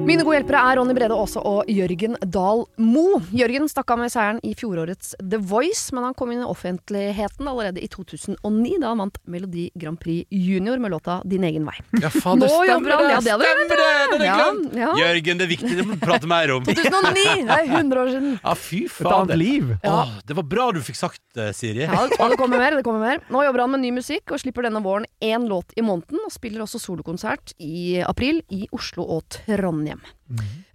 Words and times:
Mine 0.00 0.24
gode 0.26 0.38
hjelpere 0.40 0.58
er 0.66 0.78
Ronny 0.80 0.94
Brede 0.96 1.14
Aase 1.14 1.38
og 1.46 1.68
Jørgen 1.70 2.16
Dahl 2.34 2.64
Mo. 2.82 3.20
Jørgen 3.36 3.68
stakk 3.70 3.92
av 3.94 3.98
med 4.00 4.10
seieren 4.10 4.38
i 4.46 4.54
fjorårets 4.58 5.12
The 5.20 5.38
Voice, 5.38 5.92
men 5.94 6.06
han 6.08 6.14
kom 6.18 6.32
inn 6.34 6.40
i 6.42 6.46
offentligheten 6.48 7.46
allerede 7.46 7.82
i 7.84 7.86
2009, 7.92 8.78
da 8.82 8.90
han 8.90 9.02
vant 9.04 9.20
Melodi 9.30 9.68
Grand 9.78 10.00
Prix 10.00 10.24
Junior 10.34 10.80
med 10.82 10.90
låta 10.96 11.18
Din 11.30 11.44
egen 11.46 11.68
vei. 11.68 11.76
Ja, 12.02 12.10
faen, 12.10 12.40
det 12.42 12.48
Nå 12.48 12.56
stemmer 12.64 12.96
han, 12.96 13.04
det! 13.04 13.12
ja, 13.30 13.36
det 13.38 13.50
stemmer 13.52 13.70
det! 13.70 13.76
Det 13.76 14.00
hadde 14.00 14.24
jeg 14.24 14.32
Ja, 14.32 14.48
glemt! 14.48 14.74
ja. 14.80 14.90
Jørgen, 15.04 15.38
det 15.42 15.46
er 15.46 15.52
viktig, 15.52 15.70
det 15.78 15.86
må 15.86 15.94
du 15.98 16.02
prate 16.02 16.32
mer 16.32 16.54
om. 16.56 16.66
2009! 16.70 17.26
Det 17.50 17.60
er 17.60 17.70
100 17.76 18.02
år 18.06 18.12
siden. 18.16 18.32
Ja, 18.40 18.56
fy 18.64 18.82
Et 18.88 18.96
faen. 18.96 19.12
annet 19.20 19.38
liv. 19.44 19.70
Ja. 19.84 19.94
Åh, 20.00 20.16
det 20.26 20.38
var 20.40 20.48
bra 20.56 20.66
du 20.74 20.80
fikk 20.88 20.98
sagt 20.98 21.22
det, 21.38 21.50
Siri. 21.60 21.84
Ja, 21.86 22.08
og 22.08 22.34
det 22.34 22.40
kommer 22.40 22.58
mer, 22.58 22.80
det 22.80 22.86
kommer 22.88 23.04
mer. 23.04 23.22
Nå 23.30 23.44
jobber 23.46 23.66
han 23.66 23.76
med 23.76 23.84
ny 23.84 23.92
musikk 24.00 24.34
og 24.34 24.42
slipper 24.42 24.66
denne 24.66 24.82
våren 24.82 25.06
én 25.22 25.46
låt 25.50 25.76
i 25.78 25.84
måneden. 25.86 26.24
Og 26.26 26.34
spiller 26.34 26.64
også 26.66 26.80
solokonsert 26.82 27.54
i 27.62 28.00
april 28.02 28.42
i 28.50 28.64
Oslo 28.74 29.04
og 29.06 29.28
Trondheim. 29.46 29.89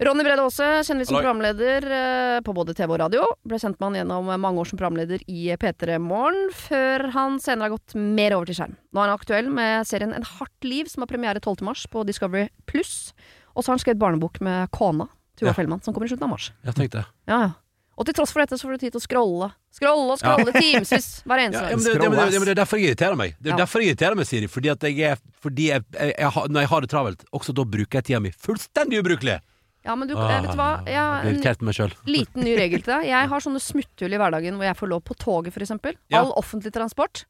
Ronny 0.05 0.24
Brede 0.28 0.44
Aase, 0.44 0.68
kjenner 0.84 1.04
vi 1.04 1.08
som 1.08 1.16
programleder 1.18 1.86
eh, 1.98 2.40
på 2.44 2.54
både 2.55 2.76
TV 2.76 2.92
og 2.92 3.00
radio. 3.00 3.24
Ble 3.48 3.60
kjent 3.62 3.80
med 3.80 3.88
han 3.88 3.98
gjennom 4.02 4.32
mange 4.44 4.60
år 4.60 4.70
som 4.70 4.80
programleder 4.82 5.24
i 5.32 5.48
P3 5.62 5.98
Morgen, 6.04 6.50
før 6.52 7.08
han 7.16 7.40
senere 7.40 7.70
har 7.70 7.76
gått 7.78 7.96
mer 7.96 8.36
over 8.36 8.50
til 8.52 8.60
skjerm. 8.60 8.76
Nå 8.91 9.02
er 9.04 9.10
han 9.12 9.18
aktuell 9.20 9.52
med 9.54 9.88
serien 9.88 10.14
En 10.16 10.28
hardt 10.36 10.68
liv, 10.68 10.90
som 10.91 11.05
har 11.05 11.12
premiere 11.12 11.40
12. 11.41 11.64
mars 11.68 11.86
på 11.91 12.04
Discovery 12.08 12.50
Pluss. 12.68 13.14
Og 13.55 13.64
så 13.64 13.72
har 13.72 13.78
han 13.78 13.84
skrevet 13.86 14.02
barnebok 14.02 14.41
med 14.44 14.70
kona, 14.76 15.08
Tuva 15.40 15.52
Ja. 15.52 15.55
Fellmann, 15.55 15.82
som 15.84 15.94
kommer 15.94 16.08
i 16.08 16.12
slutten 16.13 16.27
av 16.27 16.36
mars. 16.36 16.52
Jeg 16.63 16.76
tenkte 16.76 17.05
Ja, 17.27 17.40
ja. 17.41 17.52
Og 17.95 18.08
til 18.08 18.16
tross 18.17 18.34
for 18.35 18.44
dette 18.44 18.58
så 18.59 18.67
får 18.67 18.76
du 18.76 18.84
tid 18.85 18.94
til 18.95 18.99
å 18.99 19.05
scrolle. 19.05 19.48
Scrolle 19.76 20.16
og 20.16 20.20
scrolle 20.20 20.52
timevis 20.55 21.08
hver 21.23 21.41
eneste 21.45 21.63
eneste 21.63 21.72
ja, 21.72 21.77
men 21.77 21.85
det, 21.85 21.94
det, 21.95 22.31
det, 22.35 22.41
det 22.44 22.54
er 22.55 22.59
derfor 22.59 22.81
jeg 22.81 22.91
irriterer 22.91 23.20
meg. 23.20 23.35
Det 23.40 23.52
er 23.52 23.55
Ja. 23.55 23.62
derfor 23.63 23.84
jeg 23.84 23.94
irriterer 23.94 24.20
meg, 24.20 24.27
Siri. 24.27 24.49
Fordi 24.52 24.71
at 24.73 24.84
jeg 24.84 24.99
er 25.13 25.20
Fordi 25.46 25.70
jeg, 25.70 25.84
jeg, 25.93 26.13
jeg, 26.20 26.32
Når 26.49 26.66
jeg 26.66 26.70
har 26.73 26.82
det 26.82 26.90
travelt, 26.91 27.26
også 27.32 27.55
da 27.55 27.63
bruker 27.63 28.01
jeg 28.01 28.10
tida 28.10 28.20
mi 28.20 28.32
fullstendig 28.32 28.99
ubrukelig. 28.99 29.40
Ja, 29.85 29.96
men 29.96 30.10
du, 30.10 30.16
eh, 30.18 30.41
vet 30.41 30.49
du 30.49 30.57
hva? 30.57 30.70
Jeg 30.90 30.98
har 30.98 31.27
en 31.29 31.91
liten 32.18 32.43
ny 32.43 32.55
regel 32.57 32.82
til 32.82 32.93
deg. 32.96 33.10
Jeg 33.12 33.29
har 33.29 33.43
sånne 33.43 33.62
smutthull 33.62 34.16
i 34.16 34.18
hverdagen 34.18 34.57
hvor 34.57 34.66
jeg 34.66 34.77
får 34.79 34.91
lov 34.91 35.04
på 35.05 35.18
toget, 35.21 35.54
f.eks. 35.54 35.76
Ja. 36.10 36.23
All 36.23 36.34
offentlig 36.40 36.73
transport. 36.73 37.26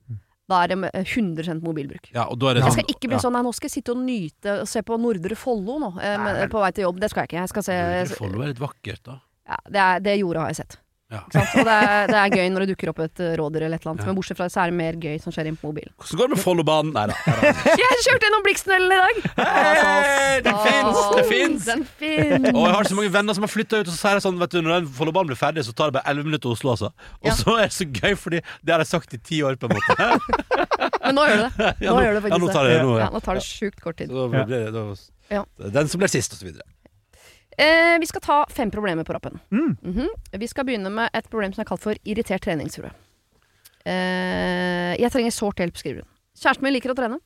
Da 0.47 0.61
er 0.63 0.71
det 0.71 0.77
med 0.77 0.91
100 0.93 1.59
mobilbruk. 1.65 2.11
Ja, 2.13 2.27
og 2.29 2.37
da 2.39 2.51
er 2.51 2.57
det 2.57 2.61
Jeg 2.63 2.69
sånn 2.69 2.77
skal 2.77 2.91
ikke 2.93 3.09
bli 3.09 3.17
ja. 3.17 3.21
sånn 3.23 3.33
Nei, 3.33 3.41
nå 3.47 3.53
skal 3.57 3.65
jeg 3.67 3.75
sitte 3.79 3.95
og 3.95 4.01
nyte 4.05 4.59
og 4.61 4.67
se 4.69 4.83
på 4.85 4.97
Nordre 5.01 5.37
Follo 5.39 5.79
nå, 5.81 5.89
eh, 5.97 6.17
men, 6.21 6.43
på 6.53 6.61
vei 6.61 6.69
til 6.77 6.85
jobb. 6.85 6.99
Det 7.01 7.09
skal 7.11 7.25
jeg 7.25 7.31
ikke. 7.33 7.39
Jeg 7.41 7.51
skal 7.51 7.65
se 7.65 7.77
Nordre 7.81 8.19
Follo 8.21 8.43
er 8.45 8.51
litt 8.53 8.61
vakkert, 8.61 9.01
da. 9.09 9.17
Ja, 9.47 9.59
det, 9.69 9.79
er, 9.89 9.99
det 10.09 10.17
jordet 10.21 10.41
har 10.45 10.51
jeg 10.53 10.63
sett. 10.63 10.79
Ja. 11.13 11.19
Og 11.21 11.61
det 11.67 11.69
er, 11.69 12.07
det 12.09 12.15
er 12.17 12.31
gøy 12.33 12.47
når 12.49 12.63
det 12.65 12.67
dukker 12.71 12.89
opp 12.89 12.99
et 13.05 13.19
eh, 13.21 13.35
rådyr 13.37 13.61
eller 13.67 13.77
et 13.77 13.83
eller 13.85 13.91
annet. 13.91 14.01
Ja. 14.01 14.07
Men 14.09 14.15
bortsett 14.17 14.39
fra 14.39 14.47
det, 14.49 14.53
så 14.55 14.63
er 14.63 14.71
det 14.71 14.77
mer 14.79 14.95
gøy 14.99 15.19
som 15.21 15.31
skjer 15.35 15.47
inn 15.51 15.57
på 15.61 15.69
mobilen. 15.69 15.93
Hvordan 16.01 16.17
går 16.17 16.31
det 16.31 16.33
med 16.33 16.41
Follobanen? 16.41 16.89
Nei 16.95 17.03
da. 17.11 17.17
Jeg 17.83 17.99
kjørte 18.07 18.25
gjennom 18.25 18.43
Blikstunnelen 18.47 18.89
i 18.89 18.97
dag! 19.03 19.19
Hey, 19.37 20.41
den 20.47 20.57
fins! 20.65 20.97
Det 21.13 21.25
fins! 21.29 21.69
Og 22.55 22.57
jeg 22.65 22.73
har 22.73 22.89
så 22.89 22.97
mange 22.97 23.13
venner 23.13 23.37
som 23.37 23.45
har 23.45 23.53
flytta 23.53 23.83
ut, 23.83 23.85
og 23.85 23.93
så 23.93 23.99
sier 24.01 24.17
jeg 24.17 24.25
sånn 24.25 24.41
Vet 24.41 24.57
du, 24.57 24.59
når 24.65 24.79
den 24.79 24.89
Follobanen 24.97 25.29
blir 25.29 25.39
ferdig, 25.39 25.63
så 25.69 25.75
tar 25.77 25.93
det 25.93 25.99
bare 25.99 26.09
11 26.15 26.25
minutter 26.31 26.47
til 26.49 26.55
Oslo, 26.57 26.73
altså. 26.73 26.89
Og 27.21 27.29
Ja. 27.29 27.37
så 27.37 27.53
er 27.61 27.69
det 27.69 27.77
så 27.77 27.87
gøy, 28.01 28.17
fordi 28.25 28.41
det 28.65 28.73
har 28.75 28.81
jeg 28.83 28.89
sagt 28.95 29.13
i 29.13 29.21
ti 29.29 29.43
år, 29.45 29.59
på 29.61 29.69
en 29.69 29.77
måte. 29.77 30.09
Men 31.05 31.19
nå 31.21 31.27
gjør 31.29 31.43
det 31.45 31.51
det. 31.53 31.73
Nå 31.85 31.93
nå- 31.93 32.01
gjør 32.01 32.17
det 32.17 32.33
ja, 32.33 32.37
nå 32.41 32.49
faktisk 32.49 32.57
tar 32.57 32.71
det 32.71 32.79
nå, 32.81 32.95
nå 33.13 33.21
tar 33.29 33.37
det 33.39 33.45
sjukt 33.45 33.77
kort 33.85 34.01
tid. 34.01 34.09
Så 34.09 34.25
blir 34.33 34.49
det, 34.49 34.63
Ja. 35.29 35.45
Den 35.77 35.87
som 35.93 36.01
ble 36.01 36.09
sist, 36.09 36.33
og 36.33 36.41
så 36.41 36.49
videre. 36.49 36.65
Eh, 37.57 37.95
vi 37.99 38.07
skal 38.09 38.21
ta 38.21 38.37
fem 38.51 38.71
problemer 38.71 39.03
på 39.07 39.13
rappen. 39.15 39.39
Mm. 39.51 39.77
Mhm. 39.81 40.07
Vi 40.31 40.47
skal 40.47 40.65
begynne 40.67 40.91
med 40.91 41.09
et 41.13 41.29
problem 41.29 41.53
som 41.53 41.61
er 41.63 41.69
kalt 41.69 41.83
for 41.83 41.95
irritert 42.03 42.43
treningsfrue. 42.43 42.91
Eh, 43.85 44.95
jeg 44.99 45.11
trenger 45.13 45.31
sårt 45.31 45.61
hjelp, 45.61 45.77
skriver 45.77 46.03
hun. 46.03 46.11
Kjæresten 46.35 46.65
min 46.65 46.75
liker 46.75 46.91
å 46.91 46.97
trene. 46.97 47.19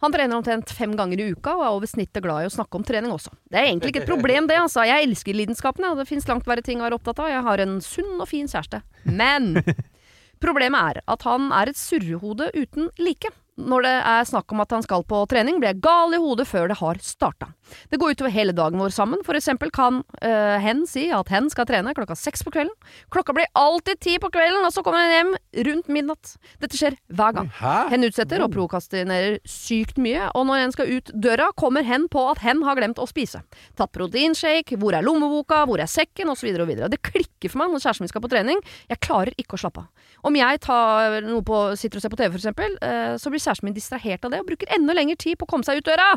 Han 0.00 0.12
trener 0.12 0.34
omtrent 0.38 0.72
fem 0.74 0.96
ganger 0.96 1.20
i 1.20 1.28
uka 1.34 1.52
og 1.54 1.62
er 1.62 1.74
over 1.76 1.86
snittet 1.86 2.24
glad 2.24 2.42
i 2.42 2.48
å 2.48 2.54
snakke 2.54 2.78
om 2.78 2.86
trening 2.86 3.12
også. 3.12 3.30
Det 3.52 3.60
er 3.60 3.68
egentlig 3.68 3.92
ikke 3.92 4.02
et 4.02 4.10
problem, 4.10 4.48
det, 4.48 4.56
altså. 4.58 4.82
Jeg 4.88 5.06
elsker 5.06 5.36
lidenskapene, 5.36 5.92
og 5.92 6.00
det 6.00 6.08
fins 6.08 6.26
langt 6.26 6.48
verre 6.48 6.64
ting 6.64 6.80
å 6.80 6.86
være 6.88 6.96
opptatt 6.98 7.20
av. 7.22 7.28
Jeg 7.30 7.44
har 7.46 7.62
en 7.62 7.76
sunn 7.84 8.16
og 8.16 8.26
fin 8.30 8.48
kjæreste. 8.50 8.80
Men 9.04 9.52
problemet 10.44 10.80
er 10.96 11.02
at 11.14 11.28
han 11.28 11.52
er 11.52 11.70
et 11.70 11.78
surrehode 11.78 12.50
uten 12.56 12.88
like. 12.98 13.30
Når 13.60 13.84
det 13.84 13.94
er 14.14 14.28
snakk 14.30 14.54
om 14.54 14.64
at 14.64 14.72
han 14.72 14.82
skal 14.86 15.04
på 15.04 15.20
trening, 15.28 15.60
blir 15.60 15.74
jeg 15.74 15.82
gal 15.84 16.16
i 16.16 16.22
hodet 16.22 16.48
før 16.48 16.72
det 16.72 16.80
har 16.80 17.00
starta. 17.04 17.52
Det 17.90 18.00
går 18.00 18.16
utover 18.16 18.34
hele 18.34 18.54
dagen 18.56 18.80
vår 18.80 18.94
sammen. 18.94 19.22
For 19.26 19.38
eksempel 19.38 19.72
kan 19.74 20.02
øh, 20.22 20.56
hen 20.62 20.84
si 20.90 21.08
at 21.14 21.30
hen 21.32 21.50
skal 21.52 21.68
trene 21.68 21.94
klokka 21.96 22.16
seks 22.18 22.44
på 22.46 22.52
kvelden. 22.54 22.74
Klokka 23.14 23.34
blir 23.36 23.50
alltid 23.58 24.00
ti 24.02 24.16
på 24.22 24.30
kvelden, 24.32 24.64
og 24.66 24.74
så 24.74 24.84
kommer 24.86 25.04
hun 25.04 25.14
hjem 25.14 25.32
rundt 25.70 25.90
midnatt. 25.92 26.34
Dette 26.62 26.78
skjer 26.78 26.96
hver 27.12 27.36
gang. 27.36 27.50
Hæ? 27.60 27.76
Hen 27.94 28.06
utsetter 28.08 28.44
og 28.44 28.52
prokastinerer 28.54 29.38
sykt 29.48 30.00
mye, 30.00 30.30
og 30.34 30.46
når 30.48 30.64
hen 30.64 30.74
skal 30.76 30.90
ut 30.90 31.12
døra, 31.14 31.50
kommer 31.58 31.86
hen 31.86 32.06
på 32.12 32.24
at 32.30 32.42
hen 32.44 32.64
har 32.66 32.78
glemt 32.78 33.00
å 33.02 33.08
spise. 33.10 33.42
Tatt 33.78 33.94
proteinshake, 33.96 34.78
hvor 34.80 34.96
er 34.96 35.06
lommeboka, 35.06 35.64
hvor 35.68 35.82
er 35.82 35.90
sekken, 35.90 36.32
osv. 36.32 36.52
Det 36.54 37.02
klikker 37.06 37.52
for 37.52 37.62
meg 37.62 37.74
når 37.74 37.84
kjæresten 37.84 38.06
min 38.06 38.12
skal 38.12 38.24
på 38.24 38.32
trening. 38.32 38.62
Jeg 38.90 39.02
klarer 39.04 39.34
ikke 39.40 39.58
å 39.58 39.62
slappe 39.64 39.84
av. 39.84 40.08
Om 40.26 40.36
jeg 40.36 40.60
tar 40.66 41.20
noe 41.24 41.44
på, 41.46 41.62
sitter 41.80 42.00
og 42.00 42.04
ser 42.04 42.12
på 42.12 42.20
TV, 42.20 42.32
for 42.34 42.42
eksempel, 42.42 42.76
eh, 42.84 43.14
så 43.20 43.32
blir 43.32 43.42
kjæresten 43.42 43.68
min 43.68 43.76
distrahert 43.76 44.26
av 44.26 44.34
det 44.34 44.42
og 44.42 44.50
bruker 44.50 44.70
enda 44.76 44.96
lengre 44.96 45.18
tid 45.20 45.38
på 45.40 45.48
å 45.48 45.52
komme 45.54 45.66
seg 45.66 45.80
ut 45.80 45.88
døra. 45.88 46.12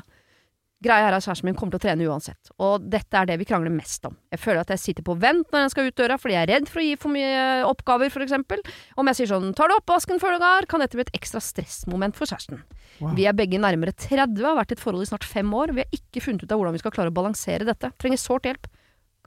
Greia 0.84 1.08
er 1.08 1.16
at 1.16 1.24
kjæresten 1.24 1.48
min 1.48 1.56
kommer 1.56 1.72
til 1.74 1.80
å 1.80 1.84
trene 1.86 2.08
uansett, 2.12 2.52
og 2.60 2.84
dette 2.92 3.16
er 3.16 3.30
det 3.30 3.38
vi 3.40 3.48
krangler 3.48 3.72
mest 3.72 4.04
om. 4.10 4.18
Jeg 4.34 4.42
føler 4.44 4.60
at 4.66 4.74
jeg 4.76 4.82
sitter 4.84 5.06
på 5.08 5.16
vent 5.20 5.48
når 5.54 5.64
jeg 5.66 5.72
skal 5.74 5.88
ut 5.88 5.96
døra 6.02 6.18
fordi 6.20 6.36
jeg 6.36 6.44
er 6.44 6.52
redd 6.54 6.68
for 6.72 6.82
å 6.84 6.86
gi 6.86 6.96
for 7.00 7.16
mye 7.16 7.64
oppgaver, 7.70 8.12
for 8.12 8.26
eksempel. 8.26 8.60
Om 9.00 9.08
jeg 9.08 9.16
sier 9.22 9.32
sånn 9.32 9.54
'tar 9.56 9.72
du 9.72 9.76
oppvasken 9.80 10.20
før 10.20 10.36
du 10.36 10.40
går', 10.44 10.68
kan 10.68 10.80
dette 10.84 10.98
bli 11.00 11.06
et 11.08 11.16
ekstra 11.16 11.40
stressmoment 11.42 12.16
for 12.16 12.26
kjæresten. 12.28 12.62
Wow. 13.00 13.16
Vi 13.16 13.26
er 13.26 13.34
begge 13.34 13.58
nærmere 13.58 13.96
30 13.96 14.44
har 14.44 14.56
vært 14.60 14.72
i 14.72 14.76
et 14.78 14.84
forhold 14.84 15.02
i 15.04 15.10
snart 15.10 15.24
fem 15.24 15.50
år. 15.54 15.72
Vi 15.74 15.82
har 15.82 15.90
ikke 15.96 16.22
funnet 16.22 16.44
ut 16.44 16.52
av 16.52 16.60
hvordan 16.60 16.74
vi 16.74 16.80
skal 16.84 16.92
klare 16.92 17.10
å 17.10 17.16
balansere 17.16 17.66
dette. 17.66 17.92
Trenger 17.98 18.18
sårt 18.20 18.44
hjelp. 18.44 18.68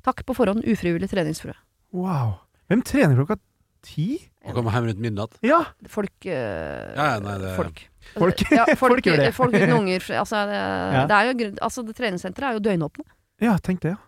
Takk 0.04 0.22
på 0.24 0.36
forhånd, 0.36 0.62
ufrivillig 0.62 1.08
treningsfrue. 1.10 1.54
Wow. 1.92 2.38
Hvem 2.70 2.82
trener 2.84 3.16
klokka 3.16 3.38
ti? 3.82 4.28
Og 4.46 4.54
kommer 4.54 4.70
hjem 4.70 4.86
rundt 4.90 5.00
midnatt. 5.02 5.34
Ja, 5.42 5.64
Folk 5.88 6.12
øh, 6.26 6.94
Ja, 6.94 7.18
nei, 7.18 7.38
det- 7.38 7.56
Folk. 7.56 7.88
Folk- 8.14 8.42
ja, 8.50 8.64
folk, 8.76 8.78
folk 8.78 9.06
gjør 9.10 9.16
det. 9.24 9.30
Folk 9.36 9.54
uten 9.56 9.72
unger. 9.76 10.06
Altså, 10.22 10.42
det, 10.50 10.60
Ja. 10.96 11.06
det 11.10 11.16
er 11.20 11.30
jo, 11.32 11.50
altså, 11.62 11.82
det 11.86 11.96
treningssenteret 11.98 12.48
er 12.50 12.58
jo 12.60 12.64
døgnåpne. 12.68 13.04
ja 13.42 13.56
tenk 13.58 13.80
det, 13.82 13.96
ja. 13.96 14.02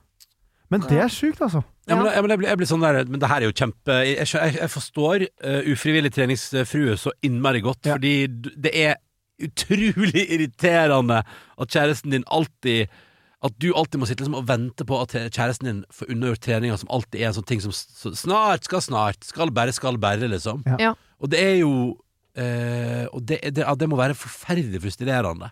Men 0.71 0.83
det 0.85 0.99
er 1.01 1.09
sjukt, 1.09 1.41
altså. 1.41 1.63
Ja, 1.89 1.97
men, 1.97 2.07
jeg, 2.13 2.21
men 2.23 2.31
jeg, 2.31 2.39
blir, 2.39 2.49
jeg 2.51 2.59
blir 2.61 2.69
sånn 2.69 2.83
der 2.85 2.99
Men 3.09 3.21
det 3.23 3.29
her 3.31 3.41
er 3.41 3.47
jo 3.49 3.55
kjempe 3.57 3.95
Jeg, 4.05 4.27
jeg, 4.29 4.57
jeg 4.59 4.69
forstår 4.69 5.23
uh, 5.25 5.63
ufrivillig 5.73 6.11
treningsfrue 6.13 6.97
så 7.01 7.13
innmari 7.25 7.63
godt, 7.65 7.87
Ja. 7.89 7.95
fordi 7.97 8.27
det 8.29 8.75
er 8.77 8.99
utrolig 9.41 10.27
irriterende 10.35 11.23
at 11.25 11.73
kjæresten 11.73 12.13
din 12.13 12.27
alltid 12.29 12.93
At 13.41 13.57
du 13.63 13.71
alltid 13.73 14.03
må 14.03 14.09
sitte 14.11 14.25
liksom 14.27 14.37
og 14.43 14.49
vente 14.51 14.85
på 14.85 14.99
at 15.01 15.15
kjæresten 15.33 15.71
din 15.71 15.81
får 15.95 16.11
unnagjort 16.13 16.41
treninga, 16.45 16.77
som 16.77 16.91
alltid 16.93 17.21
er 17.23 17.31
en 17.31 17.37
sånn 17.39 17.49
ting 17.49 17.61
som 17.65 17.73
så, 17.73 18.13
Snart 18.19 18.69
skal 18.69 18.83
snart, 18.85 19.25
skal 19.25 19.53
bare, 19.55 19.73
skal 19.73 19.97
bare, 19.97 20.29
liksom. 20.29 20.65
Ja. 20.67 20.77
Ja. 20.91 20.93
Og 21.23 21.31
det 21.33 21.41
er 21.41 21.57
jo 21.63 21.73
eh, 22.39 23.07
Og 23.13 23.25
det, 23.27 23.41
det, 23.55 23.65
det 23.65 23.89
må 23.91 23.99
være 23.99 24.17
forferdelig 24.19 24.83
frustrerende. 24.85 25.51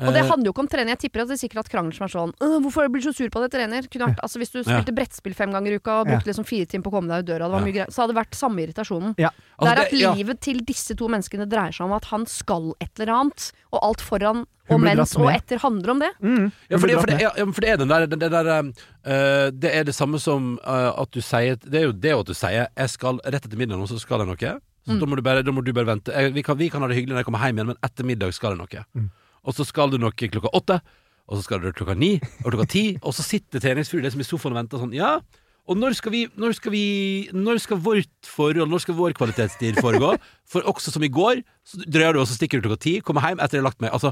Og 0.00 0.14
det 0.14 0.22
Eh, 0.22 0.30
handler 0.30 0.48
jo 0.48 0.52
ikke 0.54 0.64
om 0.64 0.68
trening. 0.70 0.92
Jeg 0.94 1.02
tipper 1.04 1.24
at 1.24 1.28
det 1.28 1.36
er 1.36 1.42
sikkert 1.42 1.66
at 1.66 1.70
krangler 1.72 1.96
som 1.96 2.06
er 2.06 2.12
sånn 2.12 2.32
«Åh, 2.40 2.56
'Hvorfor 2.62 2.88
blir 2.88 3.02
du 3.02 3.10
så 3.10 3.16
sur 3.16 3.28
på 3.28 3.42
at 3.42 3.50
jeg 3.50 3.60
trener?' 3.60 3.88
Kunne 3.90 4.08
vært, 4.08 4.20
altså 4.24 4.40
Hvis 4.40 4.52
du 4.52 4.62
spilte 4.62 4.94
brettspill 4.96 5.34
fem 5.34 5.52
ganger 5.52 5.72
i 5.72 5.76
uka 5.76 6.00
og 6.00 6.06
brukte 6.08 6.30
liksom 6.30 6.46
fire 6.46 6.64
timer 6.64 6.84
på 6.84 6.90
å 6.92 6.94
komme 6.96 7.10
deg 7.10 7.24
ut 7.24 7.28
døra, 7.28 7.44
det 7.44 7.52
var 7.52 7.60
Ja. 7.60 7.66
mye 7.66 7.76
greier, 7.76 7.90
så 7.92 8.02
hadde 8.02 8.14
det 8.14 8.20
vært 8.20 8.34
samme 8.38 8.58
irritasjonen. 8.64 9.14
Ja. 9.18 9.30
det 9.60 9.68
er 9.68 9.76
altså, 9.76 9.84
at 9.84 10.00
ja. 10.00 10.14
livet 10.14 10.40
til 10.40 10.64
disse 10.64 10.96
to 10.96 11.08
menneskene 11.08 11.48
dreier 11.48 11.72
seg 11.72 11.84
om 11.84 11.92
at 11.92 12.04
han 12.06 12.24
skal 12.24 12.72
et 12.80 12.94
eller 12.98 13.12
annet, 13.12 13.52
og 13.72 13.78
alt 13.82 14.00
foran 14.00 14.46
og 14.70 14.80
mens 14.80 15.16
og 15.16 15.26
etter 15.32 15.58
handler 15.58 15.90
om 15.90 15.98
det. 15.98 16.10
Mm. 16.22 16.52
Ja, 16.70 16.78
for 16.78 16.86
det, 16.86 16.94
for, 17.00 17.06
det, 17.10 17.20
ja, 17.20 17.30
for 17.34 17.60
det 17.60 17.68
er 17.68 17.76
den 17.76 17.88
der, 17.88 18.06
den, 18.06 18.18
det 18.20 18.30
der 18.30 18.62
uh, 18.62 19.50
Det 19.50 19.70
er 19.74 19.82
det 19.84 19.94
samme 19.94 20.20
som 20.20 20.60
uh, 20.62 20.94
at 20.94 21.10
du 21.10 21.20
sier 21.20 21.56
Det 21.58 21.74
er 21.74 21.86
jo 21.90 21.92
det 21.92 22.14
at 22.14 22.26
du 22.26 22.34
sier 22.34 22.68
'jeg 22.70 22.88
skal 22.88 23.18
rett 23.26 23.44
etter 23.44 23.58
middag 23.58 23.80
og 23.80 23.88
så 23.88 23.98
skal 23.98 24.20
jeg 24.20 24.28
noe'. 24.28 24.60
Så 24.86 24.96
da, 24.96 25.06
må 25.08 25.18
bare, 25.20 25.44
da 25.44 25.52
må 25.52 25.62
du 25.64 25.74
bare 25.76 25.88
vente. 25.90 26.12
Jeg, 26.14 26.32
vi, 26.36 26.44
kan, 26.46 26.56
vi 26.58 26.70
kan 26.72 26.82
ha 26.82 26.88
det 26.88 26.96
hyggelig 26.96 27.14
når 27.14 27.22
jeg 27.22 27.28
kommer 27.28 27.44
hjem 27.44 27.60
igjen, 27.60 27.72
men 27.72 27.82
etter 27.84 28.08
middag 28.08 28.32
skal 28.36 28.56
det 28.56 28.62
noe. 28.62 28.86
Mm. 28.96 29.10
Og 29.44 29.56
så 29.56 29.66
skal 29.68 29.92
du 29.92 29.98
noe 30.00 30.14
klokka 30.16 30.52
åtte, 30.56 30.80
og 31.30 31.38
så 31.38 31.44
skal 31.44 31.62
du 31.62 31.68
klokka 31.76 31.94
ni, 31.98 32.14
og 32.40 32.48
klokka 32.48 32.66
ti, 32.72 32.84
og 33.04 33.14
så 33.16 33.24
sitter 33.26 33.62
treningsfrue 33.62 34.02
liksom 34.06 34.24
i 34.24 34.26
sofaen 34.26 34.56
og 34.56 34.62
venter 34.62 34.82
sånn 34.82 34.96
Ja, 34.96 35.18
og 35.70 35.78
når 35.78 35.94
skal 35.98 36.14
vi 36.14 36.24
Når 36.40 36.56
skal 36.56 36.72
vi 36.74 36.84
Når 37.36 37.60
skal 37.62 37.78
vårt 37.84 38.26
forhold, 38.26 38.68
når 38.70 38.82
skal 38.82 38.96
vår 38.98 39.14
kvalitetstid 39.14 39.78
foregå? 39.78 40.16
For 40.50 40.66
også 40.66 40.90
som 40.90 41.04
i 41.06 41.12
går, 41.12 41.44
så 41.62 41.78
drøyer 41.84 42.16
du, 42.16 42.22
og 42.24 42.26
så 42.26 42.34
stikker 42.34 42.58
du 42.58 42.66
klokka 42.66 42.82
ti, 42.82 42.94
kommer 43.04 43.22
hjem 43.28 43.38
etter 43.38 43.60
jeg 43.60 43.62
har 43.62 43.70
lagt 43.70 43.84
meg. 43.84 43.92
Altså 43.94 44.10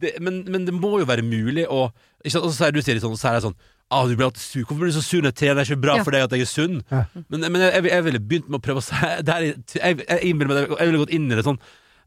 det, 0.00 0.14
men, 0.22 0.44
men 0.48 0.64
det 0.68 0.72
må 0.76 0.94
jo 1.00 1.08
være 1.08 1.24
mulig 1.26 1.66
å? 1.68 1.88
Og 1.90 2.30
så 2.30 2.52
sier 2.54 2.72
du 2.72 2.80
Siri 2.80 3.02
sånn, 3.02 3.18
så 3.18 3.32
er 3.32 3.38
jeg 3.38 3.48
sånn 3.48 3.58
ah, 3.90 4.06
du 4.06 4.14
blir 4.16 4.26
alltid 4.28 4.40
sur. 4.42 4.62
Hvorfor 4.64 4.80
blir 4.84 4.92
du 4.92 4.96
så 4.98 5.02
sur 5.02 5.20
når 5.22 5.32
jeg 5.32 5.38
trener? 5.40 5.54
Det 5.60 5.64
er 5.64 5.74
ikke 5.74 5.82
bra 5.82 5.96
Ja. 5.98 6.02
for 6.06 6.10
deg 6.14 6.22
at 6.22 6.30
jeg 6.36 6.40
er 6.46 6.50
sunn. 6.50 6.82
Ja. 6.90 7.04
Men, 7.28 7.40
men 7.52 7.60
jeg, 7.60 7.72
jeg, 7.74 7.84
jeg 7.90 8.04
ville 8.06 8.20
begynt 8.20 8.48
med 8.48 8.60
å 8.60 8.64
prøve 8.64 8.82
å 8.82 8.86
si 8.86 8.94
er- 8.94 9.50
Jeg, 9.80 10.04
jeg, 10.08 10.20
innbiller 10.30 10.48
meg 10.54 10.78
jeg 10.78 10.90
ville 10.90 11.02
gått 11.04 11.14
inn 11.16 11.26
i 11.30 11.34
det 11.38 11.44
sånn 11.46 11.58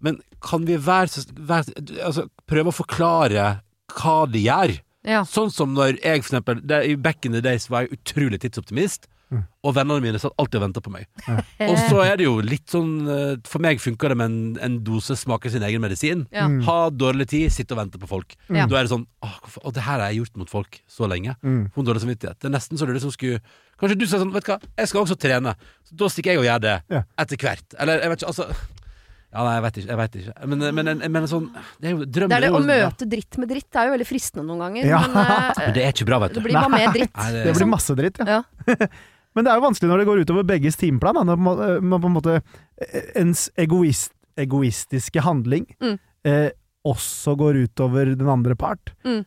Men 0.04 0.22
kan 0.42 0.66
vi 0.66 0.76
være, 0.78 1.08
så- 1.08 1.28
være 1.36 1.76
altså, 2.04 2.28
prøve 2.48 2.72
å 2.72 2.76
forklare 2.76 3.48
hva 3.94 4.16
de 4.32 4.42
gjør? 4.48 4.78
Ja. 5.06 5.22
Sånn 5.28 5.52
som 5.52 5.74
når 5.76 5.98
jeg 6.02 6.24
for 6.24 6.38
eksempel 6.40 6.62
det, 6.66 6.82
I 6.90 6.96
back 6.96 7.26
in 7.26 7.34
the 7.36 7.42
days 7.42 7.68
var 7.70 7.84
jeg 7.86 7.98
utrolig 8.00 8.40
tidsoptimist. 8.40 9.08
Mm. 9.34 9.40
og 9.66 9.72
vennene 9.74 10.02
mine 10.04 10.20
satt 10.22 10.34
alltid 10.38 10.60
og 10.60 10.64
venta 10.68 10.82
på 10.86 10.92
meg. 10.94 11.08
Og 11.70 11.78
så 11.90 12.04
er 12.04 12.18
det 12.20 12.26
jo 12.28 12.36
litt 12.44 12.68
sånn 12.70 12.92
eh, 13.10 13.32
For 13.50 13.64
meg 13.64 13.80
funker 13.82 14.14
det 14.14 14.18
med 14.20 14.30
en, 14.30 14.58
en 14.62 14.76
dose 14.86 15.16
smake 15.18 15.50
sin 15.50 15.64
egen 15.66 15.82
medisin. 15.82 16.26
Ja. 16.30 16.44
Mm. 16.52 16.60
Ha 16.68 16.76
dårlig 16.94 17.26
tid, 17.32 17.48
sitte 17.56 17.74
og 17.74 17.80
vente 17.82 17.98
på 17.98 18.06
folk. 18.12 18.36
Ja. 18.54 18.68
Da 18.70 18.78
er 18.78 18.86
det 18.86 18.92
sånn 18.94 19.08
Åh, 19.26 19.72
det 19.74 19.82
her 19.88 19.98
har 20.04 20.12
jeg 20.12 20.20
gjort 20.22 20.38
mot 20.44 20.52
folk 20.54 20.78
så 20.86 21.10
lenge. 21.10 21.34
Mm. 21.42 21.72
Hun 21.74 21.88
dårlig 21.88 22.04
samvittighet. 22.06 22.38
Det 22.44 22.52
er 22.52 22.54
nesten 22.60 22.78
så 22.78 22.86
du 22.86 22.94
liksom 22.94 23.16
skulle 23.16 23.42
Kanskje 23.82 23.98
du 23.98 24.06
sier 24.06 24.22
sånn, 24.22 24.32
vet 24.36 24.46
du 24.46 24.52
hva, 24.54 24.60
jeg 24.78 24.88
skal 24.92 25.02
også 25.08 25.18
trene. 25.18 25.56
Så 25.90 25.98
da 25.98 26.08
stikker 26.14 26.36
jeg 26.36 26.44
og 26.44 26.46
gjør 26.52 26.62
det 26.68 26.76
Ja. 26.94 27.02
etter 27.26 27.42
hvert. 27.42 27.66
Eller 27.82 28.04
jeg 28.06 28.14
vet 28.14 28.22
ikke, 28.22 28.30
altså 28.36 28.46
Ja, 29.34 29.42
nei, 29.48 29.54
jeg 29.56 29.64
vet 29.66 29.78
ikke. 29.82 29.88
Jeg 29.90 29.98
vet 29.98 30.16
ikke. 30.20 30.34
Men, 30.52 30.60
men, 30.78 30.86
men, 31.00 31.00
men 31.16 31.26
sånn 31.32 31.48
Det 31.82 31.90
er 31.90 31.96
jo 31.96 32.06
drømmen 32.06 32.30
Det 32.30 32.38
er 32.38 32.44
det 32.46 32.52
jo- 32.52 32.60
å 32.60 32.68
møte 32.70 33.08
dritt 33.10 33.40
med 33.42 33.50
dritt. 33.50 33.66
Det 33.74 33.82
er 33.82 33.90
jo 33.90 33.96
veldig 33.98 34.08
fristende 34.12 34.46
noen 34.46 34.62
ganger. 34.68 34.86
Ja. 34.92 35.00
Men 35.08 35.18
uh, 35.18 35.50
Men 35.64 35.74
det 35.80 35.88
er 35.88 35.96
ikke 35.96 36.06
bra, 36.12 36.20
vet 36.22 36.36
du. 36.36 36.38
det 36.38 36.46
blir 36.46 36.60
bare 36.60 36.70
mer 36.76 36.94
dritt. 36.94 37.16
Nei, 37.18 37.32
det- 37.34 37.44
Det 37.50 37.56
blir 37.58 37.72
masse 37.74 37.96
dritt, 37.98 38.22
ja. 38.22 38.38
Ja. 38.70 38.78
Men 39.36 39.46
det 39.46 39.52
er 39.52 39.60
jo 39.60 39.66
vanskelig 39.68 39.90
når 39.92 39.98
det 40.04 40.08
går 40.10 40.24
utover 40.26 40.44
begges 40.50 40.76
timeplan. 40.78 41.16
Da, 41.16 41.24
når 41.32 41.40
man, 41.42 41.62
eh, 41.68 42.00
på 42.00 42.10
en 42.10 42.18
måte 42.18 42.36
eh, 42.42 43.12
ens 43.22 43.50
egoist, 43.58 44.12
egoistiske 44.38 45.22
handling 45.26 45.68
Mm. 45.82 46.00
eh, 46.26 46.50
også 46.86 47.36
går 47.40 47.62
utover 47.68 48.16
den 48.18 48.28
andre 48.28 48.56
part. 48.60 48.92
Mm. 49.06 49.22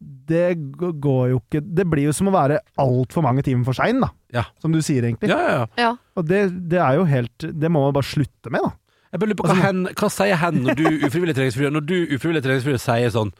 Det 0.00 0.54
går 0.80 1.24
jo 1.34 1.38
ikke 1.42 1.60
Det 1.76 1.84
blir 1.88 2.06
jo 2.08 2.12
som 2.16 2.30
å 2.30 2.32
være 2.32 2.56
altfor 2.80 3.22
mange 3.26 3.42
timer 3.44 3.66
for 3.68 3.76
sein, 3.76 4.00
da. 4.00 4.08
Ja. 4.32 4.44
Som 4.62 4.72
du 4.72 4.80
sier, 4.84 5.04
egentlig. 5.04 5.28
Ja, 5.28 5.38
ja, 5.44 5.50
ja. 5.58 5.66
Ja. 5.76 5.90
Og 6.16 6.24
det, 6.30 6.46
det 6.72 6.80
er 6.80 6.96
jo 6.96 7.04
helt 7.10 7.36
Det 7.60 7.68
må 7.72 7.82
man 7.84 7.92
bare 7.96 8.08
slutte 8.08 8.52
med, 8.52 8.64
da. 8.64 8.72
Jeg 9.10 9.20
bare 9.20 9.28
lurer 9.32 9.40
på 9.40 9.44
hva, 9.48 9.54
Altså- 9.56 9.66
hen, 9.66 9.82
hva 9.98 10.10
sier 10.14 10.38
hen 10.40 10.60
når 10.64 10.76
du 10.78 10.84
ufrivillig 11.08 11.34
treningsfri 11.36 11.70
Når 11.74 11.84
du 11.88 11.96
ufrivillig 12.16 12.42
treningsfri 12.46 12.76
sier 12.80 13.10
sånn 13.12 13.32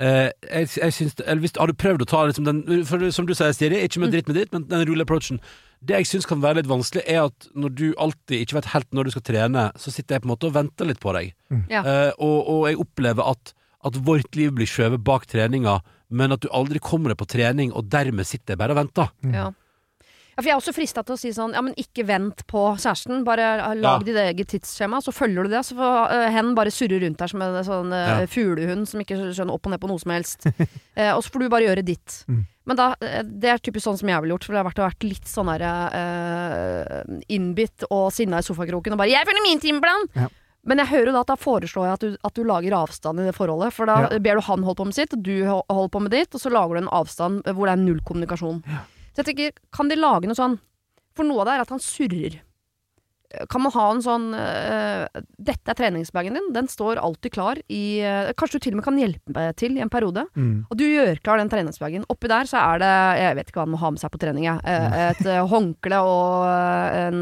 eh, 0.00 0.30
jeg, 0.48 0.70
jeg 0.80 0.96
syns, 0.96 1.16
eller 1.24 1.42
hvis, 1.44 1.56
Har 1.58 1.70
du 1.70 1.76
prøvd 1.76 2.04
å 2.04 2.08
ta 2.10 2.22
liksom 2.28 2.46
den 2.48 2.62
for, 2.88 3.04
Som 3.14 3.28
du 3.28 3.34
sier, 3.36 3.52
Siri, 3.56 3.82
ikke 3.84 4.02
med 4.02 4.14
dritt 4.14 4.30
med 4.30 4.38
dritt, 4.40 4.54
men 4.54 4.66
den 4.70 4.86
rule 4.88 5.06
approachen. 5.06 5.40
Det 5.80 5.96
jeg 6.02 6.10
syns 6.10 6.28
kan 6.28 6.42
være 6.42 6.60
litt 6.60 6.68
vanskelig, 6.70 7.06
er 7.08 7.22
at 7.28 7.48
når 7.56 7.72
du 7.78 7.86
alltid 7.96 8.42
ikke 8.42 8.58
vet 8.58 8.72
helt 8.74 8.90
når 8.96 9.08
du 9.08 9.14
skal 9.14 9.24
trene, 9.24 9.62
så 9.80 9.92
sitter 9.92 10.16
jeg 10.16 10.24
på 10.24 10.28
en 10.28 10.34
måte 10.34 10.50
og 10.50 10.56
venter 10.58 10.88
litt 10.88 11.00
på 11.00 11.14
deg. 11.16 11.32
Ja. 11.72 11.80
Eh, 11.80 12.10
og, 12.18 12.36
og 12.52 12.66
jeg 12.68 12.80
opplever 12.82 13.32
at, 13.32 13.54
at 13.88 13.96
vårt 14.04 14.36
liv 14.36 14.52
blir 14.58 14.68
skjøvet 14.68 15.00
bak 15.06 15.24
treninga, 15.30 15.78
men 16.10 16.34
at 16.34 16.42
du 16.44 16.50
aldri 16.52 16.82
kommer 16.84 17.14
deg 17.14 17.20
på 17.22 17.28
trening, 17.32 17.72
og 17.72 17.88
dermed 17.88 18.28
sitter 18.28 18.54
jeg 18.54 18.60
bare 18.60 18.76
og 18.76 18.80
venter. 18.82 19.12
Ja. 19.24 19.46
ja, 19.46 19.48
for 20.40 20.48
jeg 20.50 20.54
er 20.56 20.60
også 20.60 20.74
frista 20.74 21.02
til 21.06 21.14
å 21.14 21.18
si 21.20 21.30
sånn 21.36 21.52
Ja, 21.54 21.60
men 21.62 21.74
ikke 21.80 22.04
vent 22.08 22.46
på 22.50 22.76
kjæresten. 22.76 23.24
Bare 23.24 23.48
uh, 23.70 23.74
lag 23.74 24.00
Ja. 24.00 24.06
ditt 24.06 24.16
eget 24.16 24.48
tidsskjema, 24.48 25.00
så 25.04 25.12
følger 25.12 25.44
du 25.44 25.50
det. 25.54 25.62
Så 25.64 25.76
får 25.78 26.10
uh, 26.12 26.30
hen 26.34 26.54
bare 26.54 26.70
surre 26.74 27.00
rundt 27.00 27.18
der 27.18 27.28
som 27.28 27.42
en 27.42 27.60
sånn 27.64 27.92
uh, 27.92 28.20
Ja. 28.20 28.26
fuglehund 28.26 28.88
som 28.88 29.00
ikke 29.00 29.18
skjønner 29.34 29.54
opp 29.54 29.66
og 29.66 29.72
ned 29.72 29.80
på 29.80 29.88
noe 29.88 29.98
som 30.02 30.10
helst. 30.12 30.46
uh, 30.46 31.12
og 31.16 31.22
så 31.22 31.30
får 31.30 31.40
du 31.40 31.48
bare 31.48 31.66
gjøre 31.68 31.84
ditt. 31.84 32.24
Mm. 32.28 32.46
Men 32.70 32.76
da, 32.76 32.94
eh, 33.02 33.22
det 33.24 33.48
er 33.50 33.58
typisk 33.58 33.82
sånn 33.88 33.98
som 33.98 34.08
jeg 34.08 34.20
ville 34.22 34.34
gjort, 34.36 34.44
for 34.46 34.52
det 34.54 34.60
har 34.60 34.68
vært, 34.68 34.82
vært 34.84 35.02
litt 35.08 35.26
sånn 35.26 35.48
der 35.50 35.62
uh, 35.64 37.02
innbitt 37.32 37.86
og 37.90 38.12
sinna 38.14 38.38
i 38.38 38.46
sofakroken 38.46 38.94
og 38.94 39.00
bare 39.00 39.10
'Jeg 39.10 39.26
følger 39.26 39.42
min 39.48 39.60
timeplan!' 39.60 40.06
Ja. 40.14 40.28
Men 40.62 40.76
jeg 40.76 40.88
hører 40.92 41.06
jo 41.08 41.12
da 41.16 41.20
at 41.24 41.26
da 41.32 41.36
foreslår 41.40 41.86
jeg 41.88 41.92
at 41.94 42.00
du, 42.04 42.16
at 42.22 42.34
du 42.36 42.42
lager 42.44 42.74
avstand 42.76 43.18
i 43.20 43.24
det 43.24 43.34
forholdet. 43.34 43.72
For 43.72 43.86
da 43.86 43.94
Ja. 44.12 44.18
ber 44.18 44.34
du 44.36 44.40
han 44.44 44.62
holde 44.62 44.76
på 44.76 44.84
med 44.84 44.94
sitt, 44.94 45.12
og 45.14 45.22
du 45.22 45.44
holder 45.48 45.88
på 45.88 46.02
med 46.02 46.10
ditt, 46.12 46.34
og 46.34 46.40
så 46.40 46.50
lager 46.52 46.74
du 46.76 46.80
en 46.84 46.92
avstand 46.92 47.42
hvor 47.48 47.64
det 47.66 47.72
er 47.72 47.80
null 47.82 48.00
kommunikasjon. 48.04 48.62
Så 49.10 49.22
jeg 49.22 49.32
tenker, 49.32 49.58
kan 49.74 49.90
de 49.90 49.98
lage 49.98 50.30
noe 50.30 50.38
sånn 50.38 50.58
For 51.16 51.26
noe 51.26 51.42
av 51.42 51.48
det 51.50 51.56
er 51.56 51.64
at 51.64 51.74
han 51.74 51.82
surrer. 51.82 52.38
Kan 53.50 53.62
man 53.62 53.70
ha 53.76 53.84
en 53.92 54.00
sånn 54.02 54.24
øh, 54.34 55.20
Dette 55.38 55.70
er 55.70 55.78
treningsbagen 55.78 56.34
din, 56.34 56.48
den 56.54 56.66
står 56.70 56.98
alltid 56.98 57.30
klar 57.36 57.60
i 57.70 58.00
øh, 58.02 58.32
Kanskje 58.34 58.58
du 58.58 58.64
til 58.64 58.74
og 58.74 58.80
med 58.80 58.86
kan 58.88 58.98
hjelpe 58.98 59.34
meg 59.36 59.52
til 59.60 59.76
i 59.78 59.82
en 59.84 59.92
periode. 59.92 60.24
Mm. 60.34 60.64
Og 60.66 60.78
du 60.78 60.82
gjør 60.88 61.20
klar 61.22 61.38
den 61.38 61.50
treningsbagen. 61.52 62.06
Oppi 62.10 62.30
der 62.30 62.50
så 62.50 62.58
er 62.58 62.82
det 62.82 62.92
Jeg 63.20 63.36
vet 63.38 63.50
ikke 63.52 63.60
hva 63.60 63.66
han 63.68 63.74
må 63.76 63.82
ha 63.82 63.90
med 63.94 64.02
seg 64.02 64.10
på 64.10 64.20
trening, 64.22 64.48
jeg. 64.48 64.62
Eh, 64.66 64.96
Et 65.10 65.22
øh, 65.26 65.42
håndkle 65.50 66.00
og 66.10 66.46
en 67.04 67.20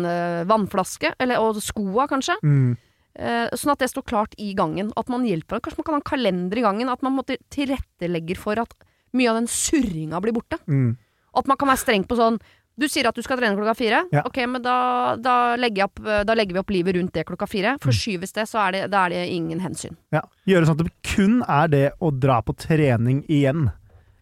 vannflaske. 0.49 1.13
Eller, 1.21 1.45
og 1.45 1.61
skoa, 1.65 2.09
kanskje. 2.09 2.39
Mm. 2.41 2.71
Eh, 3.19 3.51
sånn 3.59 3.75
at 3.75 3.83
det 3.83 3.91
står 3.93 4.07
klart 4.09 4.37
i 4.41 4.53
gangen. 4.57 4.93
At 4.97 5.11
man 5.13 5.27
hjelper. 5.29 5.61
Kanskje 5.61 5.83
man 5.83 5.89
kan 5.91 5.99
ha 5.99 6.01
en 6.01 6.09
kalender 6.09 6.61
i 6.61 6.65
gangen. 6.65 6.89
At 6.93 7.05
man 7.05 7.17
måtte 7.19 7.37
tilrettelegger 7.53 8.39
for 8.41 8.61
at 8.63 8.73
mye 9.17 9.29
av 9.33 9.41
den 9.43 9.51
surringa 9.51 10.21
blir 10.25 10.37
borte. 10.37 10.61
Mm. 10.71 10.97
At 11.39 11.47
man 11.51 11.57
kan 11.61 11.71
være 11.71 11.81
streng 11.85 12.05
på 12.09 12.17
sånn 12.19 12.39
Du 12.79 12.87
sier 12.87 13.09
at 13.11 13.17
du 13.17 13.23
skal 13.27 13.41
trene 13.41 13.57
klokka 13.59 13.73
fire. 13.75 14.05
Ja. 14.15 14.23
Ok, 14.29 14.37
men 14.47 14.63
da, 14.63 15.17
da, 15.19 15.57
legger 15.59 15.89
opp, 15.89 15.99
da 15.99 16.35
legger 16.39 16.55
vi 16.55 16.61
opp 16.61 16.69
livet 16.71 16.95
rundt 16.95 17.11
det 17.17 17.25
klokka 17.27 17.49
fire. 17.51 17.73
Mm. 17.75 17.81
Forskyves 17.83 18.37
det, 18.37 18.45
så 18.47 18.61
er 18.69 18.77
det, 18.77 18.83
da 18.93 19.01
er 19.09 19.17
det 19.17 19.25
ingen 19.35 19.59
hensyn. 19.65 19.97
Ja. 20.15 20.21
Gjøre 20.47 20.69
sånn 20.69 20.77
at 20.79 20.85
det 20.87 20.93
kun 21.17 21.41
er 21.43 21.73
det 21.73 21.81
å 21.99 22.13
dra 22.15 22.37
på 22.47 22.55
trening 22.55 23.25
igjen 23.27 23.73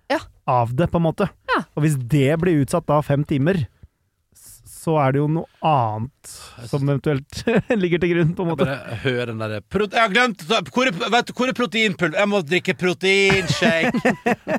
Ja. 0.08 0.22
av 0.48 0.72
det, 0.72 0.88
på 0.88 0.96
en 0.96 1.04
måte. 1.04 1.28
Ja. 1.52 1.58
Og 1.76 1.84
hvis 1.84 1.98
det 2.00 2.38
blir 2.40 2.62
utsatt 2.64 2.88
da 2.88 3.02
fem 3.04 3.24
timer, 3.28 3.60
så 4.86 4.94
er 5.02 5.14
det 5.16 5.18
jo 5.18 5.26
noe 5.34 5.66
annet 5.66 6.32
som 6.70 6.84
eventuelt 6.86 7.40
ligger 7.82 8.02
til 8.02 8.12
grunn, 8.12 8.34
på 8.38 8.44
en 8.44 8.52
Jeg 8.52 8.58
bare 8.60 8.98
hører 9.02 9.32
den 9.32 9.40
derre 9.42 9.58
Jeg 9.58 9.98
har 9.98 10.12
glemt 10.12 10.44
Hvor 10.46 10.86
er, 10.86 10.94
vet 11.16 11.32
hvor 11.34 11.50
er 11.50 11.56
proteinpulver? 11.58 12.18
Jeg 12.20 12.30
må 12.30 12.40
drikke 12.46 12.76
proteinshake! 12.78 14.12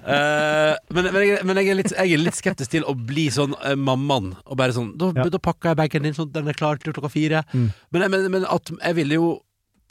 uh, 0.04 0.74
men, 0.96 1.10
men, 1.14 1.22
jeg, 1.24 1.46
men 1.48 1.62
jeg, 1.62 1.72
er 1.72 1.80
litt, 1.80 1.94
jeg 1.96 2.18
er 2.18 2.24
litt 2.26 2.40
skeptisk 2.40 2.74
til 2.76 2.88
å 2.88 2.96
bli 2.98 3.30
sånn 3.34 3.56
uh, 3.62 3.76
mammaen. 3.80 4.34
Og 4.46 4.60
bare 4.60 4.76
sånn 4.76 4.92
Da, 5.00 5.14
Ja. 5.16 5.30
da 5.32 5.42
pakker 5.44 5.72
jeg 5.72 5.80
bagen 5.80 6.10
din 6.10 6.18
sånn 6.18 6.34
den 6.36 6.52
er 6.52 6.58
klar 6.58 6.82
til 6.82 6.96
klokka 6.96 7.14
fire. 7.14 7.46
Mm. 7.54 7.70
Men, 7.96 8.08
men, 8.12 8.28
men 8.36 8.50
at 8.52 8.74
jeg 8.76 9.00
ville 9.00 9.22
jo 9.22 9.30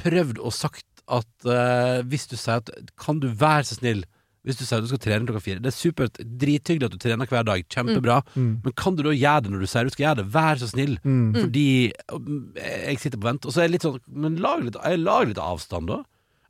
prøvd 0.03 0.43
og 0.43 0.53
sagt 0.53 0.85
at 1.07 1.49
uh, 1.49 2.03
hvis 2.05 2.29
du 2.29 2.37
sier 2.37 2.61
at 2.61 2.73
Kan 2.99 3.23
du 3.23 3.31
være 3.31 3.65
så 3.69 3.79
snill 3.79 4.05
hvis 4.47 4.59
du 4.61 4.65
sier 4.65 4.83
du 4.83 4.89
skal 4.91 5.03
trene 5.03 5.27
klokka 5.27 5.43
fire 5.43 5.63
Det 5.63 5.73
er 5.73 5.75
supert, 5.75 6.21
drithyggelig 6.43 6.89
at 6.89 6.95
du 6.95 7.01
trener 7.03 7.31
hver 7.31 7.47
dag, 7.47 7.65
kjempebra. 7.73 8.21
Mm. 8.37 8.53
Men 8.65 8.77
kan 8.79 8.95
du 8.95 9.03
da 9.07 9.15
gjøre 9.15 9.47
det 9.47 9.55
når 9.55 9.65
du 9.65 9.71
sier 9.71 9.89
du 9.89 9.95
skal 9.95 10.07
gjøre 10.07 10.21
det? 10.21 10.27
Vær 10.37 10.61
så 10.61 10.71
snill. 10.71 10.95
Mm. 11.03 11.33
Fordi 11.35 11.69
um, 12.15 12.29
jeg 12.61 13.01
sitter 13.03 13.19
på 13.23 13.29
vent, 13.31 13.47
og 13.47 13.55
så 13.55 13.63
er 13.63 13.69
jeg 13.69 13.77
litt 13.77 13.87
sånn 13.89 13.99
Men 14.07 14.39
lag 14.43 14.63
litt, 14.63 14.79
lag 15.03 15.27
litt 15.31 15.43
avstand, 15.43 15.91
da. 15.91 16.03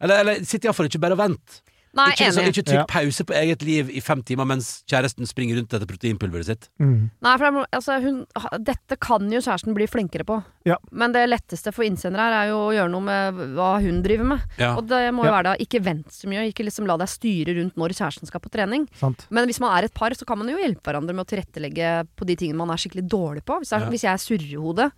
Eller, 0.04 0.20
eller 0.20 0.44
sitt 0.44 0.66
iallfall 0.66 0.90
ikke 0.90 1.00
bare 1.02 1.16
og 1.16 1.22
vent. 1.22 1.60
Nei, 1.96 2.10
Ikke, 2.12 2.26
enig. 2.28 2.34
Så, 2.36 2.42
ikke 2.52 2.64
trykk 2.68 2.88
pause 2.92 3.24
på 3.24 3.34
eget 3.34 3.62
liv 3.64 3.88
i 3.96 4.00
fem 4.04 4.20
timer 4.22 4.44
mens 4.44 4.82
kjæresten 4.86 5.26
springer 5.26 5.56
rundt 5.56 5.72
etter 5.72 5.86
proteinpulveret 5.88 6.44
sitt. 6.50 6.68
Mm. 6.78 7.10
Nei, 7.24 7.36
for 7.40 7.46
er- 7.46 7.66
altså, 7.72 7.96
hun, 8.04 8.26
dette 8.60 8.98
kan 9.00 9.30
jo 9.32 9.40
kjæresten 9.40 9.74
bli 9.74 9.86
flinkere 9.88 10.26
på. 10.28 10.36
Ja. 10.66 10.76
Men 10.92 11.12
det 11.12 11.24
letteste 11.30 11.72
for 11.72 11.84
innsender 11.86 12.18
her 12.20 12.32
er 12.42 12.48
jo 12.50 12.58
å 12.68 12.74
gjøre 12.74 12.90
noe 12.92 13.00
med 13.06 13.34
hva 13.56 13.80
hun 13.80 14.02
driver 14.02 14.24
med. 14.34 14.40
Ja. 14.58 14.74
Og 14.76 14.86
det 14.88 15.02
må 15.14 15.24
jo 15.24 15.30
Ja. 15.30 15.36
være 15.40 15.42
da, 15.44 15.56
ikke 15.64 15.82
vent 15.82 16.08
så 16.12 16.28
mye, 16.28 16.46
ikke 16.52 16.64
liksom 16.68 16.86
la 16.86 16.96
deg 16.98 17.08
styre 17.08 17.56
rundt 17.56 17.76
når 17.76 17.96
kjæresten 17.96 18.26
skal 18.26 18.40
på 18.40 18.50
trening. 18.50 18.86
Sant. 18.94 19.26
Men 19.30 19.46
hvis 19.48 19.60
man 19.60 19.72
er 19.78 19.84
et 19.86 19.94
par, 19.94 20.10
så 20.10 20.26
kan 20.26 20.38
man 20.38 20.48
jo 20.48 20.56
hjelpe 20.58 20.82
hverandre 20.82 21.14
med 21.14 21.24
å 21.26 21.30
tilrettelegge 21.32 22.06
på 22.16 22.26
de 22.26 22.36
tingene 22.36 22.56
man 22.58 22.70
er 22.70 22.76
skikkelig 22.76 23.08
dårlig 23.08 23.44
på. 23.44 23.60
Hvis, 23.62 23.70
jeg- 23.72 23.80
Ja. 23.80 23.88
hvis 23.88 24.02
jeg 24.02 24.12
er 24.12 24.18
surrehode. 24.20 24.92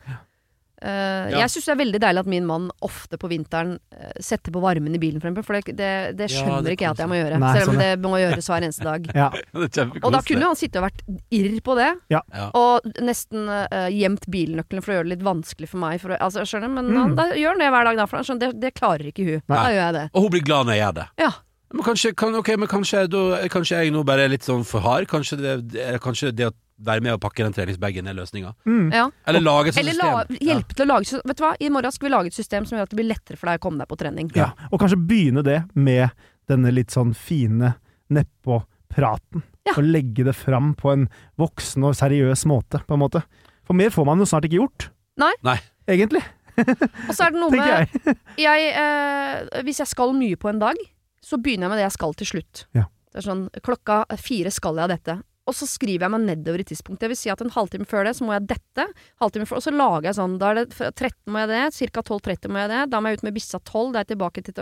Eh, 0.82 1.30
Ja. 1.32 1.40
Jeg 1.42 1.50
syns 1.50 1.64
det 1.66 1.72
er 1.74 1.78
veldig 1.84 2.00
deilig 2.00 2.20
at 2.22 2.26
min 2.30 2.46
mann 2.46 2.68
ofte 2.86 3.18
på 3.18 3.28
vinteren 3.30 3.72
uh, 3.92 4.12
setter 4.22 4.52
på 4.54 4.60
varmen 4.62 4.94
i 4.94 5.00
bilen, 5.02 5.20
for 5.20 5.28
eksempel. 5.28 5.44
For 5.44 5.58
det, 5.58 5.74
det, 5.76 5.88
det 6.18 6.28
Ja, 6.30 6.42
skjønner 6.44 6.62
det 6.68 6.76
ikke 6.76 6.86
jeg 6.86 6.94
at 6.94 7.02
jeg 7.02 7.10
må 7.10 7.18
gjøre. 7.18 7.38
Nei, 7.42 7.52
selv 7.58 7.68
om 7.72 7.74
sånn, 7.74 7.82
det 7.82 8.08
må 8.12 8.20
gjøres 8.22 8.48
hver 8.52 8.66
eneste 8.68 8.86
dag. 8.86 9.08
Ja. 9.18 9.28
Og 9.58 10.12
da 10.14 10.20
kunne 10.22 10.44
jo 10.46 10.52
han 10.52 10.60
sitte 10.60 10.78
og 10.78 10.86
vært 10.86 11.02
irr 11.34 11.58
på 11.66 11.74
det. 11.78 11.88
Ja. 12.14 12.20
Og 12.54 12.86
nesten 13.02 13.48
uh, 13.50 13.88
gjemt 13.90 14.28
bilnøkkelen 14.30 14.84
for 14.84 14.92
å 14.94 14.98
gjøre 15.00 15.08
det 15.10 15.16
litt 15.16 15.26
vanskelig 15.26 15.68
for 15.72 15.82
meg. 15.82 15.98
For 16.04 16.14
å, 16.14 16.20
altså, 16.28 16.46
skjønner, 16.46 16.70
Men 16.78 16.88
Mm. 16.92 16.96
han, 17.02 17.14
da 17.18 17.26
gjør 17.34 17.56
han 17.56 17.64
det 17.64 17.70
hver 17.74 17.84
dag, 17.90 17.96
da. 17.98 18.06
For 18.06 18.20
han 18.20 18.24
skjønner, 18.30 18.52
det, 18.54 18.60
det 18.62 18.74
klarer 18.78 19.10
ikke 19.10 19.26
hun. 19.26 19.42
Nei. 19.50 19.58
Da 19.58 19.68
gjør 19.74 19.82
jeg 19.84 19.94
det. 19.98 20.06
Og 20.14 20.22
hun 20.28 20.30
blir 20.36 20.46
glad 20.46 20.66
når 20.70 20.76
jeg 20.78 20.82
gjør 20.86 20.96
det. 21.02 21.08
Ja. 21.24 21.32
Men 21.74 21.84
kanskje, 21.84 22.14
kan, 22.16 22.34
okay, 22.38 22.56
men 22.56 22.68
kanskje, 22.70 23.02
da, 23.12 23.22
kanskje 23.52 23.82
jeg 23.82 23.92
nå 23.92 24.00
bare 24.08 24.24
er 24.24 24.30
litt 24.32 24.46
sånn 24.46 24.62
for 24.64 24.80
hard? 24.80 25.04
Kanskje 25.10 25.36
det, 25.42 25.56
kanskje 26.00 26.30
det 26.32 26.46
å 26.48 26.54
være 26.78 27.02
med 27.02 27.12
og 27.16 27.20
pakke 27.20 27.42
den 27.44 27.52
treningsbagen 27.56 28.06
er 28.06 28.14
løsninga? 28.14 28.52
Mm. 28.68 28.92
ja. 28.94 29.08
Eller 29.26 29.42
lage 29.42 29.68
et 29.72 29.74
sånt 29.74 29.82
Eller 29.84 29.98
la, 29.98 30.22
system. 30.28 30.48
hjelpe 30.48 30.74
til 30.78 30.84
å 30.84 30.88
lage 30.92 31.20
Vet 31.26 31.40
du 31.40 31.42
hva, 31.44 31.52
i 31.60 31.70
morgen 31.74 31.92
skal 31.94 32.06
vi 32.08 32.12
lage 32.14 32.30
et 32.32 32.38
system 32.38 32.66
som 32.68 32.78
gjør 32.78 32.86
at 32.88 32.92
det 32.94 32.98
blir 33.00 33.08
lettere 33.10 33.36
for 33.40 33.50
deg 33.50 33.58
å 33.58 33.64
komme 33.66 33.82
deg 33.82 33.90
på 33.90 33.98
trening. 33.98 34.30
Ja. 34.38 34.50
Og 34.70 34.78
kanskje 34.82 35.00
begynne 35.10 35.42
det 35.46 35.58
med 35.74 36.10
denne 36.48 36.70
litt 36.72 36.94
sånn 36.94 37.14
fine 37.18 37.74
nedpå-praten. 38.14 39.42
Ja. 39.68 39.74
Og 39.76 39.84
legge 39.84 40.24
det 40.24 40.34
fram 40.36 40.72
på 40.78 40.92
en 40.94 41.08
voksen 41.40 41.84
og 41.84 41.96
seriøs 41.98 42.46
måte, 42.48 42.80
på 42.88 42.96
en 42.96 43.02
måte. 43.02 43.22
For 43.68 43.76
mer 43.76 43.90
får 43.92 44.06
man 44.08 44.22
jo 44.22 44.28
snart 44.28 44.46
ikke 44.48 44.62
gjort. 44.62 44.88
Nei. 45.20 45.32
Nei. 45.44 45.58
Egentlig, 45.88 46.22
Og 46.58 47.14
så 47.14 47.28
er 47.28 47.34
det 47.34 47.38
noe 47.40 47.52
med 47.54 47.62
jeg. 47.62 48.14
jeg, 48.42 48.70
eh, 48.74 49.62
Hvis 49.62 49.78
jeg 49.78 49.86
skal 49.92 50.10
mye 50.16 50.36
på 50.40 50.50
en 50.50 50.58
dag, 50.58 50.80
så 51.22 51.38
begynner 51.38 51.68
jeg 51.68 51.70
med 51.72 51.78
det 51.78 51.84
jeg 51.86 51.94
skal 51.94 52.16
til 52.18 52.30
slutt. 52.32 52.62
Ja. 52.76 52.86
Det 53.12 53.20
er 53.22 53.26
sånn, 53.28 53.44
Klokka 53.64 54.00
fire 54.20 54.50
skal 54.52 54.80
jeg 54.82 54.90
dette. 54.96 55.18
Og 55.48 55.56
så 55.56 55.68
skriver 55.68 56.04
jeg 56.04 56.12
meg 56.12 56.26
nedover 56.26 56.62
i 56.62 56.66
tidspunktet. 56.68 57.06
Det 57.06 57.12
vil 57.14 57.20
si 57.20 57.32
at 57.32 57.42
en 57.42 57.52
halvtime 57.54 57.88
før 57.88 58.04
det, 58.04 58.14
så 58.18 58.26
må 58.28 58.34
jeg 58.36 58.48
dette. 58.50 58.84
Halvtime 59.22 59.48
før, 59.48 59.62
og 59.62 59.64
så 59.64 59.72
lager 59.72 60.10
jeg 60.10 60.18
sånn. 60.20 60.36
Da 60.40 60.52
er 60.52 60.60
det 60.60 60.66
13 60.76 61.32
må 61.32 61.44
jeg 61.44 61.52
det, 61.54 61.62
ca. 61.96 62.04
12.30 62.04 62.52
må 62.52 62.62
jeg 62.62 62.72
det. 62.74 62.82
Da 62.92 63.00
må 63.00 63.10
jeg 63.10 63.20
ut 63.20 63.28
med 63.28 63.38
bissa 63.38 63.62
12, 63.62 63.92
da 63.94 64.00
er 64.00 64.04
jeg 64.04 64.12
tilbake 64.12 64.44
til 64.44 64.60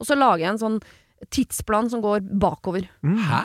Og 0.00 0.08
så 0.08 0.16
lager 0.16 0.46
jeg 0.46 0.52
en 0.54 0.62
sånn 0.64 0.80
tidsplan 1.34 1.92
som 1.92 2.02
går 2.04 2.24
bakover. 2.40 2.88
Mm. 3.04 3.20
Hæ? 3.28 3.42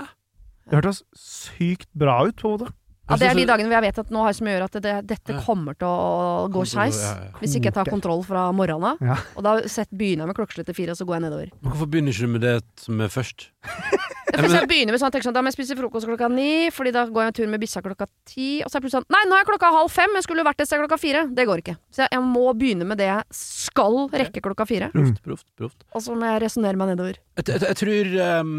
Det 0.70 0.78
hørtes 0.78 1.04
sykt 1.18 1.90
bra 1.98 2.22
ut, 2.28 2.38
på 2.38 2.54
måte. 2.56 2.74
Ja, 3.10 3.18
det 3.18 3.30
er 3.30 3.38
de 3.38 3.44
Jeg 3.44 3.50
dagene 3.50 3.72
hvor 3.72 3.80
jeg 3.80 3.88
vet 3.90 4.02
at 4.04 4.12
nå 4.14 4.24
har 4.24 4.34
jeg 4.34 4.40
som 4.40 4.50
gjør 4.52 4.66
at 4.68 4.80
det, 4.86 4.96
dette 5.10 5.38
kommer 5.46 5.78
til 5.80 5.90
å 5.90 6.50
gå 6.54 6.66
skeis. 6.70 7.00
Hvis 7.42 7.58
ikke 7.58 7.72
jeg 7.72 7.78
tar 7.80 7.90
kontroll 7.90 8.22
fra 8.28 8.50
morgenen 8.56 9.00
av. 9.02 9.26
Og 9.36 9.46
da 9.46 9.56
sett, 9.66 9.90
begynner 9.90 10.28
jeg 10.28 10.34
med 10.34 10.38
klokkeslett 10.38 10.70
til 10.70 10.78
fire, 10.78 10.94
og 10.94 11.02
så 11.02 11.10
går 11.10 11.18
jeg 11.18 11.26
nedover. 11.26 11.54
Men 11.60 11.74
hvorfor 11.74 11.90
begynner 11.90 12.14
ikke 12.14 12.30
du 12.30 12.36
med 12.36 12.46
det 12.46 12.56
som 12.84 13.02
er 13.02 13.14
først? 13.14 13.50
For 14.40 14.54
jeg 14.54 14.70
begynner 14.70 14.94
med 14.94 15.02
sånn, 15.02 15.14
jeg 15.16 15.26
sånn, 15.26 15.36
da 15.36 15.42
må 15.42 15.50
jeg 15.50 15.58
spise 15.58 15.76
frokost 15.78 16.08
klokka 16.08 16.30
ni, 16.32 16.70
Fordi 16.74 16.94
da 16.96 17.06
går 17.10 17.26
jeg 17.26 17.32
en 17.32 17.38
tur 17.40 17.50
med 17.52 17.62
bikkja 17.64 17.82
klokka 17.86 18.08
ti. 18.30 18.50
Og 18.64 18.70
så 18.70 18.78
er 18.78 18.80
jeg 18.80 18.86
plutselig 18.86 19.02
sånn 19.02 19.16
Nei, 19.16 19.24
nå 19.30 19.38
er 19.40 19.48
klokka 19.48 19.72
halv 19.74 19.92
fem! 19.94 20.14
Jeg 20.20 20.28
skulle 20.28 20.44
jo 20.44 20.48
vært 20.50 20.64
et 20.64 20.70
sted 20.70 20.82
klokka 20.84 21.00
fire. 21.02 21.26
Det 21.36 21.46
går 21.50 21.64
ikke. 21.64 21.76
Så 21.96 22.06
jeg, 22.06 22.12
jeg 22.16 22.26
må 22.26 22.46
begynne 22.58 22.88
med 22.88 23.02
det 23.02 23.10
jeg 23.10 23.40
skal 23.40 24.04
rekke 24.14 24.44
klokka 24.46 24.68
fire. 24.70 24.92
Proft, 24.94 25.22
proft, 25.26 25.48
proft. 25.60 25.88
Og 25.98 26.06
så 26.06 26.16
må 26.16 26.30
jeg 26.30 26.44
resonnere 26.46 26.80
meg 26.80 26.94
nedover. 26.94 27.20
Jeg, 27.40 27.50
jeg, 27.50 27.66
jeg 27.66 27.80
tror 27.82 28.14
ehm, 28.28 28.56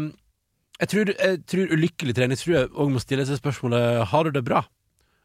jeg 0.81 0.89
tror, 0.89 1.11
jeg 1.13 1.41
tror 1.49 1.73
ulykkelig 1.75 2.15
treningsfrue 2.17 2.63
òg 2.73 2.93
må 2.93 3.01
stille 3.01 3.25
seg 3.27 3.37
spørsmålet 3.37 4.01
Har 4.09 4.25
du 4.25 4.31
det 4.33 4.45
bra. 4.45 4.63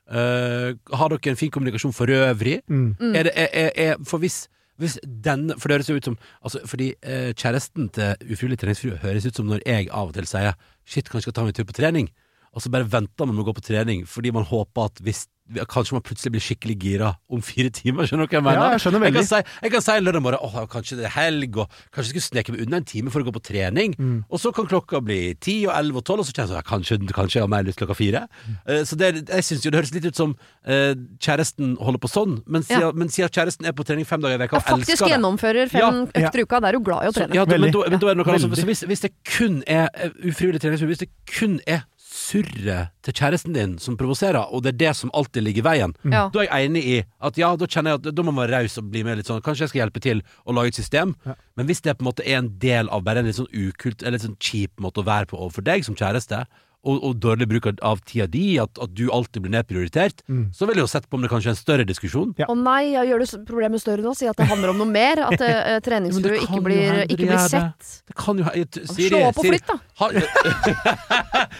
Uh, 0.06 0.76
har 0.94 1.10
dere 1.10 1.32
en 1.32 1.38
fin 1.38 1.50
kommunikasjon 1.50 1.94
for 1.96 2.10
øvrig? 2.12 2.60
Mm. 2.68 2.94
Mm. 3.00 3.14
Er 3.14 3.26
det, 3.26 3.32
er, 3.34 3.48
er, 3.52 3.70
er, 3.74 4.04
for 4.06 4.22
hvis, 4.22 4.44
hvis 4.78 4.98
den 5.02 5.50
For 5.58 5.68
det 5.68 5.80
høres 5.80 5.90
jo 5.90 5.96
ut 5.96 6.04
som 6.04 6.18
altså, 6.42 6.60
Fordi 6.64 6.92
uh, 7.02 7.32
kjæresten 7.34 7.88
til 7.88 8.14
ufrivillig 8.30 8.58
treningsfrue 8.58 9.00
høres 9.02 9.26
ut 9.26 9.36
som 9.36 9.48
når 9.50 9.64
jeg 9.66 9.88
av 9.90 10.12
og 10.12 10.14
til 10.14 10.28
sier 10.30 10.54
Shit, 10.86 11.08
kanskje 11.10 11.16
jeg 11.16 11.32
skal 11.32 11.34
ta 11.34 11.42
meg 11.42 11.50
en 11.50 11.58
tur 11.58 11.66
på 11.66 11.74
trening. 11.74 12.12
Og 12.56 12.64
så 12.64 12.72
bare 12.72 12.88
venter 12.88 13.28
man 13.28 13.36
med 13.36 13.44
å 13.44 13.50
gå 13.50 13.58
på 13.60 13.66
trening 13.68 14.06
fordi 14.08 14.32
man 14.34 14.46
håper 14.48 14.90
at 14.90 15.02
hvis 15.04 15.26
Kanskje 15.70 15.94
man 15.94 16.02
plutselig 16.02 16.32
blir 16.34 16.42
skikkelig 16.42 16.74
gira 16.82 17.08
om 17.30 17.38
fire 17.38 17.70
timer. 17.70 18.08
Skjønner 18.10 18.26
du 18.26 18.32
hva 18.32 18.40
jeg 18.40 18.42
mener? 18.42 18.56
Ja, 18.58 18.70
jeg 18.74 18.82
skjønner 18.82 19.04
Jeg 19.06 19.14
kan 19.14 19.26
si, 19.28 19.38
jeg 19.62 19.70
kan 19.76 19.84
si 19.84 19.94
lørdag 20.02 20.22
morgen 20.24 20.42
Åh, 20.42 20.56
kanskje 20.72 20.96
det 20.98 21.04
er 21.06 21.12
helg, 21.14 21.58
og 21.62 21.76
kanskje 21.94 22.02
jeg 22.02 22.08
skulle 22.16 22.24
sneke 22.26 22.54
meg 22.54 22.64
unna 22.64 22.80
en 22.80 22.88
time 22.90 23.12
for 23.14 23.22
å 23.22 23.28
gå 23.28 23.34
på 23.36 23.42
trening. 23.46 23.94
Mm. 23.94 24.16
Og 24.26 24.42
så 24.42 24.50
kan 24.56 24.66
klokka 24.66 24.98
bli 25.06 25.20
ti 25.38 25.54
og 25.68 25.76
elleve 25.76 26.02
og 26.02 26.06
tolv, 26.10 26.24
og 26.24 26.26
så 26.26 26.34
kjenner 26.34 26.50
jeg 26.50 26.64
sånn, 26.64 26.66
kanskje, 26.72 26.98
kanskje 27.14 27.38
jeg 27.38 27.46
har 27.46 27.52
mer 27.54 27.62
lyst 27.68 27.78
klokka 27.78 27.94
fire. 27.94 28.24
Eh, 28.66 28.82
så 28.90 28.98
det, 28.98 29.12
jeg 29.22 29.46
syns 29.46 29.68
jo 29.68 29.70
det 29.70 29.78
høres 29.84 29.94
litt 29.94 30.08
ut 30.10 30.18
som 30.18 30.34
uh, 30.34 30.92
kjæresten 31.22 31.76
holder 31.78 32.02
på 32.02 32.10
sånn, 32.10 32.40
men 32.50 32.66
siden, 32.66 32.88
Ja. 32.88 32.92
men 32.98 33.14
siden 33.14 33.30
kjæresten 33.38 33.70
er 33.70 33.78
på 33.78 33.86
trening 33.86 34.10
fem 34.10 34.26
dager 34.26 34.42
i 34.42 34.50
uka 34.50 34.58
og 34.58 34.66
faktisk 34.66 34.96
elsker 34.96 35.12
det 35.12 35.14
gjennomfører 35.14 35.70
fem 35.70 35.84
Ja. 35.86 36.26
økter 36.26 36.42
i 36.42 36.48
uka. 36.50 36.60
Da 36.66 36.72
er 36.72 36.80
du 36.80 36.82
glad 36.90 37.06
i 37.06 37.12
å 37.12 37.14
så, 37.14 37.20
trene. 37.22 37.38
ja, 37.38 37.46
da, 37.46 37.54
men, 37.62 37.70
da, 37.70 37.86
men 37.86 38.02
da 38.02 38.10
er 38.10 38.18
det 38.18 38.24
noe 38.24 38.34
altså, 38.34 38.50
Så, 38.50 38.66
hvis, 38.66 38.82
hvis 38.90 39.06
det 39.06 39.14
kun 39.30 39.62
er 39.70 39.86
eh, 39.94 40.10
ufrivillig 40.26 40.58
trening, 40.66 40.82
hvis 40.90 41.06
det 41.06 41.12
kun 41.30 41.60
er 41.70 41.86
surret 42.16 42.88
til 43.04 43.14
kjæresten 43.16 43.54
din 43.56 43.74
som 43.82 43.96
provoserer, 44.00 44.40
og 44.52 44.62
det 44.64 44.72
er 44.74 44.78
det 44.86 44.92
som 44.98 45.10
alltid 45.14 45.44
ligger 45.44 45.62
i 45.62 45.66
veien, 45.68 45.94
Ja. 46.04 46.28
da 46.32 46.40
er 46.40 46.48
jeg 46.48 46.68
enig 46.70 46.84
i 46.84 47.04
at 47.20 47.36
ja, 47.38 47.54
da 47.56 47.66
kjenner 47.66 47.90
jeg 47.94 48.00
at 48.06 48.14
da 48.14 48.22
må 48.22 48.32
man 48.32 48.48
være 48.48 48.62
raus 48.62 48.78
og 48.78 48.90
bli 48.90 49.02
med 49.04 49.18
litt 49.18 49.26
sånn 49.28 49.42
Kanskje 49.42 49.66
jeg 49.66 49.68
skal 49.74 49.82
hjelpe 49.84 50.00
til 50.02 50.22
å 50.46 50.54
lage 50.56 50.68
et 50.72 50.74
system, 50.80 51.14
Ja. 51.26 51.34
men 51.56 51.66
hvis 51.66 51.80
det 51.82 51.96
på 51.98 52.02
en 52.04 52.10
måte 52.12 52.26
er 52.26 52.38
en 52.38 52.52
del 52.58 52.88
av 52.88 53.04
bare 53.04 53.18
en 53.20 53.26
litt 53.26 53.36
sånn 53.36 53.52
ukult 53.52 54.02
eller 54.02 54.18
litt 54.18 54.22
sånn 54.26 54.38
kjip 54.40 54.72
måte 54.80 55.02
å 55.02 55.04
være 55.06 55.26
på 55.26 55.36
overfor 55.38 55.62
deg 55.64 55.84
som 55.84 55.94
kjæreste, 55.94 56.46
og, 56.86 57.02
og 57.04 57.16
dårlig 57.20 57.48
bruk 57.50 57.66
av- 57.82 58.00
tida 58.06 58.26
di, 58.30 58.44
at, 58.62 58.70
at 58.80 58.94
du 58.94 59.08
alltid 59.10 59.42
blir 59.44 59.52
nedprioritert, 59.58 60.22
Mm. 60.26 60.46
så 60.54 60.66
vil 60.66 60.76
jeg 60.78 60.84
jo 60.86 60.90
sette 60.90 61.08
på 61.10 61.18
om 61.18 61.22
det 61.26 61.30
kanskje 61.30 61.50
er 61.50 61.54
en 61.54 61.58
større 61.60 61.84
diskusjon. 61.86 62.32
Ja. 62.38 62.46
Å 62.50 62.54
nei, 62.56 62.92
jeg 62.94 63.10
gjør 63.10 63.22
du 63.22 63.44
problemet 63.46 63.80
større 63.82 64.02
nå. 64.02 64.14
Si 64.16 64.26
at 64.30 64.36
det 64.38 64.46
handler 64.48 64.70
om 64.72 64.78
noe 64.80 64.88
mer. 64.90 65.20
At 65.26 65.40
uh, 65.46 65.76
treningsfrue 65.84 66.40
ikke 66.46 66.62
blir, 66.64 67.02
ikke 67.06 67.26
blir 67.26 67.42
sett. 67.50 67.90
Det 68.08 68.16
kan 68.18 68.38
jo 68.40 68.46
jeg- 68.54 68.86
Siri, 68.86 69.08
Slå 69.10 69.20
opp 69.28 69.38
og 69.42 69.46
flytt, 69.50 69.66
da. 69.66 69.76
har, 70.00 70.12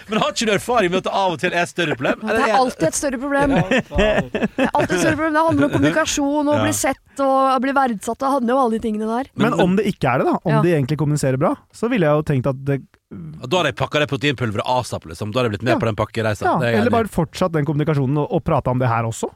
Men 0.09 0.21
har 0.23 0.33
ikke 0.33 0.47
du 0.49 0.52
erfaring 0.54 0.90
med 0.92 0.99
at 1.02 1.09
det 1.09 1.14
av 1.16 1.35
og 1.35 1.40
til 1.42 1.52
er 1.54 1.62
et 1.64 1.71
større 1.73 1.97
problem? 1.99 2.23
Det 2.26 2.37
er 2.47 2.56
alltid 2.56 2.87
et 2.88 2.99
større 2.99 3.21
problem. 3.23 3.54
Det 3.56 4.66
er 4.66 4.71
alltid 4.73 4.97
et 4.97 5.02
større 5.02 5.16
problem. 5.18 5.37
Det 5.37 5.45
handler 5.49 5.68
om 5.68 5.75
kommunikasjon 5.76 6.50
og 6.50 6.54
å 6.54 6.62
bli 6.64 6.75
sett 6.76 7.23
og 7.25 7.61
bli 7.64 7.75
verdsatt. 7.76 8.21
Det 8.23 8.33
handler 8.37 8.52
jo 8.54 8.59
om 8.59 8.64
alle 8.66 8.78
de 8.78 8.85
tingene 8.87 9.09
der. 9.11 9.30
Men 9.40 9.56
om 9.62 9.76
det 9.78 9.87
ikke 9.92 10.12
er 10.14 10.23
det, 10.23 10.28
da, 10.30 10.37
om 10.42 10.52
Ja. 10.56 10.62
de 10.62 10.75
egentlig 10.76 10.99
kommuniserer 11.00 11.40
bra, 11.40 11.54
så 11.75 11.88
ville 11.92 12.06
jeg 12.06 12.21
jo 12.21 12.26
tenkt 12.33 12.50
at 12.52 12.61
det 12.68 12.80
Og 13.15 13.49
Da 13.49 13.59
hadde 13.61 13.71
jeg 13.71 13.77
pakka 13.79 14.01
det 14.03 14.09
proteinpulveret 14.11 14.67
asap, 14.67 15.05
liksom. 15.07 15.31
Da 15.31 15.39
hadde 15.39 15.53
jeg 15.53 15.59
blitt 15.61 15.67
med 15.69 15.75
Ja. 15.77 15.79
på 15.79 15.87
den 15.87 15.97
pakkereisa. 15.97 16.43
ja, 16.45 16.59
er 16.59 16.81
Eller 16.81 16.91
bare 16.91 17.07
fortsatt 17.07 17.53
den 17.53 17.65
kommunikasjonen 17.65 18.19
og, 18.19 18.33
og 18.33 18.43
prate 18.45 18.67
om 18.69 18.79
det 18.79 18.89
her 18.89 19.05
også. 19.05 19.31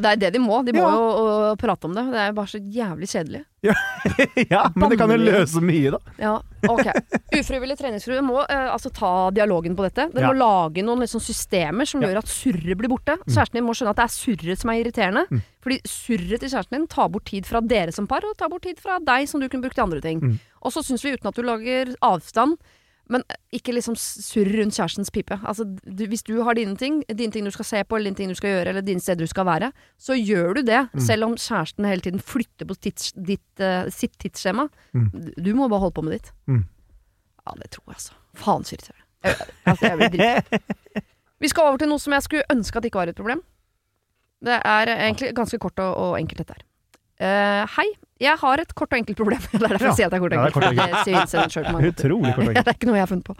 Ja. 0.00 0.10
ja, 0.10 0.16
det 0.16 0.16
er 0.16 0.20
det 0.24 0.32
de 0.34 0.40
må. 0.42 0.64
De 0.64 0.72
må 0.72 0.82
Ja. 0.82 0.90
jo 0.96 1.56
prate 1.60 1.84
om 1.86 1.94
det. 1.94 2.04
Det 2.10 2.18
er 2.24 2.32
bare 2.32 2.46
så 2.50 2.58
jævlig 2.60 3.08
kjedelig. 3.12 3.44
ja, 4.50 4.62
Men 4.74 4.88
det 4.90 4.96
kan 4.98 5.10
jo 5.12 5.18
løse 5.20 5.60
mye, 5.60 5.90
da. 5.92 5.98
Ja, 6.18 6.32
ok. 6.68 6.86
Ufrivillig 7.36 7.76
treningsfrue 7.78 8.22
må 8.24 8.40
eh, 8.46 8.68
altså 8.72 8.90
ta 8.94 9.30
dialogen 9.36 9.76
på 9.76 9.84
dette. 9.84 10.08
Den 10.14 10.22
Ja. 10.24 10.30
må 10.32 10.38
lage 10.40 10.82
noen 10.86 11.00
liksom, 11.04 11.20
systemer 11.20 11.86
som 11.86 12.00
Ja. 12.02 12.08
gjør 12.08 12.22
at 12.22 12.32
surret 12.32 12.76
blir 12.80 12.88
borte. 12.88 13.18
Kjæresten 13.28 13.60
din 13.60 13.64
må 13.68 13.74
skjønne 13.76 13.90
at 13.92 14.00
det 14.00 14.06
er 14.08 14.16
surret 14.16 14.58
som 14.58 14.70
er 14.72 14.80
irriterende. 14.82 15.26
Mm. 15.30 15.42
Fordi 15.62 15.80
surret 15.84 16.40
til 16.40 16.48
kjæresten 16.50 16.78
din 16.78 16.86
tar 16.88 17.08
bort 17.12 17.24
tid 17.28 17.44
fra 17.46 17.60
dere 17.60 17.92
som 17.92 18.06
par, 18.06 18.24
og 18.24 18.36
tar 18.38 18.48
bort 18.48 18.62
tid 18.62 18.78
fra 18.80 18.98
deg 18.98 19.28
som 19.28 19.40
du 19.40 19.48
kunne 19.48 19.62
brukt 19.62 19.74
til 19.76 19.84
andre 19.84 20.00
ting. 20.00 20.20
Mm. 20.20 20.38
Og 20.62 20.72
så 20.72 20.82
syns 20.84 21.04
vi, 21.04 21.12
uten 21.16 21.28
at 21.28 21.34
du 21.36 21.42
lager 21.42 21.94
avstand 22.02 22.56
men 23.10 23.24
ikke 23.54 23.74
liksom 23.74 23.96
surr 23.98 24.48
rundt 24.54 24.76
kjærestens 24.76 25.10
pipe. 25.10 25.36
Altså, 25.42 25.64
du, 25.66 26.04
hvis 26.10 26.22
du 26.26 26.36
har 26.46 26.54
dine 26.54 26.76
ting, 26.78 27.00
dine 27.08 27.34
ting 27.34 27.46
du 27.46 27.50
skal 27.54 27.66
se 27.66 27.82
på, 27.84 27.96
eller 27.98 28.10
dine 28.10 28.20
ting 28.20 28.30
du 28.30 28.38
skal 28.38 28.52
gjøre, 28.54 28.72
eller 28.72 28.86
dine 28.86 29.02
steder 29.02 29.26
du 29.26 29.30
skal 29.32 29.48
være, 29.48 29.72
så 29.98 30.14
gjør 30.14 30.60
du 30.60 30.62
det. 30.68 30.80
Mm. 30.92 31.02
Selv 31.08 31.26
om 31.26 31.34
kjæresten 31.34 31.88
hele 31.90 32.04
tiden 32.06 32.22
flytter 32.22 32.68
på 32.70 32.76
tids, 32.78 33.10
ditt, 33.16 33.62
uh, 33.62 33.90
sitt 33.90 34.14
tidsskjema. 34.22 34.68
Mm. 34.94 35.08
Du- 35.36 35.54
må 35.58 35.68
bare 35.68 35.82
holde 35.82 35.96
på 35.98 36.04
med 36.06 36.16
ditt. 36.18 36.30
Mm. 36.46 36.62
Ja, 37.46 37.56
det 37.58 37.70
tror 37.74 37.90
jeg, 37.90 37.98
altså. 37.98 38.12
Faen 38.38 38.64
så 38.64 38.76
irriterende. 38.76 39.06
Altså, 39.66 39.86
jeg 39.90 39.98
blir 39.98 40.14
dritt. 40.14 41.02
Vi 41.42 41.48
skal 41.48 41.70
over 41.72 41.80
til 41.80 41.88
noe 41.90 42.00
som 42.00 42.12
jeg 42.14 42.22
skulle 42.26 42.52
ønske 42.52 42.78
at 42.78 42.86
ikke 42.86 43.00
var 43.00 43.10
et 43.10 43.16
problem. 43.18 43.42
Det 44.44 44.56
er 44.56 44.92
egentlig 44.94 45.34
ganske 45.36 45.58
kort 45.60 45.80
og, 45.82 45.96
og 45.96 46.14
enkelt, 46.20 46.44
dette 46.44 46.56
her. 46.56 46.66
Uh, 47.20 47.66
hei, 47.74 47.88
jeg 48.20 48.36
har 48.38 48.60
et 48.60 48.74
kort 48.76 48.92
og 48.92 48.98
enkelt 49.00 49.16
problem. 49.16 49.40
Det 49.50 49.56
er 49.56 49.66
derfor 49.68 49.86
Ja. 49.86 49.90
jeg 49.90 49.96
sier 49.96 50.06
at 50.06 50.12
det 50.12 50.18
er 50.18 50.22
kort 50.22 50.32
og 50.32 50.36
Ja, 50.36 50.42
det 50.42 50.50
er 50.50 50.52
enkelt. 50.52 50.54
kort 50.54 51.56
og 51.56 51.72
måter. 51.72 51.88
Utrolig 51.92 52.34
kort 52.34 52.44
og 52.44 52.50
enkelt. 52.50 52.64
det 52.66 52.72
er 52.72 52.76
ikke 52.78 52.88
noe 52.90 52.98
jeg 52.98 53.04
har 53.06 53.10
funnet 53.10 53.24
på. 53.24 53.34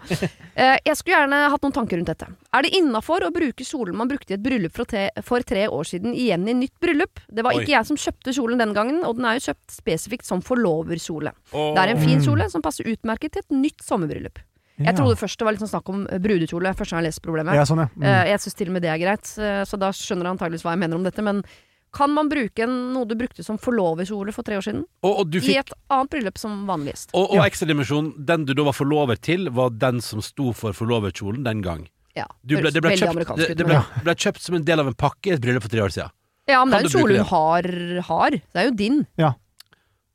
Eh, 0.55 0.77
jeg 0.89 0.95
skulle 0.99 1.15
gjerne 1.17 1.39
hatt 1.53 1.61
noen 1.67 1.75
tanker 1.77 1.97
rundt 2.01 2.11
dette. 2.11 2.27
Er 2.53 2.61
det 2.65 2.73
innafor 2.81 3.25
å 3.27 3.31
bruke 3.35 3.63
kjolen 3.67 3.95
man 4.01 4.09
brukte 4.11 4.33
i 4.33 4.37
et 4.39 4.43
bryllup 4.43 4.73
for 4.75 5.43
tre, 5.45 5.63
år 5.69 5.85
siden 5.91 6.13
igjen 6.17 6.47
i 6.49 6.53
nytt 6.57 6.75
bryllup? 6.81 7.21
Det 7.29 7.43
var 7.45 7.53
Oi. 7.53 7.61
ikke 7.63 7.75
jeg 7.77 7.85
som 7.91 7.97
kjøpte 7.97 8.33
kjolen 8.35 8.57
den 8.61 8.73
gangen, 8.73 9.03
og 9.05 9.15
den 9.17 9.25
er 9.29 9.37
jo 9.39 9.45
kjøpt 9.51 9.75
spesifikt 9.77 10.25
som 10.25 10.41
forloverkjole. 10.41 11.31
Oh. 11.53 11.73
Det 11.75 11.83
er 11.85 11.93
en 11.95 12.01
fin 12.01 12.17
Mm. 12.19 12.25
kjole 12.25 12.49
som 12.51 12.61
passer 12.61 12.83
utmerket 12.89 13.31
til 13.33 13.41
et 13.45 13.51
nytt 13.53 13.81
sommerbryllup. 13.85 14.39
Jeg 14.81 14.95
trodde 14.97 15.13
først 15.15 15.37
det 15.37 15.45
var 15.45 15.53
sånn 15.61 15.69
snakk 15.69 15.89
om 15.93 16.07
brudekjole, 16.07 16.71
første 16.73 16.95
gang 16.95 17.03
jeg 17.03 17.11
leste 17.11 17.21
problemet. 17.21 17.53
Ja, 17.53 17.63
sånn, 17.69 17.83
ja. 17.85 17.89
Mm. 17.95 18.03
Eh, 18.03 18.29
Jeg 18.31 18.39
syns 18.41 18.55
til 18.57 18.67
og 18.67 18.73
med 18.73 18.81
det 18.81 18.89
er 18.89 18.97
greit, 18.97 19.27
eh, 19.37 19.61
så 19.63 19.77
da 19.77 19.91
skjønner 19.93 20.23
du 20.25 20.29
antageligvis 20.33 20.63
hva 20.65 20.71
jeg 20.73 20.79
mener 20.81 20.95
om 20.97 21.03
dette. 21.05 21.21
Men 21.21 21.43
kan 21.91 22.11
man 22.15 22.29
bruke 22.31 22.65
noe 22.69 23.05
du 23.05 23.15
brukte 23.19 23.43
som 23.43 23.57
forloverkjole 23.59 24.31
for 24.31 24.43
tre 24.47 24.55
år 24.59 24.63
siden, 24.63 24.85
Og, 25.03 25.19
og 25.19 25.31
du 25.31 25.39
i 25.39 25.57
et 25.59 25.71
annet 25.91 26.09
bryllup 26.13 26.37
som 26.39 26.65
vanlig 26.69 26.93
gjest? 26.93 27.09
Og, 27.13 27.29
og 27.31 27.35
Ja. 27.41 27.47
ekstradimensjon, 27.49 28.13
den 28.25 28.45
du 28.45 28.53
da 28.53 28.63
var 28.63 28.73
forlover 28.77 29.19
til, 29.19 29.49
var 29.51 29.69
den 29.75 29.99
som 30.01 30.21
sto 30.21 30.53
for 30.53 30.71
forloverkjolen 30.77 31.43
den 31.43 31.61
gang. 31.61 31.87
Ja, 32.15 32.25
Du 32.43 32.57
ble, 32.59 32.71
det, 32.71 32.81
ble 32.83 32.95
kjøpt, 32.99 33.35
det, 33.37 33.57
det 33.57 33.65
ble, 33.67 33.77
ble 34.03 34.15
kjøpt 34.15 34.41
som 34.43 34.55
en 34.55 34.63
del 34.67 34.79
av 34.83 34.87
en 34.87 34.93
pakke 34.99 35.29
i 35.31 35.35
et 35.35 35.41
bryllup 35.43 35.63
for 35.63 35.71
tre 35.71 35.79
år 35.83 35.93
siden. 35.95 36.11
Ja, 36.49 36.63
men 36.65 36.71
det 36.73 36.79
er 36.81 36.87
en 36.87 36.91
jo 36.91 36.99
kjole 36.99 37.17
hun 37.21 37.29
har, 37.29 37.67
har. 38.07 38.29
Det 38.31 38.59
er 38.59 38.65
jo 38.67 38.73
din. 38.75 38.97
Ja. 39.21 39.33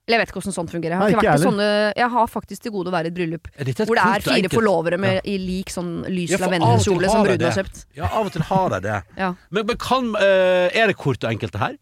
Eller 0.07 0.21
jeg 0.21 0.23
vet 0.23 0.31
ikke 0.31 0.39
hvordan 0.39 0.55
sånt 0.55 0.71
fungerer. 0.71 0.93
Jeg 0.95 0.99
har, 1.01 1.03
Nei, 1.03 1.11
ikke 1.11 1.23
ikke 1.25 1.33
vært 1.33 1.41
i 1.41 1.47
sånne, 1.49 1.69
jeg 1.99 2.11
har 2.13 2.29
faktisk 2.31 2.63
til 2.63 2.73
gode 2.77 2.91
å 2.93 2.95
være 2.95 3.09
i 3.09 3.11
et 3.11 3.17
bryllup 3.17 3.49
Er 3.57 3.71
et 3.73 3.81
hvor 3.83 3.99
det 3.99 4.05
er 4.07 4.23
fire 4.23 4.37
enkelt? 4.37 4.55
forlovere 4.55 4.99
med, 5.03 5.17
i 5.27 5.35
lik 5.43 5.73
sånn 5.75 5.91
lys 6.07 6.31
Ja, 6.31 6.39
lavendel-kjole 6.45 7.11
som 7.11 7.25
bruden 7.27 7.43
har 7.49 7.57
kjøpt. 7.59 7.81
Ja, 7.99 8.07
av 8.13 8.29
og 8.29 8.37
til 8.37 8.45
har 8.47 8.77
jeg 8.77 8.85
det. 8.87 9.01
Ja. 9.25 9.33
Men, 9.51 9.67
men 9.67 9.81
kan 9.83 10.13
uh, 10.15 10.71
Er 10.71 10.93
det 10.93 10.97
kort 11.01 11.19
og 11.27 11.31
enkelt, 11.33 11.57
det 11.57 11.63
her? 11.65 11.75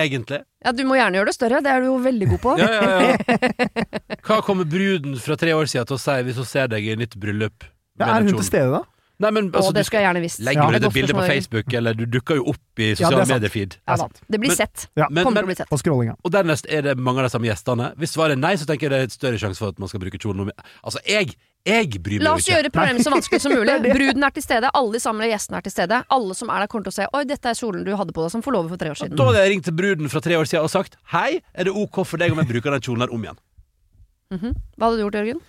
Egentlig? 0.00 0.42
ja, 0.62 0.72
du 0.74 0.84
må 0.86 0.94
gjerne 0.98 1.18
gjøre 1.18 1.30
det 1.30 1.34
større. 1.34 1.58
Det 1.64 1.70
er 1.70 1.82
du 1.82 1.88
jo 1.88 1.96
veldig 2.02 2.26
god 2.30 2.40
på. 2.44 2.52
Ja, 2.60 2.68
ja, 2.70 2.82
ja. 3.10 3.70
Hva 4.26 4.38
kommer 4.46 4.66
bruden 4.70 5.16
fra 5.22 5.38
tre 5.38 5.54
år 5.56 5.70
siden 5.70 5.88
til 5.90 5.96
å 5.96 6.02
si 6.02 6.16
hvis 6.26 6.38
hun 6.38 6.46
ser 6.46 6.70
deg 6.70 6.86
i 6.86 6.94
nytt 6.98 7.14
bryllup? 7.18 7.66
Ja, 7.98 8.10
er 8.16 8.26
hun 8.26 8.34
til 8.34 8.46
stede, 8.46 8.70
da? 8.74 8.82
Nei, 9.20 9.30
men 9.36 9.50
Å, 9.52 9.60
og 9.60 9.74
det 9.76 9.82
du 9.84 9.88
skulle 9.90 10.00
jeg 10.00 10.08
gjerne 10.08 10.22
visst. 10.24 10.40
legger 10.40 10.62
Ja. 10.62 10.68
er 10.70 10.76
ut 10.80 10.84
et 10.88 10.94
bilde 10.96 11.12
på. 11.14 11.26
Facebook, 11.28 11.74
eller 11.76 11.92
du 11.94 12.06
dukker 12.06 12.36
jo 12.40 12.44
opp 12.54 12.78
i 12.80 12.94
sosiale 12.96 13.20
er 13.20 13.26
medier-feed. 13.34 13.76
Ja. 13.86 13.96
Det 14.30 14.40
blir 14.40 14.48
Men- 14.48 14.56
sett. 14.56 14.86
Ja. 14.96 15.06
Men, 15.10 15.24
Kommer 15.24 15.40
til 15.40 15.44
men, 15.44 15.44
å 15.44 15.50
bli 15.52 15.58
sett. 15.60 15.68
På 15.68 15.78
scrollinga. 15.78 16.16
og 16.24 16.30
dernest 16.32 16.66
er 16.70 16.82
det 16.82 16.96
mange 16.98 17.18
av 17.20 17.28
de 17.28 17.32
samme 17.36 17.44
gjestene. 17.50 17.94
Hvis 18.00 18.14
svaret 18.16 18.32
er 18.32 18.36
nei, 18.40 18.54
så 18.56 18.64
tenker 18.64 18.88
jeg 18.88 18.90
det 18.90 18.98
er 19.00 19.02
et 19.04 19.12
større 19.12 19.38
sjanse 19.38 19.58
for 19.58 19.68
at 19.68 19.78
man 19.78 19.88
skal 19.88 20.00
bruke 20.00 20.16
kjolen 20.18 20.36
noe 20.40 20.46
mer. 20.46 20.54
Altså, 20.82 20.98
jeg, 21.06 21.34
jeg 21.66 21.90
bryr 22.02 22.16
meg 22.16 22.20
ikke. 22.20 22.24
La 22.24 22.32
oss 22.34 22.48
ikke. 22.48 22.56
gjøre 22.62 22.70
problemet 22.72 23.04
så 23.04 23.12
vanskelig 23.12 23.40
som 23.44 23.52
mulig. 23.52 23.76
Bruden 23.96 24.24
er 24.24 24.30
til 24.30 24.42
stede, 24.42 24.70
alle 24.72 24.92
de 24.92 25.00
samme 25.00 25.20
gjestene 25.28 25.56
er 25.58 25.60
til 25.68 25.72
stede. 25.72 26.04
Alle 26.10 26.34
som 26.34 26.48
er 26.48 26.58
der, 26.60 26.66
kommer 26.72 26.84
til 26.88 26.92
å 26.92 26.96
se 26.96 27.06
Oi, 27.12 27.24
dette 27.24 27.44
er 27.44 27.54
kjolen 27.60 27.84
du 27.84 27.92
hadde 27.94 28.12
på 28.16 28.22
deg 28.24 28.30
som 28.32 28.40
forlover 28.42 28.68
for 28.72 28.76
tre 28.80 28.88
år 28.88 28.96
siden. 28.96 29.16
Da 29.16 29.24
hadde 29.28 29.44
jeg 29.44 29.50
ringt 29.52 29.64
til 29.68 29.76
bruden 29.76 30.08
fra 30.08 30.20
tre 30.24 30.34
år 30.40 30.48
siden 30.48 30.64
og 30.64 30.70
sagt 30.72 30.96
Hei, 31.12 31.42
er 31.54 31.64
det 31.64 31.74
ok 31.76 32.06
for 32.06 32.16
deg 32.16 32.32
om 32.32 32.38
jeg 32.38 32.48
bruker 32.48 32.70
den 32.72 32.80
kjolen 32.80 33.00
her 33.04 33.12
om 33.12 33.20
igjen? 33.22 33.36
Mhm. 34.32 34.54
Hva 34.78 34.88
hadde 34.88 34.96
du 34.96 35.04
gjort, 35.04 35.20
Jørgen? 35.20 35.40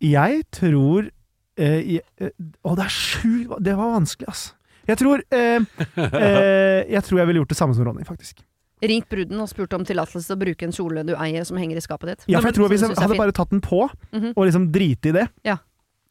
Jeg 0.00 0.42
tror 0.52 1.10
eh, 1.58 1.98
eh, 2.20 2.30
Å, 2.64 2.74
det 2.76 2.84
er 2.84 2.94
sju 2.94 3.54
Det 3.60 3.74
var 3.76 3.92
vanskelig, 4.00 4.28
altså. 4.28 4.52
Jeg 4.86 4.98
tror 5.00 5.22
eh, 5.32 5.60
eh, 5.96 6.80
Jeg 6.92 7.02
tror 7.06 7.18
jeg 7.22 7.26
ville 7.30 7.40
gjort 7.42 7.54
det 7.54 7.56
samme 7.58 7.74
som 7.76 7.86
Ronny, 7.88 8.04
faktisk. 8.04 8.42
Ringt 8.84 9.08
bruden 9.08 9.40
og 9.40 9.48
spurt 9.48 9.72
om 9.72 9.84
tillatelse 9.86 10.26
til 10.26 10.36
å 10.36 10.40
bruke 10.42 10.66
en 10.66 10.74
kjole 10.74 11.04
du 11.08 11.14
eier 11.16 11.44
som 11.48 11.56
henger 11.56 11.78
i 11.80 11.84
skapet 11.84 12.10
ditt. 12.10 12.24
Ja, 12.28 12.40
for 12.42 12.50
jeg 12.50 12.58
tror 12.58 12.68
Hvis 12.68 12.82
jeg 12.84 12.98
hadde 13.00 13.16
bare 13.16 13.32
tatt 13.32 13.50
den 13.54 13.62
på, 13.64 13.86
Mhm. 14.12 14.34
og 14.36 14.44
liksom 14.44 14.66
driti 14.74 15.08
i 15.08 15.12
det, 15.12 15.28
Ja. 15.44 15.56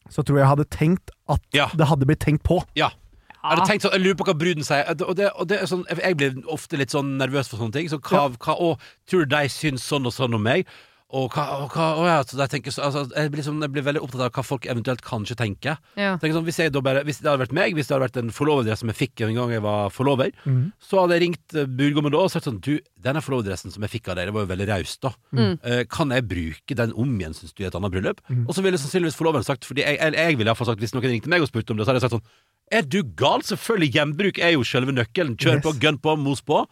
så 0.09 0.23
tror 0.25 0.39
jeg 0.39 0.43
jeg 0.47 0.51
hadde 0.55 0.65
tenkt 0.69 1.11
at 1.29 1.41
Ja. 1.53 1.67
det 1.75 1.85
hadde 1.87 2.05
blitt 2.07 2.19
tenkt 2.23 2.41
på. 2.43 2.63
Jeg 2.75 2.89
hadde 3.43 3.67
tenkt 3.67 3.83
sånn, 3.83 3.91
jeg 3.93 4.01
lurer 4.01 4.15
på 4.15 4.25
hva 4.25 4.33
bruden 4.39 4.63
sier. 4.63 4.89
Og 5.05 5.15
det, 5.15 5.29
og 5.37 5.47
det 5.47 5.61
er 5.61 5.65
sånn, 5.67 5.85
jeg 5.85 6.17
blir 6.17 6.41
ofte 6.47 6.77
litt 6.79 6.89
sånn 6.89 7.17
nervøs 7.19 7.49
for 7.51 7.57
sånne 7.57 7.73
ting. 7.73 7.87
Så 7.89 7.99
hva, 7.99 8.29
hva, 8.39 8.55
å, 8.57 8.79
tror 9.05 9.27
du 9.27 9.35
de 9.35 9.43
syns 9.49 9.83
sånn 9.85 10.05
og 10.07 10.13
sånn 10.15 10.33
om 10.33 10.41
meg? 10.41 10.65
Og 11.13 11.27
hva, 11.35 11.43
og 11.61 11.75
hva 11.75 11.87
og 11.99 12.07
ja, 12.07 12.15
jeg, 12.25 12.49
tenker, 12.49 12.73
altså, 12.81 13.03
jeg, 13.11 13.29
blir 13.29 13.43
liksom, 13.43 13.59
jeg 13.61 13.71
blir 13.75 13.85
veldig 13.85 14.01
opptatt 14.01 14.23
av 14.25 14.31
hva 14.33 14.43
folk 14.45 14.65
eventuelt 14.69 15.03
kanskje 15.05 15.35
tenker. 15.37 15.77
Ja. 15.99 16.15
Tenker 16.17 16.39
sånn, 16.39 16.45
hvis, 16.47 16.57
jeg 16.63 16.73
da 16.73 16.81
bare, 16.85 17.03
hvis 17.05 17.19
det 17.21 17.29
hadde 17.29 17.43
vært 17.43 17.53
meg, 17.53 17.75
hvis 17.77 17.89
det 17.89 17.93
hadde 17.93 18.07
vært 18.07 18.17
en 18.23 18.31
forloverdress 18.33 18.81
som 18.81 18.89
jeg 18.89 18.97
fikk 18.97 19.21
en 19.27 19.35
gang 19.37 19.53
jeg 19.53 19.61
var 19.65 19.93
forlover, 19.93 20.31
mm. 20.41 20.63
så 20.81 21.03
hadde 21.03 21.19
jeg 21.19 21.23
ringt 21.27 21.57
eh, 21.59 21.67
brudgommen 21.69 22.15
da 22.15 22.23
og 22.23 22.31
sagt 22.33 22.47
sånn 22.49 22.57
Du, 22.65 22.71
denne 23.05 23.21
forloverdressen 23.21 23.73
som 23.75 23.85
jeg 23.85 23.93
fikk 23.93 24.09
av 24.09 24.17
deg, 24.17 24.31
det 24.31 24.35
var 24.35 24.47
jo 24.47 24.51
veldig 24.53 24.67
raust, 24.71 25.01
da. 25.05 25.11
Mm. 25.37 25.51
Eh, 25.61 25.83
kan 25.91 26.15
jeg 26.17 26.25
bruke 26.31 26.77
den 26.79 26.95
om 27.03 27.11
igjen, 27.19 27.37
syns 27.37 27.53
du, 27.53 27.61
i 27.61 27.67
et 27.69 27.77
annet 27.77 27.93
bryllup? 27.93 28.23
Mm. 28.31 28.47
Og 28.47 28.57
så 28.57 28.63
ville 28.65 28.79
sannsynligvis 28.81 29.19
forloveren 29.19 29.45
sagt, 29.45 29.69
fordi 29.69 29.85
jeg, 29.85 29.99
jeg, 30.01 30.17
jeg 30.17 30.39
ville 30.39 30.49
iallfall 30.49 30.71
sagt, 30.71 30.81
hvis 30.81 30.95
noen 30.97 31.11
ringte 31.11 31.29
meg 31.29 31.45
og 31.45 31.51
spurte 31.51 31.75
om 31.75 31.77
det, 31.77 31.85
så 31.85 31.93
hadde 31.93 32.01
jeg 32.01 32.07
sagt 32.07 32.17
sånn 32.17 32.25
Er 32.73 32.89
du 32.89 33.03
gal? 33.19 33.45
Selvfølgelig, 33.45 33.93
gjenbruk 33.99 34.41
er 34.41 34.55
jo 34.55 34.65
selve 34.65 34.97
nøkkelen. 34.97 35.37
Kjør 35.37 35.59
Yes. 35.59 35.65
på, 35.67 35.75
gun 35.83 36.01
på, 36.01 36.17
mos 36.17 36.41
på. 36.41 36.63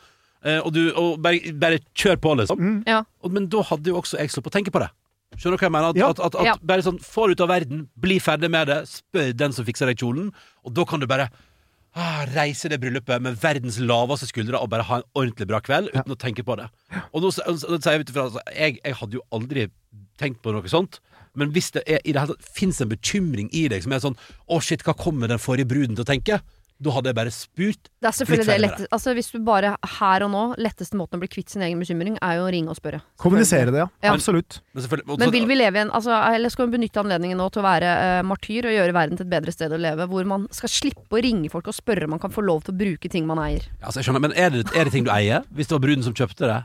Eh, 0.43 0.57
og 0.65 0.71
du, 0.73 0.81
og 0.97 1.19
bare, 1.21 1.53
bare 1.61 1.79
kjør 1.93 2.17
på, 2.23 2.33
liksom. 2.41 2.59
Mm. 2.61 2.79
Ja. 2.89 3.03
Og, 3.21 3.31
men 3.35 3.45
da 3.53 3.61
hadde 3.69 3.91
jo 3.93 3.99
også 4.01 4.17
jeg 4.21 4.33
sluppet 4.33 4.53
å 4.53 4.57
tenke 4.57 4.73
på 4.73 4.81
det. 4.81 4.89
Skjønner 5.37 5.55
du 5.55 5.61
hva 5.61 5.67
jeg 5.69 5.75
mener? 5.77 5.93
At, 5.93 5.99
Ja. 6.01 6.09
at, 6.11 6.19
at, 6.19 6.35
at 6.41 6.49
Ja. 6.49 6.55
Bare 6.71 6.83
sånn, 6.83 6.97
få 6.99 7.27
det 7.29 7.37
ut 7.37 7.45
av 7.45 7.51
verden, 7.53 7.85
bli 8.01 8.17
ferdig 8.19 8.49
med 8.51 8.67
det, 8.67 8.81
spør 8.89 9.31
den 9.37 9.53
som 9.55 9.67
fikser 9.67 9.87
deg 9.91 10.01
kjolen, 10.01 10.31
og 10.65 10.73
da 10.75 10.83
kan 10.89 10.99
du 10.99 11.07
bare 11.07 11.29
ah, 11.95 12.25
reise 12.33 12.69
det 12.71 12.79
bryllupet 12.81 13.21
med 13.23 13.37
verdens 13.41 13.77
laveste 13.79 14.27
skuldre 14.29 14.59
og 14.59 14.69
bare 14.71 14.85
ha 14.87 14.99
en 15.01 15.07
ordentlig 15.13 15.47
bra 15.49 15.59
kveld 15.63 15.89
uten 15.93 16.13
å 16.15 16.19
tenke 16.19 16.43
på 16.47 16.55
det. 16.59 16.67
Og 17.13 17.23
nå 17.23 17.31
sier 17.35 17.47
jeg 17.51 18.03
ut 18.03 18.11
ifra 18.13 18.27
altså, 18.29 18.43
jeg, 18.55 18.79
jeg 18.83 18.97
hadde 19.01 19.17
jo 19.19 19.23
aldri 19.35 19.69
tenkt 20.21 20.41
på 20.43 20.53
noe 20.55 20.71
sånt. 20.71 20.99
Men 21.35 21.51
hvis 21.55 21.71
det 21.71 21.83
er, 21.87 22.01
i 22.03 22.11
det 22.11 22.19
hele 22.19 22.33
tatt 22.35 22.49
fins 22.59 22.81
en 22.83 22.89
bekymring 22.91 23.47
i 23.55 23.67
deg 23.71 23.83
som 23.85 23.93
er 23.95 24.01
sånn 24.03 24.17
Å, 24.51 24.57
shit, 24.59 24.81
hva 24.83 24.91
kommer 24.99 25.31
den 25.31 25.39
forrige 25.39 25.69
bruden 25.71 25.95
til 25.95 26.03
å 26.03 26.09
tenke? 26.09 26.41
Da 26.81 26.93
hadde 26.95 27.11
jeg 27.11 27.17
bare 27.17 27.31
spurt. 27.33 27.89
Det 28.01 28.09
er 28.09 28.15
selvfølgelig 28.17 28.45
det 28.45 28.51
ferdig 28.51 28.65
lette, 28.65 28.87
altså 28.95 29.13
Hvis 29.17 29.29
du 29.33 29.37
bare 29.45 29.75
her 29.99 30.25
og 30.25 30.31
nå 30.33 30.43
Letteste 30.61 30.97
måten 30.97 31.19
å 31.19 31.21
bli 31.21 31.29
kvitt 31.29 31.53
sin 31.53 31.61
egen 31.65 31.81
bekymring 31.81 32.15
Er 32.17 32.39
jo 32.39 32.47
å 32.47 32.51
ringe 32.53 32.73
og 32.73 32.79
spørre. 32.79 33.03
Kommunisere 33.21 33.69
det, 33.69 33.83
ja. 33.83 33.87
Ja. 34.01 34.13
Absolutt. 34.15 34.61
Men, 34.73 34.87
men, 35.05 35.19
Men 35.21 35.33
vil 35.35 35.45
vi 35.49 35.59
leve 35.59 35.77
i 35.77 35.83
en 35.83 35.93
altså, 35.93 36.15
Eller 36.31 36.53
skal 36.53 36.69
vi 36.69 36.79
benytte 36.79 37.03
anledningen 37.03 37.37
nå 37.37 37.49
til 37.53 37.61
å 37.61 37.67
være 37.67 37.91
uh, 38.01 38.21
martyr 38.27 38.69
og 38.69 38.75
gjøre 38.75 38.95
verden 38.97 39.19
til 39.19 39.27
et 39.27 39.33
bedre 39.35 39.53
sted 39.53 39.73
å 39.75 39.79
leve, 39.81 40.07
hvor 40.09 40.27
man 40.29 40.47
skal 40.55 40.73
slippe 40.73 41.19
å 41.19 41.21
ringe 41.21 41.51
folk 41.53 41.69
og 41.69 41.77
spørre 41.77 42.07
om 42.07 42.15
man 42.15 42.23
kan 42.23 42.33
få 42.33 42.43
lov 42.45 42.65
til 42.65 42.73
å 42.73 42.79
bruke 42.81 43.11
ting 43.11 43.29
man 43.29 43.41
eier? 43.43 43.67
Ja, 43.77 43.91
Altså, 43.91 44.01
jeg 44.01 44.09
skjønner, 44.09 44.25
men 44.29 44.35
er 44.39 44.53
det, 44.53 44.65
er 44.73 44.87
det 44.87 44.95
ting 44.95 45.05
du 45.05 45.11
eier? 45.13 45.45
Hvis 45.51 45.69
det 45.69 45.75
var 45.77 45.83
bruden 45.83 46.05
som 46.05 46.15
kjøpte 46.17 46.47
det 46.47 46.59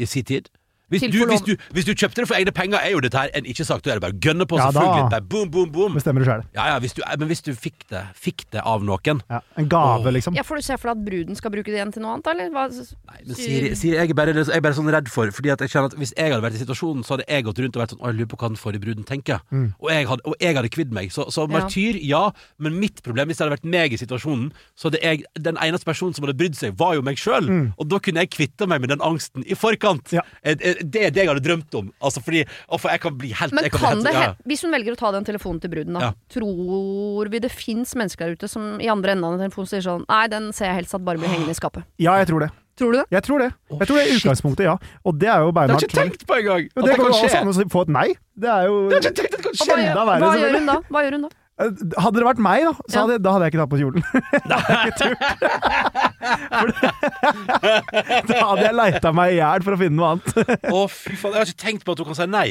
i 0.00 0.08
sin 0.08 0.26
tid? 0.26 0.48
Hvis 0.92 1.06
du, 1.08 1.18
hvis, 1.30 1.44
du, 1.46 1.52
hvis 1.74 1.88
du 1.88 1.92
kjøpte 1.96 2.22
det 2.22 2.28
for 2.30 2.36
egne 2.38 2.52
penger, 2.54 2.78
er 2.84 2.92
jo 2.94 3.00
dette 3.04 3.18
her 3.18 3.32
en 3.38 3.48
ikke-sak. 3.48 3.82
Da 3.82 3.94
er 3.94 4.00
det 4.00 4.04
bare 4.04 4.16
å 4.16 4.20
gønne 4.22 4.46
på, 4.48 4.58
Ja, 4.60 4.68
selvfølgelig. 4.70 5.04
da. 5.08 5.18
Bare 5.18 5.28
boom, 5.32 5.50
boom, 5.50 5.70
boom. 5.72 5.96
Bestemmer 5.96 6.24
du 6.24 6.28
sjøl. 6.28 6.44
Ja, 6.54 6.66
ja, 6.74 6.78
hvis 6.82 6.94
du, 6.96 7.02
men 7.18 7.28
hvis 7.30 7.42
du 7.42 7.52
fikk 7.56 7.86
det, 7.92 8.04
fikk 8.14 8.44
det 8.52 8.62
av 8.64 8.84
noen 8.84 9.22
Ja. 9.30 9.40
En 9.56 9.68
gave, 9.68 10.06
Åh. 10.06 10.12
liksom. 10.12 10.36
Ja, 10.36 10.42
Får 10.42 10.60
du 10.60 10.62
se 10.66 10.76
for 10.76 10.92
deg 10.92 10.98
at 11.00 11.04
bruden 11.06 11.36
skal 11.38 11.50
bruke 11.54 11.70
det 11.72 11.78
igjen 11.80 11.92
til 11.94 12.02
noe 12.04 12.14
annet, 12.18 12.26
eller? 12.32 12.50
Hva? 12.52 12.68
Nei, 12.72 13.20
men 13.26 13.36
Siri, 13.36 13.74
Siri 13.78 13.96
jeg, 13.96 14.10
er 14.10 14.14
bare, 14.14 14.34
jeg 14.34 14.56
er 14.56 14.60
bare 14.60 14.76
sånn 14.76 14.90
redd 14.92 15.08
for 15.08 15.30
Fordi 15.32 15.52
at 15.52 15.60
jeg 15.64 15.70
kjenner 15.72 15.92
at 15.92 15.96
Hvis 15.98 16.12
jeg 16.16 16.32
hadde 16.32 16.42
vært 16.44 16.58
i 16.58 16.62
situasjonen, 16.62 17.04
så 17.06 17.16
hadde 17.16 17.26
jeg 17.28 17.44
gått 17.46 17.58
rundt 17.62 17.76
og 17.76 17.82
vært 17.82 17.94
sånn 17.94 18.02
Å, 18.02 18.10
jeg 18.10 18.18
lurer 18.20 18.30
på 18.32 18.38
hva 18.42 18.50
den 18.52 18.60
forrige 18.60 18.82
bruden 18.84 19.06
tenker. 19.08 19.40
Mm. 19.50 19.72
Og, 19.80 19.88
jeg 19.90 20.08
hadde, 20.10 20.26
og 20.28 20.34
jeg 20.42 20.56
hadde 20.58 20.72
kvidd 20.74 20.92
meg. 20.92 21.12
Så, 21.14 21.26
så 21.32 21.46
martyr, 21.50 21.98
ja. 22.02 22.22
Men 22.58 22.78
mitt 22.82 23.02
problem, 23.02 23.28
hvis 23.30 23.40
det 23.40 23.46
hadde 23.46 23.56
vært 23.56 23.68
meg 23.72 23.92
i 23.96 24.00
situasjonen, 24.00 24.52
så 24.76 24.90
hadde 24.90 25.00
jeg 25.02 25.24
Den 25.40 25.56
eneste 25.62 25.88
personen 25.88 26.14
som 26.14 26.26
hadde 26.26 26.36
brydd 26.38 26.58
seg, 26.58 26.76
var 26.78 26.94
jo 26.98 27.02
meg 27.06 27.16
sjøl. 27.20 27.48
Mm. 27.48 27.66
Og 27.78 27.88
da 27.88 27.98
kunne 28.02 28.24
jeg 28.24 28.32
kvitta 28.36 28.68
meg 28.68 28.82
med 28.84 28.92
den 28.92 29.00
angsten 29.04 29.46
i 29.46 29.56
forkant. 29.58 30.12
Ja. 30.12 30.24
Jeg, 30.44 30.60
eh, 30.62 30.81
Det 30.90 31.02
er 31.06 31.10
det 31.14 31.22
jeg 31.24 31.28
hadde 31.30 31.44
drømt 31.44 31.74
om. 31.78 31.92
Altså 32.02 32.22
fordi 32.22 32.44
For 32.78 32.88
jeg 32.90 33.00
kan 33.00 33.16
bli 33.18 33.32
helt 33.32 33.52
Men 33.52 33.64
kan, 33.64 33.70
bli 33.70 33.78
kan 33.78 33.96
helt- 33.96 34.04
det, 34.04 34.12
ja. 34.14 34.34
hvis 34.46 34.62
hun 34.62 34.72
velger 34.72 34.92
å 34.92 34.98
ta 34.98 35.10
den 35.12 35.24
telefonen 35.24 35.60
til 35.60 35.70
bruden, 35.70 35.92
da, 35.94 36.00
Ja. 36.00 36.12
tror 36.32 37.28
vi 37.30 37.38
det 37.38 37.50
fins 37.52 37.94
mennesker 37.94 38.26
der 38.26 38.34
ute 38.36 38.48
som 38.48 38.80
i 38.80 38.88
andre 38.88 39.12
enden 39.12 39.24
av 39.24 39.38
den 39.38 39.48
telefonen 39.50 39.68
sier 39.68 39.80
sånn 39.84 40.04
Nei, 40.08 40.26
den 40.28 40.52
ser 40.52 40.66
jeg 40.66 40.74
helst 40.82 40.94
at 40.94 41.04
bare 41.04 41.18
blir 41.18 41.28
hengende 41.28 41.50
i 41.50 41.58
skapet. 41.58 41.84
Ja, 41.98 42.16
jeg 42.18 42.28
tror 42.28 42.40
det. 42.40 42.50
Tror 42.74 42.92
du 42.92 42.98
det? 42.98 43.04
Jeg 43.12 43.22
tror 43.22 43.38
det. 43.38 43.50
Oh, 43.70 43.78
Jeg 43.78 43.86
tror 43.88 43.96
det 44.00 44.04
er 44.08 44.14
utgangspunktet, 44.16 44.64
ja. 44.64 44.76
Og 45.04 45.18
det 45.20 45.28
er 45.28 45.40
jo 45.44 45.52
Det 45.52 45.60
har 45.60 45.68
jeg 45.68 45.88
ikke 45.90 45.98
tenkt 46.00 46.22
på 46.26 46.34
engang! 46.40 46.62
Det 46.72 46.84
det 46.86 46.96
kan 46.96 47.04
jo 47.04 47.12
også 47.12 47.28
skje. 47.28 47.40
an 47.42 47.48
å 47.52 47.70
få 47.70 47.82
et 47.82 47.88
nei. 47.92 48.08
Det 48.34 48.48
er 48.48 48.64
jo 48.66 48.76
Det 48.88 48.96
har 48.96 49.02
jeg 49.02 49.12
ikke 49.12 49.18
tenkt 49.20 49.34
at 49.34 49.36
det 49.36 49.44
kan 49.44 49.52
skje. 49.52 49.66
hva, 49.66 49.76
skje. 49.76 49.84
gjør, 49.84 49.94
hva 50.22 50.32
gjør 50.40 50.56
hun 50.56 50.66
da? 50.66 50.76
Hva 50.88 51.02
gjør 51.04 51.12
hun 51.18 51.22
da? 51.22 51.28
Hadde 51.60 52.16
det 52.18 52.24
vært 52.26 52.38
meg, 52.42 52.64
da, 52.64 52.72
så 52.88 52.94
Ja. 52.96 53.00
hadde, 53.06 53.18
da 53.22 53.30
hadde 53.34 53.44
jeg 53.44 53.50
ikke 53.52 53.62
tatt 53.62 53.70
på 53.70 53.80
kjolen. 53.82 54.02
da 58.28 58.38
hadde 58.48 58.64
jeg 58.66 58.76
leita 58.78 59.12
meg 59.14 59.34
i 59.34 59.38
hjel 59.40 59.64
for 59.66 59.76
å 59.76 59.80
finne 59.80 59.98
noe 59.98 60.08
annet. 60.14 60.28
Å, 60.72 60.82
fy 60.90 61.14
faen. 61.18 61.34
Jeg 61.36 61.40
har 61.42 61.50
ikke 61.52 61.62
tenkt 61.66 61.84
på 61.86 61.94
at 61.94 62.02
hun 62.02 62.08
kan 62.12 62.18
si 62.18 62.26
nei. 62.32 62.48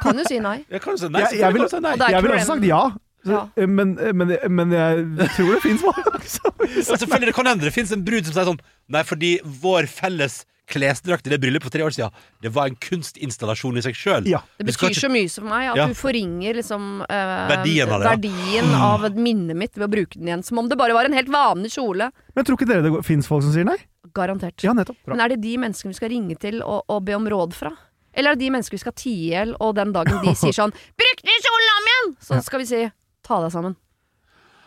Kan 0.00 0.20
jo 0.20 0.24
si 0.28 0.38
nei. 0.42 0.58
Jeg 0.70 0.82
kan 0.84 0.94
jo 0.94 1.00
si 1.04 1.08
nei. 1.10 1.22
Jeg- 1.26 1.40
jeg 1.40 1.52
vil- 1.56 1.68
si 1.68 1.80
nei. 1.82 1.94
Og 1.96 2.10
Jeg 2.10 2.22
vil 2.22 2.32
også 2.36 2.46
sagt 2.54 2.64
ja. 2.64 2.82
Så, 3.22 3.30
Ja. 3.30 3.66
men, 3.66 3.94
men, 4.16 4.28
men 4.48 4.70
jeg 4.72 5.28
tror 5.36 5.50
det 5.52 5.60
fins 5.62 5.82
mange 5.84 6.20
som 6.24 6.52
Ja, 6.64 6.96
selvfølgelig, 6.96 7.26
det 7.26 7.34
kan 7.36 7.44
hende 7.50 7.60
det 7.66 7.74
finnes 7.74 7.92
en 7.92 8.02
brud 8.02 8.24
som 8.24 8.32
sier 8.32 8.46
sånn 8.48 8.60
Nei, 8.88 9.02
fordi 9.02 9.34
vår 9.44 9.84
felles 9.92 10.46
klesdrakt 10.70 11.26
i 11.26 11.32
det 11.34 11.38
bryllupet 11.42 11.66
for 11.68 11.74
tre 11.74 11.82
år 11.86 11.94
siden, 11.96 12.14
det 12.40 12.52
var 12.54 12.70
en 12.70 12.76
kunstinstallasjon 12.80 13.76
i 13.80 13.82
seg 13.84 13.98
sjøl. 13.98 14.28
Ja. 14.30 14.40
Det 14.60 14.68
betyr 14.70 14.94
så 14.96 15.10
mye 15.12 15.28
for 15.32 15.48
meg 15.50 15.70
at 15.72 15.76
Ja. 15.80 15.86
du 15.90 15.94
forringer 15.98 16.54
liksom 16.60 16.88
eh, 17.08 17.34
Verdien 17.50 17.90
av 17.90 18.00
det, 18.00 18.06
ja. 18.06 18.14
verdien 18.16 18.74
av 18.74 19.08
minnet 19.18 19.56
mitt 19.58 19.74
ved 19.76 19.88
å 19.88 19.92
bruke 19.92 20.14
den 20.18 20.28
igjen. 20.30 20.42
Som 20.46 20.58
om 20.62 20.68
det 20.70 20.78
bare 20.80 20.94
var 20.96 21.04
en 21.10 21.16
helt 21.18 21.28
vanlig 21.32 21.72
kjole. 21.74 22.10
Men 22.34 22.44
tror 22.48 22.56
ikke 22.58 22.70
dere 22.70 22.86
det 22.86 23.04
fins 23.06 23.26
folk 23.28 23.42
som 23.44 23.52
sier 23.52 23.66
nei? 23.68 23.76
Garantert. 24.14 24.62
Ja, 24.64 24.72
nettopp. 24.74 24.96
Bra. 25.04 25.14
Men 25.14 25.20
er 25.26 25.34
det 25.34 25.42
de 25.42 25.56
menneskene 25.60 25.92
vi 25.92 25.98
skal 26.00 26.10
ringe 26.14 26.34
til 26.40 26.62
og, 26.62 26.84
og 26.90 27.04
be 27.06 27.14
om 27.18 27.28
råd 27.30 27.54
fra? 27.54 27.70
Eller 28.14 28.32
er 28.32 28.38
det 28.40 28.42
de 28.46 28.50
menneskene 28.50 28.78
vi 28.78 28.82
skal 28.82 28.96
tie 28.98 29.12
i 29.14 29.28
hjel, 29.30 29.52
og 29.62 29.76
den 29.78 29.92
dagen 29.94 30.18
de 30.24 30.32
sier 30.34 30.54
sånn 30.56 30.72
'Bruk 30.98 31.20
den 31.22 31.44
kjolen 31.44 31.74
om 31.76 31.90
igjen!' 31.92 32.16
Så 32.26 32.40
skal 32.42 32.58
vi 32.64 32.66
si 32.66 32.80
'ta 33.22 33.38
deg 33.44 33.52
sammen'. 33.54 33.76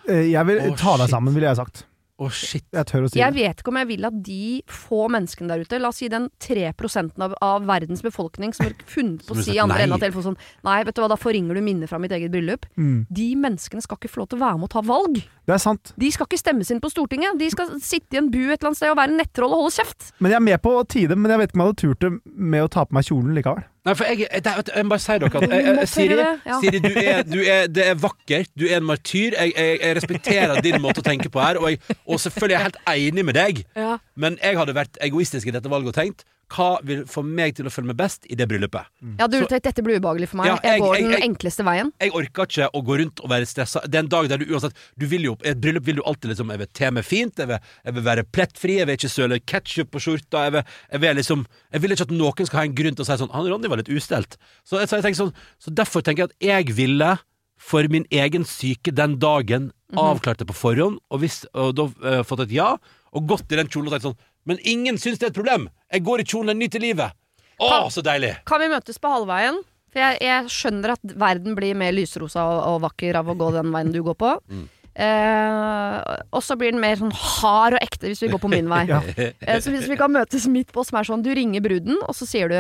Eh, 0.08 0.32
Jeg 0.32 0.45
vil 0.47 0.60
oh, 0.60 0.75
ta 0.75 0.95
deg 0.97 1.08
shit. 1.08 1.12
sammen, 1.15 1.34
ville 1.36 1.47
jeg 1.51 1.60
sagt. 1.60 1.86
Å, 2.23 2.31
shit. 2.33 2.65
Jeg 2.73 2.88
tør 2.89 3.07
å 3.07 3.12
si 3.12 3.19
Jeg 3.19 3.33
det. 3.33 3.41
vet 3.41 3.62
ikke 3.63 3.73
om 3.73 3.79
jeg 3.81 3.89
vil 3.91 4.07
at 4.09 4.17
de 4.25 4.43
få 4.71 5.01
menneskene 5.12 5.51
der 5.51 5.63
ute, 5.65 5.79
la 5.81 5.91
oss 5.91 5.99
si 6.01 6.09
den 6.12 6.29
3 6.43 6.65
av, 6.71 7.36
av 7.43 7.67
verdens 7.67 8.03
befolkning 8.05 8.53
som 8.55 8.67
har 8.69 8.75
funnet 8.89 9.25
på 9.27 9.36
å 9.36 9.43
si 9.43 9.55
i 9.57 9.62
andre 9.63 9.83
enden 9.83 9.97
av 9.97 10.03
telefonen 10.03 10.33
sånn 10.33 10.39
Nei, 10.63 10.79
vet 10.88 10.95
du 10.95 11.03
hva, 11.03 11.09
da 11.12 11.19
forringer 11.19 11.57
du 11.57 11.63
minnet 11.65 11.91
fra 11.91 11.99
mitt 12.01 12.13
eget 12.15 12.31
bryllup. 12.33 12.65
Mm. 12.79 13.05
De 13.12 13.27
menneskene 13.39 13.83
skal 13.83 13.99
ikke 13.99 14.12
få 14.12 14.23
lov 14.23 14.31
til 14.31 14.39
å 14.39 14.45
være 14.45 14.62
med 14.62 14.69
og 14.69 14.73
ta 14.75 14.83
valg. 14.88 15.19
Det 15.43 15.55
er 15.57 15.62
sant. 15.62 15.91
De 15.99 16.12
skal 16.13 16.29
ikke 16.29 16.39
stemmes 16.39 16.71
inn 16.71 16.81
på 16.83 16.91
Stortinget. 16.93 17.36
De 17.39 17.49
skal 17.51 17.75
sitte 17.83 18.15
i 18.15 18.21
en 18.21 18.31
bu 18.31 18.39
et 18.45 18.55
eller 18.55 18.71
annet 18.71 18.79
sted 18.79 18.93
og 18.93 18.99
være 19.01 19.17
nettroll 19.17 19.51
og 19.51 19.65
holde 19.65 19.75
kjeft. 19.75 20.13
Men 20.23 20.31
jeg 20.36 20.39
er 20.39 20.47
med 20.47 20.63
på 20.63 20.77
å 20.79 20.86
tie 20.88 21.12
men 21.13 21.29
jeg 21.33 21.41
vet 21.41 21.51
ikke 21.51 21.59
om 21.59 21.63
jeg 21.63 21.71
hadde 21.73 21.81
turt 21.83 22.03
det 22.05 22.12
med 22.53 22.63
å 22.65 22.71
ta 22.71 22.86
på 22.88 22.95
meg 22.95 23.07
kjolen 23.09 23.36
likevel. 23.38 23.65
Nei, 23.84 23.96
for 24.00 24.08
jeg, 24.08 24.24
jeg, 24.24 24.41
jeg, 24.46 24.63
jeg 24.76 24.86
må 24.88 24.93
bare 24.93 25.04
si 25.04 25.15
dere 25.19 25.39
at 25.39 25.50
jeg, 25.54 25.63
jeg, 25.67 25.88
Siri, 25.91 26.19
ja. 26.24 26.60
Siri 26.63 26.80
du 26.84 26.91
er, 26.93 27.24
du 27.28 27.39
er, 27.41 27.65
det 27.67 27.88
er 27.91 27.98
vakkert. 28.00 28.52
Du 28.60 28.63
er 28.69 28.78
en 28.78 28.88
martyr. 28.88 29.36
Jeg, 29.36 29.96
respekterer 29.98 30.62
din 30.63 30.80
måte 30.84 31.04
å 31.04 31.06
tenke 31.06 31.32
på 31.34 31.41
her, 31.43 31.60
og, 31.60 31.89
og 32.08 32.22
selvfølgelig 32.24 32.56
er 32.56 32.62
jeg 32.62 32.69
helt 32.69 32.80
enig 32.93 33.26
med 33.28 33.38
deg. 33.39 33.65
Ja. 33.76 33.98
Men 34.15 34.39
jeg 34.39 34.60
hadde 34.60 34.78
vært 34.78 35.02
egoistisk 35.04 35.52
i 35.52 35.56
dette 35.56 35.72
valget 35.72 35.91
og 35.91 36.00
tenkt 36.00 36.24
hva 36.53 36.67
vil 36.85 37.03
få 37.09 37.23
meg 37.25 37.55
til 37.57 37.65
å 37.67 37.71
føle 37.73 37.89
meg 37.89 37.97
best 37.97 38.27
i 38.29 38.37
det 38.37 38.47
bryllupet? 38.49 38.85
Ja, 39.19 39.27
du 39.27 39.39
Så- 39.41 39.47
tenkte 39.49 39.71
dette 39.71 39.83
blir 39.83 39.99
ubehagelig 39.99 40.29
for 40.29 40.37
meg. 40.37 40.47
Ja, 40.47 40.57
jeg, 40.63 40.71
jeg- 40.71 40.81
går 40.81 40.95
jeg- 40.95 41.11
den 41.11 41.21
enkleste 41.29 41.63
veien. 41.65 41.91
Jeg 41.99 42.11
orker 42.13 42.45
ikke 42.45 42.69
å 42.73 42.83
gå 42.85 42.97
rundt 42.99 43.19
og 43.23 43.29
være 43.29 43.45
stressa. 43.49 43.81
Det 43.89 43.95
er 43.95 43.99
en 43.99 44.07
dag 44.07 44.29
der 44.29 44.37
du 44.37 44.45
uansett 44.45 44.73
du 44.97 45.05
vil 45.07 45.21
jo, 45.23 45.37
I 45.43 45.49
et 45.49 45.61
bryllup 45.61 45.83
vil 45.83 45.95
du 45.95 46.01
alltid 46.03 46.29
liksom 46.31 46.49
Jeg 46.49 46.59
vil 46.59 46.67
te 46.73 46.91
meg 46.91 47.03
fint, 47.03 47.35
jeg 47.35 47.47
vil, 47.47 47.59
jeg 47.85 47.93
vil 47.93 48.03
være 48.03 48.23
plettfri, 48.23 48.77
jeg 48.77 48.87
vil 48.87 48.97
ikke 48.97 49.09
søle 49.09 49.39
ketsjup 49.39 49.89
på 49.91 49.99
skjorta. 49.99 50.51
Vil, 50.51 50.63
jeg 50.91 51.01
vil 51.01 51.15
liksom 51.15 51.45
Jeg 51.73 51.81
vil 51.81 51.91
ikke 51.91 52.01
at 52.01 52.11
noen 52.11 52.45
skal 52.45 52.59
ha 52.59 52.65
en 52.65 52.75
grunn 52.75 52.95
til 52.95 53.03
å 53.03 53.05
si 53.05 53.23
sånn 53.23 53.31
Han 53.31 53.47
Ronny 53.47 53.67
var 53.67 53.77
litt 53.77 53.89
ustelt. 53.89 54.37
Så, 54.63 54.77
så, 54.87 55.01
sånn, 55.01 55.33
så 55.59 55.73
derfor 55.73 56.01
tenker 56.01 56.27
jeg 56.27 56.29
at 56.29 56.67
jeg 56.67 56.75
ville, 56.75 57.19
for 57.57 57.87
min 57.87 58.05
egen 58.11 58.43
syke 58.43 58.93
den 58.93 59.17
dagen, 59.19 59.71
avklart 59.93 60.37
det 60.37 60.47
på 60.47 60.55
forhånd, 60.57 60.99
og, 61.11 61.19
hvis, 61.21 61.45
og 61.53 61.75
da 61.75 61.83
uh, 62.03 62.23
fått 62.23 62.41
et 62.47 62.51
ja, 62.51 62.77
og 63.13 63.27
gått 63.27 63.51
i 63.53 63.55
den 63.59 63.67
kjolen 63.67 63.87
og 63.87 63.93
sagt 63.93 64.07
sånn 64.09 64.17
Men 64.45 64.57
ingen 64.67 64.97
syns 64.99 65.19
det 65.19 65.27
er 65.27 65.31
et 65.31 65.37
problem! 65.37 65.69
Jeg 65.93 66.03
går 66.08 66.23
i 66.23 66.25
kjolen, 66.25 66.53
jeg 66.56 66.62
nyter 66.63 66.82
livet! 66.82 67.13
Å, 67.62 67.67
Kan- 67.69 67.91
så 67.93 68.01
deilig! 68.06 68.34
Kan 68.49 68.63
vi 68.63 68.69
møtes 68.71 68.97
på 68.99 69.12
halvveien? 69.13 69.60
For 69.93 70.01
jeg, 70.01 70.17
jeg 70.25 70.49
skjønner 70.49 70.95
at 70.95 71.12
verden 71.21 71.53
blir 71.58 71.75
mer 71.77 71.93
lysrosa 71.93 72.41
og, 72.49 72.62
og 72.71 72.79
vakker 72.88 73.19
av 73.19 73.27
å 73.29 73.36
gå 73.38 73.51
den 73.53 73.69
veien 73.75 73.91
du 73.93 73.99
går 74.08 74.15
på. 74.17 74.32
Mm. 74.49 74.63
Eh, 74.93 75.97
og 76.34 76.41
så 76.45 76.58
blir 76.58 76.73
den 76.73 76.82
mer 76.82 76.97
sånn 76.99 77.13
hard 77.13 77.77
og 77.77 77.82
ekte 77.86 78.10
hvis 78.10 78.21
vi 78.25 78.29
går 78.34 78.41
på 78.41 78.49
min 78.51 78.69
vei. 78.71 78.84
Ja. 78.93 78.99
Eh, 79.13 79.60
så 79.62 79.73
hvis 79.73 79.86
vi 79.89 79.97
kan 79.99 80.13
møtes 80.13 80.47
midt 80.49 80.73
på, 80.73 80.82
som 80.86 80.97
er 80.99 81.08
sånn 81.08 81.23
Du 81.25 81.29
ringer 81.34 81.62
bruden, 81.65 81.99
og 82.08 82.17
så 82.17 82.25
sier 82.29 82.49
du 82.49 82.58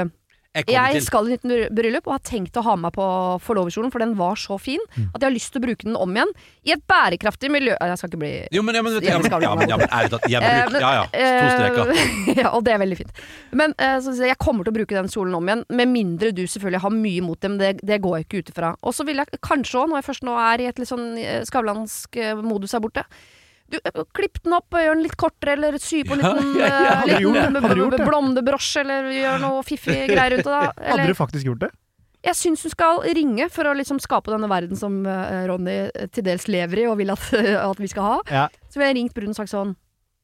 Jeg 0.53 0.67
Jeg 0.69 1.01
skal 1.01 1.27
i 1.31 1.37
nytt 1.41 1.71
bryllup 1.73 2.05
og 2.07 2.13
har 2.13 2.21
tenkt 2.21 2.53
å 2.59 2.61
ha 2.61 2.75
meg 2.77 2.93
på 2.93 3.05
forloverkjolen, 3.41 3.89
for 3.91 4.03
den 4.03 4.13
var 4.19 4.35
så 4.37 4.59
fin 4.61 4.79
Mm. 4.93 5.09
at 5.15 5.21
jeg 5.21 5.25
har 5.25 5.33
lyst 5.33 5.51
til 5.53 5.61
å 5.61 5.65
bruke 5.65 5.83
den 5.83 5.95
om 5.97 6.11
igjen. 6.13 6.29
I 6.65 6.73
et 6.73 6.83
bærekraftig 6.85 7.49
miljø 7.49 7.73
Jeg 7.79 7.97
skal 7.97 8.09
ikke 8.09 8.19
bli 8.19 8.47
Jo, 8.51 8.61
men, 8.61 8.75
ja, 8.75 8.81
men, 8.83 8.93
Ja, 9.01 9.17
ja, 9.17 9.17
men 9.17 9.69
ja, 9.69 9.77
men, 9.77 9.87
ja, 9.89 9.99
Eh, 10.03 10.29
gjenbruk. 10.29 10.71
men, 10.71 10.81
Ja 10.81 10.91
ja, 10.93 11.03
to 11.09 11.49
streker. 11.57 11.89
eh, 11.89 12.37
ja, 12.43 12.49
og 12.53 12.63
det 12.63 12.73
er 12.73 12.77
veldig 12.77 12.97
fint. 12.97 13.11
Men 13.51 13.73
eh, 13.79 13.97
jeg, 13.99 14.37
kommer 14.37 14.63
til 14.63 14.73
å 14.73 14.77
bruke 14.77 14.93
den 14.93 15.07
kjolen 15.09 15.33
om 15.35 15.45
igjen, 15.49 15.65
med 15.69 15.87
mindre 15.87 16.31
du 16.31 16.43
selvfølgelig 16.45 16.81
har 16.81 16.89
mye 16.91 17.21
mot 17.21 17.39
dem. 17.39 17.57
Det, 17.57 17.79
det 17.81 18.01
går 18.01 18.17
jeg 18.19 18.27
ikke 18.27 18.37
ut 18.43 18.49
ifra. 18.53 18.75
Og 18.83 18.93
så 18.93 19.05
vil 19.05 19.17
jeg 19.17 19.27
kanskje 19.41 19.79
òg, 19.81 19.89
når 19.89 20.01
jeg 20.03 20.09
først 20.11 20.23
nå 20.23 20.37
er 20.37 20.61
i 20.61 20.67
et 20.69 20.77
litt 20.77 20.89
sånn 20.89 21.17
skavlansk 21.49 22.15
modus 22.43 22.73
her 22.73 22.79
borte 22.79 23.03
du, 23.73 23.79
eh, 23.83 24.03
Klipp 24.15 24.39
den 24.45 24.55
opp, 24.57 24.69
gjør 24.77 24.95
den 24.95 25.03
litt 25.05 25.15
kortere, 25.19 25.55
eller 25.57 25.77
sy 25.81 26.03
på 26.07 26.15
en 26.15 26.21
liten, 26.23 26.51
ja, 26.61 26.69
Hadde 27.03 27.19
liten 27.19 27.57
Hadde 27.63 27.97
det? 27.97 28.07
blondebrosj, 28.07 28.71
eller 28.83 29.09
gjør 29.13 29.39
noe 29.43 29.63
fiffig 29.67 29.97
greier 30.09 30.37
rundt 30.37 30.47
det. 30.49 30.53
Hadde 30.61 30.89
Eller, 30.95 31.11
du 31.13 31.19
faktisk 31.19 31.49
gjort 31.51 31.65
det? 31.67 31.71
jeg 32.23 32.37
syns 32.39 32.61
hun 32.63 32.71
skal 32.71 33.01
ringe 33.17 33.49
for 33.51 33.67
å 33.67 33.73
liksom 33.75 33.97
skape 33.99 34.31
denne 34.31 34.47
verden 34.47 34.77
som 34.79 35.01
eh, 35.05 35.41
Ronny 35.49 35.73
til 36.15 36.23
dels 36.23 36.45
lever 36.47 36.79
i 36.79 36.85
og 36.87 36.95
vil 37.01 37.11
at, 37.11 37.25
at 37.69 37.81
vi 37.83 37.89
skal 37.91 38.05
ha. 38.07 38.19
Ja. 38.31 38.45
Så 38.71 38.79
ville 38.79 38.93
jeg 38.93 38.99
ringt 39.01 39.13
bruden 39.17 39.33
og 39.35 39.41
sagt 39.41 39.51
sånn 39.51 39.73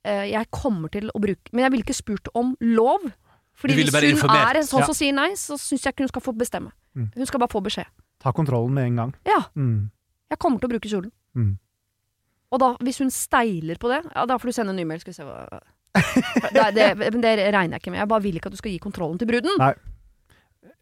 Jeg 0.07 0.47
kommer 0.55 0.87
til 0.93 1.09
å 1.11 1.19
bruke 1.19 1.51
Men 1.51 1.65
jeg 1.65 1.71
ville 1.73 1.83
ikke 1.83 1.97
spurt 1.97 2.29
om 2.39 2.53
lov. 2.63 3.03
Fordi 3.59 3.75
hvis 3.75 3.91
hun 3.91 4.07
informert. 4.13 4.55
er 4.55 4.63
sånn 4.63 4.85
som 4.87 4.95
sier 4.95 5.11
nei, 5.11 5.33
så 5.35 5.57
syns 5.59 5.83
jeg 5.83 5.91
ikke 5.91 6.05
hun 6.07 6.11
skal 6.13 6.23
få 6.23 6.31
bestemme. 6.39 6.71
Mm. 6.95 7.09
Hun 7.17 7.27
skal 7.27 7.41
bare 7.43 7.51
få 7.51 7.59
beskjed. 7.65 7.89
Ta 8.23 8.31
kontrollen 8.31 8.71
med 8.79 8.85
en 8.87 8.95
gang. 9.01 9.11
Ja, 9.27 9.41
Mm. 9.59 9.89
jeg 10.31 10.39
kommer 10.39 10.59
til 10.63 10.69
å 10.69 10.71
bruke 10.71 10.87
kjolen. 10.87 11.11
Mm. 11.35 11.57
Og 12.49 12.61
da, 12.61 12.71
hvis 12.85 13.01
hun 13.03 13.11
steiler 13.13 13.77
på 13.81 13.91
det, 13.91 14.01
ja, 14.09 14.25
da 14.25 14.39
får 14.41 14.49
du 14.49 14.55
sende 14.57 14.73
en 14.73 14.81
ny 14.81 14.87
mail. 14.89 15.01
Skal 15.03 15.13
vi 15.13 15.19
se 15.19 15.27
hva 15.27 15.61
det, 16.53 16.65
det, 16.75 16.89
men 16.99 17.21
det 17.21 17.35
regner 17.53 17.77
jeg 17.77 17.83
ikke 17.83 17.93
med. 17.93 18.01
Jeg 18.01 18.09
bare 18.11 18.25
vil 18.25 18.35
ikke 18.39 18.51
at 18.51 18.57
du 18.57 18.59
skal 18.59 18.73
gi 18.73 18.81
kontrollen 18.81 19.21
til 19.21 19.29
bruden. 19.29 19.55
Nei. 19.61 19.73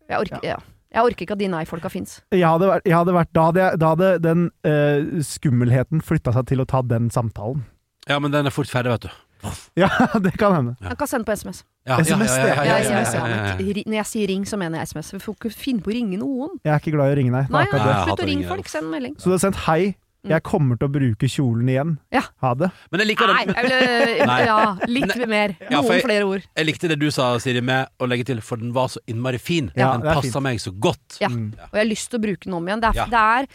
Jeg 0.07 0.23
orker, 0.23 0.39
ja. 0.45 0.57
jeg 0.95 1.03
orker 1.09 1.25
ikke 1.25 1.35
at 1.35 1.41
de 1.41 1.47
nei-folka 1.51 1.91
fins. 1.91 2.19
Da 2.31 2.51
hadde, 2.55 4.11
den 4.23 4.49
uh, 4.67 5.23
skummelheten 5.27 6.03
flytta 6.05 6.35
seg 6.35 6.47
til 6.51 6.63
å 6.63 6.67
ta 6.69 6.83
den 6.87 7.09
samtalen. 7.11 7.65
Ja, 8.07 8.21
men 8.23 8.31
den 8.31 8.47
er 8.47 8.55
fort 8.55 8.71
ferdig, 8.71 8.95
vet 8.95 9.09
du. 9.09 9.15
Ja, 9.77 9.89
det 10.23 10.31
kan 10.39 10.55
hende. 10.55 10.75
Ja. 10.81 10.93
Han 10.93 10.97
kan 10.99 11.09
sende 11.11 11.27
på 11.27 11.35
SMS. 11.37 11.65
Ja, 11.87 11.99
ja, 12.01 12.17
ja, 12.17 12.17
ja, 12.17 12.63
ja, 12.65 12.79
ja, 12.83 13.03
ja, 13.03 13.27
ja. 13.59 13.83
Når 13.85 13.97
jeg 13.99 14.07
sier 14.09 14.31
ring, 14.31 14.47
så 14.49 14.57
mener 14.59 14.81
jeg 14.81 14.91
SMS. 14.91 15.13
Vi 15.13 15.21
får 15.23 15.37
ikke 15.37 15.51
finne 15.53 15.83
på 15.85 15.91
å 15.91 15.95
ringe 15.95 16.17
noen. 16.19 16.57
Jeg 16.65 16.73
er 16.73 16.81
ikke 16.81 16.95
glad 16.95 17.11
i 17.11 17.15
å 17.15 17.19
ringe, 17.21 17.35
nei. 17.35 17.45
Nei, 17.51 17.63
nei, 17.69 17.83
jeg 17.83 18.09
slutt 18.09 18.23
å 18.23 18.27
ringe 18.31 18.49
folk. 18.49 18.71
Send 18.71 18.91
melding. 18.91 19.15
Så 19.21 19.29
du 19.29 19.35
har 19.37 19.43
sendt 19.45 19.61
hei. 19.67 19.93
Jeg 20.29 20.43
kommer 20.43 20.77
til 20.77 20.87
å 20.87 20.91
bruke 20.91 21.27
kjolen 21.31 21.69
igjen. 21.71 21.91
Ja. 22.13 22.21
Ha 22.43 22.53
det. 22.59 22.69
Men 22.91 22.99
jeg 23.03 23.07
liker 23.11 23.27
Nei, 23.31 23.43
jeg 23.45 23.63
ville 23.67 24.25
Nei. 24.29 24.39
Ja, 24.45 24.57
litt 24.87 25.27
mer. 25.27 25.55
Ja, 25.61 25.81
Noen 25.81 25.91
jeg- 25.93 26.03
flere 26.05 26.27
ord. 26.27 26.47
Jeg 26.55 26.65
likte 26.67 26.87
det 26.91 26.99
du 26.99 27.09
sa, 27.11 27.37
Siri, 27.39 27.61
med 27.61 27.87
å 27.99 28.07
legge 28.07 28.25
til, 28.25 28.41
for 28.41 28.57
den 28.57 28.73
var 28.73 28.87
så 28.87 28.99
innmari 29.07 29.39
fin. 29.39 29.71
Ja, 29.75 29.91
den 29.97 30.01
det 30.07 30.13
passa 30.19 30.39
meg 30.41 30.59
så 30.59 30.71
godt. 30.77 31.19
Ja. 31.21 31.29
Mm. 31.29 31.53
Og 31.53 31.73
jeg 31.73 31.81
har 31.83 31.89
lyst 31.91 32.09
til 32.11 32.19
å 32.19 32.23
bruke 32.27 32.43
den 32.45 32.53
om 32.53 32.65
igjen. 32.67 32.81
Det 32.81 32.89
er, 32.89 32.95
Ja. 33.01 33.05
det 33.05 33.13
er 33.13 33.47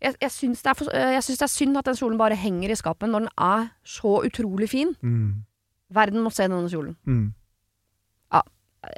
jeg, 0.00 0.14
jeg 0.22 0.30
syns 0.30 0.62
det, 0.62 0.76
syns 0.80 1.38
det 1.38 1.42
er 1.42 1.52
synd 1.52 1.76
at 1.76 1.84
den 1.84 1.94
kjolen 1.96 2.16
bare 2.16 2.34
henger 2.36 2.70
i 2.70 2.74
skapet 2.78 3.08
når 3.10 3.26
den 3.26 3.32
er 3.36 3.70
så 3.84 4.24
utrolig 4.24 4.68
fin. 4.70 4.94
Mm. 5.02 5.44
Verden 5.92 6.22
må 6.24 6.32
se 6.32 6.46
denne 6.48 6.68
kjolen. 6.70 6.96
Mm. 7.06 7.34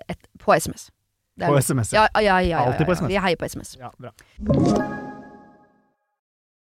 Et, 0.09 0.19
på 0.39 0.55
SMS. 0.55 0.91
Det 1.37 1.49
er 1.49 1.51
På. 1.51 1.59
SMS. 1.59 1.91
Ja, 1.93 2.07
ja, 2.15 2.21
ja, 2.21 2.39
ja, 2.39 2.47
ja, 2.49 2.59
Alltid 2.71 2.87
på 2.87 2.93
ja. 2.93 3.01
SMS. 3.01 3.09
Vi 3.09 3.19
heier 3.19 3.37
på 3.37 3.49
SMS. 3.51 3.77
Ja, 3.81 3.91
bra. 3.99 5.09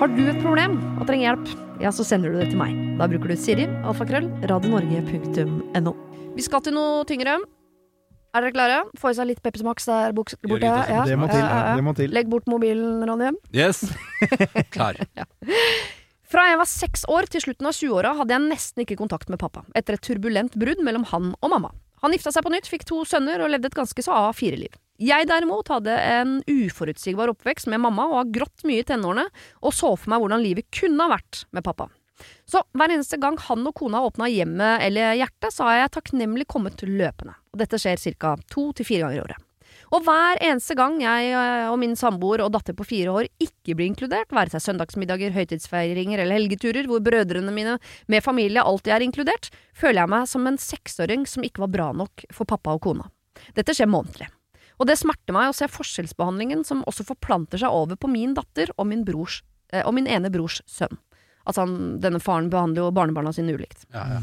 Har 0.00 0.10
du 0.10 0.24
et 0.26 0.40
problem 0.42 0.78
og 0.98 1.06
trenger 1.06 1.28
hjelp, 1.30 1.50
ja, 1.82 1.90
så 1.94 2.04
sender 2.06 2.32
du 2.32 2.40
det 2.40 2.48
til 2.50 2.58
meg. 2.60 2.74
Da 2.98 3.06
bruker 3.10 3.30
du 3.30 3.36
Siri, 3.38 3.66
alfakrøll, 3.86 4.26
radionorge.no. 4.50 5.92
Vi 6.34 6.42
skal 6.42 6.64
til 6.66 6.74
noe 6.74 7.04
tyngre. 7.08 7.36
Er 8.34 8.42
dere 8.42 8.54
klare? 8.54 8.78
Få 8.98 9.12
i 9.12 9.16
seg 9.16 9.28
litt 9.30 9.42
Pepsi 9.44 9.62
Max 9.66 9.86
der 9.86 10.14
borte. 10.16 10.34
også. 10.34 10.42
Det 10.42 10.50
må 10.50 10.58
til. 10.58 10.66
Ja, 10.66 10.80
ja, 10.90 11.60
ja. 11.70 11.74
Det 11.78 11.84
må 11.86 11.94
til. 11.94 12.10
Legg 12.14 12.30
bort 12.32 12.50
mobilen, 12.50 13.04
Ronny. 13.06 13.30
Yes. 13.54 13.84
Klar. 14.74 14.98
Fra 16.26 16.48
jeg 16.50 16.58
var 16.58 16.66
seks 16.66 17.06
år 17.06 17.30
til 17.30 17.44
slutten 17.46 17.70
av 17.70 17.76
20-åra 17.78 18.16
hadde 18.18 18.34
jeg 18.34 18.46
nesten 18.48 18.82
ikke 18.82 18.98
kontakt 18.98 19.30
med 19.30 19.38
pappa, 19.38 19.62
etter 19.78 19.94
et 19.94 20.02
turbulent 20.02 20.56
brudd 20.58 20.82
mellom 20.82 21.06
han 21.12 21.30
og 21.38 21.52
mamma. 21.52 21.70
Han 22.02 22.12
gifta 22.16 22.34
seg 22.34 22.42
på 22.42 22.50
nytt, 22.50 22.66
fikk 22.66 22.82
to 22.90 23.04
sønner 23.06 23.44
og 23.44 23.52
levde 23.54 23.70
et 23.70 23.78
ganske 23.78 24.02
så 24.02 24.16
A4-liv. 24.26 24.74
Jeg 25.02 25.26
derimot 25.26 25.72
hadde 25.72 25.90
en 25.90 26.36
uforutsigbar 26.46 27.32
oppvekst 27.32 27.66
med 27.72 27.82
mamma 27.82 28.06
og 28.12 28.18
har 28.20 28.32
grått 28.36 28.62
mye 28.68 28.84
i 28.84 28.86
tenårene, 28.86 29.26
og 29.66 29.74
så 29.74 29.90
for 29.98 30.12
meg 30.12 30.22
hvordan 30.22 30.44
livet 30.44 30.68
kunne 30.74 31.02
ha 31.02 31.16
vært 31.16 31.44
med 31.50 31.66
pappa. 31.66 31.88
Så 32.46 32.60
hver 32.78 32.92
eneste 32.94 33.18
gang 33.18 33.34
han 33.48 33.66
og 33.66 33.74
kona 33.74 34.04
åpna 34.06 34.28
hjemmet 34.30 34.84
eller 34.86 35.16
hjertet, 35.18 35.50
så 35.50 35.66
har 35.66 35.80
jeg 35.80 35.96
takknemlig 35.96 36.46
kommet 36.46 36.84
løpende. 36.86 37.34
Og 37.50 37.58
dette 37.64 37.80
skjer 37.80 37.98
ca. 38.14 38.36
to 38.50 38.70
til 38.76 38.86
fire 38.86 39.08
ganger 39.08 39.18
i 39.18 39.24
året. 39.24 39.50
Og 39.94 40.04
hver 40.06 40.38
eneste 40.42 40.76
gang 40.78 40.96
jeg 41.02 41.32
øh, 41.34 41.72
og 41.72 41.76
min 41.82 41.96
samboer 41.98 42.44
og 42.44 42.52
datter 42.54 42.74
på 42.76 42.86
fire 42.86 43.12
år 43.14 43.28
ikke 43.42 43.76
blir 43.76 43.90
inkludert, 43.90 44.32
være 44.34 44.54
seg 44.54 44.64
søndagsmiddager, 44.64 45.34
høytidsfeiringer 45.34 46.22
eller 46.22 46.38
helgeturer 46.38 46.88
hvor 46.90 47.02
brødrene 47.04 47.54
mine 47.54 47.76
med 48.10 48.24
familie 48.24 48.62
alltid 48.62 48.94
er 48.94 49.06
inkludert, 49.06 49.50
føler 49.74 50.04
jeg 50.04 50.14
meg 50.14 50.30
som 50.30 50.46
en 50.50 50.60
seksåring 50.60 51.28
som 51.30 51.46
ikke 51.46 51.66
var 51.66 51.74
bra 51.74 51.90
nok 52.04 52.26
for 52.34 52.48
pappa 52.48 52.74
og 52.78 52.82
kona. 52.86 53.10
Dette 53.54 53.74
skjer 53.76 53.90
månedlig. 53.90 54.30
Og 54.80 54.88
det 54.88 54.98
smerter 54.98 55.36
meg 55.36 55.50
å 55.50 55.56
se 55.56 55.68
forskjellsbehandlingen 55.70 56.64
som 56.66 56.82
også 56.88 57.06
forplanter 57.06 57.60
seg 57.62 57.74
over 57.74 57.98
på 58.00 58.10
min 58.10 58.34
datter 58.36 58.72
og 58.76 58.88
min, 58.90 59.04
brors, 59.06 59.42
eh, 59.72 59.84
og 59.86 59.94
min 59.96 60.08
ene 60.10 60.32
brors 60.34 60.60
sønn. 60.70 60.98
Altså 61.44 61.66
han, 61.66 61.76
denne 62.02 62.22
faren 62.24 62.50
behandler 62.52 62.86
jo 62.86 62.94
barnebarna 62.96 63.32
sine 63.36 63.54
ulikt. 63.54 63.86
Ja, 63.94 64.06
ja. 64.16 64.22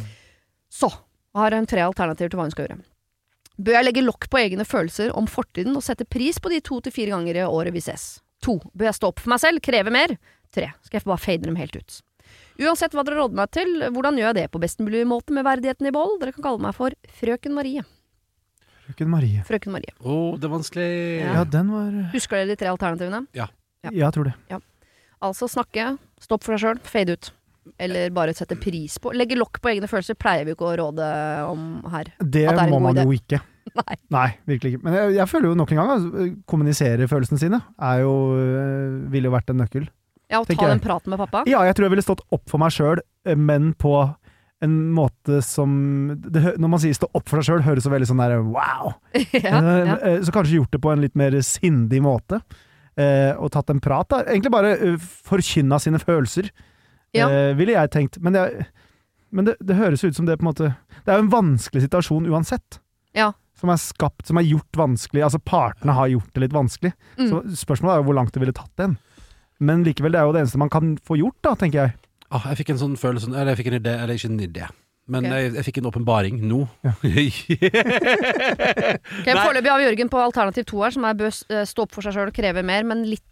Så 0.71 0.89
har 1.37 1.55
hun 1.55 1.69
tre 1.69 1.83
alternativer 1.85 2.31
til 2.31 2.39
hva 2.39 2.47
hun 2.49 2.53
skal 2.55 2.67
gjøre. 2.67 2.81
Bør 3.61 3.77
jeg 3.77 3.85
legge 3.85 4.03
lokk 4.03 4.27
på 4.31 4.39
egne 4.41 4.65
følelser 4.65 5.11
om 5.17 5.27
fortiden 5.29 5.75
og 5.77 5.85
sette 5.85 6.07
pris 6.07 6.39
på 6.41 6.49
de 6.51 6.61
to 6.65 6.79
til 6.81 6.95
fire 6.95 7.13
ganger 7.13 7.37
i 7.37 7.47
året 7.47 7.75
vi 7.75 7.83
ses? 7.83 8.15
To. 8.41 8.57
Bør 8.73 8.89
jeg 8.89 8.97
stå 8.97 9.11
opp 9.11 9.21
for 9.21 9.33
meg 9.33 9.41
selv, 9.43 9.61
kreve 9.63 9.93
mer? 9.93 10.15
Tre. 10.51 10.71
Skal 10.81 10.97
jeg 10.97 11.07
bare 11.07 11.21
fade 11.21 11.45
dem 11.45 11.59
helt 11.59 11.77
ut? 11.77 11.99
Uansett 12.61 12.95
hva 12.95 13.03
dere 13.05 13.19
råder 13.21 13.37
meg 13.37 13.51
til, 13.53 13.69
hvordan 13.93 14.17
gjør 14.17 14.31
jeg 14.31 14.37
det 14.39 14.49
på 14.53 14.61
best 14.63 14.81
mulig 14.83 15.03
måte 15.07 15.35
med 15.35 15.45
verdigheten 15.45 15.87
i 15.87 15.93
behold? 15.93 16.19
Dere 16.21 16.33
kan 16.35 16.45
kalle 16.47 16.63
meg 16.63 16.75
for 16.77 16.95
Frøken 17.19 17.55
Marie. 17.57 17.85
Frøken 18.91 19.10
Marie. 19.12 19.41
Frøken 19.47 19.71
Marie. 19.75 19.93
Å, 20.04 20.15
det 20.38 20.47
er 20.47 20.51
vanskelig. 20.54 20.88
Ja. 21.21 21.34
Ja, 21.39 21.43
den 21.58 21.71
var 21.71 21.91
Husker 22.13 22.41
dere 22.41 22.51
de 22.54 22.58
tre 22.60 22.71
alternativene? 22.73 23.23
Ja. 23.38 23.47
Ja, 23.88 23.91
Jeg 24.04 24.13
tror 24.13 24.27
det. 24.30 24.34
Altså 25.21 25.47
snakke, 25.49 25.95
stopp 26.21 26.43
for 26.45 26.54
deg 26.56 26.62
sjøl, 26.63 26.80
fade 26.86 27.15
ut. 27.17 27.32
Eller 27.77 28.10
bare 28.13 28.34
sette 28.34 28.56
pris 28.58 28.95
på 28.97 29.12
Legge 29.13 29.36
lokk 29.38 29.60
på 29.62 29.69
egne 29.69 29.86
følelser 29.89 30.15
pleier 30.17 30.47
vi 30.47 30.56
ikke 30.56 30.65
å 30.65 30.73
råde 30.80 31.06
om 31.45 31.65
her. 31.93 32.10
Det 32.17 32.47
At 32.49 32.58
det 32.58 32.63
er 32.63 32.63
en 32.63 32.71
må 32.73 32.80
god 32.80 32.86
man 32.88 32.95
idé. 32.97 33.04
jo 33.06 33.17
ikke. 33.19 33.39
Nei. 33.77 33.95
Nei, 34.17 34.27
virkelig 34.49 34.71
ikke. 34.73 34.84
Men 34.88 34.95
jeg, 34.97 35.12
jeg 35.19 35.30
føler 35.30 35.51
jo 35.51 35.58
nok 35.60 35.71
en 35.75 35.82
gang 35.82 35.91
at 35.93 36.32
kommunisere 36.49 37.06
følelsene 37.12 37.38
sine 37.43 37.60
er 37.77 38.01
jo, 38.01 38.13
øh, 38.34 38.95
ville 39.13 39.30
jo 39.30 39.36
vært 39.36 39.54
en 39.54 39.62
nøkkel. 39.62 39.86
Ja, 40.32 40.39
og 40.41 40.47
Tenker 40.49 40.65
ta 40.65 40.71
jeg. 40.71 40.80
den 40.80 40.84
praten 40.88 41.13
med 41.13 41.21
pappa. 41.21 41.43
Ja, 41.49 41.62
jeg 41.67 41.75
tror 41.77 41.86
jeg 41.86 41.93
ville 41.93 42.06
stått 42.08 42.25
opp 42.34 42.45
for 42.49 42.62
meg 42.63 42.73
sjøl, 42.73 43.01
men 43.38 43.73
på 43.77 43.93
en 44.62 44.91
måte 44.93 45.41
som 45.43 45.71
det, 46.21 46.58
Når 46.60 46.69
man 46.69 46.80
sier 46.80 46.93
'stå 46.93 47.08
opp 47.13 47.28
for 47.30 47.38
deg 47.41 47.45
sjøl', 47.47 47.63
høres 47.65 47.84
så 47.88 47.89
veldig 47.91 48.08
sånn 48.08 48.21
der 48.21 48.41
wow. 48.43 48.93
ja, 49.34 49.62
ja. 49.62 49.95
Eh, 49.97 50.19
Så 50.21 50.32
kanskje 50.32 50.58
gjort 50.60 50.71
det 50.71 50.82
på 50.82 50.91
en 50.93 51.02
litt 51.02 51.15
mer 51.15 51.32
sindig 51.41 52.02
måte. 52.02 52.41
eh, 52.97 53.34
Og 53.39 53.52
tatt 53.52 53.69
en 53.69 53.80
prat. 53.80 54.08
da 54.10 54.24
Egentlig 54.24 54.52
bare 54.52 54.71
eh, 54.78 54.97
forkynna 54.97 55.80
sine 55.80 55.97
følelser, 56.00 56.52
Ja. 57.13 57.28
eh, 57.30 57.54
ville 57.56 57.74
jeg 57.74 57.89
tenkt. 57.91 58.19
Men, 58.21 58.34
det, 58.34 58.65
men 59.32 59.45
det, 59.45 59.56
det 59.63 59.76
høres 59.76 60.04
ut 60.04 60.15
som 60.15 60.26
det 60.26 60.38
på 60.39 60.43
en 60.43 60.54
måte 60.54 60.76
Det 61.06 61.08
er 61.13 61.17
jo 61.17 61.24
en 61.26 61.32
vanskelig 61.32 61.82
situasjon 61.89 62.28
uansett. 62.30 62.80
Ja. 63.15 63.34
som 63.56 63.69
er 63.69 63.76
skapt, 63.78 64.26
som 64.26 64.38
er 64.38 64.43
gjort 64.47 64.71
vanskelig. 64.74 65.21
Altså 65.24 65.38
partene 65.38 65.93
har 65.93 66.08
gjort 66.08 66.34
det 66.34 66.41
litt 66.41 66.54
vanskelig. 66.54 66.93
Mm. 67.19 67.28
Så 67.30 67.41
spørsmålet 67.65 67.93
er 67.93 67.97
jo 68.02 68.04
hvor 68.10 68.15
langt 68.15 68.32
det 68.34 68.39
ville 68.41 68.54
tatt 68.54 68.71
den. 68.78 68.97
Men 69.60 69.84
likevel, 69.84 70.12
det 70.13 70.17
er 70.17 70.26
jo 70.26 70.32
det 70.34 70.41
eneste 70.41 70.58
man 70.58 70.69
kan 70.69 70.97
få 70.97 71.17
gjort, 71.19 71.36
da, 71.43 71.54
tenker 71.54 71.78
jeg. 71.84 71.93
Ah, 72.31 72.45
jeg 72.51 72.61
fikk 72.61 72.69
en 72.73 72.79
sånn 72.79 72.93
følelse 72.99 73.27
Eller 73.33 73.51
jeg 73.51 73.59
fikk 73.61 73.73
en 73.73 73.79
idé, 73.81 73.93
eller 73.99 74.15
ikke 74.15 74.29
en 74.31 74.39
idé. 74.45 74.69
Men 75.11 75.25
Ok. 75.25 75.31
jeg, 75.33 75.53
jeg 75.57 75.65
fikk 75.67 75.77
en 75.81 75.87
åpenbaring 75.89 76.41
nå. 76.47 76.61
Ja. 76.85 76.93
Ok, 79.01 79.27
Nei. 79.27 79.43
Foreløpig 79.45 79.69
har 79.71 79.79
vi 79.79 79.85
Jørgen 79.87 80.09
på 80.11 80.19
alternativ 80.21 80.65
to 80.69 80.81
her, 80.83 80.93
som 80.95 81.05
er 81.07 81.15
bør 81.17 81.31
eh, 81.31 81.63
stå 81.67 81.85
opp 81.85 81.93
for 81.95 82.05
seg 82.05 82.15
sjøl 82.15 82.31
og 82.31 82.35
kreve 82.35 82.63
mer, 82.65 82.83
men 82.87 83.03
litt 83.07 83.23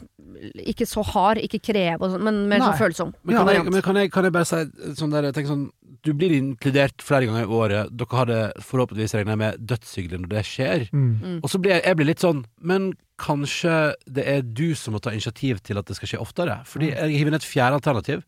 ikke 0.71 0.85
så 0.87 1.03
hard, 1.03 1.41
ikke 1.43 1.59
kreve, 1.69 1.97
og 1.99 2.13
sånn, 2.13 2.23
men 2.23 2.37
mer 2.51 2.61
sånn 2.63 2.71
Nei. 2.75 2.79
følsom. 2.79 3.11
Men, 3.23 3.33
kan, 3.35 3.39
jeg, 3.39 3.47
variant. 3.49 3.71
men 3.75 3.83
kan, 3.85 3.99
jeg, 3.99 4.11
kan 4.13 4.27
jeg 4.27 4.35
bare 4.35 4.47
si 4.47 4.95
sånn 4.99 5.11
der, 5.13 5.27
jeg 5.29 5.35
tenker 5.37 5.51
sånn 5.51 5.65
Du 6.05 6.13
blir 6.15 6.31
inkludert 6.31 7.03
flere 7.03 7.27
ganger 7.27 7.43
i 7.43 7.57
året. 7.59 7.91
Dere 7.99 8.15
har 8.21 8.27
det 8.29 8.39
forhåpentligvis 8.63 9.17
regna 9.17 9.35
med 9.39 9.59
dødshyggelig 9.67 10.21
når 10.23 10.29
det 10.31 10.43
skjer. 10.47 10.85
Mm. 10.95 11.09
Mm. 11.19 11.37
Og 11.43 11.51
så 11.51 11.59
blir 11.59 11.75
jeg, 11.75 11.83
jeg 11.89 11.99
blir 11.99 12.07
litt 12.07 12.23
sånn 12.23 12.45
Men 12.63 12.93
kanskje 13.19 13.73
det 14.07 14.23
er 14.31 14.45
du 14.47 14.69
som 14.79 14.95
må 14.95 15.01
ta 15.03 15.11
initiativ 15.11 15.59
til 15.67 15.81
at 15.81 15.89
det 15.91 15.97
skal 15.99 16.13
skje 16.13 16.21
oftere? 16.23 16.61
Fordi 16.71 16.93
jeg 16.93 17.17
hiver 17.17 17.33
inn 17.33 17.39
et 17.41 17.47
fjerde 17.49 17.81
alternativ. 17.81 18.23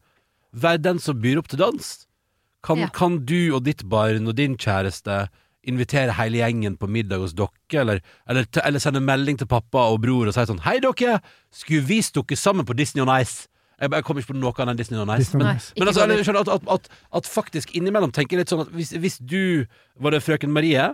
Vær 0.54 0.78
den 0.82 1.00
som 1.00 1.20
byr 1.22 1.40
opp 1.40 1.48
til 1.52 1.62
dans. 1.62 1.92
Kan, 2.64 2.78
Ja. 2.78 2.88
kan 2.94 3.26
du 3.26 3.56
og 3.56 3.64
ditt 3.66 3.84
barn 3.90 4.28
og 4.28 4.36
din 4.36 4.58
kjæreste 4.58 5.28
invitere 5.64 6.14
hele 6.18 6.38
gjengen 6.42 6.78
på 6.78 6.88
middag 6.90 7.20
hos 7.22 7.34
dere, 7.34 7.50
eller, 7.82 8.02
eller, 8.30 8.46
eller 8.66 8.80
sende 8.80 9.02
melding 9.02 9.38
til 9.38 9.48
pappa 9.48 9.88
og 9.94 10.02
bror 10.02 10.28
og 10.28 10.34
si 10.34 10.46
sånn 10.50 10.62
Hei, 10.66 10.80
dere! 10.82 11.22
Skulle 11.52 11.86
vi 11.86 12.02
stukket 12.02 12.38
sammen 12.38 12.66
på 12.66 12.76
Disney 12.76 13.02
on 13.04 13.10
Ice. 13.22 13.48
Jeg, 13.82 13.90
jeg 13.92 14.04
kommer 14.06 14.22
ikke 14.22 14.34
på 14.34 14.40
noe 14.40 14.54
annet 14.58 14.74
enn 14.74 14.78
Disney 14.78 15.00
on 15.02 15.10
Ice. 15.10 15.26
Disney 15.26 15.42
on 15.42 15.48
men, 15.48 15.58
Ice. 15.58 15.74
men 15.78 15.88
altså, 15.88 16.06
skjønner 16.26 16.42
at, 16.42 16.52
at, 16.54 16.68
at, 16.76 16.90
at 17.18 17.30
faktisk 17.30 17.74
innimellom 17.78 18.12
tenker 18.14 18.38
jeg 18.38 18.44
litt 18.44 18.54
sånn 18.54 18.62
at 18.66 18.74
hvis, 18.76 18.92
hvis 18.94 19.18
du 19.22 19.66
Var 20.02 20.12
det 20.14 20.22
frøken 20.26 20.54
Marie? 20.54 20.92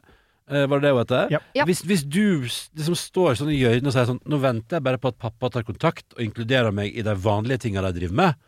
Eh, 0.47 0.63
var 0.71 0.79
det 0.79 0.87
det 0.87 0.91
hun 0.95 1.01
heter? 1.03 1.33
Ja. 1.35 1.65
Hvis, 1.67 1.81
hvis 1.83 2.03
du 2.07 2.47
liksom 2.47 2.95
står 2.95 3.35
sånn 3.41 3.51
i 3.51 3.59
hjørnet 3.59 3.89
og 3.89 3.95
sier 3.95 4.07
sånn 4.07 4.21
Nå 4.23 4.39
venter 4.39 4.79
jeg 4.79 4.85
bare 4.87 4.99
på 5.03 5.11
at 5.11 5.19
pappa 5.19 5.49
tar 5.51 5.65
kontakt 5.67 6.05
og 6.15 6.23
inkluderer 6.23 6.71
meg 6.75 6.95
i 6.95 7.03
de 7.03 7.15
vanlige 7.19 7.65
tingene 7.67 7.91
de 7.91 7.99
driver 7.99 8.15
med, 8.15 8.39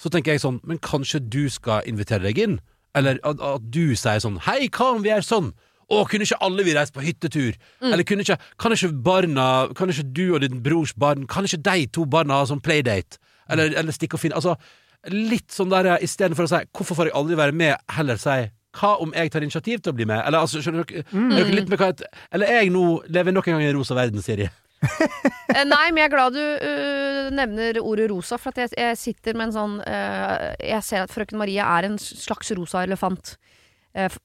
så 0.00 0.10
tenker 0.12 0.34
jeg 0.34 0.42
sånn 0.42 0.60
Men 0.66 0.80
kanskje 0.82 1.20
du 1.20 1.44
skal 1.52 1.86
invitere 1.90 2.26
deg 2.26 2.40
inn? 2.42 2.56
Eller 2.94 3.20
at, 3.26 3.40
at 3.40 3.70
du 3.74 3.94
sier 3.98 4.22
sånn 4.22 4.40
Hei, 4.46 4.66
hva 4.68 4.94
om 4.96 5.04
vi 5.04 5.12
gjør 5.12 5.26
sånn? 5.26 5.52
Å, 5.92 6.00
kunne 6.08 6.24
ikke 6.24 6.40
alle 6.44 6.64
vi 6.64 6.74
reise 6.76 6.94
på 6.94 7.04
hyttetur? 7.04 7.58
Eller 7.84 8.06
kunne 8.08 8.24
ikke 8.24 8.38
Kan 8.60 8.74
ikke 8.76 8.92
barna 9.04 9.48
Kan 9.76 9.92
ikke 9.92 10.06
du 10.16 10.24
og 10.32 10.40
din 10.44 10.62
brors 10.64 10.94
barn 10.96 11.28
Kan 11.30 11.48
ikke 11.48 11.62
de 11.66 11.86
to 11.92 12.06
barna 12.10 12.40
ha 12.40 12.48
sånn 12.48 12.62
playdate? 12.64 13.20
Eller, 13.50 13.74
eller 13.76 13.94
stikke 13.94 14.16
og 14.18 14.24
finne 14.24 14.38
Altså, 14.40 14.56
litt 15.12 15.52
sånn 15.52 15.72
der 15.72 15.98
istedenfor 16.00 16.46
å 16.46 16.48
si 16.48 16.60
'Hvorfor 16.72 16.96
får 16.96 17.10
jeg 17.10 17.16
aldri 17.18 17.36
være 17.36 17.52
med?' 17.52 17.76
heller 17.92 18.16
si 18.16 18.48
'Hva 18.74 18.94
om 19.04 19.12
jeg 19.12 19.30
tar 19.30 19.44
initiativ 19.44 19.82
til 19.82 19.92
å 19.92 19.96
bli 19.96 20.06
med?' 20.08 20.22
Eller 20.26 20.38
altså, 20.38 20.62
skjønner 20.64 20.86
dere? 20.88 21.04
Er 21.12 21.44
dere 21.44 21.56
litt 21.58 21.68
med 21.68 21.78
hva 21.78 21.90
et, 21.92 22.02
Eller 22.32 22.46
er 22.46 22.62
jeg 22.62 22.72
nå 22.72 23.02
Lever 23.08 23.32
nok 23.32 23.48
en 23.48 23.54
gang 23.58 23.62
i 23.62 23.68
en 23.68 23.76
rosa 23.76 23.94
verden, 23.94 24.22
Siri? 24.22 24.48
Eh, 25.54 25.62
Nei, 25.68 25.92
men 25.92 26.00
jeg 26.00 26.08
er 26.08 26.12
glad 26.12 26.34
du 26.34 26.40
uh, 26.40 27.28
nevner 27.34 27.78
ordet 27.78 28.08
rosa, 28.10 28.38
for 28.40 28.50
at 28.50 28.64
jeg, 28.64 28.72
jeg 28.80 28.98
sitter 28.98 29.36
med 29.36 29.50
en 29.50 29.54
sånn 29.54 29.74
uh, 29.84 30.54
Jeg 30.58 30.82
ser 30.82 31.04
at 31.04 31.12
frøken 31.12 31.38
Marie 31.38 31.62
er 31.62 31.86
en 31.86 31.98
slags 32.00 32.50
rosa 32.58 32.82
elefant. 32.82 33.36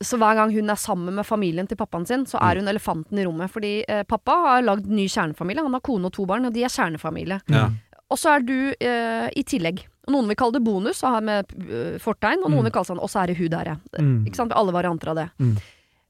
Så 0.01 0.17
hver 0.17 0.39
gang 0.39 0.49
hun 0.49 0.73
er 0.73 0.79
sammen 0.81 1.13
med 1.19 1.27
familien 1.27 1.67
til 1.69 1.77
pappaen 1.77 2.07
sin, 2.09 2.23
så 2.25 2.39
er 2.41 2.57
hun 2.57 2.71
elefanten 2.71 3.19
i 3.21 3.25
rommet. 3.27 3.51
Fordi 3.53 3.73
pappa 4.09 4.39
har 4.47 4.63
lagd 4.65 4.87
ny 4.89 5.05
kjernefamilie. 5.05 5.61
Han 5.61 5.75
har 5.77 5.83
kone 5.85 6.09
og 6.09 6.15
to 6.15 6.25
barn, 6.25 6.47
og 6.49 6.55
de 6.55 6.63
er 6.65 6.73
kjernefamilie. 6.73 7.37
Ja. 7.53 7.67
Og 8.09 8.17
så 8.17 8.31
er 8.33 8.47
du 8.47 8.55
i 8.73 9.43
tillegg. 9.45 9.83
Noen 10.09 10.31
vil 10.31 10.39
kalle 10.41 10.57
det 10.57 10.63
bonus, 10.65 11.03
og 11.03 11.19
har 11.19 11.27
med 11.27 11.53
fortegn, 12.01 12.41
og 12.41 12.49
noen 12.49 12.65
vil 12.65 12.73
kalle 12.73 12.87
det 12.87 12.95
sånn, 12.95 13.03
og 13.05 13.13
så 13.13 13.21
er 13.21 13.29
det 13.29 13.37
hun 13.37 13.53
der, 13.53 13.69
ja. 13.75 13.77
Mm. 14.01 14.15
Ikke 14.25 14.41
sant? 14.41 14.57
Alle 14.57 14.73
varianter 14.73 15.13
av 15.13 15.21
det. 15.21 15.27
Mm. 15.37 15.53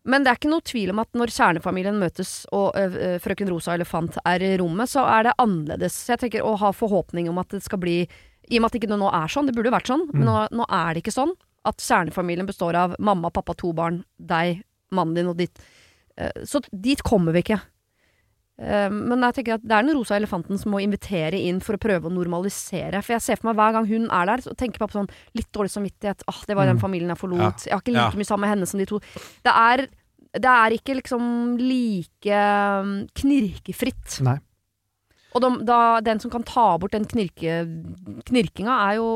Men 0.10 0.24
det 0.26 0.32
er 0.32 0.40
ikke 0.40 0.50
noe 0.52 0.66
tvil 0.66 0.90
om 0.94 1.02
at 1.04 1.12
når 1.20 1.32
kjernefamilien 1.36 2.00
møtes 2.02 2.32
og 2.56 2.74
ø, 2.80 3.18
frøken 3.22 3.50
Rosa 3.52 3.76
elefant 3.78 4.18
er 4.26 4.42
i 4.48 4.54
rommet, 4.62 4.90
så 4.90 5.04
er 5.06 5.28
det 5.30 5.36
annerledes. 5.44 5.94
Så 5.94 6.16
jeg 6.16 6.24
tenker 6.26 6.48
å 6.50 6.56
ha 6.58 6.72
forhåpning 6.74 7.30
om 7.30 7.38
at 7.44 7.50
det 7.54 7.62
skal 7.66 7.82
bli 7.84 8.00
I 8.50 8.58
og 8.58 8.64
med 8.64 8.70
at 8.72 8.74
det 8.74 8.82
ikke 8.82 8.98
nå 8.98 9.10
er 9.14 9.28
sånn, 9.30 9.46
det 9.46 9.54
burde 9.54 9.70
jo 9.70 9.76
vært 9.78 9.92
sånn, 9.92 10.08
men 10.14 10.26
nå, 10.26 10.38
nå 10.58 10.66
er 10.74 10.94
det 10.98 11.04
ikke 11.04 11.14
sånn. 11.14 11.36
At 11.70 11.78
kjernefamilien 11.84 12.48
består 12.50 12.74
av 12.80 12.96
mamma, 13.00 13.30
pappa, 13.30 13.54
to 13.54 13.70
barn, 13.78 14.00
deg, 14.18 14.64
mannen 14.96 15.14
din 15.20 15.28
og 15.30 15.38
ditt. 15.38 15.60
Eh, 16.18 16.32
Så 16.50 16.64
dit 16.74 17.04
kommer 17.06 17.36
vi 17.36 17.44
ikke. 17.44 17.60
Eh, 18.60 18.90
Men 18.90 19.22
jeg 19.24 19.36
tenker 19.38 19.54
at 19.60 19.64
det 19.64 19.72
er 19.78 19.86
den 19.88 19.96
rosa 19.96 20.18
elefanten 20.18 20.58
som 20.60 20.74
må 20.74 20.82
invitere 20.84 21.38
inn 21.48 21.62
for 21.64 21.78
å 21.78 21.80
prøve 21.80 22.10
å 22.10 22.12
normalisere. 22.16 23.00
For 23.06 23.14
jeg 23.16 23.22
ser 23.24 23.40
for 23.40 23.52
meg 23.52 23.60
hver 23.60 23.76
gang 23.78 23.86
hun 23.88 24.10
er 24.12 24.26
der, 24.32 24.44
så 24.44 24.56
tenker 24.58 24.82
pappa 24.82 24.98
sånn 24.98 25.12
litt 25.38 25.48
dårlig 25.56 25.72
samvittighet. 25.72 26.26
Åh, 26.28 26.42
det 26.48 26.56
var 26.58 26.66
den 26.66 26.76
Mm. 26.78 26.82
familien 26.82 27.10
jeg 27.14 27.18
forlot. 27.22 27.40
Ja. 27.40 27.70
Jeg 27.70 27.74
har 27.74 27.82
ikke 27.82 27.94
like 27.94 28.12
Ja. 28.14 28.18
mye 28.20 28.26
sammen 28.28 28.42
med 28.42 28.50
henne 28.58 28.68
som 28.68 28.80
de 28.80 28.86
to. 28.86 29.00
Det 29.46 29.54
er, 29.54 29.88
det 30.38 30.52
er 30.52 30.76
ikke 30.76 31.00
liksom 31.00 31.58
like 31.58 32.30
um, 32.30 32.94
knirkefritt. 33.18 34.20
Nei. 34.26 34.38
Og 35.38 35.44
de, 35.44 35.50
da, 35.66 35.78
den 36.02 36.22
som 36.22 36.32
kan 36.34 36.46
ta 36.46 36.72
bort 36.82 36.96
den 36.96 37.06
knirke, 37.10 37.62
knirkinga, 38.30 38.76
er 38.90 38.98
jo 38.98 39.10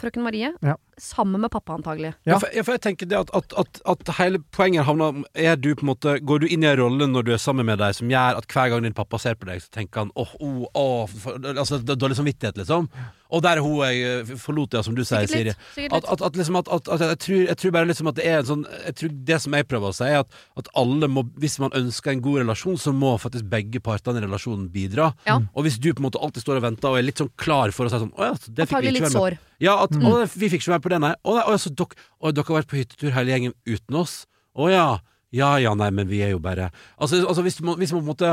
frøken 0.00 0.24
Marie. 0.24 0.52
Ja. 0.64 0.76
Sammen 1.00 1.40
med 1.40 1.50
pappa, 1.50 1.74
antagelig. 1.78 2.14
Ja. 2.24 2.34
Ja. 2.34 2.38
for, 2.42 2.50
ja, 2.54 2.64
for 2.66 2.76
jeg 2.76 2.82
tenker 2.84 3.10
det 3.10 3.18
at, 3.18 3.32
at, 3.36 3.54
at, 3.60 3.80
at 3.94 4.12
hele 4.18 4.40
poenget 4.54 4.86
havner 4.88 5.22
er 5.34 5.58
du 5.60 5.72
på 5.74 5.86
en 5.86 5.92
måte 5.92 6.16
Går 6.24 6.44
du 6.44 6.46
inn 6.48 6.64
i 6.64 6.70
en 6.70 6.78
rolle 6.80 7.08
når 7.10 7.26
du 7.26 7.32
er 7.34 7.42
sammen 7.42 7.66
med 7.68 7.80
deg 7.82 7.96
som 7.96 8.10
gjør 8.10 8.40
at 8.40 8.48
hver 8.50 8.72
gang 8.72 8.86
din 8.86 8.96
pappa 8.96 9.20
ser 9.22 9.38
på 9.38 9.48
deg, 9.48 9.62
så 9.62 9.70
tenker 9.74 10.04
han 10.04 10.14
åh, 10.18 10.34
oh, 10.40 10.64
åh, 10.74 11.10
oh, 11.28 11.36
Altså 11.54 11.80
det 11.82 11.94
er 11.94 12.00
dårlig 12.00 12.18
samvittighet, 12.18 12.58
liksom. 12.62 12.88
Og 13.34 13.42
der 13.42 13.58
er 13.58 13.64
hun 13.64 13.80
jeg 13.82 14.02
eh, 14.06 14.32
forlot, 14.38 14.76
ja, 14.76 14.82
som 14.86 14.94
du 14.94 15.02
sier, 15.06 15.26
Siri. 15.30 15.54
At, 15.88 16.04
at, 16.04 16.22
at, 16.22 16.36
liksom 16.38 16.58
at, 16.60 16.68
at, 16.70 16.88
at 16.94 17.02
jeg, 17.02 17.18
tror, 17.24 17.40
jeg 17.48 17.58
tror 17.60 17.74
bare 17.74 17.88
liksom 17.90 18.10
at 18.10 18.18
det 18.18 18.26
er 18.30 18.42
en 18.42 18.50
sånn 18.50 18.64
Jeg 18.84 18.96
tror 19.00 19.14
det 19.30 19.38
som 19.42 19.56
jeg 19.58 19.66
prøver 19.70 19.90
å 19.90 19.96
si, 19.96 20.06
er 20.06 20.20
at, 20.22 20.36
at 20.60 20.70
alle 20.78 21.08
må 21.10 21.24
Hvis 21.42 21.56
man 21.62 21.74
ønsker 21.74 22.14
en 22.14 22.22
god 22.24 22.44
relasjon, 22.44 22.78
så 22.80 22.94
må 22.94 23.16
faktisk 23.22 23.48
begge 23.50 23.82
partene 23.84 24.22
i 24.22 24.26
relasjonen 24.26 24.68
bidra. 24.74 25.10
Ja. 25.26 25.40
Og 25.54 25.66
hvis 25.66 25.80
du 25.80 25.90
på 25.90 26.02
en 26.02 26.08
måte 26.10 26.22
alltid 26.22 26.46
står 26.46 26.60
og 26.60 26.68
venter 26.68 26.92
og 26.92 27.00
er 27.00 27.08
litt 27.08 27.22
sånn 27.22 27.32
klar 27.40 27.74
for 27.74 27.88
å 27.88 27.92
si 27.92 28.02
sånn 28.04 28.14
Å 28.14 28.30
ja, 28.30 28.36
det 28.46 28.68
fikk 28.70 28.84
vi 28.84 28.92
ikke 28.92 29.08
være 29.08 29.10
med 29.10 29.18
sår. 29.18 29.38
Ja, 29.62 29.76
at 29.84 29.94
å, 29.94 30.14
vi 30.34 30.50
fikk 30.50 30.64
ikke 30.64 30.74
være 30.74 30.84
på 30.84 30.92
det, 30.94 31.00
nei. 31.04 31.12
Å, 31.22 31.34
nei 31.38 31.44
altså, 31.44 31.70
så 31.70 31.78
dere, 31.78 32.06
dere 32.34 32.46
har 32.48 32.60
vært 32.60 32.70
på 32.70 32.78
hyttetur 32.80 33.14
hele 33.14 33.34
gjengen 33.34 33.54
uten 33.68 34.00
oss? 34.00 34.24
Å 34.54 34.70
ja. 34.72 34.86
Ja 35.34 35.56
ja, 35.58 35.72
nei, 35.74 35.90
men 35.90 36.06
vi 36.06 36.20
er 36.22 36.34
jo 36.34 36.40
bare 36.42 36.68
Altså, 36.94 37.24
altså 37.26 37.42
hvis, 37.42 37.58
man, 37.64 37.74
hvis 37.80 37.90
man 37.90 38.04
på 38.04 38.06
en 38.06 38.12
måte 38.12 38.28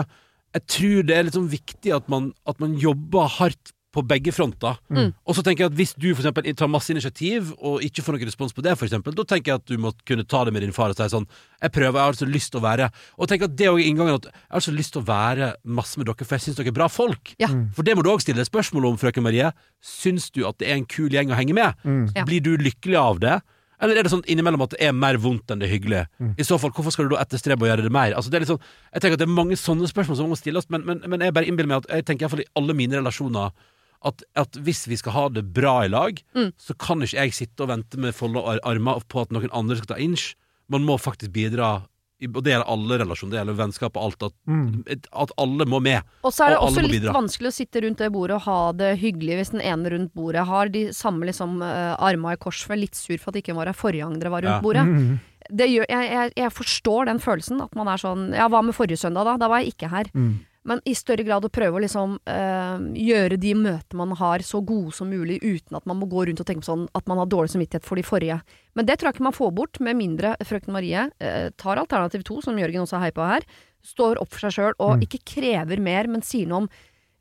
Jeg 0.54 0.66
tror 0.70 1.08
det 1.08 1.16
er 1.16 1.26
litt 1.26 1.38
sånn 1.38 1.50
viktig 1.50 1.96
at 1.96 2.10
man, 2.14 2.28
at 2.46 2.60
man 2.62 2.76
jobber 2.78 3.32
hardt 3.40 3.74
på 3.92 4.04
begge 4.08 4.32
fronter. 4.32 4.78
Mm. 4.90 5.12
Og 5.28 5.36
så 5.36 5.44
tenker 5.44 5.66
jeg 5.66 5.72
at 5.72 5.78
hvis 5.78 5.94
du 6.00 6.08
for 6.14 6.24
eksempel 6.24 6.48
tar 6.58 6.72
masse 6.72 6.94
initiativ 6.94 7.52
og 7.58 7.84
ikke 7.86 8.04
får 8.06 8.16
noen 8.16 8.30
respons 8.30 8.56
på 8.56 8.64
det, 8.66 8.78
for 8.80 8.88
eksempel, 8.88 9.16
da 9.18 9.26
tenker 9.28 9.52
jeg 9.52 9.62
at 9.62 9.68
du 9.68 9.78
må 9.82 9.92
kunne 10.08 10.26
ta 10.28 10.44
det 10.48 10.56
med 10.56 10.66
din 10.66 10.76
far 10.76 10.94
og 10.94 11.00
si 11.00 11.10
sånn 11.12 11.28
Jeg 11.62 11.74
prøver, 11.76 12.00
jeg 12.00 12.12
har 12.12 12.20
så 12.20 12.30
lyst 12.30 12.54
til 12.54 12.62
å 12.62 12.66
være 12.66 12.90
Og 13.18 13.30
tenk 13.30 13.46
at 13.48 13.56
det 13.60 13.68
er 13.68 13.74
også 13.74 13.88
inngangen 13.90 14.20
at 14.20 14.28
jeg 14.32 14.56
har 14.56 14.66
så 14.68 14.76
lyst 14.76 14.96
til 14.96 15.04
å 15.04 15.08
være 15.12 15.54
masse 15.80 16.00
med 16.00 16.08
dere, 16.08 16.26
for 16.26 16.38
jeg 16.38 16.48
syns 16.48 16.60
dere 16.60 16.72
er 16.72 16.78
bra 16.78 16.88
folk. 16.92 17.34
Ja. 17.42 17.52
Mm. 17.52 17.66
For 17.76 17.88
det 17.88 17.98
må 17.98 18.06
du 18.06 18.12
òg 18.14 18.24
stille 18.24 18.46
spørsmål 18.48 18.92
om, 18.92 19.00
frøken 19.02 19.26
Marie. 19.26 19.52
Syns 19.84 20.30
du 20.32 20.46
at 20.48 20.60
det 20.62 20.72
er 20.72 20.80
en 20.80 20.88
kul 20.88 21.12
gjeng 21.12 21.34
å 21.34 21.40
henge 21.40 21.56
med? 21.58 21.82
Mm. 21.84 22.06
Ja. 22.16 22.28
Blir 22.28 22.44
du 22.46 22.56
lykkelig 22.62 23.00
av 23.00 23.20
det? 23.24 23.42
Eller 23.82 23.98
er 23.98 24.06
det 24.06 24.12
sånn 24.14 24.26
innimellom 24.30 24.62
at 24.68 24.76
det 24.76 24.82
er 24.86 24.94
mer 24.94 25.18
vondt 25.22 25.52
enn 25.52 25.62
det 25.62 25.68
er 25.68 25.74
hyggelig? 25.74 26.04
Mm. 26.22 26.34
I 26.38 26.46
så 26.46 26.60
fall, 26.62 26.74
hvorfor 26.76 26.94
skal 26.94 27.08
du 27.08 27.16
da 27.16 27.24
etterstrebe 27.24 27.66
å 27.66 27.72
gjøre 27.72 27.86
det 27.88 27.94
mer? 27.94 28.14
Altså, 28.18 28.30
det 28.30 28.38
er 28.38 28.46
litt 28.46 28.52
sånn, 28.52 28.62
jeg 28.94 29.04
tenker 29.04 29.18
at 29.18 29.24
det 29.24 29.28
er 29.28 29.34
mange 29.40 29.58
sånne 29.58 29.90
spørsmål 29.90 30.20
som 30.20 30.30
må 30.30 30.38
stilles, 30.38 30.70
men, 30.74 30.86
men, 30.86 31.02
men 31.10 31.26
jeg 31.26 31.34
bare 31.36 31.50
innbiller 31.50 31.72
meg 31.72 31.82
at 31.82 31.96
jeg 31.98 32.08
tenker 32.10 32.28
iallfall 32.28 32.44
i 32.46 32.50
alle 32.62 32.78
mine 32.78 33.00
relasjoner 33.02 33.56
at, 34.04 34.24
at 34.36 34.52
hvis 34.66 34.88
vi 34.90 34.98
skal 34.98 35.12
ha 35.14 35.28
det 35.30 35.44
bra 35.54 35.82
i 35.86 35.90
lag, 35.92 36.18
Mm. 36.36 36.52
så 36.58 36.74
kan 36.78 37.02
ikke 37.02 37.20
jeg 37.22 37.34
sitte 37.34 37.62
og 37.64 37.70
vente 37.70 37.98
med 38.02 38.16
folda 38.16 38.42
ar- 38.56 38.64
armer 38.66 39.00
på 39.08 39.22
at 39.22 39.30
noen 39.32 39.50
andre 39.54 39.76
skal 39.78 39.96
ta 39.96 40.00
inch. 40.02 40.34
Man 40.70 40.82
må 40.88 40.98
faktisk 40.98 41.32
bidra, 41.32 41.84
og 42.22 42.44
det 42.46 42.52
gjelder 42.54 42.70
alle 42.70 42.98
relasjoner, 43.02 43.32
det 43.34 43.40
gjelder 43.42 43.58
vennskap 43.60 43.96
og 43.98 44.04
alt, 44.04 44.24
at, 44.24 44.34
Mm. 44.48 44.84
at 45.14 45.32
alle 45.38 45.66
må 45.66 45.80
med. 45.82 46.04
Og 46.24 46.32
så 46.34 46.46
er 46.46 46.50
det 46.50 46.58
Og 46.60 46.70
også 46.70 46.82
litt 46.88 47.04
vanskelig 47.04 47.50
å 47.50 47.58
sitte 47.58 47.82
rundt 47.82 47.98
det 47.98 48.12
bordet 48.12 48.36
og 48.36 48.42
ha 48.46 48.72
det 48.74 49.00
hyggelig 49.00 49.38
hvis 49.42 49.52
den 49.52 49.62
ene 49.62 49.90
rundt 49.90 50.14
bordet 50.14 50.46
har 50.46 50.70
de 50.70 50.88
samme 50.94 51.26
liksom 51.26 51.62
uh, 51.62 51.96
arma 52.00 52.34
i 52.34 52.38
kors, 52.38 52.64
for 52.64 52.74
jeg 52.74 52.80
er 52.80 52.86
litt 52.86 52.96
sur 52.96 53.18
for 53.18 53.30
at 53.30 53.42
ikke 53.44 53.56
var 53.56 53.66
her 53.66 53.74
forrige 53.74 54.02
gang 54.06 54.20
dere 54.20 54.30
var 54.32 54.42
rundt 54.42 54.58
Ja. 54.58 54.62
bordet. 54.62 54.86
Mm. 54.88 55.20
Det 55.52 55.68
gjør, 55.70 55.86
jeg, 55.90 56.10
jeg, 56.12 56.34
jeg 56.38 56.52
forstår 56.54 57.06
den 57.06 57.20
følelsen, 57.20 57.62
at 57.62 57.76
man 57.76 57.88
er 57.88 57.98
sånn 57.98 58.34
Ja, 58.34 58.48
hva 58.48 58.64
med 58.64 58.74
forrige 58.76 58.98
søndag, 59.02 59.26
da? 59.26 59.38
Da 59.38 59.48
var 59.50 59.60
jeg 59.62 59.74
ikke 59.76 59.90
her. 59.90 60.06
Mm. 60.14 60.40
Men 60.64 60.82
i 60.86 60.94
større 60.94 61.24
grad 61.26 61.44
å 61.44 61.50
prøve 61.50 61.80
å 61.80 61.82
liksom 61.82 62.20
øh, 62.30 62.84
gjøre 62.94 63.38
de 63.42 63.54
møtene 63.58 63.98
man 63.98 64.12
har 64.20 64.44
så 64.46 64.60
gode 64.62 64.92
som 64.94 65.10
mulig, 65.10 65.40
uten 65.42 65.76
at 65.80 65.88
man 65.90 65.98
må 65.98 66.06
gå 66.12 66.28
rundt 66.28 66.40
og 66.40 66.46
tenke 66.46 66.62
på 66.62 66.70
sånn 66.70 66.84
at 66.94 67.08
man 67.10 67.18
har 67.18 67.26
dårlig 67.26 67.50
samvittighet 67.56 67.84
for 67.88 67.96
de 67.98 68.04
forrige. 68.06 68.38
Men 68.78 68.86
det 68.86 69.00
tror 69.00 69.10
jeg 69.10 69.16
ikke 69.18 69.26
man 69.32 69.34
får 69.40 69.52
bort, 69.58 69.80
med 69.82 69.98
mindre 69.98 70.36
frøken 70.46 70.72
Marie 70.76 71.08
øh, 71.18 71.50
tar 71.58 71.82
alternativ 71.82 72.22
to, 72.24 72.42
som 72.46 72.60
Jørgen 72.62 72.84
også 72.86 73.00
har 73.00 73.08
hei 73.08 73.12
på 73.18 73.26
her, 73.26 73.42
står 73.82 74.22
opp 74.22 74.30
for 74.30 74.46
seg 74.46 74.54
sjøl 74.60 74.74
og 74.78 75.00
Mm. 75.00 75.08
ikke 75.08 75.24
krever 75.26 75.82
mer, 75.82 76.06
men 76.08 76.22
sier 76.22 76.46
noe 76.46 76.58
om 76.68 76.70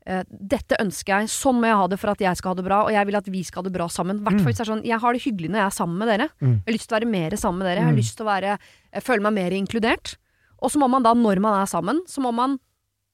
øh, 0.05 0.23
dette 0.29 0.77
ønsker 0.81 1.21
jeg, 1.23 1.29
sånn 1.33 1.57
må 1.61 1.65
jeg 1.71 1.77
ha 1.81 1.87
det 1.89 1.97
for 1.99 2.13
at 2.13 2.21
jeg 2.21 2.37
skal 2.37 2.53
ha 2.53 2.59
det 2.61 2.65
bra, 2.69 2.83
og 2.85 2.93
jeg 2.93 3.05
vil 3.09 3.17
at 3.23 3.27
vi 3.33 3.41
skal 3.43 3.63
ha 3.63 3.69
det 3.71 3.73
bra 3.73 3.87
sammen. 3.89 4.21
Hvert 4.21 4.37
fall 4.37 4.45
Mm. 4.45 4.49
hvis 4.53 4.57
det 4.61 4.67
er 4.67 4.73
sånn, 4.75 4.85
jeg 4.85 4.99
har 5.01 5.13
det 5.17 5.25
hyggelig 5.25 5.49
når 5.49 5.59
jeg 5.63 5.65
er 5.71 5.77
sammen 5.81 5.97
med 5.97 6.07
dere. 6.13 6.29
Mm. 6.41 6.53
Jeg 6.61 6.69
har 6.69 6.77
lyst 6.77 6.87
til 6.89 6.93
å 6.93 6.99
være 7.01 7.09
mer 7.17 7.31
sammen 7.41 7.57
med 7.57 7.67
dere. 7.71 7.79
Jeg 7.81 7.89
har 7.89 7.93
Mm. 7.97 8.01
lyst 8.05 8.17
til 8.17 8.25
å 8.25 8.29
være, 8.29 8.57
føle 9.01 9.21
meg 9.25 9.33
mer 9.33 9.51
inkludert. 9.57 10.15
Og 10.61 10.69
så 10.69 10.77
må 10.77 10.87
man 10.93 11.01
da, 11.01 11.13
når 11.17 11.39
man 11.41 11.57
er 11.61 11.65
sammen, 11.65 12.05
så 12.05 12.21
må 12.21 12.31
man 12.33 12.59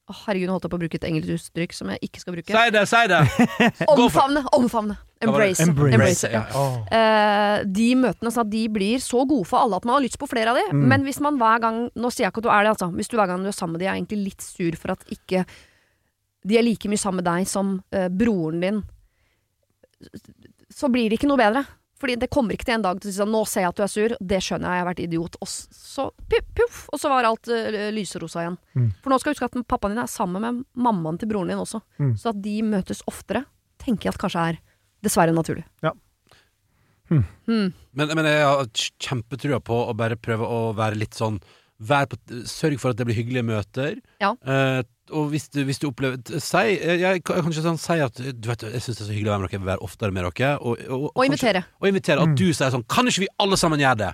Å, 0.07 0.13
herregud, 0.23 0.47
nå 0.47 0.55
holdt 0.55 0.65
jeg 0.67 0.71
på 0.71 0.77
å 0.77 0.81
bruke 0.85 0.97
et 1.01 1.05
engelsk 1.09 1.49
uttrykk 1.51 1.73
som 1.75 1.89
jeg 1.91 2.07
ikke 2.07 2.21
skal 2.21 2.35
bruke. 2.37 2.53
Si 2.55 2.71
det, 2.71 2.83
si 2.87 3.01
det! 3.11 3.21
Omfavne! 3.91 4.43
Omfavne! 4.55 4.95
Embrace. 5.19 5.65
Embrace. 5.65 5.95
Embrace 5.97 6.29
ja. 6.31 6.43
oh. 6.55 6.77
Eh, 6.93 7.63
de 7.65 7.87
møtene 7.97 8.29
altså, 8.29 8.45
de 8.47 8.61
blir 8.69 9.01
så 9.03 9.23
gode 9.27 9.47
for 9.49 9.63
alle 9.63 9.79
at 9.79 9.87
man 9.87 9.97
har 9.97 10.05
lyst 10.05 10.19
på 10.21 10.29
flere 10.29 10.53
av 10.53 10.59
de. 10.59 10.63
Mm. 10.71 10.83
Men 10.93 11.07
hvis 11.07 11.19
man 11.25 11.39
hver 11.41 11.63
gang 11.63 11.79
Nå 11.97 12.11
sier 12.13 12.27
jeg 12.27 12.31
ikke 12.35 12.43
at 12.43 12.47
du 12.47 12.51
er 12.53 12.67
det, 12.67 12.73
altså. 12.75 12.89
Hvis 12.93 13.09
du 13.11 13.17
hver 13.17 13.31
gang 13.31 13.43
du 13.43 13.49
er 13.49 13.57
sammen 13.57 13.75
med 13.75 13.83
de 13.83 13.89
er 13.89 13.97
egentlig 13.97 14.21
litt 14.29 14.45
sur 14.45 14.77
for 14.79 14.93
at 14.93 15.03
ikke 15.11 15.43
de 16.47 16.55
er 16.55 16.63
like 16.63 16.87
mye 16.87 17.01
sammen 17.01 17.19
med 17.19 17.27
deg 17.27 17.49
som 17.49 17.73
uh, 17.91 18.07
broren 18.13 18.61
din, 18.63 18.77
så 20.71 20.87
blir 20.93 21.09
det 21.09 21.17
ikke 21.17 21.27
noe 21.27 21.41
bedre. 21.41 21.65
Fordi 21.97 22.15
det 22.21 22.29
kommer 22.33 22.53
ikke 22.53 22.67
til 22.67 22.77
en 22.77 22.85
dag 22.85 22.99
til 23.01 23.09
å 23.09 23.13
si 23.13 23.17
sånn 23.17 23.31
'nå 23.33 23.43
ser 23.49 23.65
jeg 23.65 23.69
at 23.71 23.77
du 23.77 23.83
er 23.83 23.91
sur', 23.91 24.15
det 24.21 24.39
skjønner 24.45 24.69
jeg, 24.69 24.77
jeg 24.77 24.83
har 24.83 24.89
vært 24.91 25.03
idiot. 25.03 25.37
Og 25.41 25.49
så 25.49 26.09
puff, 26.29 26.81
og 26.93 27.01
så 27.01 27.09
var 27.09 27.25
alt 27.25 27.49
uh, 27.49 27.89
lyserosa 27.93 28.43
igjen. 28.43 28.57
Mm. 28.77 28.89
For 29.01 29.09
nå 29.09 29.19
skal 29.19 29.33
du 29.33 29.37
huske 29.37 29.49
at 29.49 29.67
pappaen 29.67 29.95
din 29.95 30.03
er 30.03 30.11
sammen 30.11 30.41
med 30.45 30.65
mammaen 30.77 31.17
til 31.17 31.31
broren 31.31 31.49
din 31.49 31.63
også. 31.63 31.81
Mm. 31.97 32.13
Så 32.17 32.29
at 32.33 32.41
de 32.41 32.57
møtes 32.61 33.01
oftere, 33.09 33.45
tenker 33.81 34.09
jeg 34.09 34.15
at 34.15 34.21
kanskje 34.21 34.49
er 34.51 34.59
dessverre 35.05 35.33
naturlig. 35.33 35.65
Ja. 35.81 35.93
Hmm. 37.07 37.23
Men, 37.47 38.09
men 38.19 38.27
jeg 38.27 38.43
har 38.43 38.67
kjempetrua 38.99 39.61
på 39.63 39.77
å 39.87 39.95
bare 39.95 40.17
prøve 40.19 40.43
å 40.43 40.73
være 40.75 40.99
litt 40.99 41.15
sånn 41.15 41.39
på, 41.77 42.17
Sørg 42.49 42.79
for 42.81 42.91
at 42.91 42.99
det 42.99 43.05
blir 43.07 43.15
hyggelige 43.15 43.45
møter. 43.47 43.99
Ja. 44.19 44.33
Eh, 44.43 44.81
og 45.11 45.29
hvis 45.31 45.49
du, 45.49 45.63
hvis 45.63 45.79
du 45.79 45.87
opplever 45.89 46.17
Si 46.39 46.57
jeg, 46.57 46.99
jeg 47.01 47.23
kan 47.23 47.37
ikke 47.45 47.63
sånn 47.63 47.77
si 47.79 47.97
at 48.03 48.13
Du 48.17 48.49
vet, 48.49 48.61
jeg 48.67 48.81
syns 48.83 48.97
det 48.97 49.03
er 49.05 49.09
så 49.09 49.13
hyggelig 49.15 49.29
å 49.31 49.33
være 49.35 49.41
med 49.41 49.49
dere, 49.49 49.57
jeg 49.57 49.61
vil 49.65 49.71
være 49.73 49.85
oftere 49.87 50.11
med 50.11 50.23
dere. 50.27 50.49
Og, 50.59 50.77
og, 50.89 51.03
Og 51.07 51.11
og 51.15 51.25
invitere. 51.25 51.63
Og 51.81 51.87
invitere. 51.87 52.21
At 52.21 52.27
Mm. 52.29 52.35
du 52.35 52.47
sier 52.53 52.71
sånn 52.73 52.83
Kan 52.87 53.07
ikke 53.07 53.23
vi 53.25 53.27
alle 53.39 53.57
sammen 53.57 53.79
gjøre 53.79 53.97
det? 53.97 54.11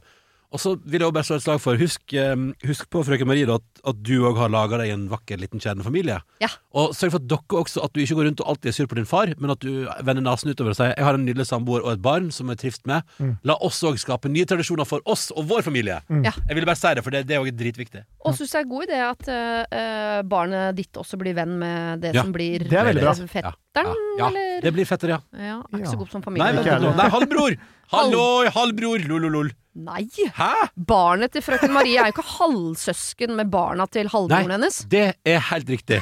Og 0.53 0.61
så 0.61 0.75
vil 0.85 1.01
jeg 1.01 1.07
også 1.09 1.15
bare 1.17 1.25
slå 1.25 1.35
et 1.39 1.43
slag 1.47 1.61
for 1.63 1.79
Husk, 1.81 2.13
eh, 2.13 2.35
husk 2.69 2.85
på, 2.93 3.01
frøken 3.07 3.25
Marie, 3.25 3.47
da, 3.49 3.55
at, 3.57 3.81
at 3.89 4.01
du 4.05 4.11
òg 4.29 4.37
har 4.37 4.51
laga 4.53 4.77
deg 4.83 4.91
en 4.93 5.07
vakker 5.09 5.39
liten 5.41 5.57
kjernefamilie. 5.63 6.19
Ja. 6.43 6.49
Og 6.77 6.93
sørg 6.93 7.15
for 7.15 7.23
at 7.23 7.27
dere 7.31 7.61
også 7.63 7.81
At 7.83 7.93
du 7.95 8.01
ikke 8.03 8.17
går 8.19 8.27
rundt 8.29 8.43
og 8.43 8.51
alltid 8.53 8.69
er 8.69 8.75
sur 8.77 8.89
på 8.91 8.97
din 8.99 9.07
far, 9.09 9.33
men 9.41 9.49
at 9.53 9.59
du 9.65 9.87
vender 10.05 10.21
nesen 10.21 10.51
utover 10.53 10.69
og 10.75 10.77
sier 10.77 10.93
'Jeg 10.93 11.05
har 11.05 11.15
en 11.17 11.25
nydelig 11.25 11.47
samboer 11.49 11.81
og 11.81 11.93
et 11.93 12.01
barn 12.01 12.29
som 12.31 12.47
jeg 12.49 12.57
trives 12.61 12.79
med'. 12.85 13.01
Mm. 13.19 13.37
La 13.43 13.55
oss 13.61 13.81
òg 13.83 13.97
skape 13.97 14.29
nye 14.29 14.45
tradisjoner 14.45 14.85
for 14.85 15.01
oss 15.05 15.31
og 15.35 15.47
vår 15.49 15.63
familie. 15.65 16.01
Mm. 16.09 16.23
Ja. 16.25 16.31
Jeg 16.47 16.55
ville 16.55 16.65
bare 16.69 16.77
si 16.77 16.93
det, 16.93 17.03
for 17.03 17.09
det, 17.09 17.25
det 17.27 17.35
er 17.35 17.41
òg 17.41 17.49
dritviktig. 17.57 18.03
Og 18.25 18.35
syns 18.37 18.53
jeg 18.53 18.61
er 18.61 18.69
god 18.69 18.83
idé 18.87 18.99
at 19.09 19.27
eh, 19.27 20.21
barnet 20.21 20.75
ditt 20.75 20.93
også 20.93 21.17
blir 21.17 21.33
venn 21.33 21.57
med 21.57 22.01
det 22.01 22.13
Ja. 22.13 22.21
som 22.21 22.31
blir 22.31 22.59
Det 22.59 22.73
er 22.73 22.93
bra. 22.93 23.13
fetteren, 23.13 23.53
Ja. 23.73 23.93
Ja. 24.19 24.27
eller 24.29 24.61
Det 24.61 24.73
blir 24.73 24.85
fetter, 24.85 25.09
ja. 25.09 25.19
Ja, 25.33 25.59
er 25.65 25.77
ikke 25.77 25.85
Ja. 25.85 25.91
så 25.91 25.97
god 25.97 26.09
som 26.11 26.21
Nei, 26.21 26.25
familie. 26.53 26.79
men, 26.79 26.95
nei 26.97 27.09
halvbror! 27.09 27.57
Hallo, 27.91 28.49
halvbror! 28.49 28.99
Lololol. 29.07 29.51
Nei! 29.75 30.03
Hæ? 30.37 30.51
Barnet 30.77 31.33
til 31.33 31.41
frøken 31.41 31.73
Marie 31.73 31.97
er 31.97 32.11
jo 32.11 32.17
ikke 32.17 32.27
halvsøsken 32.37 33.33
med 33.39 33.49
barna 33.53 33.87
til 33.89 34.09
halvbroren 34.11 34.51
hennes. 34.53 34.83
Det 34.91 35.07
er 35.25 35.39
helt 35.49 35.69
riktig. 35.73 36.01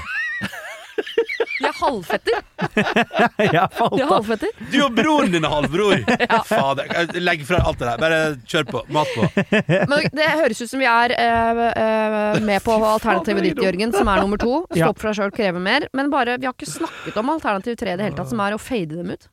De 1.61 1.67
er 1.69 1.75
halvfetter. 1.77 2.39
Falt 2.57 3.37
De 3.37 3.45
er 3.45 3.59
av. 3.61 3.75
halvfetter. 4.09 4.49
Du 4.73 4.77
og 4.83 4.95
broren 4.97 5.31
din 5.35 5.45
er 5.45 5.51
halvbror! 5.53 6.01
Fader. 6.49 6.89
Legg 7.21 7.43
fra 7.47 7.59
alt 7.69 7.77
det 7.79 7.85
der. 7.87 8.01
Bare 8.01 8.19
kjør 8.49 8.65
på. 8.71 8.81
Mat 8.97 9.11
på. 9.13 9.27
Men 9.91 10.07
det 10.17 10.29
høres 10.41 10.61
ut 10.65 10.71
som 10.71 10.81
vi 10.81 10.87
er 10.89 11.13
eh, 11.15 11.61
eh, 11.69 12.39
med 12.43 12.65
på 12.65 12.75
alternativet 12.95 13.45
ditt, 13.51 13.61
Jørgen, 13.61 13.93
som 13.93 14.09
er 14.09 14.23
nummer 14.25 14.41
to. 14.41 14.63
Stå 14.71 14.81
Ja. 14.81 14.89
opp 14.89 14.99
for 15.03 15.11
deg 15.11 15.19
sjøl, 15.21 15.33
kreve 15.37 15.61
mer. 15.63 15.85
Men 15.97 16.09
bare, 16.13 16.39
vi 16.41 16.49
har 16.49 16.57
ikke 16.57 16.69
snakket 16.73 17.21
om 17.21 17.29
alternativ 17.37 17.77
tre 17.79 17.93
i 17.93 17.99
det 18.01 18.09
hele 18.09 18.17
tatt, 18.17 18.31
som 18.33 18.41
er 18.41 18.57
å 18.57 18.61
fade 18.61 18.97
dem 18.97 19.13
ut. 19.13 19.29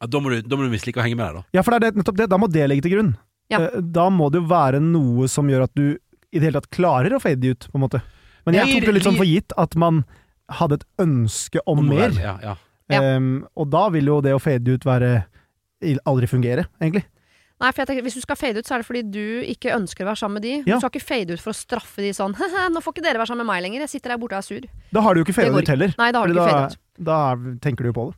Ja, 0.00 0.08
da, 0.10 0.18
må 0.24 0.32
du, 0.32 0.40
da 0.42 0.56
må 0.58 0.64
du 0.66 0.72
mislike 0.72 0.98
å 0.98 1.04
henge 1.04 1.20
med 1.20 1.28
deg, 1.28 1.42
da. 1.42 1.44
Ja, 1.60 1.62
for 1.62 1.76
det 1.76 1.78
er 1.78 1.90
det, 1.92 2.00
nettopp 2.00 2.16
det. 2.24 2.30
Da 2.32 2.40
må 2.40 2.48
det 2.50 2.64
ligge 2.72 2.88
til 2.88 2.96
grunn. 2.96 3.12
Ja. 3.52 3.60
Eh, 3.68 3.80
Da 3.94 4.08
må 4.10 4.30
det 4.32 4.42
jo 4.42 4.48
være 4.50 4.80
noe 4.82 5.28
som 5.30 5.48
gjør 5.50 5.66
at 5.68 5.74
du 5.78 5.86
i 6.32 6.40
det 6.40 6.48
hele 6.48 6.60
tatt 6.62 6.70
klarer 6.72 7.12
å 7.12 7.20
fade 7.20 7.40
de 7.42 7.52
ut, 7.52 7.68
på 7.68 7.76
en 7.76 7.84
måte. 7.84 8.00
Men 8.46 8.56
jeg 8.56 8.72
tok 8.72 8.86
det 8.88 8.94
litt 8.96 9.06
sånn 9.06 9.18
for 9.20 9.28
gitt 9.28 9.52
at 9.60 9.76
man 9.78 10.04
hadde 10.50 10.80
et 10.80 10.86
ønske 11.04 11.60
om 11.68 11.82
Om 11.84 11.90
mer. 11.92 12.14
Ja, 12.18 12.36
ja. 12.42 12.56
Ehm, 12.92 13.44
og 13.56 13.70
da 13.72 13.88
vil 13.92 14.08
jo 14.10 14.20
det 14.24 14.32
å 14.34 14.40
fade 14.42 14.68
ut 14.74 14.84
være 14.84 15.24
aldri 16.06 16.28
fungere, 16.30 16.66
egentlig. 16.80 17.04
Nei, 17.62 17.70
for 17.70 17.82
jeg 17.82 17.88
tenker, 17.92 18.02
Hvis 18.02 18.16
du 18.18 18.22
skal 18.24 18.36
fade 18.36 18.58
ut, 18.58 18.66
så 18.66 18.74
er 18.74 18.82
det 18.82 18.88
fordi 18.88 19.02
du 19.14 19.42
ikke 19.46 19.70
ønsker 19.76 20.02
å 20.02 20.10
være 20.10 20.18
sammen 20.18 20.40
med 20.40 20.42
de. 20.42 20.54
Ja. 20.66 20.78
Du 20.78 20.82
skal 20.82 20.90
ikke 20.90 21.06
fade 21.06 21.36
ut 21.36 21.42
for 21.42 21.52
å 21.52 21.56
straffe 21.56 22.02
de 22.02 22.10
sånn 22.10 22.34
'Nå 22.72 22.82
får 22.82 22.96
ikke 22.96 23.04
dere 23.06 23.20
være 23.22 23.30
sammen 23.30 23.46
med 23.46 23.52
meg 23.54 23.62
lenger. 23.62 23.84
Jeg 23.86 23.92
sitter 23.94 24.14
der 24.14 24.18
borte 24.18 24.34
og 24.34 24.42
er 24.42 24.48
sur'. 24.48 24.66
Da 24.92 25.00
har 25.00 25.14
du 25.14 25.20
jo 25.22 25.24
ikke 25.24 25.36
Det 25.36 25.62
ut 25.62 25.68
heller. 25.68 25.94
Nei, 25.98 26.10
da 26.10 26.18
har 26.18 26.26
du 26.26 26.34
ikke 26.34 26.42
da, 26.42 26.50
fade 26.50 26.72
ut. 26.72 26.78
da 26.98 27.18
tenker 27.62 27.82
du 27.86 27.92
jo 27.92 27.96
på 28.00 28.06
det. 28.10 28.16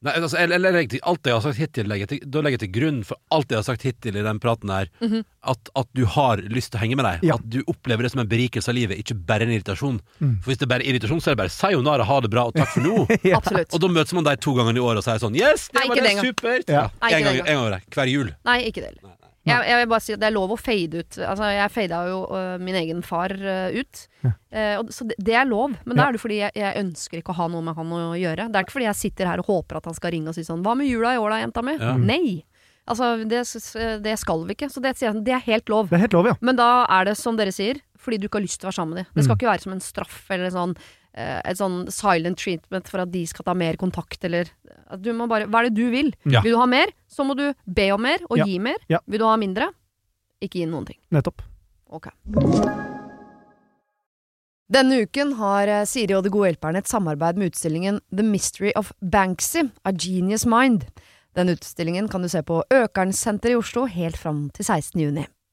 Nei, 0.00 0.12
altså, 0.14 0.36
eller, 0.38 0.54
eller, 0.60 0.70
legger 0.76 0.90
til- 0.92 1.00
alt 1.10 1.26
jeg 1.26 1.34
har 1.34 1.40
sagt 1.42 1.58
hittil, 1.58 1.88
legger 1.90 2.06
til, 2.06 2.20
da 2.22 2.38
legger 2.40 2.54
jeg 2.60 2.60
til 2.72 2.80
grunn 2.80 2.98
for 3.04 3.16
alt 3.34 3.50
jeg 3.50 3.58
har 3.58 3.64
sagt 3.66 3.82
hittil 3.82 4.14
i 4.16 4.22
den 4.22 4.38
praten 4.38 4.70
her, 4.70 4.86
Mhm. 5.02 5.24
at, 5.42 5.70
at 5.74 5.88
du 5.92 6.04
har 6.06 6.36
lyst 6.38 6.70
til 6.70 6.78
å 6.78 6.82
henge 6.84 6.94
med 7.00 7.04
deg. 7.04 7.24
Ja. 7.26 7.34
At 7.34 7.48
du 7.50 7.64
opplever 7.66 8.02
det 8.06 8.12
som 8.12 8.20
en 8.22 8.28
berikelse 8.30 8.68
av 8.70 8.76
livet, 8.78 8.96
ikke 9.02 9.16
bare 9.26 9.42
en 9.42 9.50
irritasjon. 9.50 9.98
Mm. 10.22 10.36
For 10.42 10.52
hvis 10.52 10.58
det 10.62 10.68
er 10.68 10.72
bare 10.78 10.86
irritasjon, 10.86 11.18
så 11.20 11.32
er 11.32 11.34
det 11.34 11.42
bare 11.42 11.50
sayonara, 11.50 12.04
ha 12.06 12.20
det 12.20 12.30
bra 12.30 12.46
og 12.46 12.54
takk 12.54 12.68
for 12.76 12.80
nå. 12.86 13.06
Ja. 13.26 13.40
Og 13.42 13.80
da 13.82 13.88
møtes 13.90 14.14
man 14.14 14.22
deg 14.24 14.38
to 14.40 14.54
ganger 14.54 14.76
i 14.78 14.84
året 14.86 15.02
og 15.02 15.04
sier 15.08 15.18
sånn 15.18 15.34
Yes, 15.34 15.66
det 15.74 15.80
Nei, 15.82 15.88
var 15.88 15.96
det, 15.96 16.14
supert! 16.22 16.68
Ja. 16.70 16.86
Nei, 17.02 17.10
en, 17.18 17.24
gang, 17.24 17.34
gang. 17.34 17.38
en 17.40 17.44
gang 17.44 17.58
i 17.58 17.66
året. 17.66 17.82
Hver 17.90 18.06
jul. 18.14 18.30
Nei, 18.46 18.58
ikke 18.70 18.82
det 18.86 18.92
heller. 18.94 19.17
Jeg, 19.48 19.68
jeg 19.70 19.78
vil 19.80 19.88
bare 19.92 20.04
si 20.04 20.12
at 20.14 20.20
det 20.20 20.26
er 20.28 20.34
lov 20.36 20.52
å 20.54 20.58
fade 20.60 21.00
ut. 21.02 21.18
Altså, 21.18 21.48
jeg 21.56 21.70
fada 21.74 22.00
jo 22.08 22.18
uh, 22.30 22.58
min 22.62 22.74
egen 22.80 23.02
far 23.02 23.32
uh, 23.32 23.70
ut. 23.74 24.02
Ja. 24.24 24.32
Uh, 24.52 24.90
så 24.94 25.06
det, 25.08 25.16
det 25.18 25.34
er 25.34 25.48
lov, 25.48 25.74
men 25.84 25.96
Ja. 25.96 26.02
da 26.02 26.08
er 26.08 26.12
det 26.18 26.20
fordi 26.22 26.38
jeg, 26.42 26.52
jeg 26.54 26.76
ønsker 26.84 27.18
ikke 27.22 27.32
å 27.34 27.38
ha 27.40 27.48
noe 27.48 27.62
med 27.62 27.74
han 27.76 27.92
å 27.96 28.02
gjøre. 28.18 28.48
Det 28.52 28.56
er 28.60 28.64
ikke 28.68 28.76
fordi 28.76 28.88
jeg 28.90 29.00
sitter 29.04 29.26
her 29.32 29.38
og 29.42 29.46
håper 29.50 29.80
at 29.80 29.84
han 29.90 29.94
skal 29.98 30.12
ringe 30.14 30.28
og 30.28 30.34
si 30.38 30.44
sånn 30.46 30.62
'Hva 30.62 30.76
med 30.76 30.86
jula 30.88 31.14
i 31.14 31.18
år 31.18 31.30
da, 31.30 31.40
jenta 31.46 31.62
mi?' 31.62 31.78
Ja. 31.80 31.96
Nei. 31.96 32.44
Altså, 32.88 33.20
det, 33.28 33.42
det 34.02 34.14
skal 34.18 34.46
vi 34.48 34.54
ikke. 34.56 34.70
Så 34.72 34.80
det, 34.80 34.94
det 35.24 35.34
er 35.34 35.44
helt 35.44 35.68
lov. 35.68 35.90
Det 35.90 35.98
er 35.98 36.06
helt 36.08 36.14
lov, 36.16 36.26
ja. 36.26 36.34
Men 36.40 36.56
da 36.56 36.86
er 36.88 37.04
det 37.04 37.16
som 37.20 37.36
dere 37.36 37.52
sier, 37.52 37.76
fordi 38.00 38.16
du 38.18 38.28
ikke 38.28 38.38
har 38.40 38.46
lyst 38.46 38.60
til 38.62 38.68
å 38.68 38.70
være 38.72 38.78
sammen 38.80 38.94
med 38.94 39.04
dem. 39.04 39.12
Det 39.14 39.24
skal 39.26 39.34
Mm. 39.36 39.38
ikke 39.42 39.50
være 39.52 39.60
som 39.66 39.72
en 39.72 39.80
straff 39.84 40.30
eller 40.30 40.48
sånn, 40.54 40.72
et 41.18 41.58
sånn 41.58 41.86
silent 41.90 42.38
treatment 42.38 42.88
for 42.88 43.02
at 43.02 43.10
de 43.12 43.24
skal 43.26 43.44
ta 43.48 43.54
mer 43.58 43.76
kontakt, 43.80 44.22
eller 44.28 44.50
at 44.88 45.02
du 45.02 45.10
må 45.16 45.26
bare 45.30 45.46
Hva 45.50 45.64
er 45.64 45.68
det 45.70 45.76
du 45.80 45.90
vil? 45.90 46.12
Ja. 46.30 46.40
Vil 46.44 46.54
du 46.54 46.58
ha 46.60 46.66
mer, 46.70 46.92
så 47.10 47.26
må 47.26 47.34
du 47.38 47.52
be 47.66 47.90
om 47.94 48.02
mer 48.02 48.18
og 48.30 48.38
Ja. 48.38 48.44
gi 48.46 48.58
mer. 48.58 48.76
Ja. 48.88 49.00
Vil 49.06 49.18
du 49.20 49.26
ha 49.26 49.36
mindre, 49.36 49.70
ikke 50.40 50.60
gi 50.62 50.66
noen 50.66 50.86
ting. 50.86 50.98
Nettopp. 51.10 51.42
Ok. 51.90 52.08
Denne 54.68 54.98
uken 55.06 55.32
har 55.38 55.68
eh, 55.72 55.84
Siri 55.88 56.12
og 56.14 56.24
De 56.26 56.30
gode 56.32 56.50
hjelperne 56.52 56.82
et 56.82 56.90
samarbeid 56.90 57.38
med 57.40 57.52
utstillingen 57.54 58.00
The 58.12 58.22
Mystery 58.26 58.72
of 58.76 58.92
Banksy, 59.00 59.70
A 59.88 59.92
Genius 59.96 60.44
Mind. 60.46 60.84
Den 61.34 61.48
utstillingen 61.54 62.08
kan 62.12 62.20
du 62.24 62.28
se 62.28 62.42
på 62.44 62.60
Økernsenteret 62.74 63.54
i 63.54 63.56
Oslo 63.56 63.86
helt 63.88 64.18
fram 64.20 64.50
til 64.52 64.64
16. 64.68 65.00
juni. 65.00 65.24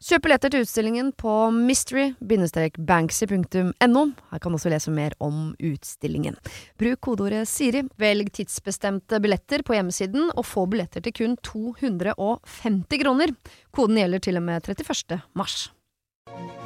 Kjøp 0.00 0.22
billetter 0.24 0.48
til 0.48 0.62
utstillingen 0.64 1.12
på 1.12 1.52
mystery-banksy.no. 1.52 4.02
Her 4.32 4.40
kan 4.40 4.48
du 4.48 4.56
også 4.56 4.72
lese 4.72 4.88
mer 4.96 5.12
om 5.20 5.52
utstillingen. 5.60 6.40
Bruk 6.80 7.04
kodeordet 7.04 7.44
Siri, 7.50 7.82
velg 8.00 8.32
tidsbestemte 8.32 9.20
billetter 9.20 9.60
på 9.60 9.76
hjemmesiden, 9.76 10.32
og 10.32 10.48
få 10.48 10.64
billetter 10.72 11.04
til 11.04 11.12
kun 11.18 11.36
250 11.44 12.96
kroner. 13.02 13.28
Koden 13.76 14.00
gjelder 14.00 14.24
til 14.24 14.40
og 14.40 14.44
med 14.48 14.72
31. 14.72 15.20
mars. 15.36 15.68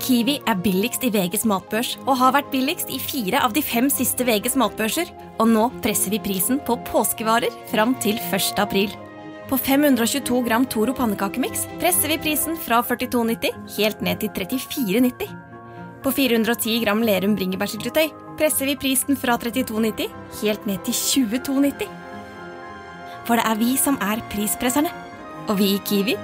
Kiwi 0.05 0.37
er 0.47 0.55
billigst 0.63 1.03
i 1.03 1.11
VGs 1.11 1.45
matbørs 1.49 1.97
og 2.05 2.19
har 2.21 2.35
vært 2.37 2.53
billigst 2.53 2.91
i 2.93 2.99
fire 3.03 3.41
av 3.43 3.53
de 3.57 3.63
fem 3.65 3.89
siste 3.91 4.25
VGs 4.29 4.57
matbørser. 4.61 5.09
Og 5.43 5.49
nå 5.51 5.71
presser 5.83 6.11
vi 6.15 6.23
prisen 6.23 6.61
på 6.63 6.79
påskevarer 6.87 7.51
fram 7.73 7.99
til 8.05 8.15
1. 8.31 8.59
april. 8.63 8.95
På 9.49 9.59
522 9.59 10.43
gram 10.43 10.65
Toro 10.67 10.95
pannekakemiks 10.97 11.67
presser 11.81 12.09
vi 12.09 12.19
prisen 12.19 12.57
fra 12.57 12.81
42,90 12.83 13.75
helt 13.77 14.01
ned 14.01 14.23
til 14.23 14.31
34,90. 14.33 15.35
På 16.05 16.13
410 16.13 16.79
gram 16.85 17.03
Lerum 17.05 17.35
bringebærsyltetøy 17.37 18.09
presser 18.39 18.71
vi 18.71 18.77
prisen 18.81 19.19
fra 19.21 19.37
32,90 19.41 20.09
helt 20.41 20.67
ned 20.69 20.81
til 20.87 20.97
22,90. 20.97 21.91
For 23.25 23.37
det 23.37 23.45
er 23.45 23.61
vi 23.61 23.75
som 23.81 23.99
er 24.05 24.23
prispresserne. 24.33 24.93
Og 25.49 25.59
vi 25.59 25.75
i 25.75 25.81
Kiwi 25.85 26.15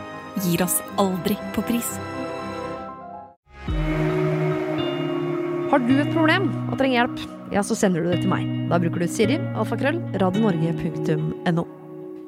gir 0.41 0.63
oss 0.65 0.79
aldri 1.01 1.37
på 1.53 1.65
pris. 1.69 1.91
Har 5.71 5.85
du 5.85 5.93
et 6.01 6.15
problem 6.15 6.49
og 6.71 6.79
trenger 6.81 6.97
hjelp, 7.03 7.21
ja, 7.53 7.63
så 7.63 7.77
sender 7.77 8.03
du 8.03 8.15
det 8.15 8.23
til 8.25 8.33
meg. 8.33 8.49
Da 8.73 8.81
bruker 8.81 9.05
du 9.05 9.13
Siri, 9.13 9.37
alfakrøll, 9.61 10.01
radionorge.no. 10.23 11.80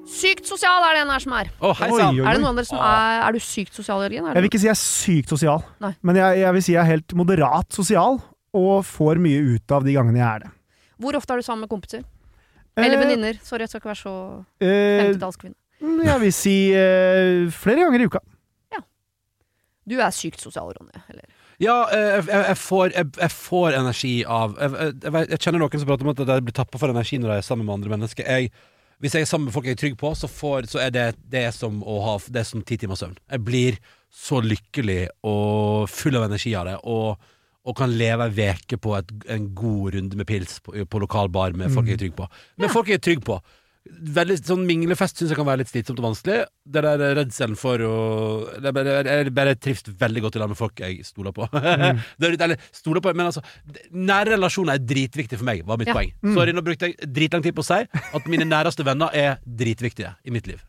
Sykt 0.08 0.48
sosial 0.48 0.82
er 0.88 0.96
det 0.96 1.02
en 1.04 1.12
her 1.14 1.22
som 1.22 1.34
er. 1.38 1.50
Oh, 1.62 1.72
hei 1.78 1.88
Oi, 1.88 1.98
oi, 2.00 2.06
oi. 2.20 2.26
Er 2.26 2.34
det 2.36 2.42
noen 2.42 2.50
av 2.52 2.58
dere 2.58 2.68
som 2.68 2.80
er 2.82 3.20
Er 3.28 3.36
du 3.36 3.40
sykt 3.42 3.76
sosial, 3.76 4.02
Jørgen? 4.02 4.26
Er 4.28 4.34
Jeg 4.38 4.42
vil 4.44 4.50
ikke 4.50 4.60
si 4.62 4.66
jeg 4.68 4.74
er 4.74 4.80
sykt 4.80 5.30
sosial, 5.32 5.62
Nei. 5.82 5.92
men 6.02 6.18
jeg, 6.18 6.40
jeg 6.42 6.56
vil 6.56 6.64
si 6.66 6.74
jeg 6.74 6.82
er 6.82 6.90
helt 6.90 7.14
moderat 7.18 7.76
sosial, 7.76 8.18
og 8.52 8.82
får 8.84 9.20
mye 9.22 9.44
ut 9.54 9.72
av 9.78 9.86
de 9.86 9.94
gangene 9.96 10.18
jeg 10.20 10.26
er 10.28 10.42
det. 10.46 10.50
Hvor 11.02 11.16
ofte 11.18 11.32
er 11.36 11.40
du 11.40 11.46
sammen 11.46 11.64
med 11.66 11.70
kompiser? 11.72 12.02
Eller 12.76 12.96
Eh, 12.98 13.02
venninner? 13.04 13.38
Sorry, 13.44 13.62
jeg 13.64 13.68
skal 13.72 13.80
ikke 13.82 13.92
være 13.92 14.00
så 14.02 14.14
eh, 14.64 15.04
50-tallskvinne. 15.06 16.04
jeg 16.08 16.20
vil 16.26 16.32
si 16.36 16.56
eh, 16.76 17.46
flere 17.52 17.86
ganger 17.86 18.00
i 18.04 18.08
uka. 18.10 18.20
Ja. 18.74 18.82
Du 19.88 19.96
er 20.00 20.10
sykt 20.16 20.40
sosial, 20.42 20.72
Ronny. 20.76 21.02
Eller? 21.12 21.24
Ja, 21.62 21.78
eh, 21.94 22.08
jeg, 22.18 22.26
jeg, 22.28 22.44
jeg, 22.48 22.58
får, 22.58 22.84
jeg, 22.96 23.10
jeg 23.22 23.30
får 23.38 23.78
energi 23.78 24.12
av 24.26 24.54
jeg, 24.58 24.70
jeg, 24.72 24.94
jeg, 25.04 25.26
jeg 25.36 25.42
kjenner 25.46 25.62
noen 25.62 25.78
som 25.82 25.88
prater 25.92 26.08
om 26.08 26.12
at 26.14 26.22
de 26.32 26.38
blir 26.48 26.56
tappa 26.58 26.80
for 26.80 26.90
energi 26.90 27.18
når 27.22 27.28
de 27.34 27.36
er 27.40 27.46
sammen 27.46 27.68
med 27.68 27.74
andre 27.78 27.92
mennesker. 27.96 28.26
Jeg, 28.26 28.50
hvis 29.02 29.16
jeg 29.16 29.24
er 29.24 29.28
sammen 29.28 29.48
med 29.48 29.54
folk 29.56 29.66
jeg 29.66 29.74
er 29.74 29.82
trygg 29.82 29.98
på, 29.98 30.12
så, 30.14 30.30
får, 30.30 30.68
så 30.70 30.78
er 30.84 30.92
det, 30.94 31.06
det 31.32 31.40
er 31.48 31.54
som 31.54 31.80
å 31.82 31.98
ha 32.04 32.14
Det 32.22 32.44
er 32.44 32.46
som 32.46 32.62
ti 32.62 32.78
timers 32.78 33.02
søvn. 33.02 33.16
Jeg 33.34 33.42
blir 33.42 33.78
så 34.12 34.38
lykkelig 34.44 35.08
og 35.26 35.88
full 35.90 36.18
av 36.20 36.28
energi 36.28 36.52
av 36.54 36.68
det. 36.68 36.76
Og, 36.86 37.32
og 37.66 37.76
kan 37.78 37.90
leve 37.90 38.28
ei 38.28 38.36
veke 38.36 38.78
på 38.78 38.94
et, 38.98 39.10
en 39.34 39.48
god 39.58 39.96
runde 39.96 40.20
med 40.20 40.28
pils 40.28 40.60
på, 40.62 40.76
på 40.86 41.02
lokal 41.02 41.32
bar 41.34 41.56
med 41.58 41.74
folk 41.74 41.90
jeg 41.90 41.98
er 41.98 42.04
trygg 42.04 42.14
på. 42.20 42.28
Med 42.62 42.70
folk 42.70 42.92
jeg 42.92 43.00
er 43.00 43.04
trygg 43.08 43.26
på. 43.26 43.40
Veldig, 43.82 44.36
sånn 44.46 44.62
Minglefest 44.68 45.18
syns 45.18 45.32
jeg 45.32 45.38
kan 45.40 45.46
være 45.48 45.62
litt 45.64 45.70
slitsomt 45.72 45.98
og 45.98 46.04
vanskelig. 46.06 46.36
Det 46.70 46.82
der 46.84 47.02
redselen 47.18 47.56
for 47.58 47.82
å 47.82 47.94
det 48.62 48.70
er 48.70 48.76
bare, 48.76 48.94
Jeg 49.08 49.32
bare 49.34 49.54
trives 49.58 49.82
veldig 49.98 50.22
godt 50.22 50.36
i 50.38 50.42
lag 50.42 50.52
med 50.52 50.58
folk 50.60 50.78
jeg 50.84 51.00
stoler 51.08 51.34
på. 51.34 51.48
det 51.52 52.28
er, 52.28 52.30
litt- 52.36 52.44
eller 52.46 52.62
stoler 52.70 53.02
på 53.02 53.10
Men 53.18 53.26
altså, 53.32 53.42
nære 53.90 54.36
relasjoner 54.36 54.78
er 54.78 54.84
dritviktig 54.86 55.40
for 55.40 55.48
meg, 55.50 55.64
var 55.66 55.80
mitt 55.82 55.90
Ja. 55.90 55.96
poeng. 55.98 56.12
Sorry, 56.36 56.54
nå 56.54 56.62
brukte 56.62 56.92
jeg 56.92 57.10
dritlang 57.10 57.42
tid 57.42 57.56
på 57.58 57.64
å 57.64 57.66
si 57.66 57.80
at 57.82 58.28
mine 58.30 58.46
næreste 58.46 58.86
venner 58.86 59.10
er 59.18 59.40
dritviktige 59.42 60.14
i 60.24 60.30
mitt 60.30 60.46
liv. 60.46 60.62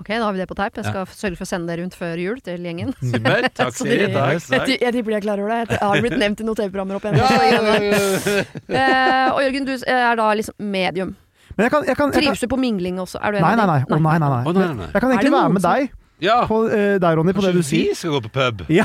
Ok, 0.00 0.08
da 0.14 0.22
har 0.24 0.32
vi 0.32 0.38
det 0.40 0.48
på 0.48 0.56
teip. 0.56 0.78
Jeg 0.80 0.86
skal 0.86 1.06
sørge 1.12 1.36
for 1.36 1.44
å 1.44 1.48
sende 1.50 1.68
det 1.68 1.78
rundt 1.82 1.94
før 1.98 2.16
jul 2.18 2.38
til 2.40 2.62
gjengen. 2.64 2.90
Super. 3.02 3.46
Takk, 3.58 3.74
de- 3.84 4.10
Takk, 4.14 4.50
Jeg, 4.54 4.78
jeg 4.80 4.94
tipper 4.96 5.12
de 5.12 5.16
er 5.18 5.24
klar 5.26 5.42
over 5.42 5.52
det. 5.52 5.76
Jeg 5.76 5.82
har 5.82 6.02
blitt 6.02 6.18
nevnt 6.18 6.40
i 6.42 6.46
noen 6.48 6.56
TV-programmer 6.58 6.98
opp 6.98 7.04
igjen. 7.06 7.18
Ja, 7.20 7.28
ja, 7.46 7.62
ja, 7.62 7.78
ja. 7.86 8.44
Eh, 8.78 9.26
og 9.34 9.42
Jørgen, 9.46 9.66
du 9.68 9.74
er 9.78 10.18
da 10.18 10.28
liksom 10.40 10.54
medium. 10.74 11.14
Men 11.58 11.66
jeg 11.66 11.72
kan, 11.74 11.84
jeg 11.88 11.96
kan, 11.98 12.12
jeg 12.12 12.14
kan 12.14 12.22
Trives 12.22 12.40
du 12.44 12.46
på 12.52 12.56
mingling 12.62 13.00
også? 13.02 13.18
Er 13.18 13.34
du 13.34 13.38
enig? 13.40 13.48
Nei, 13.48 13.54
nei, 13.58 13.66
nei. 13.66 13.78
Oh, 13.90 13.98
nei, 13.98 14.18
nei, 14.22 14.28
nei. 14.30 14.52
Nei, 14.54 14.66
nei. 14.78 14.86
Jeg 14.94 15.02
kan 15.02 15.10
egentlig 15.10 15.32
være 15.34 15.54
med 15.56 15.64
som- 15.64 15.72
deg, 15.74 15.96
Ja, 16.22 16.36
på, 16.46 16.56
uh, 16.66 16.98
der, 17.02 17.16
Ronny, 17.18 17.32
på 17.34 17.42
det 17.42 17.52
du 17.54 17.58
kanskje 17.60 17.78
vi 17.78 17.94
skal 17.98 18.10
gå 18.14 18.20
på 18.28 18.30
pub? 18.34 18.62
Ja. 18.70 18.84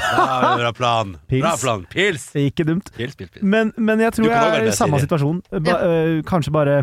bra 0.57 0.71
plan. 0.73 1.15
Pils. 1.29 1.41
Bra 1.45 1.53
plan. 1.61 1.85
Pils. 1.89 2.27
Ikke 2.37 2.65
dumt. 2.65 2.89
Pils, 2.97 3.15
pils, 3.15 3.29
pils. 3.33 3.43
Men, 3.45 3.71
men 3.77 3.99
jeg 4.01 4.13
tror 4.17 4.29
jeg 4.29 4.57
er 4.59 4.67
i 4.69 4.75
samme 4.77 4.99
situasjon. 5.01 5.41
Ba, 5.53 5.77
uh, 5.81 6.21
kanskje 6.29 6.53
bare 6.53 6.75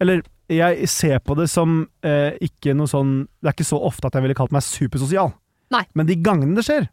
Eller 0.00 0.22
jeg 0.48 0.88
ser 0.88 1.18
på 1.20 1.36
det 1.36 1.48
som 1.52 1.82
uh, 2.04 2.30
ikke 2.40 2.72
noe 2.76 2.88
sånn 2.88 3.26
Det 3.42 3.50
er 3.50 3.56
ikke 3.56 3.68
så 3.68 3.80
ofte 3.84 4.08
at 4.08 4.14
jeg 4.16 4.24
ville 4.24 4.36
kalt 4.36 4.52
meg 4.52 4.64
supersosial. 4.64 5.32
Nei. 5.72 5.84
Men 5.92 6.08
de 6.08 6.16
gangene 6.24 6.56
det 6.56 6.64
skjer, 6.64 6.88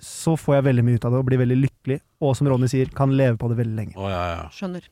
så 0.00 0.32
får 0.40 0.60
jeg 0.60 0.64
veldig 0.70 0.84
mye 0.86 0.96
ut 1.00 1.04
av 1.04 1.12
det 1.12 1.18
og 1.20 1.26
blir 1.28 1.40
veldig 1.42 1.58
lykkelig. 1.60 2.00
Og 2.24 2.36
som 2.36 2.48
Ronny 2.48 2.68
sier, 2.72 2.88
kan 2.96 3.12
leve 3.16 3.36
på 3.40 3.48
det 3.52 3.58
veldig 3.60 3.76
lenge. 3.76 3.96
Oh, 4.00 4.08
ja, 4.08 4.22
ja. 4.36 4.46
Skjønner. 4.56 4.86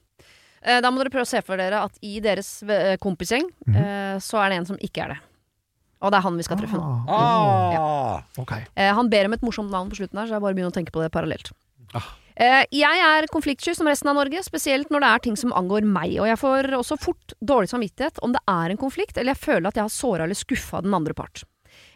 Eh, 0.62 0.80
da 0.80 0.90
må 0.90 1.02
dere 1.02 1.12
prøve 1.14 1.26
å 1.26 1.30
se 1.30 1.42
for 1.46 1.60
dere 1.60 1.84
at 1.86 1.98
i 2.02 2.18
deres 2.20 2.62
kompisgjeng 3.00 3.46
mm 3.66 3.74
-hmm. 3.74 4.14
eh, 4.14 4.18
så 4.18 4.38
er 4.44 4.50
det 4.50 4.56
en 4.58 4.66
som 4.66 4.78
ikke 4.80 5.04
er 5.04 5.08
det. 5.08 5.18
Og 6.00 6.12
det 6.12 6.18
er 6.18 6.22
han 6.22 6.36
vi 6.36 6.42
skal 6.42 6.58
treffe 6.58 6.76
nå. 6.78 7.04
Ah, 7.08 7.74
Ah. 7.78 8.22
ok. 8.38 8.52
Eh, 8.76 8.94
han 8.94 9.08
ber 9.10 9.26
om 9.26 9.32
et 9.32 9.42
morsomt 9.42 9.70
navn 9.70 9.90
på 9.90 9.96
slutten 9.96 10.18
her, 10.18 10.26
så 10.26 10.36
jeg 10.36 10.40
bare 10.40 10.54
begynner 10.54 10.70
å 10.70 10.78
tenke 10.78 10.92
på 10.92 11.02
det 11.02 11.10
parallelt. 11.10 11.50
Ah. 11.94 12.02
Eh, 12.38 12.64
jeg 12.70 13.00
er 13.02 13.26
konfliktsky 13.26 13.74
som 13.74 13.88
resten 13.90 14.08
av 14.08 14.14
Norge, 14.14 14.42
spesielt 14.46 14.90
når 14.90 15.00
det 15.00 15.08
er 15.08 15.18
ting 15.18 15.36
som 15.36 15.52
angår 15.52 15.82
meg. 15.82 16.20
Og 16.20 16.26
jeg 16.30 16.38
får 16.38 16.70
også 16.78 16.98
fort 17.02 17.32
dårlig 17.42 17.68
samvittighet 17.68 18.18
om 18.22 18.32
det 18.32 18.40
er 18.46 18.70
en 18.70 18.76
konflikt, 18.76 19.18
eller 19.18 19.34
jeg 19.34 19.42
føler 19.42 19.68
at 19.68 19.74
jeg 19.74 19.82
har 19.82 19.88
såra 19.90 20.22
eller 20.24 20.38
skuffa 20.38 20.82
den 20.82 20.94
andre 20.94 21.14
part. 21.14 21.42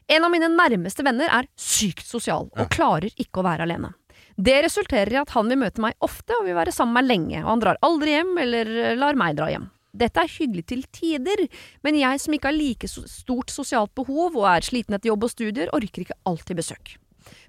En 0.08 0.24
av 0.24 0.32
mine 0.32 0.48
nærmeste 0.50 1.04
venner 1.06 1.30
er 1.30 1.46
sykt 1.56 2.04
sosial, 2.04 2.50
og 2.58 2.68
klarer 2.74 3.12
ikke 3.16 3.38
å 3.38 3.46
være 3.46 3.62
alene. 3.62 3.94
Det 4.36 4.58
resulterer 4.64 5.12
i 5.12 5.20
at 5.20 5.34
han 5.36 5.50
vil 5.50 5.60
møte 5.60 5.82
meg 5.84 5.96
ofte 6.04 6.36
og 6.38 6.46
vil 6.48 6.56
være 6.56 6.74
sammen 6.74 6.96
med 6.96 7.02
meg 7.02 7.10
lenge, 7.12 7.44
og 7.44 7.50
han 7.50 7.62
drar 7.64 7.80
aldri 7.84 8.16
hjem 8.16 8.34
eller 8.44 8.72
eh, 8.72 8.98
lar 8.98 9.18
meg 9.18 9.38
dra 9.38 9.50
hjem. 9.52 9.68
Dette 9.92 10.22
er 10.22 10.34
hyggelig 10.38 10.64
til 10.70 10.86
tider, 10.88 11.44
men 11.84 11.98
jeg 12.00 12.20
som 12.22 12.32
ikke 12.32 12.48
har 12.48 12.56
like 12.56 12.88
stort 12.88 13.52
sosialt 13.52 13.92
behov 13.98 14.38
og 14.40 14.46
er 14.48 14.64
sliten 14.64 14.96
etter 14.96 15.10
jobb 15.10 15.26
og 15.28 15.32
studier, 15.34 15.72
orker 15.76 16.06
ikke 16.06 16.16
alltid 16.28 16.62
besøk. 16.62 16.94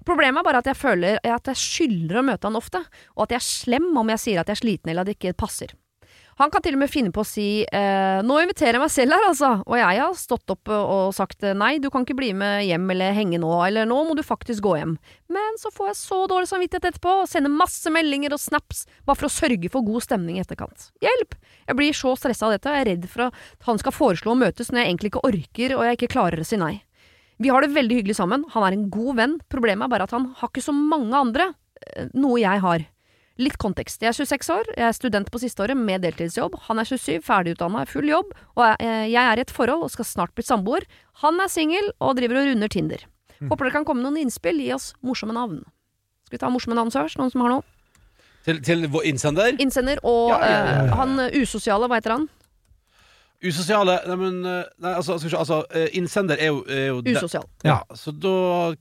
Problemet 0.06 0.42
er 0.42 0.46
bare 0.46 0.60
at 0.60 0.68
jeg 0.68 0.78
føler 0.78 1.16
at 1.24 1.48
jeg 1.50 1.62
skylder 1.62 2.20
å 2.20 2.26
møte 2.28 2.46
han 2.46 2.60
ofte, 2.60 2.82
og 3.16 3.24
at 3.24 3.34
jeg 3.34 3.40
er 3.40 3.48
slem 3.48 3.88
om 3.96 4.12
jeg 4.12 4.22
sier 4.22 4.42
at 4.42 4.52
jeg 4.52 4.58
er 4.58 4.62
sliten 4.62 4.92
eller 4.92 5.02
at 5.06 5.10
det 5.10 5.16
ikke 5.16 5.38
passer. 5.40 5.72
Han 6.40 6.50
kan 6.50 6.62
til 6.64 6.74
og 6.74 6.80
med 6.82 6.90
finne 6.90 7.12
på 7.14 7.22
å 7.22 7.28
si 7.28 7.62
eh, 7.62 8.20
'nå 8.24 8.38
inviterer 8.42 8.78
jeg 8.78 8.82
meg 8.82 8.90
selv 8.90 9.14
her, 9.14 9.26
altså', 9.28 9.62
og 9.66 9.76
jeg 9.78 10.00
har 10.02 10.14
stått 10.18 10.50
opp 10.50 10.70
og 10.74 11.14
sagt 11.14 11.44
eh, 11.46 11.54
'nei, 11.54 11.78
du 11.78 11.90
kan 11.94 12.02
ikke 12.02 12.16
bli 12.18 12.32
med 12.34 12.64
hjem 12.66 12.88
eller 12.90 13.14
henge 13.14 13.38
nå', 13.38 13.52
eller 13.66 13.86
'nå 13.86 13.98
må 14.08 14.16
du 14.18 14.22
faktisk 14.26 14.64
gå 14.66 14.74
hjem'. 14.80 14.96
Men 15.30 15.60
så 15.62 15.70
får 15.74 15.92
jeg 15.92 16.00
så 16.00 16.18
dårlig 16.30 16.50
samvittighet 16.50 16.88
etterpå, 16.90 17.20
og 17.22 17.30
sender 17.30 17.54
masse 17.54 17.90
meldinger 17.90 18.34
og 18.34 18.42
snaps 18.42 18.84
bare 19.06 19.20
for 19.20 19.30
å 19.30 19.34
sørge 19.36 19.70
for 19.70 19.86
god 19.86 20.02
stemning 20.02 20.38
i 20.38 20.42
etterkant. 20.42 20.90
Hjelp! 21.04 21.38
Jeg 21.68 21.76
blir 21.78 21.94
så 21.94 22.16
stressa 22.18 22.48
av 22.48 22.56
dette, 22.56 22.68
og 22.68 22.74
jeg 22.74 22.84
er 22.84 22.90
redd 22.92 23.06
for 23.08 23.28
at 23.28 23.44
han 23.68 23.78
skal 23.78 23.94
foreslå 23.94 24.34
å 24.34 24.40
møtes 24.42 24.72
når 24.72 24.82
jeg 24.82 24.90
egentlig 24.90 25.12
ikke 25.12 25.28
orker 25.30 25.76
og 25.78 25.86
jeg 25.86 25.98
ikke 25.98 26.12
klarer 26.18 26.42
å 26.42 26.48
si 26.48 26.58
nei. 26.60 26.74
Vi 27.38 27.50
har 27.50 27.62
det 27.62 27.74
veldig 27.74 27.98
hyggelig 27.98 28.18
sammen, 28.18 28.44
han 28.54 28.66
er 28.66 28.76
en 28.76 28.88
god 28.94 29.16
venn, 29.18 29.38
problemet 29.50 29.86
er 29.86 29.94
bare 29.94 30.06
at 30.06 30.14
han 30.14 30.28
har 30.38 30.50
ikke 30.50 30.62
så 30.62 30.74
mange 30.74 31.18
andre, 31.18 31.54
eh, 31.82 32.10
noe 32.14 32.38
jeg 32.38 32.62
har. 32.62 32.86
Litt 33.42 33.56
kontekst. 33.58 33.98
Jeg 34.04 34.12
er 34.12 34.14
26 34.14 34.50
år, 34.54 34.68
jeg 34.78 34.86
er 34.86 34.94
student 34.94 35.30
på 35.34 35.40
siste 35.42 35.62
året 35.64 35.74
med 35.78 36.04
deltidsjobb. 36.06 36.54
Han 36.68 36.78
er 36.78 36.86
27, 36.86 37.18
ferdigutdanna, 37.26 37.82
full 37.90 38.06
jobb, 38.06 38.30
og 38.54 38.62
jeg, 38.68 39.08
jeg 39.10 39.18
er 39.32 39.40
i 39.40 39.42
et 39.42 39.50
forhold 39.50 39.82
og 39.88 39.90
skal 39.90 40.06
snart 40.06 40.34
bli 40.38 40.44
samboer. 40.46 40.86
Han 41.24 41.40
er 41.42 41.50
singel 41.50 41.90
og 41.98 42.14
driver 42.20 42.38
og 42.44 42.52
runder 42.52 42.70
Tinder. 42.70 43.02
Håper 43.42 43.66
dere 43.66 43.74
kan 43.74 43.84
komme 43.88 44.04
med 44.04 44.12
noen 44.12 44.22
innspill, 44.28 44.60
gi 44.62 44.70
oss 44.76 44.92
morsomme 45.02 45.34
navn. 45.34 45.64
Skal 46.28 46.38
vi 46.38 46.42
ta 46.44 46.52
morsomme 46.54 46.78
navn 46.78 46.94
først? 46.94 47.18
Noen 47.18 47.32
som 47.34 47.42
har 47.42 47.56
noe? 47.56 47.66
Til, 48.46 48.60
til 48.64 48.86
vår 48.92 49.08
innsender. 49.10 49.58
Innsender 49.60 49.98
og 50.06 50.30
Ja, 50.30 50.38
ja, 50.38 50.54
ja, 50.54 50.62
ja. 50.78 50.86
eh, 50.86 50.94
han 51.00 51.18
eh, 51.26 51.34
usosiale, 51.42 51.88
hva 51.90 51.98
heter 51.98 52.14
han? 52.14 52.28
Usosiale 53.44 53.98
Nei, 54.08 54.16
men 54.20 54.38
eh, 54.48 54.62
nei, 54.80 54.92
altså, 54.94 55.18
skal 55.18 55.28
vi 55.28 55.34
se, 55.34 55.40
altså 55.42 55.58
eh, 55.74 55.90
Innsender 55.98 56.38
er 56.40 56.52
jo, 56.52 56.62
er 56.70 56.86
jo 56.92 57.00
Usosial. 57.02 57.44
Ja, 57.66 57.80
så 57.98 58.14
da 58.14 58.32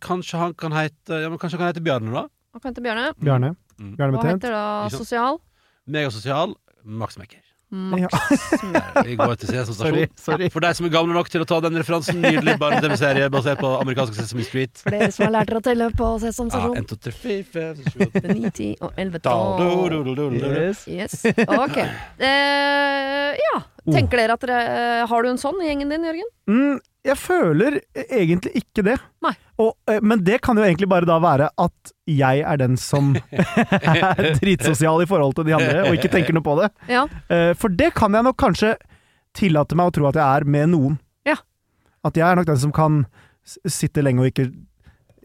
kanskje 0.04 0.40
han 0.40 0.54
kan 0.60 0.76
hete 0.78 1.24
Ja, 1.26 1.32
men 1.34 1.40
kanskje 1.42 1.58
han 1.58 1.66
kan 1.66 1.74
hete 1.74 1.84
Bjarne, 1.84 2.14
da? 2.14 2.28
Han 2.54 2.62
kan 2.64 2.72
hete 2.72 2.84
Bjarne? 2.86 3.10
Bjarne. 3.20 3.54
Mm. 3.80 3.96
Hva 3.98 4.12
heter 4.12 4.30
heter 4.36 4.56
da 4.58 4.66
sosial? 4.94 5.42
Megasosial. 5.88 6.56
Max 6.84 7.18
Mekker. 7.20 7.44
Max. 7.74 8.14
Vi 9.06 9.16
går 9.18 9.34
til 9.42 9.50
Sesam 9.50 9.74
Sorry. 9.74 10.04
Stasjon. 10.06 10.20
sorry. 10.22 10.50
For 10.54 10.62
deg 10.62 10.76
som 10.78 10.86
er 10.86 10.92
gamle 10.94 11.16
nok 11.16 11.30
til 11.34 11.42
å 11.42 11.48
ta 11.50 11.58
den 11.64 11.80
referansen, 11.80 12.20
nydelig 12.22 12.54
barne-TV-serie 12.62 13.32
basert 13.34 13.64
på 13.64 13.72
amerikansk 13.80 14.20
Sesame 14.20 14.46
Street. 14.46 14.84
For 14.84 14.94
dere 14.94 15.10
som 15.16 15.26
har 15.26 15.34
lært 15.40 15.50
dere 15.50 15.62
å 15.62 15.66
telle 15.66 15.90
på 15.98 16.12
Sesam 16.22 16.52
Ja, 16.54 16.70
1, 16.84 16.88
2, 16.92 17.00
3, 17.08 17.16
4, 17.24 17.44
5, 17.56 17.82
6, 17.82 17.98
7, 17.98 18.06
8 18.22 18.38
9, 18.38 18.52
10 18.52 18.70
og 18.78 19.02
11, 19.06 19.24
12. 19.26 19.58
do, 19.58 19.68
do, 19.74 20.04
do, 20.04 20.14
do, 20.14 20.30
do, 20.30 20.40
do. 20.44 20.54
Yes. 20.54 20.86
Yes. 20.88 21.18
Ok. 21.50 21.80
Uh, 22.22 23.32
ja. 23.48 23.56
Tenker 23.90 24.22
dere 24.22 24.38
at 24.38 24.44
dere 24.46 24.60
eh, 24.64 25.02
Har 25.12 25.26
du 25.26 25.28
en 25.34 25.40
sånn 25.42 25.58
i 25.60 25.66
gjengen 25.68 25.90
din, 25.92 26.06
Jørgen? 26.08 26.30
Mm, 26.48 26.78
jeg 27.04 27.18
føler 27.20 27.80
egentlig 28.08 28.54
ikke 28.64 28.84
det. 28.88 28.98
Og, 29.60 29.74
eh, 29.92 30.00
men 30.02 30.24
det 30.26 30.40
kan 30.46 30.58
jo 30.58 30.64
egentlig 30.66 30.88
bare 30.90 31.06
da 31.10 31.18
være 31.22 31.50
at 31.62 31.92
jeg 32.10 32.42
er 32.48 32.58
den 32.62 32.78
som 32.80 33.12
er 33.70 34.34
dritsosial 34.40 35.04
i 35.04 35.10
forhold 35.10 35.36
til 35.38 35.46
de 35.50 35.56
andre, 35.58 35.84
og 35.88 35.98
ikke 35.98 36.12
tenker 36.14 36.34
noe 36.36 36.46
på 36.46 36.56
det. 36.62 36.72
Ja. 36.90 37.04
Eh, 37.30 37.52
For 37.60 37.70
det 37.70 37.92
kan 37.98 38.16
jeg 38.16 38.24
nok 38.26 38.40
kanskje 38.42 38.76
tillate 39.38 39.76
meg 39.78 39.90
å 39.92 39.96
tro 39.96 40.08
at 40.10 40.18
jeg 40.20 40.24
er 40.42 40.48
med 40.56 40.72
noen. 40.74 40.98
Ja. 41.28 41.36
At 42.06 42.18
jeg 42.20 42.26
er 42.28 42.40
nok 42.40 42.50
den 42.50 42.62
som 42.62 42.74
kan 42.76 43.04
sitte 43.44 44.04
lenge 44.06 44.24
og 44.24 44.32
ikke 44.32 44.48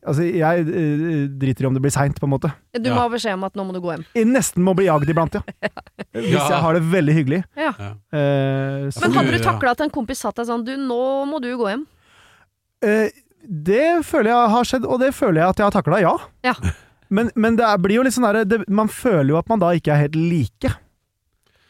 Altså, 0.06 0.22
jeg 0.30 0.60
eh, 0.68 1.26
driter 1.40 1.64
i 1.64 1.68
om 1.68 1.74
det 1.74 1.82
blir 1.82 1.92
seint, 1.94 2.18
på 2.20 2.26
en 2.28 2.32
måte. 2.32 2.52
Du 2.74 2.88
Ja. 2.88 2.94
må 2.94 3.00
ha 3.00 3.08
beskjed 3.08 3.34
om 3.34 3.44
at 3.44 3.54
nå 3.58 3.64
må 3.66 3.72
du 3.74 3.80
gå 3.82 3.90
hjem. 3.96 4.04
Jeg 4.14 4.26
nesten 4.30 4.62
må 4.62 4.74
bli 4.78 4.86
jagd 4.86 5.08
iblant, 5.10 5.34
ja. 5.34 5.42
Hvis 6.14 6.32
Ja. 6.32 6.48
jeg 6.48 6.60
har 6.62 6.74
det 6.78 6.82
veldig 6.92 7.14
hyggelig. 7.16 7.40
Ja. 7.56 7.72
Uh, 8.12 8.88
så, 8.94 9.00
Men 9.02 9.12
hadde 9.18 9.30
du 9.32 9.38
Ja. 9.38 9.52
takla 9.52 9.70
at 9.72 9.80
en 9.80 9.90
kompis 9.90 10.18
satt 10.22 10.36
deg 10.36 10.46
sånn 10.46 10.64
Du, 10.64 10.76
nå 10.76 11.26
må 11.26 11.40
du 11.42 11.50
gå 11.58 11.66
hjem. 11.68 11.86
Uh, 12.84 13.08
det 13.42 14.04
føler 14.06 14.30
jeg 14.30 14.50
har 14.54 14.64
skjedd, 14.64 14.84
og 14.86 15.00
det 15.00 15.14
føler 15.14 15.40
jeg 15.42 15.48
at 15.48 15.56
jeg 15.58 15.64
har 15.66 15.74
takla, 15.82 16.00
ja. 16.00 16.16
Ja. 16.44 16.54
Men, 17.10 17.30
men 17.34 17.56
det 17.56 17.64
er, 17.64 17.78
blir 17.80 17.96
jo 17.96 18.02
litt 18.04 18.12
sånn 18.12 18.26
derre 18.28 18.64
Man 18.68 18.86
føler 18.92 19.30
jo 19.32 19.38
at 19.38 19.48
man 19.48 19.58
da 19.62 19.70
ikke 19.72 19.94
er 19.94 20.02
helt 20.02 20.14
like. 20.14 20.68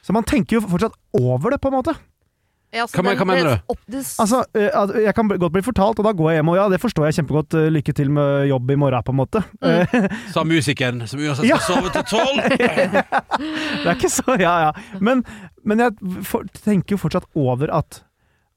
Så 0.03 0.11
man 0.13 0.25
tenker 0.27 0.57
jo 0.57 0.61
fortsatt 0.67 0.97
over 1.15 1.51
det, 1.55 1.61
på 1.63 1.69
en 1.71 1.77
måte. 1.77 1.95
Ja, 2.71 2.85
Hva 2.85 3.03
den- 3.03 3.17
hva 3.17 3.25
mener 3.27 3.45
du? 3.57 3.63
Opp, 3.73 3.79
det, 3.89 4.03
Altså, 4.21 4.45
eh, 4.55 5.01
jeg 5.05 5.15
kan 5.15 5.27
godt 5.29 5.53
bli 5.53 5.63
fortalt, 5.63 5.99
og 5.99 6.05
da 6.05 6.13
går 6.13 6.33
jeg 6.33 6.39
hjem 6.43 6.49
og 6.53 6.57
ja, 6.57 6.69
det 6.69 6.81
forstår 6.83 7.07
jeg 7.09 7.25
kjempegodt. 7.25 7.55
eh, 7.57 7.71
Lykke 7.73 7.95
til 7.97 8.11
med 8.11 8.49
jobb 8.51 8.71
i 8.71 8.77
morgen, 8.77 9.03
på 9.03 9.09
en 9.15 9.17
måte. 9.17 9.41
Mm. 9.63 9.95
Eh, 9.95 10.09
Sa 10.35 10.45
musikeren 10.45 11.07
som 11.09 11.19
uansett 11.19 11.47
skal 11.47 11.49
Ja. 11.49 11.57
sove 11.65 11.89
til 11.91 12.05
tolv. 12.05 12.45
Det 12.59 13.87
er 13.89 13.95
ikke 13.97 14.11
så 14.13 14.37
Ja, 14.41 14.55
ja. 14.69 14.73
Men, 15.01 15.25
men 15.65 15.79
jeg 15.79 15.97
for, 16.25 16.45
tenker 16.65 16.97
jo 16.97 17.01
fortsatt 17.01 17.25
over 17.35 17.71
at 17.73 18.03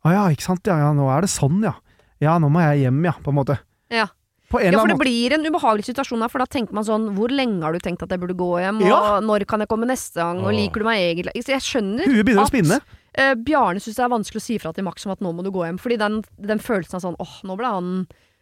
Å 0.03 0.11
ja, 0.11 0.23
ikke 0.33 0.41
sant. 0.41 0.65
Ja, 0.65 0.77
ja, 0.81 0.91
nå 0.97 1.05
er 1.15 1.21
det 1.21 1.29
sånn, 1.29 1.61
ja. 1.63 1.75
Ja, 2.19 2.39
nå 2.41 2.49
må 2.51 2.59
jeg 2.65 2.87
hjem, 2.87 3.03
ja, 3.05 3.11
på 3.21 3.29
en 3.29 3.35
måte. 3.37 3.59
Ja. 3.89 4.07
Ja, 4.51 4.57
for 4.57 4.59
det 4.59 4.73
måte. 4.75 4.99
blir 4.99 5.31
en 5.37 5.45
ubehagelig 5.47 5.85
situasjon 5.87 6.19
her, 6.25 6.27
for 6.27 6.39
da 6.43 6.45
tenker 6.45 6.73
man 6.75 6.83
sånn 6.83 7.05
Hvor 7.15 7.29
lenge 7.31 7.61
har 7.63 7.71
du 7.71 7.79
tenkt 7.79 8.01
at 8.03 8.09
jeg 8.11 8.19
burde 8.19 8.35
gå 8.35 8.49
hjem, 8.59 8.81
og 8.81 8.89
Ja. 8.89 9.19
når 9.23 9.45
kan 9.47 9.61
jeg 9.63 9.69
komme 9.69 9.85
neste 9.87 10.15
gang, 10.19 10.41
og 10.43 10.51
liker 10.51 10.79
du 10.81 10.83
meg 10.89 10.99
egentlig? 11.15 11.45
Jeg 11.47 11.61
skjønner 11.63 12.03
Huet 12.03 12.25
begynner 12.25 12.43
å 12.43 12.49
spinne. 12.51 12.81
Eh, 13.17 13.33
Bjarne 13.35 13.79
syns 13.83 13.95
det 13.99 14.05
er 14.05 14.13
vanskelig 14.15 14.41
å 14.41 14.45
si 14.47 14.57
fra 14.61 14.71
til 14.73 14.83
Max 14.87 15.05
om 15.05 15.11
at 15.15 15.19
nå 15.21 15.33
må 15.35 15.43
du 15.43 15.51
gå 15.51 15.65
hjem, 15.67 15.79
fordi 15.81 15.97
den, 16.01 16.21
den 16.39 16.59
følelsen 16.63 16.95
av 16.99 17.05
sånn 17.09 17.19
åh, 17.19 17.37
nå 17.47 17.57
ble 17.59 17.67
han 17.67 17.93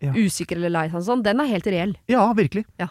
Ja. 0.01 0.13
usikker 0.15 0.55
eller 0.55 0.69
lei 0.71 0.87
seg, 0.89 1.03
sånn, 1.03 1.23
den 1.25 1.39
er 1.41 1.49
helt 1.51 1.65
reell. 1.67 1.95
Ja, 2.07 2.31
virkelig. 2.33 2.65
Ja. 2.79 2.87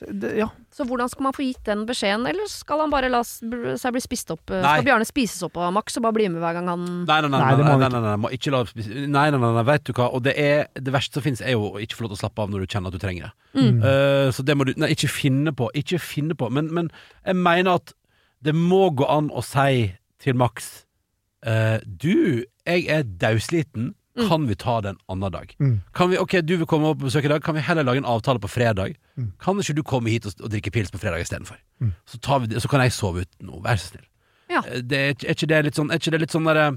Så 0.00 0.06
Det, 0.18 0.30
ja. 0.38 0.46
Så 0.72 0.84
hvordan 0.88 1.08
skal 1.12 1.24
man 1.26 1.32
få 1.36 1.42
gitt 1.44 1.64
den 1.64 1.82
beskjeden, 1.84 2.26
eller 2.28 2.46
skal 2.48 2.80
han 2.80 2.90
bare 2.92 3.08
la 3.12 3.20
seg 3.22 3.92
bli 3.92 4.00
spist 4.00 4.30
opp? 4.32 4.48
eh, 4.50 4.60
Nei. 4.62 4.76
Skal 4.78 4.84
Bjarne 4.86 5.04
spises 5.08 5.42
opp 5.44 5.56
av 5.60 5.72
Max 5.76 5.96
og 5.98 6.02
bare 6.06 6.12
bli 6.16 6.28
med 6.28 6.40
hver 6.40 6.54
gang 6.56 6.68
han 6.68 6.84
Nei, 7.04 7.20
nei, 7.20 7.28
nei, 7.28 7.40
Nei, 7.40 7.56
nei, 7.56 7.88
nei, 7.88 8.16
nei, 8.16 8.30
ikke. 8.36 8.50
la 8.54 8.62
må 8.64 8.74
nei, 8.76 9.30
nei, 9.30 9.38
nei, 9.40 9.52
nei, 9.58 9.64
vet 9.68 9.84
du 9.84 9.92
hva. 9.92 10.06
Og 10.14 10.22
det, 10.24 10.34
er, 10.40 10.68
det 10.76 10.92
verste 10.94 11.14
som 11.20 11.22
finnes, 11.26 11.40
er 11.44 11.52
jo 11.52 11.72
å 11.74 11.80
ikke 11.84 11.96
få 11.98 12.04
lov 12.06 12.12
til 12.14 12.18
å 12.20 12.22
slappe 12.24 12.44
av 12.44 12.48
når 12.52 12.64
du 12.64 12.66
kjenner 12.72 12.88
at 12.88 12.96
du 12.96 12.98
trenger 13.02 13.28
det. 13.28 13.32
Mm. 13.60 13.80
Uh, 13.84 14.28
så 14.32 14.44
det 14.44 14.56
må 14.56 14.64
du 14.68 14.72
Nei, 14.80 14.88
ikke 14.94 15.08
finne 15.12 15.52
på. 15.52 15.68
Ikke 15.76 15.98
finne 16.00 16.36
på. 16.38 16.48
Men, 16.50 16.72
men 16.72 16.90
jeg 17.26 17.36
mener 17.36 17.76
at 17.80 17.92
det 18.40 18.54
må 18.56 18.88
gå 18.96 19.04
an 19.10 19.28
å 19.36 19.42
si 19.44 19.92
til 20.20 20.34
Max 20.36 20.86
eh, 21.46 21.78
Du, 21.86 22.44
jeg 22.66 22.86
er 22.88 23.02
dausliten. 23.04 23.94
Mm. 24.18 24.26
Kan 24.28 24.46
vi 24.48 24.54
ta 24.58 24.80
det 24.82 24.90
en 24.90 24.98
annen 25.08 25.32
dag? 25.32 25.52
Mm. 25.62 25.76
Kan 25.94 26.10
vi, 26.10 26.16
ok, 26.18 26.40
Du 26.44 26.56
vil 26.56 26.66
komme 26.66 26.88
opp 26.90 26.98
på 26.98 27.06
besøk 27.08 27.24
i 27.24 27.28
dag. 27.30 27.42
Kan 27.42 27.54
vi 27.54 27.60
heller 27.62 27.84
lage 27.86 27.98
en 28.02 28.08
avtale 28.10 28.40
på 28.42 28.48
fredag? 28.50 28.96
Mm. 29.16 29.32
Kan 29.40 29.58
ikke 29.62 29.76
du 29.78 29.82
komme 29.86 30.10
hit 30.10 30.26
og, 30.26 30.34
og 30.42 30.50
drikke 30.50 30.72
pils 30.74 30.90
på 30.90 30.98
fredag 30.98 31.22
istedenfor? 31.22 31.56
Mm. 31.80 31.92
Så, 32.06 32.18
tar 32.20 32.40
vi 32.40 32.46
det- 32.50 32.60
så 32.62 32.68
kan 32.68 32.80
jeg 32.82 32.92
sove 32.92 33.22
ute 33.22 33.46
nå. 33.46 33.60
Vær 33.62 33.78
så 33.78 33.92
snill. 33.94 34.06
Ja. 34.50 34.62
Eh, 34.66 34.80
Det, 34.82 34.98
er, 34.98 35.14
er 35.30 35.34
ikke 35.38 35.46
det 35.46 35.64
litt 35.64 35.74
sånn 35.78 35.90
Er 35.94 35.98
ikke 36.02 36.10
det 36.10 36.20
litt 36.24 36.32
sånn 36.34 36.44
derre 36.44 36.72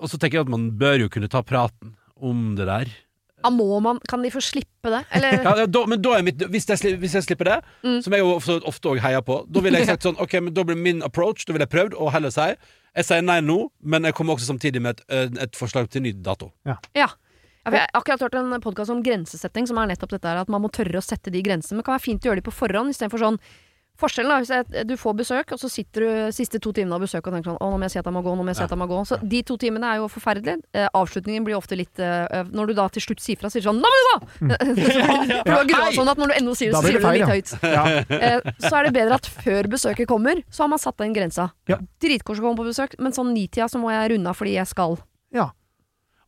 Og 0.00 0.08
så 0.08 0.16
tenker 0.18 0.38
jeg 0.40 0.46
at 0.46 0.52
man 0.52 0.70
bør 0.80 1.02
jo 1.04 1.08
kunne 1.12 1.28
ta 1.28 1.42
praten 1.44 1.94
om 2.16 2.54
det 2.56 2.64
der. 2.66 2.88
Ja, 3.44 3.50
må 3.50 3.80
man 3.82 3.98
Kan 4.08 4.22
de 4.22 4.30
få 4.32 4.40
slippe 4.40 4.88
det? 4.88 5.02
Eller 5.12 5.42
Ja, 5.42 5.52
ja, 5.58 5.66
da, 5.66 5.82
men 5.86 6.00
da 6.00 6.14
er 6.16 6.22
mitt 6.22 6.38
hvis 6.48 6.64
jeg, 6.70 6.78
sli- 6.80 6.96
hvis 7.02 7.12
jeg 7.18 7.26
slipper 7.26 7.44
det, 7.50 7.58
som 8.06 8.14
jeg 8.14 8.22
jo 8.24 8.32
ofte, 8.38 8.56
ofte 8.64 8.88
også 8.88 9.02
heier 9.04 9.20
på, 9.26 9.42
da 9.52 9.60
ville 9.60 9.78
jeg 9.82 9.90
sagt 9.92 10.06
sånn 10.06 10.16
Ok, 10.22 10.38
men 10.40 10.54
da 10.54 10.64
blir 10.64 10.78
min 10.80 11.02
approach 11.02 11.44
Da 11.44 11.52
ville 11.52 11.66
jeg 11.68 11.74
prøvd 11.76 11.98
å 11.98 12.08
heller 12.14 12.30
si 12.32 12.54
Jeg 12.92 13.08
sier 13.08 13.24
nei 13.24 13.40
nå, 13.40 13.58
men 13.80 14.04
jeg 14.04 14.16
kommer 14.16 14.36
også 14.36 14.50
samtidig 14.50 14.82
med 14.84 14.98
et, 14.98 15.04
eh, 15.08 15.28
et 15.46 15.56
forslag 15.56 15.88
til 15.88 16.04
ny 16.04 16.12
dato. 16.12 16.50
Ja. 16.68 16.76
ja 16.96 17.08
for 17.62 17.76
jeg 17.78 17.86
har 17.86 17.94
akkurat 17.94 18.24
hørt 18.24 18.34
en 18.34 18.60
podkast 18.60 18.90
om 18.90 19.02
grensesetting, 19.06 19.68
som 19.70 19.78
er 19.78 19.92
nettopp 19.92 20.16
dette 20.16 20.28
her, 20.28 20.40
at 20.42 20.50
man 20.50 20.64
må 20.64 20.70
tørre 20.74 20.98
å 20.98 21.04
sette 21.04 21.30
de 21.30 21.42
grensene. 21.46 21.76
Men 21.76 21.84
det 21.84 21.88
kan 21.88 21.94
være 21.94 22.06
fint 22.08 22.24
å 22.24 22.30
gjøre 22.30 22.42
de 22.42 22.46
på 22.48 22.54
forhånd, 22.56 22.90
istedenfor 22.90 23.22
sånn 23.22 23.38
Forskjellen 24.02 24.32
da, 24.34 24.36
hvis 24.42 24.50
jeg, 24.52 24.84
du 24.90 24.94
får 24.98 25.14
besøk, 25.22 25.52
og 25.54 25.60
så 25.62 25.68
sitter 25.70 26.02
du 26.04 26.32
siste 26.34 26.58
to 26.62 26.72
timene 26.74 26.96
av 26.98 27.04
besøket 27.04 27.28
og 27.30 27.36
tenker 27.38 27.52
sånn 27.52 27.60
Å, 27.62 27.68
nå 27.70 27.78
må 27.78 27.86
jeg 27.86 27.94
si 27.94 28.00
at 28.02 28.08
jeg 28.10 28.16
må 28.16 28.22
gå, 28.26 28.34
nå 28.34 28.42
må 28.44 28.50
jeg 28.50 28.58
si 28.58 28.64
at 28.66 28.74
jeg 28.74 28.80
må 28.82 28.88
gå. 28.90 28.98
Så 29.08 29.18
de 29.22 29.42
to 29.46 29.56
timene 29.62 29.92
er 29.94 30.00
jo 30.02 30.08
forferdelige. 30.10 30.58
Eh, 30.74 30.88
avslutningen 30.98 31.46
blir 31.46 31.56
ofte 31.58 31.78
litt 31.78 32.02
eh, 32.02 32.42
Når 32.50 32.72
du 32.72 32.74
da 32.80 32.88
til 32.92 33.04
slutt 33.06 33.22
sier 33.22 33.38
fra, 33.40 33.50
sier 33.52 33.62
du 33.64 33.68
sånn 33.70 33.78
Nå 33.80 33.92
må 33.94 34.00
du 34.02 34.08
gå! 34.10 34.18
For 35.46 35.46
du 35.46 35.54
har 35.54 35.70
grua 35.70 35.88
sånn 35.94 36.12
at 36.12 36.20
når 36.20 36.32
du 36.34 36.36
ennå 36.40 36.56
sier 36.58 36.74
det, 36.74 36.76
så 36.76 36.84
sier 36.90 36.98
du 36.98 37.06
det 37.06 37.14
litt 37.22 37.32
høyt. 37.32 37.54
Ja. 37.62 37.86
Eh, 38.18 38.52
så 38.66 38.74
er 38.80 38.88
det 38.90 38.94
bedre 38.98 39.16
at 39.22 39.30
før 39.46 39.70
besøket 39.72 40.10
kommer, 40.10 40.42
så 40.52 40.66
har 40.66 40.70
man 40.74 40.82
satt 40.82 40.98
den 41.02 41.14
grensa. 41.16 41.48
Ja. 41.70 41.78
Dritkoselig 42.02 42.42
å 42.44 42.48
komme 42.50 42.60
på 42.62 42.68
besøk, 42.68 42.98
men 43.02 43.14
sånn 43.16 43.32
nitida 43.36 43.70
så 43.70 43.80
må 43.82 43.94
jeg 43.94 44.12
runde 44.16 44.30
av 44.32 44.38
fordi 44.38 44.58
jeg 44.58 44.70
skal. 44.74 44.98
ja. 45.34 45.48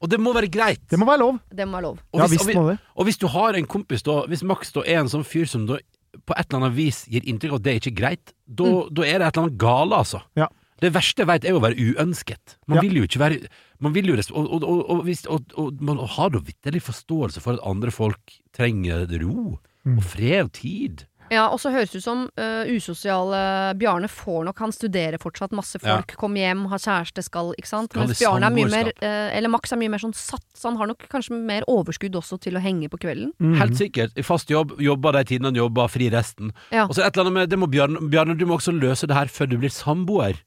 Og 0.05 0.11
det 0.11 0.19
må 0.21 0.35
være 0.37 0.51
greit. 0.53 0.83
Det 0.91 0.99
må 1.01 1.07
være 1.09 1.21
lov. 1.23 1.37
Det 1.49 1.65
må 1.65 1.79
være 1.79 1.87
lov. 1.87 2.01
Og 2.13 2.19
Ja 2.21 2.25
hvis, 2.29 2.43
visst 2.45 2.59
og, 2.61 2.67
det. 2.69 2.75
og 2.93 3.07
hvis 3.09 3.17
du 3.23 3.25
har 3.33 3.57
en 3.57 3.65
kompis 3.71 4.03
da 4.05 4.17
Hvis 4.29 4.43
Max 4.45 4.75
da 4.75 4.83
er 4.85 4.99
en 5.01 5.09
sånn 5.09 5.25
fyr 5.25 5.47
som 5.49 5.63
da 5.71 5.79
på 6.27 6.35
et 6.37 6.47
eller 6.49 6.61
annet 6.67 6.77
vis 6.77 7.05
gir 7.11 7.25
inntrykk 7.27 7.53
av 7.57 7.61
at 7.61 7.67
det 7.67 7.75
ikke 7.81 7.93
er 7.93 8.01
greit, 8.01 8.33
da, 8.47 8.69
da 8.91 9.03
er 9.07 9.19
det 9.19 9.27
et 9.29 9.37
eller 9.37 9.47
annet 9.49 9.59
gale, 9.59 9.97
altså. 10.05 10.23
Ja. 10.39 10.49
Det 10.83 10.91
verste 10.93 11.23
jeg 11.23 11.29
veit, 11.31 11.45
er 11.49 11.55
å 11.57 11.63
være 11.63 11.79
uønsket. 11.81 12.57
Man 12.67 12.77
Ja. 12.77 12.83
vil 12.83 12.97
jo 12.99 13.03
ikke 13.07 13.21
være 13.23 13.49
Man 13.81 13.93
vil 13.93 14.07
jo 14.07 14.15
og, 14.15 14.63
og, 14.63 14.65
og, 14.65 15.09
og, 15.29 15.53
og 15.61 15.81
man 15.83 15.99
har 15.99 16.31
da 16.31 16.39
vitterlig 16.41 16.81
forståelse 16.83 17.41
for 17.43 17.55
at 17.55 17.65
andre 17.69 17.91
folk 17.91 18.39
trenger 18.57 19.07
ro 19.21 19.59
Mm. 19.85 19.99
og 19.99 20.05
fred 20.05 20.41
og 20.47 20.53
tid. 20.57 21.03
Ja, 21.33 21.47
og 21.49 21.57
så 21.63 21.71
høres 21.73 21.93
det 21.93 22.03
ut 22.03 22.05
som 22.05 22.25
uh, 22.37 22.69
usosiale 22.69 23.39
Bjarne 23.81 24.11
får 24.13 24.45
nok 24.49 24.59
Han 24.61 24.75
studerer 24.77 25.17
fortsatt, 25.23 25.55
masse 25.57 25.81
folk, 25.81 26.13
kommer 26.21 26.43
hjem, 26.45 26.67
har 26.69 26.83
kjæreste, 26.83 27.25
skal, 27.25 27.53
ikke 27.59 27.71
sant. 27.71 27.91
Skal 27.95 28.05
Mens 28.05 28.21
Bjarne 28.21 28.51
er 28.51 28.55
mye 28.55 28.71
mer 28.73 28.91
eh, 28.93 29.37
Eller 29.39 29.53
Max 29.53 29.73
er 29.73 29.81
mye 29.81 29.93
mer 29.95 30.03
sånn 30.03 30.15
satt, 30.17 30.45
så 30.53 30.69
han 30.71 30.79
har 30.81 30.91
nok 30.93 31.07
kanskje 31.13 31.39
mer 31.39 31.65
overskudd 31.71 32.17
også 32.21 32.39
til 32.45 32.59
å 32.59 32.63
henge 32.65 32.91
på 32.93 33.01
kvelden. 33.07 33.33
Mm. 33.43 33.57
Helt 33.61 33.77
sikkert. 33.81 34.15
I 34.21 34.25
fast 34.27 34.53
jobb, 34.53 34.77
jobber 34.83 35.17
de 35.17 35.25
tidene 35.33 35.51
han 35.53 35.59
jobber, 35.59 35.89
fri 35.93 36.11
resten. 36.13 36.53
Ja. 36.75 36.85
Og 36.89 36.95
så 36.97 37.05
et 37.07 37.15
eller 37.17 37.27
annet 37.29 37.39
med 37.41 37.53
det 37.55 37.61
må 37.61 37.71
Bjarne, 37.73 38.05
Bjarne, 38.13 38.37
du 38.39 38.45
må 38.49 38.59
også 38.61 38.75
løse 38.77 39.09
det 39.11 39.17
her 39.17 39.33
før 39.33 39.51
du 39.51 39.59
blir 39.65 39.73
samboer. 39.73 40.41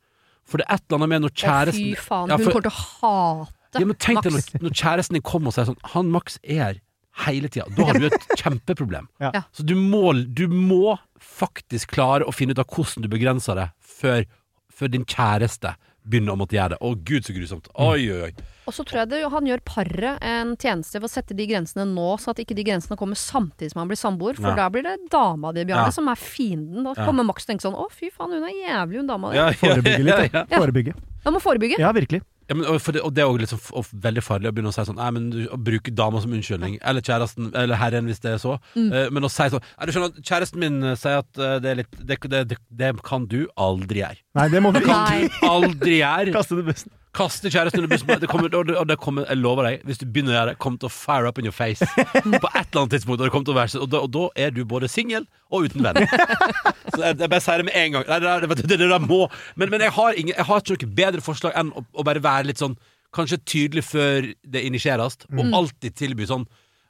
For 0.48 0.62
det 0.62 0.70
er 0.70 0.78
et 0.80 0.86
eller 0.88 1.02
annet 1.02 1.12
med 1.16 1.26
når 1.26 1.34
Å, 1.34 1.40
kjæresten 1.44 1.86
fy 1.92 2.08
faen, 2.08 2.30
Ja, 2.32 2.38
hun 2.40 2.46
for- 2.46 2.58
kommer 2.60 2.70
til 2.70 2.76
å 2.76 2.82
hate 3.02 3.82
Ja, 3.82 3.86
men 3.86 3.98
tenk 4.00 4.24
deg 4.24 4.32
når, 4.38 4.46
når 4.64 4.76
kjæresten 4.80 5.18
din 5.18 5.26
kommer 5.28 5.52
og 5.52 5.58
sier 5.58 5.68
sånn 5.68 5.82
Han 5.92 6.08
Max 6.14 6.38
er 6.44 6.62
her 6.64 6.78
hele 7.26 7.50
tida. 7.50 7.66
Da 7.78 7.86
har 7.90 7.98
du 8.00 8.06
et 8.10 8.28
kjempeproblem. 8.42 9.08
Ja. 9.24 9.32
Ja. 9.34 9.42
Så 9.52 9.64
du 9.66 9.76
må, 9.76 10.12
du 10.14 10.48
må 10.52 10.98
faktisk 11.20 11.96
klare 11.98 12.28
å 12.28 12.34
finne 12.36 12.54
ut 12.54 12.60
av 12.62 12.68
hvordan 12.70 13.04
du 13.06 13.10
begrenser 13.10 13.56
det, 13.58 13.70
før, 13.82 14.26
før 14.74 14.92
din 14.94 15.06
kjæreste 15.06 15.74
begynner 16.08 16.38
å 16.38 16.40
måtte 16.40 16.56
gjøre 16.56 16.78
det. 16.78 16.78
Å 16.88 16.94
gud, 17.04 17.26
så 17.28 17.34
grusomt. 17.36 17.66
Oi, 17.84 18.06
oi, 18.14 18.20
oi. 18.30 18.46
Og 18.68 18.76
så 18.76 18.84
tror 18.88 19.02
jeg 19.02 19.10
det, 19.12 19.20
han 19.32 19.48
gjør 19.48 19.60
paret 19.68 20.22
en 20.24 20.54
tjeneste 20.60 21.00
ved 21.02 21.08
å 21.08 21.12
sette 21.12 21.36
de 21.36 21.46
grensene 21.50 21.84
nå, 21.88 22.06
så 22.20 22.32
at 22.32 22.40
ikke 22.44 22.56
de 22.56 22.64
grensene 22.68 22.96
kommer 23.00 23.16
samtidig 23.20 23.74
som 23.74 23.82
han 23.82 23.90
blir 23.92 24.00
samboer. 24.00 24.36
For 24.40 24.48
Ja. 24.52 24.56
da 24.56 24.70
blir 24.72 24.84
det 24.88 24.96
dama 25.12 25.52
di, 25.56 25.66
Bjarne, 25.68 25.88
Ja. 25.90 25.96
som 25.96 26.08
er 26.08 26.16
fienden. 26.16 26.84
Da 26.88 26.94
Ja. 26.96 27.06
kommer 27.08 27.26
Max 27.28 27.44
og 27.44 27.48
tenker 27.52 27.68
sånn 27.68 27.76
Å, 27.76 27.90
fy 27.92 28.10
faen, 28.12 28.32
hun 28.36 28.44
er 28.48 28.56
jævlig, 28.56 28.98
hun 29.04 29.08
dama 29.08 29.32
di. 29.32 29.38
Ja, 29.38 29.48
ja, 29.50 29.54
Forebygge 29.60 30.04
litt, 30.04 30.16
ja, 30.16 30.30
ja. 30.32 30.46
ja. 30.52 30.60
Forebygge. 30.64 30.94
Da 31.26 31.32
må 31.32 31.42
forebygge. 31.44 31.80
Ja, 31.80 31.92
virkelig. 31.92 32.22
Ja, 32.48 32.56
men, 32.56 32.64
og, 32.66 32.80
for 32.80 32.96
det, 32.96 33.02
og 33.04 33.12
det 33.16 33.24
er 33.24 33.32
også 33.32 33.58
sånn, 33.58 33.64
og 33.80 33.90
veldig 34.08 34.24
farlig 34.24 34.50
å 34.50 34.56
begynne 34.56 34.72
å 34.72 34.76
si 34.76 34.86
sånn 34.88 35.00
Nei, 35.00 35.10
men 35.18 35.26
du, 35.34 35.40
Å 35.52 35.60
bruke 35.60 35.92
dama 35.92 36.22
som 36.24 36.36
unnskyldning, 36.36 36.78
eller 36.80 37.04
kjæresten, 37.04 37.50
eller 37.52 37.80
herren 37.80 38.08
hvis 38.08 38.24
det 38.24 38.36
er 38.36 38.40
så. 38.42 38.56
Mm. 38.78 38.88
Uh, 38.94 39.08
men 39.16 39.28
å 39.28 39.32
si 39.32 39.50
sånn 39.52 39.64
Nei, 39.64 39.88
du 39.88 39.96
skjønner, 39.96 40.22
kjæresten 40.30 40.64
min 40.64 40.78
uh, 40.86 40.94
sier 41.00 41.24
at 41.24 41.42
uh, 41.42 41.58
det 41.64 41.74
er 41.74 41.82
litt 41.82 41.98
det, 42.00 42.20
det, 42.24 42.44
det, 42.54 42.60
det 42.80 42.94
kan 43.08 43.28
du 43.28 43.42
aldri 43.60 44.04
gjøre. 44.06 44.24
Nei, 44.38 44.48
det 44.54 44.64
må 44.64 44.72
du 44.72 44.80
ikke. 44.80 45.02
Aldri 45.48 46.00
gjøre. 46.00 46.36
kaste 46.38 46.60
det 46.60 46.68
bussen. 46.70 46.96
Kaste 47.18 47.50
kjæresten 47.50 47.82
under 47.82 47.90
bussen. 47.90 48.10
Det 48.22 48.30
kommer, 48.30 48.52
og 48.54 48.68
det, 48.68 48.76
og 48.78 48.88
det 48.90 48.98
kommer, 49.02 49.26
jeg 49.26 49.40
lover 49.42 49.66
deg, 49.66 49.86
hvis 49.90 49.98
du 49.98 50.06
begynner 50.06 50.36
å 50.36 50.38
gjøre 50.38 50.52
det, 50.52 50.60
kommer 50.62 50.82
til 50.82 50.90
å 50.90 50.94
fire 50.94 51.30
up 51.32 51.40
in 51.42 51.48
your 51.50 51.56
face 51.56 51.86
på 51.96 52.50
et 52.52 52.68
eller 52.68 52.84
annet 52.84 52.94
tidspunkt. 52.94 53.18
Og 53.18 53.26
det 53.26 53.32
kommer 53.34 53.48
til 53.48 53.56
å 53.56 53.58
være 53.58 53.74
så, 53.74 53.82
og, 53.82 53.90
da, 53.90 54.04
og 54.06 54.12
da 54.14 54.28
er 54.46 54.54
du 54.54 54.62
både 54.70 54.90
singel 54.92 55.26
og 55.50 55.66
uten 55.66 55.86
venn. 55.86 56.04
Så 56.94 57.02
jeg, 57.02 57.18
jeg 57.20 57.30
bare 57.32 57.44
sier 57.44 57.62
det 57.62 57.68
med 57.68 57.78
en 57.80 57.96
gang. 57.96 58.06
Nei, 58.08 58.20
det, 58.22 58.36
det, 58.44 58.58
det, 58.62 58.78
det, 58.78 58.90
det 58.92 59.00
må. 59.04 59.20
Men, 59.56 59.72
men 59.74 59.84
jeg, 59.88 59.94
har 59.98 60.20
ingen, 60.20 60.36
jeg 60.36 60.48
har 60.50 60.62
ikke 60.62 60.78
noe 60.78 60.98
bedre 61.02 61.24
forslag 61.26 61.58
enn 61.58 61.74
å, 61.74 61.84
å 61.98 62.06
bare 62.06 62.22
være 62.24 62.37
litt 62.46 62.62
sånn 62.62 62.78
Kanskje 63.16 63.38
tydelig 63.48 63.86
før 63.88 64.26
det 64.44 64.62
initieres, 64.68 65.16
og 65.32 65.54
alltid 65.56 65.96
tilby 65.96 66.26
sånn. 66.28 66.44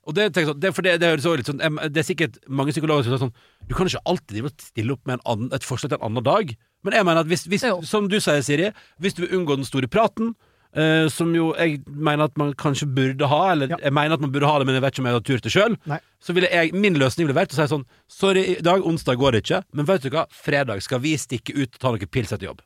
Og 0.08 0.16
det, 0.16 0.32
jeg 0.34 0.48
sånn, 0.48 0.60
det, 0.60 0.72
for 0.76 0.82
det, 0.82 0.96
det, 1.00 1.12
høres 1.12 1.28
litt 1.40 1.50
sånn, 1.52 1.62
det 1.94 2.02
er 2.02 2.08
sikkert 2.08 2.40
mange 2.48 2.72
psykologer 2.72 3.04
som 3.06 3.14
sier 3.14 3.22
sånn 3.26 3.70
Du 3.70 3.76
kan 3.76 3.90
ikke 3.90 4.02
alltid 4.08 4.50
stille 4.64 4.96
opp 4.96 5.04
med 5.06 5.20
en 5.20 5.26
annen, 5.34 5.50
et 5.56 5.64
forslag 5.68 5.92
til 5.92 6.00
en 6.00 6.08
annen 6.10 6.26
dag. 6.26 6.54
Men 6.84 6.96
jeg 6.96 7.06
mener 7.06 7.22
at 7.22 7.30
hvis, 7.30 7.46
hvis 7.52 7.66
som 7.88 8.08
du 8.10 8.18
sier, 8.24 8.42
Siri, 8.46 8.70
hvis 9.04 9.18
du 9.18 9.26
vil 9.26 9.36
unngå 9.40 9.58
den 9.60 9.68
store 9.68 9.90
praten, 9.92 10.34
eh, 10.78 11.10
som 11.12 11.34
jo 11.36 11.50
jeg 11.58 11.82
mener 11.86 12.30
at 12.30 12.38
man 12.40 12.54
kanskje 12.56 12.88
burde 12.88 13.28
ha, 13.28 13.42
eller 13.52 13.68
Ja. 13.74 13.78
jeg 13.84 13.94
mener 13.94 14.16
at 14.16 14.24
man 14.24 14.32
burde 14.32 14.48
ha 14.48 14.58
det, 14.60 14.68
men 14.68 14.76
jeg 14.76 14.86
vet 14.86 14.96
ikke 14.96 15.04
om 15.04 15.10
jeg 15.12 15.18
har 15.18 15.26
tur 15.28 15.44
til 15.44 15.52
sjøl, 15.52 15.78
så 16.24 16.34
ville 16.34 16.50
jeg, 16.52 16.74
min 16.74 16.96
løsning 16.96 17.28
ville 17.28 17.38
vært 17.38 17.52
å 17.52 17.60
si 17.60 17.68
sånn 17.68 17.86
Sorry, 18.08 18.46
i 18.56 18.62
dag, 18.64 18.82
onsdag 18.82 19.20
går 19.20 19.32
det 19.36 19.44
ikke, 19.44 19.64
men 19.74 19.86
vet 19.86 20.08
du 20.08 20.10
hva, 20.10 20.26
fredag 20.32 20.82
skal 20.82 21.04
vi 21.04 21.18
stikke 21.20 21.52
ut 21.58 21.76
og 21.76 21.80
ta 21.80 21.92
noen 21.92 22.08
pils 22.08 22.32
etter 22.32 22.48
jobb. 22.48 22.64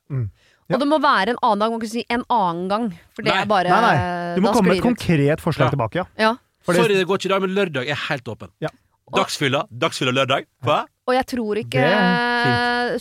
Og 0.72 0.80
det 0.80 0.88
må 0.88 0.99
være 1.03 1.34
en 1.34 1.39
annen 1.41 1.59
dag, 1.59 1.72
man 1.72 1.80
kan 1.80 1.88
ikke 1.88 1.91
si 1.97 2.05
en 2.09 2.24
annen 2.30 2.68
gang. 2.72 2.86
For 3.16 3.26
det 3.26 3.34
Nei. 3.34 3.41
er 3.41 3.49
bare 3.49 3.70
Nei, 3.74 3.82
nei. 3.82 4.36
Du 4.38 4.41
må 4.45 4.53
komme 4.53 4.70
med 4.72 4.78
et 4.78 4.86
konkret 4.86 5.41
forslag 5.43 5.68
Ja. 5.68 5.74
tilbake, 5.76 5.95
ja. 5.99 6.05
Ja. 6.18 6.36
Fordi... 6.64 6.78
Sorry, 6.84 6.95
det 6.95 7.07
går 7.09 7.18
ikke 7.20 7.26
i 7.28 7.34
dag, 7.34 7.41
men 7.41 7.55
lørdag 7.57 7.89
er 7.89 7.99
helt 8.07 8.28
åpen. 8.32 8.51
Ja. 8.62 8.70
Dagsfylla, 9.12 9.66
dagsfylla 9.84 10.14
lørdag. 10.16 10.45
Hva? 10.64 10.86
Og 11.12 11.18
jeg 11.18 11.28
tror 11.28 11.59
ikke 11.59 11.84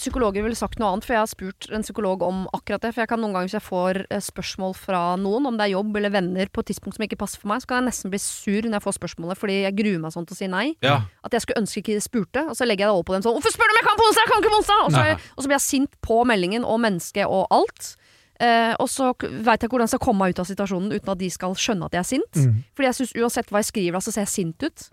psykologer 0.00 0.42
ville 0.44 0.58
sagt 0.58 0.80
noe 0.80 0.90
annet, 0.90 1.06
for 1.06 1.14
jeg 1.14 1.22
har 1.22 1.30
spurt 1.30 1.68
en 1.74 1.84
psykolog 1.84 2.22
om 2.26 2.42
akkurat 2.56 2.82
det. 2.82 2.92
For 2.94 3.04
jeg 3.04 3.10
kan 3.12 3.20
noen 3.22 3.36
ganger, 3.36 3.48
hvis 3.48 3.56
jeg 3.56 3.66
får 3.66 4.00
eh, 4.08 4.22
spørsmål 4.24 4.74
fra 4.78 5.02
noen, 5.20 5.46
om 5.48 5.58
det 5.58 5.68
er 5.68 5.74
jobb 5.74 5.96
eller 6.00 6.12
venner, 6.14 6.50
på 6.50 6.64
et 6.64 6.70
tidspunkt 6.72 6.98
som 6.98 7.06
ikke 7.06 7.20
passer 7.20 7.42
for 7.42 7.52
meg, 7.52 7.62
så 7.62 7.70
kan 7.70 7.80
jeg 7.80 7.90
nesten 7.90 8.12
bli 8.12 8.20
sur 8.22 8.66
når 8.66 8.78
jeg 8.78 8.86
får 8.86 8.98
spørsmålet, 8.98 9.40
fordi 9.40 9.60
jeg 9.62 9.76
gruer 9.78 10.02
meg 10.02 10.14
sånn 10.14 10.26
til 10.28 10.36
å 10.36 10.40
si 10.40 10.50
nei. 10.50 10.66
Ja. 10.84 10.98
At 11.26 11.36
jeg 11.36 11.46
skulle 11.46 11.62
ønske 11.62 11.82
ikke 11.82 11.96
de 11.96 12.04
spurte, 12.04 12.44
og 12.50 12.58
så 12.58 12.68
legger 12.68 12.86
jeg 12.86 12.90
det 12.90 12.98
over 12.98 13.08
på 13.08 13.16
dem 13.16 13.24
sånn 13.24 13.38
'Hvorfor 13.38 13.54
spør 13.54 13.70
du 13.70 13.74
om 13.74 13.80
jeg 13.80 13.88
kan 13.88 14.00
på 14.02 14.06
onsdag? 14.10 14.22
Jeg 14.26 14.32
kan 14.32 14.42
ikke 14.42 14.54
på 14.54 14.60
onsdag!' 14.60 14.84
Og 14.84 14.92
så, 14.92 15.00
og 15.36 15.40
så 15.40 15.46
blir 15.46 15.58
jeg 15.58 15.68
sint 15.68 15.92
på 16.02 16.20
meldingen 16.26 16.64
og 16.66 16.80
mennesket 16.82 17.26
og 17.26 17.46
alt. 17.50 17.96
Uh, 18.40 18.72
og 18.80 18.88
så 18.88 19.12
veit 19.20 19.60
jeg 19.60 19.68
ikke 19.68 19.76
hvordan 19.76 19.84
jeg 19.84 19.92
skal 19.92 20.06
komme 20.06 20.24
meg 20.24 20.32
ut 20.32 20.38
av 20.40 20.48
situasjonen 20.48 20.94
uten 20.96 21.10
at 21.12 21.18
de 21.20 21.28
skal 21.28 21.52
skjønne 21.52 21.84
at 21.84 21.92
jeg 21.92 22.00
er 22.00 22.08
sint. 22.08 22.34
Mm. 22.40 22.64
Fordi 22.72 22.86
jeg 22.88 22.96
synes 22.96 23.12
uansett 23.20 23.50
hva 23.52 23.60
jeg 23.60 23.68
skriver, 23.68 23.92
da, 23.92 24.00
så 24.00 24.12
ser 24.14 24.24
jeg 24.24 24.32
sint 24.32 24.64
ut. 24.64 24.86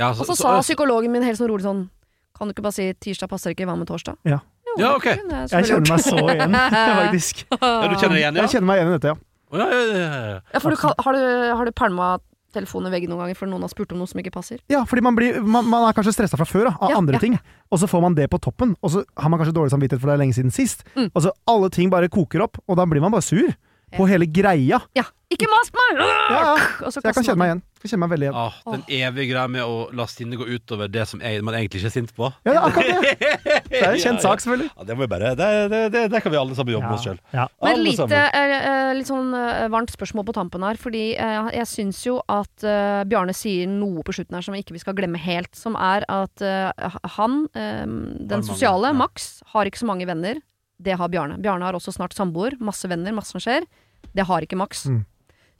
Ja, 0.00 0.08
Og 0.08 0.24
så 0.24 0.34
sa 0.34 0.54
psykologen 0.64 1.12
min 1.12 1.22
helt 1.22 1.36
sånn 1.36 1.50
rolig 1.52 1.66
sånn 1.68 1.90
Kan 2.42 2.50
du 2.50 2.56
ikke 2.56 2.64
bare 2.66 2.74
si 2.74 2.88
tirsdag 2.98 3.30
passer 3.30 3.54
ikke, 3.54 3.68
hva 3.70 3.76
med 3.78 3.86
torsdag? 3.86 4.16
Ja. 4.26 4.40
Jo, 4.66 4.74
Ja, 4.80 4.88
ok. 4.98 5.04
kunne 5.20 5.42
Jeg 5.52 5.66
kjenner 5.68 5.92
meg 5.92 6.02
så 6.02 6.18
igjen, 6.32 6.56
faktisk. 6.98 7.44
ja, 7.46 7.70
du 7.86 7.94
kjenner 8.00 8.16
deg 8.16 8.22
igjen, 8.24 8.38
ja? 8.40 8.42
Jeg 8.48 8.52
kjenner 8.56 8.66
meg 8.72 8.80
igjen 8.80 8.90
i 8.90 8.94
dette, 8.96 9.12
ja. 9.12 9.16
Ja, 9.52 9.66
ja, 9.68 9.80
ja, 9.92 10.20
ja. 10.32 10.38
Ja, 10.56 10.60
for 10.64 10.74
du, 10.74 10.76
har 11.06 11.16
du, 11.18 11.24
har 11.60 11.68
du 11.68 11.72
pælma 11.76 12.08
telefonen 12.56 12.90
i 12.90 12.94
veggen 12.96 13.12
noen 13.12 13.20
ganger 13.22 13.36
for 13.38 13.48
noen 13.52 13.62
har 13.64 13.70
spurt 13.72 13.92
om 13.94 14.00
noe 14.02 14.10
som 14.10 14.18
ikke 14.24 14.32
passer? 14.34 14.58
Ja, 14.72 14.82
fordi 14.88 15.04
man, 15.06 15.14
blir, 15.16 15.38
man, 15.44 15.68
man 15.70 15.86
er 15.86 15.94
kanskje 15.96 16.16
stressa 16.16 16.40
fra 16.40 16.48
før 16.48 16.66
da, 16.70 16.72
av 16.82 16.92
Ja, 16.96 16.98
andre 16.98 17.20
ja, 17.20 17.22
ting, 17.22 17.36
og 17.70 17.78
så 17.80 17.88
får 17.88 18.02
man 18.08 18.16
det 18.18 18.26
på 18.32 18.40
toppen, 18.42 18.74
og 18.82 18.90
så 18.96 19.04
har 19.22 19.30
man 19.32 19.38
kanskje 19.40 19.54
dårlig 19.60 19.72
samvittighet 19.76 20.02
for 20.02 20.10
det 20.10 20.16
er 20.18 20.22
lenge 20.24 20.36
siden 20.40 20.50
sist. 20.56 20.82
Mm. 20.96 21.12
Og 21.14 21.20
så 21.28 21.32
alle 21.52 21.70
ting 21.78 21.92
bare 21.94 22.10
koker 22.12 22.42
opp, 22.48 22.58
og 22.66 22.80
da 22.80 22.88
blir 22.90 23.04
man 23.04 23.14
bare 23.14 23.22
sur 23.28 23.54
på 23.96 24.06
hele 24.10 24.26
greia. 24.28 24.80
Ja. 24.98 25.08
Ikke 25.32 25.46
mas 25.48 25.70
meg! 25.72 26.00
Ja, 26.02 26.06
ja. 26.28 26.48
Og 26.84 26.90
så 26.92 27.00
Så 27.00 27.06
jeg 27.06 27.14
kan 27.16 27.24
kjenne 27.24 27.40
meg 27.40 27.48
igjen. 27.48 27.60
Jeg 27.82 27.90
kjenner 27.90 28.00
meg 28.02 28.10
veldig 28.12 28.26
igjen. 28.26 28.36
Ah, 28.36 28.56
den 28.74 28.82
evige 28.98 29.24
greia 29.30 29.48
med 29.50 29.62
å 29.64 29.76
la 29.96 30.04
sinnet 30.10 30.38
gå 30.38 30.44
utover 30.44 30.90
det 30.92 31.06
som 31.08 31.22
jeg, 31.24 31.40
man 31.46 31.56
egentlig 31.56 31.80
ikke 31.80 31.88
er 31.88 31.94
sint 31.94 32.12
på. 32.14 32.28
Ja, 32.44 32.52
det 32.52 32.58
er 32.58 32.66
akkurat 32.68 33.06
det. 33.06 33.30
Det 33.72 33.80
er 33.80 33.94
en 33.96 34.02
kjent 34.02 34.20
sak, 34.20 34.42
selvfølgelig. 34.44 34.68
Ja, 34.76 34.84
det 34.84 34.94
må 34.98 35.06
vi 35.06 35.08
bare 35.08 35.30
Det, 35.38 35.46
det, 35.72 35.80
det, 35.94 36.02
det 36.12 36.20
kan 36.22 36.34
vi 36.34 36.38
alle 36.38 36.54
sammen 36.58 36.74
jobbe 36.74 36.90
med 36.90 36.98
oss 36.98 37.06
sjøl. 37.06 37.16
Ja. 37.32 37.46
Men 37.64 37.80
lite, 37.80 38.06
eh, 38.12 38.52
eh, 38.58 38.90
litt 38.98 39.08
sånn 39.08 39.32
eh, 39.38 39.64
varmt 39.72 39.94
spørsmål 39.94 40.26
på 40.28 40.34
tampen 40.36 40.66
her. 40.68 40.76
Fordi 40.80 41.04
eh, 41.16 41.48
jeg 41.56 41.70
syns 41.70 42.02
jo 42.04 42.18
at 42.30 42.66
eh, 42.68 43.00
Bjarne 43.08 43.32
sier 43.36 43.70
noe 43.72 44.04
på 44.04 44.12
slutten 44.14 44.36
her 44.36 44.44
som 44.44 44.54
ikke 44.58 44.76
vi 44.76 44.84
skal 44.84 44.96
glemme 44.98 45.20
helt. 45.24 45.50
Som 45.56 45.80
er 45.80 46.04
at 46.12 46.44
eh, 46.44 46.68
han, 47.16 47.46
eh, 47.56 47.86
den 47.88 48.44
sosiale, 48.46 48.92
ja. 48.92 48.98
Max, 49.00 49.38
har 49.56 49.64
ikke 49.72 49.80
så 49.80 49.88
mange 49.88 50.06
venner. 50.12 50.44
Det 50.82 50.96
har 50.98 51.12
Bjarne. 51.12 51.38
Bjarne 51.42 51.68
har 51.68 51.78
også 51.78 51.94
snart 51.94 52.16
samboer. 52.16 52.56
Masse 52.60 52.88
venner, 52.90 53.14
masse 53.14 53.34
som 53.34 53.42
skjer. 53.42 53.66
Det 54.12 54.26
har 54.28 54.44
ikke 54.44 54.58
Max. 54.58 54.84
Mm. 54.90 55.04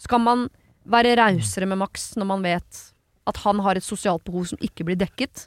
Skal 0.02 0.22
man 0.22 0.48
være 0.82 1.14
rausere 1.20 1.68
med 1.70 1.78
Max 1.78 2.12
når 2.18 2.28
man 2.32 2.44
vet 2.44 2.84
at 3.30 3.38
han 3.44 3.62
har 3.62 3.78
et 3.78 3.86
sosialt 3.86 4.24
behov 4.26 4.48
som 4.50 4.62
ikke 4.64 4.86
blir 4.88 4.98
dekket? 4.98 5.46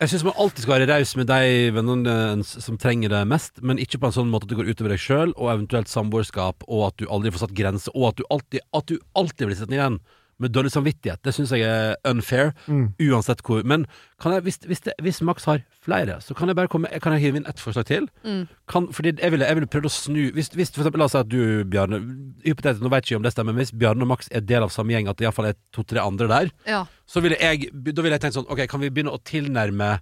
Jeg 0.00 0.14
syns 0.14 0.22
man 0.24 0.38
alltid 0.40 0.64
skal 0.64 0.78
være 0.78 0.86
raus 0.88 1.10
med 1.18 1.26
de 1.28 1.72
vennene 1.76 2.44
som 2.46 2.78
trenger 2.80 3.12
det 3.12 3.18
mest, 3.28 3.58
men 3.60 3.80
ikke 3.82 3.98
på 4.00 4.08
en 4.08 4.14
sånn 4.14 4.30
måte 4.32 4.46
at 4.46 4.54
det 4.54 4.56
går 4.56 4.70
utover 4.70 4.94
deg 4.94 5.02
sjøl, 5.02 5.34
og 5.34 5.50
eventuelt 5.52 5.90
samboerskap, 5.92 6.64
og 6.72 6.86
at 6.86 7.02
du 7.02 7.04
aldri 7.12 7.34
får 7.34 7.42
satt 7.42 7.58
grenser, 7.58 7.92
og 7.92 8.06
at 8.08 8.16
du 8.16 8.24
alltid, 8.32 8.64
at 8.78 8.86
du 8.88 8.94
alltid 9.20 9.50
blir 9.50 9.58
sittende 9.58 9.76
igjen 9.76 9.98
med 10.40 10.52
dårlig 10.56 10.70
samvittighet. 10.72 11.20
Det 11.22 11.34
syns 11.36 11.50
jeg 11.52 11.62
er 11.68 11.96
unfair, 12.08 12.52
Mm. 12.66 12.94
uansett 12.98 13.42
hvor. 13.44 13.62
Men 13.64 13.86
kan 14.20 14.32
jeg, 14.32 14.42
hvis, 14.46 14.58
hvis, 14.66 14.80
det, 14.86 14.94
hvis 15.02 15.20
Max 15.22 15.44
har 15.44 15.60
flere, 15.84 16.16
så 16.24 16.34
kan 16.36 16.48
jeg 16.48 16.56
bare 16.56 16.68
komme 16.72 16.88
Kan 17.00 17.12
jeg 17.12 17.20
hive 17.22 17.36
inn 17.40 17.46
ett 17.46 17.60
forslag 17.60 17.84
til? 17.86 18.08
Mm. 18.24 18.48
Kan, 18.68 18.88
fordi 18.92 19.12
jeg 19.20 19.30
ville, 19.32 19.44
jeg 19.46 19.54
ville 19.60 19.66
prøvd 19.68 19.86
å 19.88 19.92
snu 19.92 20.32
Hvis, 20.32 20.48
hvis 20.56 20.70
for 20.72 20.80
eksempel, 20.82 20.98
La 21.00 21.04
oss 21.04 21.12
si 21.12 21.18
at 21.20 21.28
du, 21.28 21.64
Bjarne 21.64 22.00
Hypotetisk, 22.44 22.80
nå 22.82 22.90
vet 22.90 23.04
jeg 23.04 23.14
ikke 23.14 23.20
om 23.20 23.22
det 23.28 23.32
stemmer, 23.32 23.52
men 23.52 23.64
hvis 23.64 23.72
Bjarne 23.76 24.02
og 24.02 24.08
Max 24.08 24.28
er 24.32 24.40
del 24.40 24.62
av 24.62 24.70
samme 24.72 24.92
gjeng, 24.96 25.08
at 25.08 25.16
det 25.20 25.24
iallfall 25.28 25.50
er 25.52 25.56
to-tre 25.72 26.00
andre 26.00 26.28
der, 26.28 26.50
Ja. 26.66 26.84
så 27.06 27.20
ville 27.22 27.36
jeg, 27.40 27.68
da 27.72 28.02
ville 28.02 28.16
jeg 28.16 28.20
tenkt 28.24 28.34
sånn 28.40 28.48
Ok, 28.50 28.66
kan 28.68 28.80
vi 28.80 28.90
begynne 28.90 29.12
å 29.12 29.20
tilnærme 29.22 30.00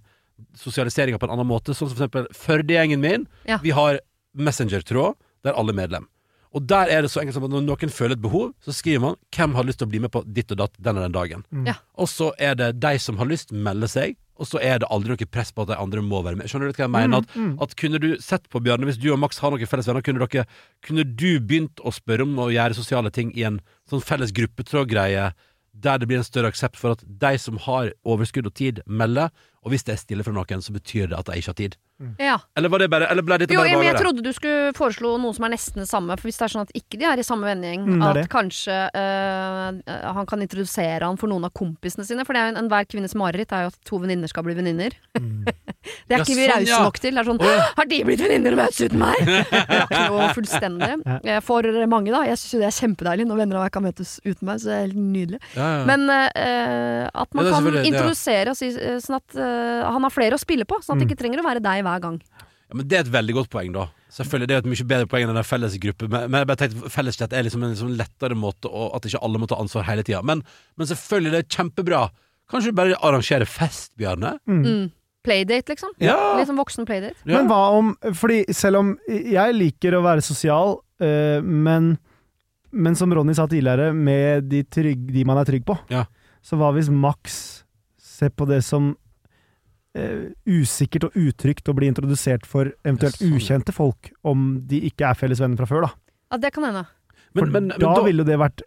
sosialiseringa 0.55 1.19
på 1.19 1.27
en 1.27 1.35
annen 1.35 1.47
måte? 1.47 1.73
Sånn 1.75 1.89
som 1.89 1.95
for 1.97 2.05
eksempel 2.07 2.27
Førde-gjengen 2.35 2.99
min. 3.03 3.27
Ja. 3.47 3.57
Vi 3.63 3.71
har 3.75 3.99
Messenger-tråd 4.37 5.15
der 5.43 5.53
alle 5.57 5.71
er 5.73 5.79
medlem. 5.79 6.07
Og 6.55 6.65
der 6.65 6.89
er 6.89 7.03
det 7.05 7.11
så 7.13 7.21
enkelt 7.21 7.35
som 7.37 7.43
at 7.45 7.51
når 7.53 7.61
noen 7.67 7.91
føler 7.93 8.15
et 8.17 8.21
behov, 8.21 8.53
så 8.65 8.73
skriver 8.73 8.99
man 9.01 9.15
'Hvem 9.31 9.53
har 9.55 9.63
lyst 9.63 9.79
til 9.79 9.87
å 9.87 9.91
bli 9.91 9.99
med 9.99 10.11
på 10.11 10.23
ditt 10.25 10.51
og 10.51 10.57
datt 10.57 10.73
den 10.81 10.97
og 10.97 11.03
den 11.03 11.11
dagen?' 11.13 11.43
Mm. 11.53 11.67
Ja. 11.67 11.75
Og 11.95 12.07
så 12.07 12.31
er 12.39 12.55
det 12.55 12.79
de 12.79 12.97
som 12.97 13.17
har 13.17 13.25
lyst, 13.27 13.51
melder 13.51 13.87
seg, 13.87 14.15
og 14.39 14.47
så 14.47 14.57
er 14.63 14.79
det 14.79 14.87
aldri 14.89 15.09
noe 15.09 15.25
press 15.29 15.51
på 15.51 15.61
at 15.61 15.67
de 15.67 15.75
andre 15.75 16.01
må 16.01 16.23
være 16.23 16.37
med. 16.37 16.47
Skjønner 16.47 16.71
du 16.71 16.73
hva 16.73 16.87
jeg 16.87 16.89
mener? 16.89 17.17
At, 17.17 17.27
Mm. 17.35 17.57
at 17.61 17.75
kunne 17.75 17.99
du 17.99 18.17
sett 18.17 18.49
på 18.49 18.59
Bjarne, 18.63 18.85
hvis 18.85 18.97
du 18.97 19.11
og 19.11 19.19
Max 19.19 19.37
har 19.39 19.51
noen 19.51 19.67
felles 19.67 19.85
venner, 19.85 20.01
kunne, 20.01 20.25
dere, 20.27 20.45
kunne 20.81 21.03
du 21.03 21.39
begynt 21.39 21.75
å 21.83 21.91
spørre 21.93 22.21
om 22.23 22.35
å 22.39 22.49
gjøre 22.49 22.73
sosiale 22.73 23.11
ting 23.11 23.31
i 23.37 23.43
en 23.43 23.59
sånn 23.89 24.01
felles 24.01 24.31
gruppetrådgreie, 24.31 25.33
der 25.79 25.97
det 25.97 26.07
blir 26.07 26.17
en 26.17 26.23
større 26.23 26.47
aksept 26.51 26.75
for 26.77 26.91
at 26.91 27.03
de 27.19 27.37
som 27.37 27.57
har 27.57 27.91
overskudd 28.05 28.47
og 28.47 28.53
tid, 28.55 28.81
melder, 28.87 29.29
og 29.63 29.71
hvis 29.71 29.83
det 29.83 29.93
er 29.93 29.97
stille 30.01 30.23
fra 30.23 30.33
noen, 30.33 30.61
så 30.63 30.71
betyr 30.73 31.09
det 31.09 31.19
at 31.19 31.25
de 31.25 31.33
ikke 31.39 31.51
har 31.53 31.53
tid. 31.53 31.75
Ja. 32.19 32.37
Eller 32.55 32.69
var 32.71 32.79
det 32.79 32.89
bare 32.89 33.07
Eller 33.11 33.21
ble 33.27 33.37
dette 33.41 33.51
Jo, 33.53 33.59
bare 33.59 33.75
men 33.77 33.87
jeg 33.89 33.97
trodde 33.99 34.23
du 34.23 34.31
skulle 34.33 34.71
foreslå 34.77 35.17
noe 35.19 35.33
som 35.35 35.45
er 35.45 35.51
nesten 35.55 35.81
det 35.83 35.87
samme. 35.89 36.15
For 36.19 36.29
hvis 36.29 36.37
det 36.39 36.45
er 36.47 36.53
sånn 36.53 36.63
at 36.67 36.71
ikke 36.77 36.99
de 37.01 37.05
er 37.09 37.19
i 37.19 37.25
samme 37.27 37.43
vennegjeng, 37.49 37.83
Mm, 37.85 37.99
det 37.99 38.05
er 38.05 38.09
at 38.09 38.15
det. 38.19 38.29
kanskje 38.31 38.77
eh, 38.95 40.11
han 40.15 40.25
kan 40.29 40.41
introdusere 40.45 41.03
han 41.03 41.17
for 41.17 41.27
noen 41.31 41.45
av 41.45 41.51
kompisene 41.53 42.05
sine. 42.07 42.23
For 42.25 42.33
det 42.33 42.39
er 42.41 42.45
jo 42.49 42.55
en- 42.55 42.63
enhver 42.63 42.85
kvinnes 42.87 43.15
mareritt 43.15 43.51
er 43.51 43.65
jo 43.67 43.71
at 43.73 43.79
to 43.85 43.99
venninner 43.99 44.27
skal 44.31 44.43
bli 44.43 44.53
venninner. 44.55 44.91
det 45.19 46.13
er 46.13 46.17
Ja, 46.17 46.23
ikke 46.23 46.35
vi 46.35 46.45
sånn, 46.47 46.53
rause 46.55 46.69
ja. 46.71 46.79
nok 46.83 46.99
til. 46.99 47.13
Det 47.15 47.19
er 47.19 47.29
sånn 47.29 47.41
Har 47.79 47.85
de 47.85 48.03
blitt 48.03 48.19
venninner 48.23 48.51
og 48.55 48.59
møtes 48.63 48.81
uten 48.87 48.99
meg?! 48.99 49.19
Rakner 49.79 50.07
jo 50.07 50.29
fullstendig. 50.39 50.91
Eh, 51.25 51.39
For 51.41 51.63
mange, 51.87 52.11
da. 52.13 52.23
Jeg 52.27 52.37
syns 52.39 52.53
jo 52.55 52.59
det 52.63 52.69
er 52.71 52.77
kjempedeilig 52.79 53.27
når 53.29 53.41
venner 53.43 53.59
av 53.59 53.63
meg 53.67 53.71
kan 53.75 53.83
møtes 53.83 54.19
uten 54.25 54.45
meg. 54.47 54.59
Så 54.63 54.69
det 54.71 54.75
er 54.77 54.85
helt 54.87 54.99
nydelig. 54.99 55.39
Ja, 55.55 55.67
ja. 55.79 55.85
Men 55.89 56.07
eh, 56.09 57.09
at 57.13 57.33
man 57.33 57.45
Ja, 57.45 57.49
det 57.49 57.49
er 57.49 57.53
kan 57.53 57.63
selvfølgelig- 57.63 57.83
det 57.83 57.87
er- 57.87 57.99
introdusere 57.99 58.49
og 58.49 58.57
si 58.59 58.67
eh, 58.75 58.99
sånn 59.03 59.15
at 59.19 59.35
eh, 59.35 59.83
han 59.89 60.01
har 60.07 60.13
flere 60.13 60.35
å 60.37 60.41
spille 60.41 60.65
på. 60.69 60.79
Sånn 60.83 60.95
at 60.95 61.03
det 61.03 61.09
ikke 61.09 61.19
trenger 61.23 61.41
å 61.43 61.47
være 61.47 61.61
deg 61.63 61.83
hver 61.89 62.03
gang. 62.05 62.19
Ja, 62.69 62.77
men 62.77 62.87
Det 62.87 62.97
er 62.99 63.01
et 63.07 63.11
veldig 63.13 63.33
godt 63.39 63.49
poeng, 63.49 63.73
da. 63.73 63.87
Selvfølgelig, 64.13 64.47
Det 64.49 64.55
er 64.55 64.61
et 64.63 64.69
mye 64.71 64.87
bedre 64.89 65.07
poeng 65.09 65.25
enn 65.27 65.35
den 65.37 65.45
fellesgruppe. 65.45 66.07
Men, 66.09 66.29
men 66.31 66.39
jeg 66.43 66.47
bare 66.49 66.61
tenkte 66.63 66.89
Felleschat 66.93 67.33
er 67.33 67.43
liksom 67.45 67.63
en 67.65 67.73
liksom 67.73 67.91
lettere 67.97 68.37
måte, 68.37 68.69
og 68.69 68.95
at 68.97 69.05
ikke 69.09 69.21
alle 69.25 69.41
må 69.41 69.49
ta 69.49 69.57
ansvar 69.61 69.85
hele 69.89 70.05
tida. 70.05 70.21
Men, 70.25 70.41
men 70.77 70.89
selvfølgelig, 70.89 71.31
det 71.33 71.41
er 71.43 71.49
kjempebra. 71.57 72.01
Kanskje 72.49 72.71
du 72.71 72.77
bare 72.79 72.97
arrangerer 73.05 73.45
fest, 73.49 73.91
Bjarne? 73.97 74.35
Mm. 74.49 74.87
Playdate, 75.25 75.73
liksom. 75.73 75.91
Ja. 76.01 76.15
Litt 76.39 76.47
sånn 76.49 76.57
voksen 76.57 76.87
playdate. 76.89 77.17
Ja. 77.27 77.37
Men 77.37 77.49
hva 77.51 77.59
om 77.77 77.91
Fordi 78.17 78.39
selv 78.55 78.79
om 78.79 78.93
jeg 79.09 79.57
liker 79.57 79.97
å 79.97 80.03
være 80.05 80.23
sosial, 80.25 80.77
øh, 81.03 81.43
men, 81.45 81.91
men 82.71 82.95
som 82.97 83.13
Ronny 83.13 83.35
sa 83.37 83.45
tidligere, 83.51 83.91
med 83.93 84.47
de, 84.49 84.63
trygg, 84.63 85.09
de 85.13 85.25
man 85.27 85.37
er 85.41 85.49
trygg 85.49 85.65
på, 85.67 85.77
Ja. 85.93 86.05
så 86.41 86.57
hva 86.57 86.71
hvis 86.77 86.89
Max 86.89 87.37
ser 87.99 88.31
på 88.33 88.47
det 88.49 88.63
som 88.65 88.93
eh, 89.97 90.31
usikkert 90.45 91.09
og 91.09 91.17
utrygt 91.17 91.69
å 91.69 91.75
bli 91.77 91.89
introdusert 91.91 92.47
for 92.49 92.71
eventuelt 92.83 93.19
sånn. 93.19 93.35
ukjente 93.35 93.75
folk, 93.75 94.11
om 94.23 94.59
de 94.69 94.83
ikke 94.89 95.09
er 95.09 95.19
felles 95.19 95.41
venner 95.41 95.59
fra 95.59 95.69
før, 95.69 95.87
da? 95.87 96.17
Ja, 96.33 96.41
det 96.45 96.53
kan 96.55 96.67
hende. 96.67 96.85
For 97.33 97.45
Men, 97.45 97.51
men, 97.51 97.71
men 97.73 97.81
da 97.81 97.93
da, 97.95 98.03
ville 98.05 98.23
jo 98.23 98.29
det 98.29 98.37
vært 98.41 98.63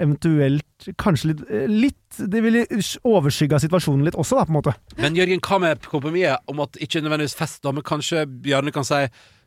eventuelt 0.00 0.88
Kanskje 1.00 1.30
litt, 1.30 1.42
eh, 1.50 1.68
litt 1.68 2.18
Det 2.32 2.42
ville 2.44 2.64
overskygga 3.04 3.60
situasjonen 3.60 4.04
litt 4.04 4.18
også, 4.18 4.36
da, 4.36 4.44
på 4.44 4.52
en 4.52 4.58
måte. 4.60 4.74
men 5.00 5.16
Jørgen, 5.16 5.40
hva 5.40 5.60
med 5.60 5.88
kompromisset 5.88 6.52
om 6.52 6.60
at 6.64 6.76
ikke 6.80 7.00
nødvendigvis 7.00 7.36
fest, 7.36 7.62
da, 7.64 7.72
men 7.72 7.84
kanskje 7.84 8.26
Bjarne 8.26 8.72
kan 8.72 8.84
si 8.84 9.06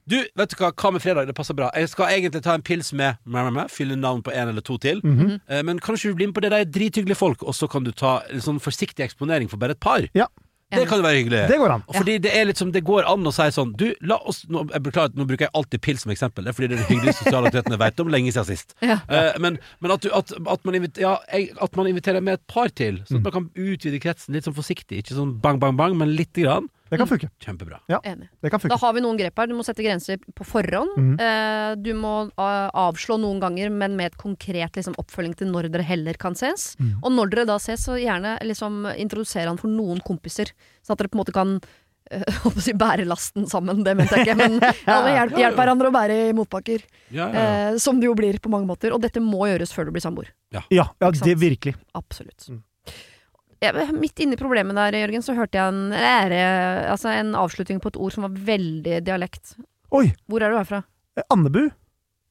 du, 0.09 0.15
vet 0.33 0.49
du 0.49 0.55
hva, 0.57 0.71
hva 0.73 0.89
med 0.89 1.03
fredag? 1.03 1.27
Det 1.29 1.35
passer 1.37 1.53
bra. 1.53 1.67
Jeg 1.77 1.91
skal 1.91 2.09
egentlig 2.15 2.41
ta 2.41 2.55
en 2.57 2.63
pils 2.65 2.87
med 2.97 3.19
med, 3.25 3.43
med, 3.43 3.53
med 3.53 3.69
fylle 3.69 3.93
navn 3.93 4.23
på 4.25 4.31
en 4.33 4.49
eller 4.49 4.61
to 4.65 4.79
til. 4.81 5.01
Mm 5.03 5.17
-hmm. 5.19 5.63
Men 5.63 5.79
kan 5.79 5.93
ikke 5.93 6.09
du 6.09 6.15
bli 6.15 6.25
med 6.25 6.33
på 6.33 6.41
det? 6.41 6.49
De 6.49 6.55
er 6.55 6.65
drithyggelige 6.65 7.15
folk, 7.15 7.43
og 7.43 7.53
så 7.53 7.67
kan 7.67 7.83
du 7.83 7.91
ta 7.91 8.23
en 8.29 8.41
sånn 8.41 8.59
forsiktig 8.59 9.03
eksponering 9.05 9.49
for 9.49 9.57
bare 9.57 9.71
et 9.71 9.79
par. 9.79 10.09
Ja. 10.15 10.25
Det 10.69 10.85
kan 10.89 11.01
jo 11.01 11.05
være 11.05 11.17
hyggelig. 11.17 11.41
Det 11.49 11.57
går 11.57 11.71
an. 11.73 11.83
Fordi 11.95 12.15
det 12.21 12.31
er 12.37 12.45
litt 12.45 12.59
som 12.61 12.71
det 12.73 12.83
går 12.85 13.07
an 13.09 13.25
å 13.25 13.31
si 13.33 13.47
sånn 13.55 13.71
Du, 13.79 13.87
la 14.05 14.19
oss 14.29 14.43
Nå, 14.53 14.67
jeg 14.69 14.83
beklager, 14.85 15.15
nå 15.17 15.25
bruker 15.29 15.47
jeg 15.47 15.53
alltid 15.57 15.81
pils 15.85 16.05
som 16.05 16.13
eksempel. 16.13 16.45
Det 16.45 16.53
er 16.53 16.57
fordi 16.57 16.69
det 16.69 16.77
er 16.77 16.83
den 16.83 16.91
hyggeligste 16.93 17.25
sosiale 17.25 17.49
aktiviteten 17.49 17.75
jeg 17.75 17.81
vet 17.81 18.03
om 18.03 18.11
lenge 18.13 18.33
siden 18.35 18.49
sist. 18.51 18.75
Ja. 18.85 18.99
Uh, 19.09 19.33
men 19.41 19.57
men 19.81 19.95
at, 19.95 20.05
du, 20.05 20.11
at, 20.13 20.33
at, 20.37 20.65
man 20.67 20.77
inviterer, 20.77 21.05
ja, 21.07 21.15
jeg, 21.33 21.55
at 21.65 21.79
man 21.79 21.89
inviterer 21.89 22.25
med 22.25 22.37
et 22.37 22.45
par 22.51 22.69
til, 22.69 23.01
sånn 23.07 23.21
at 23.21 23.29
man 23.29 23.35
kan 23.39 23.47
utvide 23.57 24.01
kretsen 24.03 24.37
litt 24.37 24.45
sånn 24.45 24.57
forsiktig. 24.57 25.01
Ikke 25.01 25.17
sånn 25.17 25.37
bang, 25.41 25.61
bang, 25.61 25.77
bang, 25.79 25.97
men 25.97 26.13
lite 26.13 26.45
grann. 26.45 26.69
Det 26.89 26.97
kan 26.97 27.09
funke. 27.09 27.29
Kjempebra. 27.43 27.79
Enig. 28.03 28.29
Det 28.41 28.51
kan 28.51 28.61
funke. 28.61 28.73
Da 28.73 28.79
har 28.81 28.93
vi 28.95 29.03
noen 29.03 29.17
grep 29.19 29.37
her. 29.39 29.49
Du 29.49 29.55
må 29.57 29.65
sette 29.65 29.85
grenser 29.85 30.21
på 30.35 30.45
forhånd. 30.47 30.95
Mm. 30.97 31.11
Eh, 31.25 31.73
du 31.81 31.91
må 31.97 32.13
eh, 32.29 32.69
avslå 32.83 33.19
noen 33.21 33.41
ganger, 33.43 33.69
men 33.73 33.97
med 33.99 34.11
et 34.11 34.17
konkret 34.21 34.79
liksom, 34.79 34.97
oppfølging 35.01 35.35
til 35.39 35.51
når 35.53 35.69
dere 35.73 35.85
heller 35.85 36.17
kan 36.19 36.37
ses. 36.39 36.73
Mm. 36.79 36.95
Og 37.03 37.13
når 37.13 37.33
dere 37.33 37.49
da 37.51 37.59
ses, 37.61 37.85
så 37.85 37.99
gjerne 37.99 38.37
liksom, 38.45 38.87
introdusere 38.97 39.51
han 39.51 39.61
for 39.61 39.71
noen 39.71 40.01
kompiser. 40.05 40.53
Sånn 40.81 40.97
at 40.97 41.03
dere 41.03 41.13
på 41.13 41.19
en 41.19 41.23
måte 41.23 41.35
kan 41.35 41.59
øh, 42.17 42.45
å 42.49 42.55
si 42.57 42.73
bære 42.73 43.05
lasten 43.05 43.45
sammen, 43.49 43.83
det 43.85 43.93
mente 43.93 44.17
jeg 44.17 44.25
ikke, 44.25 44.39
men 44.39 44.55
alle 44.95 45.11
hjelper 45.13 45.43
hjelp 45.43 45.59
hverandre 45.61 45.91
å 45.91 45.93
bære 45.93 46.15
i 46.23 46.31
motbakker. 46.33 46.87
Ja, 47.13 47.27
ja, 47.27 47.27
ja. 47.29 47.43
Eh, 47.69 47.77
som 47.83 48.01
det 48.01 48.09
jo 48.09 48.15
blir 48.17 48.41
på 48.41 48.49
mange 48.49 48.69
måter. 48.69 48.95
Og 48.95 49.03
dette 49.03 49.21
må 49.21 49.45
gjøres 49.51 49.75
før 49.75 49.89
du 49.89 49.93
blir 49.93 50.05
samboer. 50.05 50.33
Ja, 50.55 50.65
ja 50.73 50.89
det 50.97 51.37
virkelig. 51.37 51.77
Absolutt. 51.93 52.49
Mm. 52.49 52.63
Jeg, 53.61 53.89
midt 53.99 54.19
inni 54.23 54.37
problemet 54.39 54.75
der, 54.77 54.95
Jørgen, 55.01 55.23
så 55.25 55.33
hørte 55.35 55.57
jeg 55.59 55.67
en, 55.73 55.91
ære, 55.91 56.39
altså 56.93 57.09
en 57.11 57.33
avslutning 57.35 57.81
på 57.83 57.91
et 57.91 57.97
ord 57.99 58.13
som 58.15 58.23
var 58.23 58.31
veldig 58.47 59.01
dialekt. 59.03 59.57
Oi! 59.91 60.05
Hvor 60.31 60.41
er 60.45 60.53
du 60.53 60.57
herfra? 60.61 60.83
eh, 61.17 61.23
Andebu. 61.33 61.65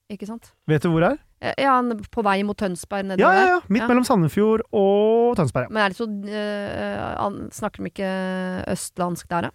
Ikke 0.08 0.24
sant? 0.26 0.52
Vet 0.70 0.82
du 0.82 0.88
hvor 0.88 1.04
det 1.04 1.10
er? 1.12 1.18
Eh, 1.50 1.54
Ja, 1.66 1.74
på 2.10 2.22
vei 2.24 2.38
mot 2.42 2.56
Tønsberg 2.58 3.04
nedover 3.10 3.28
Ja, 3.34 3.40
ja, 3.44 3.48
ja. 3.54 3.58
Midt 3.68 3.82
Ja. 3.84 3.88
mellom 3.90 4.04
Sandefjord 4.08 4.62
og 4.72 5.36
Tønsberg. 5.36 5.68
ja. 5.68 5.72
Men 5.74 5.82
er 5.84 5.88
det 5.92 5.98
så 6.00 6.08
uh, 6.08 7.48
Snakker 7.52 7.84
de 7.84 7.90
ikke 7.92 8.12
østlandsk 8.72 9.28
der, 9.28 9.40
da? 9.42 9.50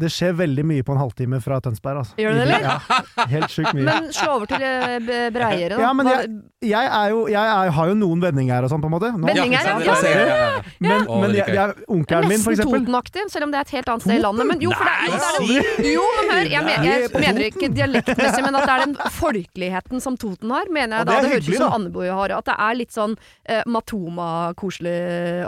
Det 0.00 0.08
skjer 0.12 0.32
veldig 0.38 0.64
mye 0.64 0.84
på 0.86 0.94
en 0.94 1.00
halvtime 1.02 1.38
fra 1.44 1.58
Tønsberg. 1.64 2.00
Altså. 2.02 2.14
Gjør 2.20 2.36
det 2.38 2.46
det, 2.48 2.56
eller? 2.56 2.64
Ja, 2.64 3.26
helt 3.34 3.52
sjukt 3.52 3.74
mye. 3.76 3.84
Men 3.88 4.08
slå 4.16 4.36
over 4.38 4.48
til 4.50 4.64
eh, 4.64 5.28
breiere, 5.34 5.74
da. 5.76 5.80
Ja, 5.84 5.90
men 5.96 6.08
jeg, 6.10 6.30
Jeg, 6.70 6.88
er 6.92 7.12
jo, 7.14 7.20
jeg 7.32 7.40
er, 7.40 7.70
har 7.76 7.88
jo 7.88 7.94
noen 7.96 8.20
vendinger 8.20 8.64
og 8.66 8.72
sånn, 8.72 8.82
på 8.84 8.88
en 8.90 8.94
måte. 8.94 9.10
Nå- 9.16 9.28
Vendinger, 9.30 9.64
ja, 9.64 9.76
ja, 9.80 10.24
ja. 10.28 10.48
Men, 10.84 11.06
men 11.08 11.36
jeg, 11.36 11.54
jeg, 11.56 11.76
onkelen 11.88 12.28
min, 12.28 12.42
for 12.44 12.52
Nesten 12.56 12.68
Toten-aktig, 12.74 13.24
selv 13.32 13.46
om 13.48 13.54
det 13.54 13.60
er 13.60 13.68
et 13.68 13.74
helt 13.78 13.88
annet 13.94 14.04
sted 14.06 14.16
i 14.18 14.22
landet. 14.24 14.48
Men 14.50 14.64
jo, 14.64 14.72
for 14.76 14.88
det, 14.90 14.96
jo, 15.08 15.14
det 15.16 15.24
er 15.24 15.70
en, 15.80 15.88
jo, 15.94 16.04
men 16.18 16.30
hør, 16.34 16.50
jeg, 16.52 16.64
men, 16.66 16.86
jeg 16.90 17.08
mener 17.24 17.46
ikke 17.48 17.70
dialektmessig, 17.76 18.42
men 18.44 18.58
at 18.60 18.66
det 18.68 18.74
er 18.76 18.84
den 18.86 18.96
folkeligheten 19.16 20.04
som 20.04 20.16
Toten 20.20 20.52
har, 20.56 20.68
mener 20.72 21.00
jeg 21.00 21.08
da. 21.08 21.12
det 21.12 21.18
er 21.18 21.26
Det 21.28 21.32
høres 21.36 21.48
ut 21.48 21.60
som. 21.62 21.76
Andebu 21.80 22.00
har. 22.08 22.36
At 22.40 22.48
det 22.50 22.56
er 22.68 22.78
litt 22.80 22.92
sånn 22.96 23.16
uh, 23.16 23.62
Matoma-koselig 23.68 24.96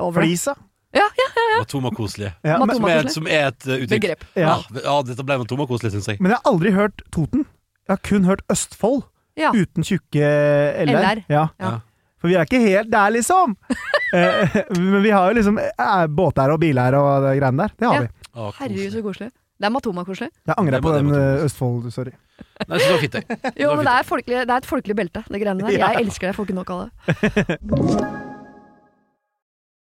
over 0.00 0.20
det. 0.22 0.28
Flisa. 0.32 0.56
Matoma-koselig. 1.58 2.32
Ja, 2.44 2.58
men, 2.64 2.74
Som, 2.76 2.84
er- 2.90 3.08
som 3.12 3.26
er 3.26 3.46
et 3.52 3.66
uh, 3.68 3.74
uttrykk. 3.78 3.92
Begrep. 3.94 4.24
ja. 4.36 4.56
Ja, 4.74 4.80
ja, 4.84 4.96
dette 5.08 5.24
ble 5.24 5.38
Matoma-koselig, 5.42 5.92
syns 5.94 6.08
jeg. 6.12 6.20
men 6.20 6.32
jeg 6.34 6.40
har 6.42 6.52
aldri 6.52 6.72
hørt 6.76 7.02
Toten. 7.14 7.46
Jeg 7.88 7.94
har 7.96 8.02
kun 8.08 8.24
hørt 8.28 8.44
Østfold. 8.52 9.02
Ja. 9.40 9.48
uten 9.56 9.80
tjukke 9.80 10.20
LR. 10.84 10.92
LR. 10.92 11.20
Ja. 11.32 11.46
Ja. 11.56 11.70
For 12.20 12.28
vi 12.28 12.34
er 12.36 12.44
ikke 12.44 12.58
helt 12.60 12.90
der, 12.92 13.10
liksom! 13.16 13.56
Eh, 14.12 14.56
men 14.76 14.98
vi 15.00 15.08
har 15.08 15.30
jo 15.30 15.38
liksom 15.38 15.56
eh, 15.56 16.02
båter 16.12 16.50
og 16.52 16.58
biler 16.60 16.92
og 16.98 17.22
det 17.24 17.30
greiene 17.38 17.62
der. 17.64 17.70
Det 17.80 17.86
har 17.88 17.94
Ja. 17.94 18.00
vi. 18.02 18.26
Å, 18.36 18.50
Herregud, 18.58 18.90
så 18.92 19.00
koselig. 19.06 19.28
Det 19.56 19.64
er 19.64 19.72
Matoma-koselig. 19.72 20.28
Jeg 20.50 20.56
angrer 20.60 20.82
på 20.84 20.92
den 20.92 21.08
eh. 21.16 21.44
Østfold, 21.46 21.86
sorry. 21.94 22.12
Nei, 22.68 22.76
så 22.76 22.82
det 22.82 22.90
var 22.92 23.00
fint, 23.06 23.16
det. 23.16 23.38
Jo, 23.62 23.70
men 23.78 23.88
det 23.88 23.94
er, 23.94 24.04
folkelig, 24.10 24.42
det 24.44 24.52
er 24.52 24.60
et 24.60 24.68
folkelig 24.68 24.98
belte, 25.00 25.24
det 25.32 25.40
greiene 25.40 25.64
der. 25.64 25.78
Ja. 25.80 25.94
Jeg 25.96 26.04
elsker 26.04 26.28
det, 26.28 26.34
jeg 26.34 26.38
får 26.42 26.50
ikke 26.50 26.58
nok 26.60 26.74
av 26.76 26.84
det. 26.84 28.31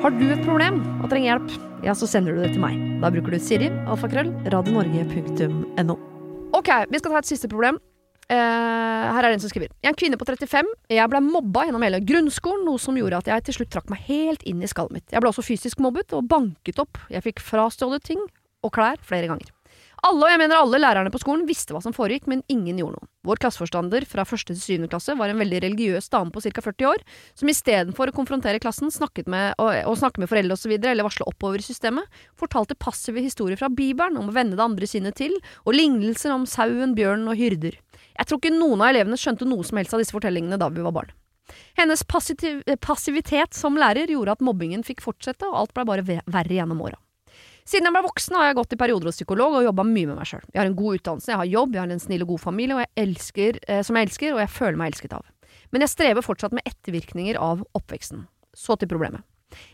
Har 0.00 0.14
du 0.16 0.30
et 0.32 0.40
problem 0.46 0.78
og 1.02 1.10
trenger 1.10 1.34
hjelp, 1.34 1.50
ja, 1.84 1.92
så 1.92 2.06
sender 2.08 2.32
du 2.32 2.40
det 2.40 2.54
til 2.54 2.62
meg. 2.62 2.78
Da 3.02 3.10
bruker 3.12 3.34
du 3.34 3.42
Siri, 3.44 3.66
alfakrøll, 3.84 4.30
radionorge.no. 4.48 5.96
Ok, 6.56 6.70
vi 6.88 7.00
skal 7.02 7.12
ta 7.12 7.20
et 7.20 7.28
siste 7.28 7.50
problem. 7.52 7.76
Uh, 8.30 9.10
her 9.12 9.20
er 9.20 9.28
det 9.28 9.36
en 9.36 9.44
som 9.44 9.52
skriver. 9.52 9.68
Jeg 9.82 9.90
er 9.90 9.92
en 9.92 10.00
kvinne 10.00 10.16
på 10.16 10.24
35. 10.24 10.72
Jeg 10.96 11.12
ble 11.12 11.20
mobba 11.26 11.66
gjennom 11.66 11.84
hele 11.84 12.00
grunnskolen, 12.00 12.64
noe 12.64 12.80
som 12.80 12.96
gjorde 12.96 13.20
at 13.20 13.28
jeg 13.28 13.44
til 13.50 13.58
slutt 13.58 13.72
trakk 13.76 13.92
meg 13.92 14.00
helt 14.08 14.48
inn 14.48 14.64
i 14.64 14.72
skallet 14.72 14.96
mitt. 14.96 15.08
Jeg 15.12 15.20
ble 15.20 15.34
også 15.34 15.44
fysisk 15.44 15.84
mobbet 15.84 16.16
og 16.16 16.24
banket 16.32 16.80
opp. 16.80 16.96
Jeg 17.12 17.26
fikk 17.28 17.44
frastjålet 17.44 18.08
ting 18.08 18.24
og 18.64 18.72
klær 18.72 19.04
flere 19.04 19.28
ganger. 19.28 19.52
Alle, 20.00 20.24
og 20.24 20.30
jeg 20.32 20.40
mener 20.40 20.56
alle 20.56 20.78
lærerne 20.80 21.10
på 21.12 21.20
skolen 21.20 21.42
visste 21.48 21.74
hva 21.74 21.82
som 21.84 21.92
foregikk, 21.92 22.24
men 22.30 22.40
ingen 22.48 22.78
gjorde 22.80 22.96
noe. 22.96 23.08
Vår 23.28 23.40
klasseforstander 23.42 24.06
fra 24.08 24.24
første 24.24 24.54
til 24.54 24.62
syvende 24.62 24.88
klasse 24.88 25.12
var 25.18 25.28
en 25.28 25.40
veldig 25.42 25.60
religiøs 25.66 26.08
dame 26.12 26.32
på 26.32 26.40
ca. 26.46 26.62
40 26.64 26.88
år, 26.88 27.04
som 27.36 27.50
istedenfor 27.52 28.08
å 28.08 28.14
konfrontere 28.16 28.62
klassen, 28.64 28.88
snakket 28.94 29.28
med, 29.28 29.52
og, 29.60 29.74
og 29.90 29.98
snakke 30.00 30.22
med 30.22 30.30
foreldre 30.32 30.56
osv., 30.56 30.72
eller 30.78 31.04
varsle 31.04 31.28
oppover 31.28 31.60
i 31.60 31.66
systemet, 31.66 32.08
fortalte 32.40 32.78
passive 32.80 33.20
historier 33.20 33.60
fra 33.60 33.68
Bibelen 33.68 34.16
om 34.16 34.32
å 34.32 34.36
vende 34.36 34.56
det 34.56 34.64
andre 34.64 34.88
sinnet 34.88 35.20
til, 35.20 35.36
og 35.66 35.76
lignelser 35.76 36.32
om 36.32 36.48
sauen, 36.48 36.96
bjørnen 36.96 37.28
og 37.28 37.36
hyrder. 37.36 37.76
Jeg 38.16 38.28
tror 38.28 38.40
ikke 38.40 38.56
noen 38.56 38.80
av 38.80 38.94
elevene 38.94 39.20
skjønte 39.20 39.48
noe 39.48 39.68
som 39.68 39.80
helst 39.80 39.92
av 39.96 40.00
disse 40.00 40.16
fortellingene 40.16 40.60
da 40.60 40.72
vi 40.72 40.84
var 40.86 40.96
barn. 40.96 41.12
Hennes 41.76 42.06
passivitet 42.06 43.56
som 43.58 43.76
lærer 43.76 44.08
gjorde 44.08 44.38
at 44.38 44.44
mobbingen 44.44 44.86
fikk 44.86 45.04
fortsette, 45.04 45.44
og 45.44 45.60
alt 45.60 45.76
ble 45.76 45.88
bare 45.92 46.20
verre 46.24 46.56
gjennom 46.56 46.80
åra. 46.88 46.96
Siden 47.70 47.86
jeg 47.86 47.94
ble 47.94 48.02
voksen 48.02 48.34
har 48.34 48.48
jeg 48.48 48.56
gått 48.58 48.72
i 48.74 48.78
perioder 48.80 49.06
hos 49.06 49.18
psykolog 49.20 49.60
og 49.60 49.62
jobba 49.62 49.84
mye 49.86 50.08
med 50.08 50.16
meg 50.18 50.26
sjøl. 50.26 50.42
Jeg 50.50 50.58
har 50.58 50.66
en 50.66 50.78
god 50.78 50.96
utdannelse, 50.98 51.30
jeg 51.30 51.38
har 51.38 51.50
jobb, 51.52 51.76
jeg 51.76 51.82
har 51.84 51.92
en 51.94 52.02
snill 52.02 52.24
og 52.24 52.32
god 52.32 52.40
familie 52.42 52.74
og 52.74 52.80
jeg 52.82 52.90
elsker, 53.04 53.58
eh, 53.68 53.82
som 53.86 53.98
jeg 53.98 54.08
elsker, 54.08 54.32
og 54.34 54.40
jeg 54.42 54.50
føler 54.56 54.80
meg 54.80 54.90
elsket 54.90 55.14
av. 55.14 55.28
Men 55.70 55.84
jeg 55.84 55.92
strever 55.92 56.26
fortsatt 56.26 56.56
med 56.56 56.66
ettervirkninger 56.66 57.38
av 57.38 57.62
oppveksten. 57.78 58.24
Så 58.58 58.74
til 58.80 58.90
problemet. 58.90 59.22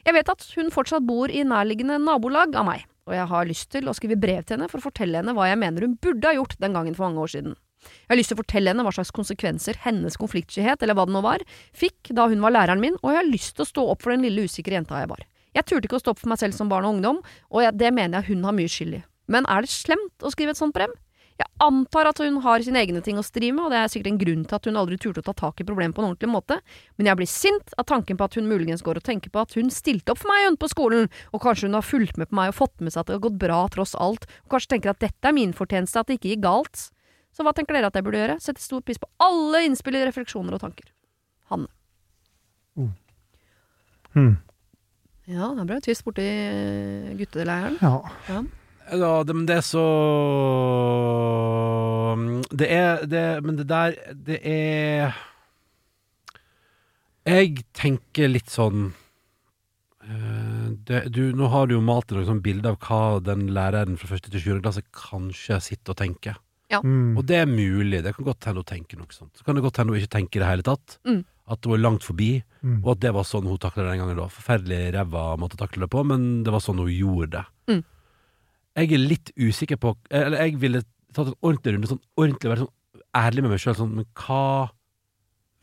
Jeg 0.05 0.17
vet 0.17 0.29
at 0.29 0.45
hun 0.59 0.69
fortsatt 0.73 1.07
bor 1.09 1.33
i 1.33 1.45
nærliggende 1.49 1.97
nabolag 2.03 2.57
av 2.61 2.69
meg, 2.69 2.85
og 3.09 3.17
jeg 3.17 3.29
har 3.33 3.49
lyst 3.49 3.71
til 3.73 3.89
å 3.89 3.95
skrive 3.97 4.19
brev 4.21 4.45
til 4.45 4.59
henne 4.59 4.69
for 4.69 4.83
å 4.83 4.89
fortelle 4.91 5.23
henne 5.23 5.33
hva 5.37 5.49
jeg 5.49 5.61
mener 5.63 5.87
hun 5.87 5.97
burde 5.97 6.29
ha 6.29 6.37
gjort 6.37 6.57
den 6.61 6.77
gangen 6.77 6.97
for 6.97 7.09
mange 7.09 7.25
år 7.25 7.33
siden. 7.33 7.57
Jeg 7.87 8.13
har 8.13 8.21
lyst 8.21 8.33
til 8.33 8.37
å 8.37 8.43
fortelle 8.43 8.73
henne 8.73 8.85
hva 8.85 8.93
slags 8.93 9.15
konsekvenser 9.15 9.81
hennes 9.87 10.19
konfliktskyhet, 10.21 10.85
eller 10.85 10.99
hva 10.99 11.07
det 11.09 11.17
nå 11.17 11.25
var, 11.25 11.45
fikk 11.73 12.13
da 12.19 12.29
hun 12.29 12.45
var 12.45 12.53
læreren 12.57 12.83
min, 12.83 13.01
og 13.01 13.13
jeg 13.15 13.21
har 13.23 13.31
lyst 13.31 13.57
til 13.57 13.65
å 13.65 13.71
stå 13.73 13.87
opp 13.95 14.05
for 14.05 14.13
den 14.13 14.27
lille 14.27 14.45
usikre 14.51 14.77
jenta 14.77 15.01
jeg 15.01 15.13
var. 15.13 15.25
Jeg 15.57 15.65
turte 15.65 15.89
ikke 15.89 15.99
å 15.99 16.03
stoppe 16.03 16.23
for 16.23 16.31
meg 16.33 16.41
selv 16.43 16.57
som 16.57 16.69
barn 16.69 16.85
og 16.85 16.99
ungdom, 16.99 17.23
og 17.49 17.65
jeg, 17.65 17.77
det 17.81 17.93
mener 17.97 18.21
jeg 18.21 18.35
hun 18.35 18.47
har 18.47 18.57
mye 18.57 18.71
skyld 18.71 18.99
i. 18.99 19.03
Men 19.33 19.49
er 19.51 19.65
det 19.65 19.73
slemt 19.73 20.23
å 20.23 20.31
skrive 20.31 20.53
et 20.53 20.61
sånt 20.61 20.77
brev? 20.77 20.93
Jeg 21.37 21.51
antar 21.61 22.09
at 22.09 22.21
hun 22.23 22.39
har 22.41 22.63
sine 22.65 22.81
egne 22.81 23.03
ting 23.05 23.19
å 23.21 23.25
stri 23.25 23.51
med, 23.53 23.67
og 23.67 23.73
det 23.73 23.81
er 23.83 23.91
sikkert 23.93 24.09
en 24.09 24.21
grunn 24.23 24.45
til 24.49 24.57
at 24.57 24.69
hun 24.69 24.79
aldri 24.81 24.97
turte 25.01 25.21
å 25.21 25.27
ta 25.27 25.35
tak 25.37 25.61
i 25.61 25.67
problemet 25.69 25.97
på 25.97 26.01
en 26.01 26.09
ordentlig 26.09 26.31
måte, 26.33 26.57
men 26.97 27.11
jeg 27.11 27.21
blir 27.21 27.29
sint 27.29 27.75
av 27.77 27.85
tanken 27.91 28.17
på 28.17 28.25
at 28.25 28.39
hun 28.39 28.49
muligens 28.49 28.85
går 28.87 29.03
og 29.03 29.05
tenker 29.05 29.33
på 29.33 29.43
at 29.45 29.53
hun 29.59 29.69
stilte 29.73 30.15
opp 30.15 30.23
for 30.23 30.33
meg 30.33 30.47
hun 30.47 30.57
på 30.61 30.71
skolen, 30.73 31.11
og 31.37 31.45
kanskje 31.45 31.69
hun 31.69 31.77
har 31.77 31.85
fulgt 31.85 32.17
med 32.17 32.31
på 32.31 32.39
meg 32.41 32.55
og 32.55 32.59
fått 32.63 32.81
med 32.81 32.95
seg 32.95 33.03
at 33.03 33.11
det 33.11 33.19
har 33.19 33.27
gått 33.29 33.41
bra 33.43 33.61
tross 33.75 33.93
alt, 34.01 34.25
og 34.47 34.57
kanskje 34.57 34.73
tenker 34.73 34.95
at 34.95 35.03
dette 35.05 35.29
er 35.29 35.37
min 35.37 35.53
fortjeneste, 35.57 36.01
at 36.01 36.09
det 36.09 36.17
ikke 36.17 36.33
gikk 36.33 36.45
galt. 36.47 36.89
Så 37.37 37.45
hva 37.45 37.53
tenker 37.53 37.77
dere 37.77 37.93
at 37.93 37.99
jeg 37.99 38.07
burde 38.07 38.23
gjøre? 38.23 38.39
Setter 38.41 38.65
stor 38.65 38.81
pris 38.81 39.01
på 39.03 39.11
alle 39.21 39.67
innspill, 39.69 40.01
refleksjoner 40.09 40.57
og 40.57 40.65
tanker. 40.65 40.89
Hanne. 41.53 41.69
Hmm. 44.17 44.37
Ja, 45.27 45.51
det 45.55 45.65
er 45.65 45.69
bra. 45.69 45.81
Tyst 45.83 46.05
borti 46.07 46.27
gutteleiren. 47.19 47.79
Ja. 47.83 48.43
Ja, 48.87 49.25
det, 49.27 49.35
men 49.35 49.47
det 49.49 49.57
er 49.59 49.65
så 49.67 49.87
Det 52.55 52.69
er 52.71 53.07
det, 53.11 53.25
Men 53.43 53.57
det 53.59 53.67
der 53.67 53.97
Det 54.15 54.39
er 54.47 55.17
Jeg 57.27 57.65
tenker 57.75 58.31
litt 58.31 58.53
sånn 58.55 58.93
eh, 60.07 60.69
det, 60.87 61.01
du, 61.11 61.35
Nå 61.35 61.51
har 61.51 61.67
du 61.67 61.75
jo 61.75 61.83
malt 61.83 62.15
et 62.15 62.29
sånn 62.29 62.45
bilde 62.45 62.71
av 62.71 62.79
hva 62.87 63.19
den 63.27 63.49
læreren 63.51 63.99
fra 63.99 64.13
første 64.13 64.31
til 64.31 64.45
sjuende 64.45 64.63
klasse 64.69 64.85
kanskje 64.95 65.59
sitter 65.65 65.97
og 65.97 65.99
tenker. 65.99 66.37
Mm. 66.71 67.17
Og 67.19 67.25
det 67.27 67.41
er 67.41 67.49
mulig. 67.51 68.05
Det 68.05 68.13
kan 68.15 68.27
godt 68.29 68.47
hende 68.47 68.63
hun 68.63 68.69
tenker 68.71 69.01
noe 69.01 69.11
sånt. 69.11 69.33
Så 69.35 69.43
kan 69.47 69.59
det 69.59 69.65
godt 69.67 69.81
hende 69.81 69.95
hun 69.95 69.99
ikke 69.99 70.15
tenker 70.15 70.39
i 70.39 70.45
det 70.45 70.51
hele 70.53 70.67
tatt. 70.67 70.99
Mm. 71.09 71.25
At 71.49 71.65
hun 71.65 71.75
er 71.77 71.83
langt 71.85 72.03
forbi, 72.03 72.43
Mm. 72.67 72.81
og 72.85 72.97
at 72.97 73.01
det 73.01 73.13
var 73.15 73.23
sånn 73.23 73.45
hun 73.47 73.59
takla 73.59 73.85
det 73.85 73.91
den 73.93 73.99
gangen. 74.01 74.17
da 74.17 74.27
Forferdelig 74.27 74.93
ræva 74.95 75.37
måtte 75.39 75.57
takle 75.57 75.81
det 75.87 75.91
på, 75.91 76.05
men 76.05 76.43
det 76.43 76.51
var 76.51 76.59
sånn 76.59 76.79
hun 76.83 76.89
gjorde 76.91 77.31
det. 77.31 77.45
Mm. 77.69 77.85
Jeg 78.77 78.93
er 78.93 78.99
litt 78.99 79.31
usikker 79.39 79.77
på 79.79 79.97
Eller 80.11 80.39
jeg 80.39 80.57
ville 80.59 80.83
tatt 81.15 81.29
en 81.29 81.35
ordentlig 81.43 81.75
runde, 81.77 81.87
sånn 81.87 82.01
ordentlig 82.19 82.51
være 82.51 82.65
sånn 82.65 82.73
ærlig 83.15 83.43
med 83.43 83.51
meg 83.51 83.61
sjøl. 83.63 83.77
Sånn, 83.79 83.95
men 83.95 84.05
hva 84.15 84.71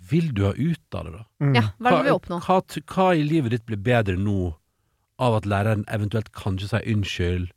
vil 0.10 0.32
du 0.34 0.44
ha 0.46 0.54
ut 0.54 0.96
av 0.96 1.06
det, 1.06 1.12
da? 1.14 1.24
Mm. 1.42 1.56
Ja, 1.56 1.62
hva 1.80 1.92
er 1.92 1.98
det 1.98 2.08
vil 2.08 2.18
oppnå? 2.20 2.40
Hva, 2.44 2.58
hva 2.94 3.08
i 3.16 3.24
livet 3.28 3.52
ditt 3.52 3.66
blir 3.66 3.78
bedre 3.84 4.18
nå 4.20 4.56
av 5.20 5.36
at 5.38 5.46
læreren 5.46 5.86
eventuelt 5.88 6.32
kanskje 6.36 6.70
sier 6.72 6.88
unnskyld, 6.96 7.52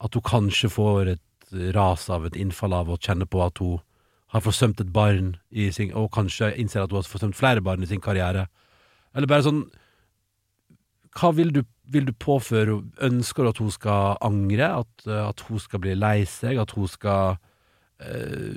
at 0.00 0.14
hun 0.14 0.22
kanskje 0.22 0.70
får 0.72 1.12
et 1.16 1.74
ras 1.74 2.08
av 2.10 2.24
et 2.26 2.36
innfall 2.40 2.72
av 2.72 2.88
å 2.88 2.98
kjenne 2.98 3.26
på 3.28 3.42
at 3.44 3.58
hun 3.58 3.80
har 4.32 4.40
forsømt 4.40 4.80
et 4.80 4.92
barn 4.92 5.34
sin, 5.72 5.92
og 5.92 6.12
kanskje 6.14 6.54
innser 6.56 6.82
at 6.82 6.92
hun 6.92 7.02
har 7.02 7.08
forsømt 7.08 7.36
flere 7.36 7.60
barn 7.64 7.82
i 7.84 7.88
sin 7.90 8.00
karriere. 8.00 8.46
Eller 9.14 9.28
bare 9.28 9.44
sånn 9.44 9.64
Hva 11.12 11.34
vil 11.36 11.50
du, 11.52 11.60
vil 11.92 12.06
du 12.08 12.14
påføre 12.16 12.78
Ønsker 13.04 13.44
du 13.44 13.50
at 13.50 13.60
hun 13.60 13.72
skal 13.74 14.16
angre? 14.24 14.70
At, 14.80 15.04
eh, 15.04 15.26
at 15.26 15.44
hun 15.48 15.60
skal 15.60 15.82
bli 15.84 15.92
lei 15.98 16.22
seg? 16.24 16.56
At 16.62 16.72
hun 16.72 16.88
skal 16.88 17.36
uh, 17.36 18.54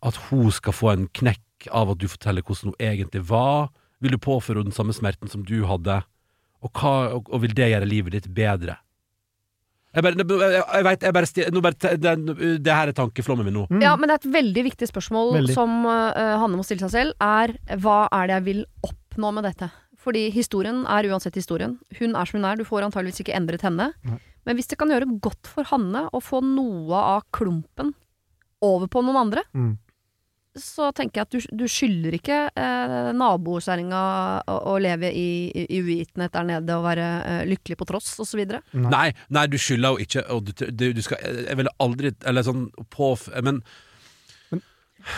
At 0.00 0.20
hun 0.30 0.48
skal 0.54 0.72
få 0.72 0.94
en 0.94 1.10
knekk 1.12 1.68
av 1.74 1.92
at 1.92 2.00
du 2.00 2.08
forteller 2.08 2.40
hvordan 2.40 2.72
hun 2.72 2.80
egentlig 2.80 3.26
var? 3.28 3.68
Vil 4.00 4.14
du 4.16 4.22
påføre 4.22 4.62
henne 4.62 4.70
den 4.72 4.78
samme 4.78 4.96
smerten 4.96 5.28
som 5.28 5.44
du 5.44 5.66
hadde? 5.68 6.00
Og, 6.64 6.72
hva, 6.72 7.12
og, 7.18 7.28
og 7.28 7.42
vil 7.44 7.52
det 7.54 7.68
gjøre 7.68 7.90
livet 7.90 8.16
ditt 8.16 8.32
bedre? 8.32 8.78
Jeg 9.96 10.04
bare, 10.04 10.20
jeg, 10.20 10.62
jeg 10.62 10.84
vet, 10.84 11.04
jeg 11.06 11.14
bare, 11.16 11.44
nå 11.54 11.60
bare 11.64 11.96
det, 11.96 12.12
det 12.66 12.74
her 12.76 12.90
er 12.90 12.96
tankeflommen 12.96 13.46
min 13.48 13.54
nå. 13.56 13.62
Mm. 13.72 13.80
Ja, 13.82 13.94
men 13.96 14.10
det 14.10 14.18
er 14.18 14.20
et 14.22 14.34
veldig 14.36 14.64
viktig 14.68 14.88
spørsmål 14.90 15.32
Veldig. 15.38 15.54
som 15.56 15.78
uh, 15.88 16.36
Hanne 16.42 16.58
må 16.60 16.64
stille 16.66 16.84
seg 16.84 16.92
selv, 16.92 17.14
er 17.24 17.54
hva 17.80 18.02
er 18.12 18.28
det 18.28 18.36
jeg 18.36 18.46
vil 18.50 18.60
oppnå 18.84 19.32
med 19.38 19.48
dette? 19.48 19.70
Fordi 19.98 20.26
historien 20.32 20.84
er 20.86 21.08
uansett 21.10 21.34
historien. 21.40 21.78
Hun 21.98 22.14
er 22.16 22.28
som 22.28 22.38
hun 22.38 22.46
er, 22.50 22.60
du 22.60 22.68
får 22.68 22.86
antageligvis 22.86 23.24
ikke 23.24 23.34
endret 23.36 23.64
henne. 23.66 23.90
Nei. 24.06 24.20
Men 24.46 24.56
hvis 24.56 24.68
det 24.70 24.78
kan 24.80 24.92
gjøre 24.92 25.08
godt 25.24 25.48
for 25.50 25.66
Hanne 25.72 26.06
å 26.14 26.20
få 26.24 26.38
noe 26.44 27.00
av 27.16 27.24
klumpen 27.34 27.90
over 28.64 28.88
på 28.92 29.02
noen 29.04 29.22
andre, 29.26 29.44
Mm. 29.56 29.74
Så 30.62 30.90
tenker 30.96 31.20
jeg 31.20 31.26
at 31.28 31.34
du, 31.34 31.56
du 31.62 31.64
skylder 31.70 32.16
ikke 32.18 32.38
eh, 32.52 33.10
nabokjerringa 33.16 34.02
å, 34.48 34.58
å 34.72 34.76
leve 34.82 35.10
i, 35.12 35.28
i, 35.48 35.66
i 35.76 35.80
uvitenhet 35.82 36.34
der 36.34 36.48
nede 36.48 36.78
og 36.78 36.86
være 36.86 37.08
eh, 37.24 37.42
lykkelig 37.50 37.78
på 37.80 37.88
tross, 37.88 38.10
osv. 38.22 38.44
Nei. 38.44 38.88
Nei, 38.88 39.08
nei, 39.34 39.46
du 39.50 39.58
skylder 39.60 39.94
jo 39.94 40.06
ikke 40.06 40.24
og 40.34 40.48
du, 40.48 40.54
du, 40.70 40.88
du 40.96 41.02
skal, 41.04 41.22
Jeg 41.22 41.56
ville 41.58 41.72
aldri 41.82 42.12
Eller 42.28 42.44
sånn 42.46 42.68
på 42.94 43.10
Men 43.44 43.62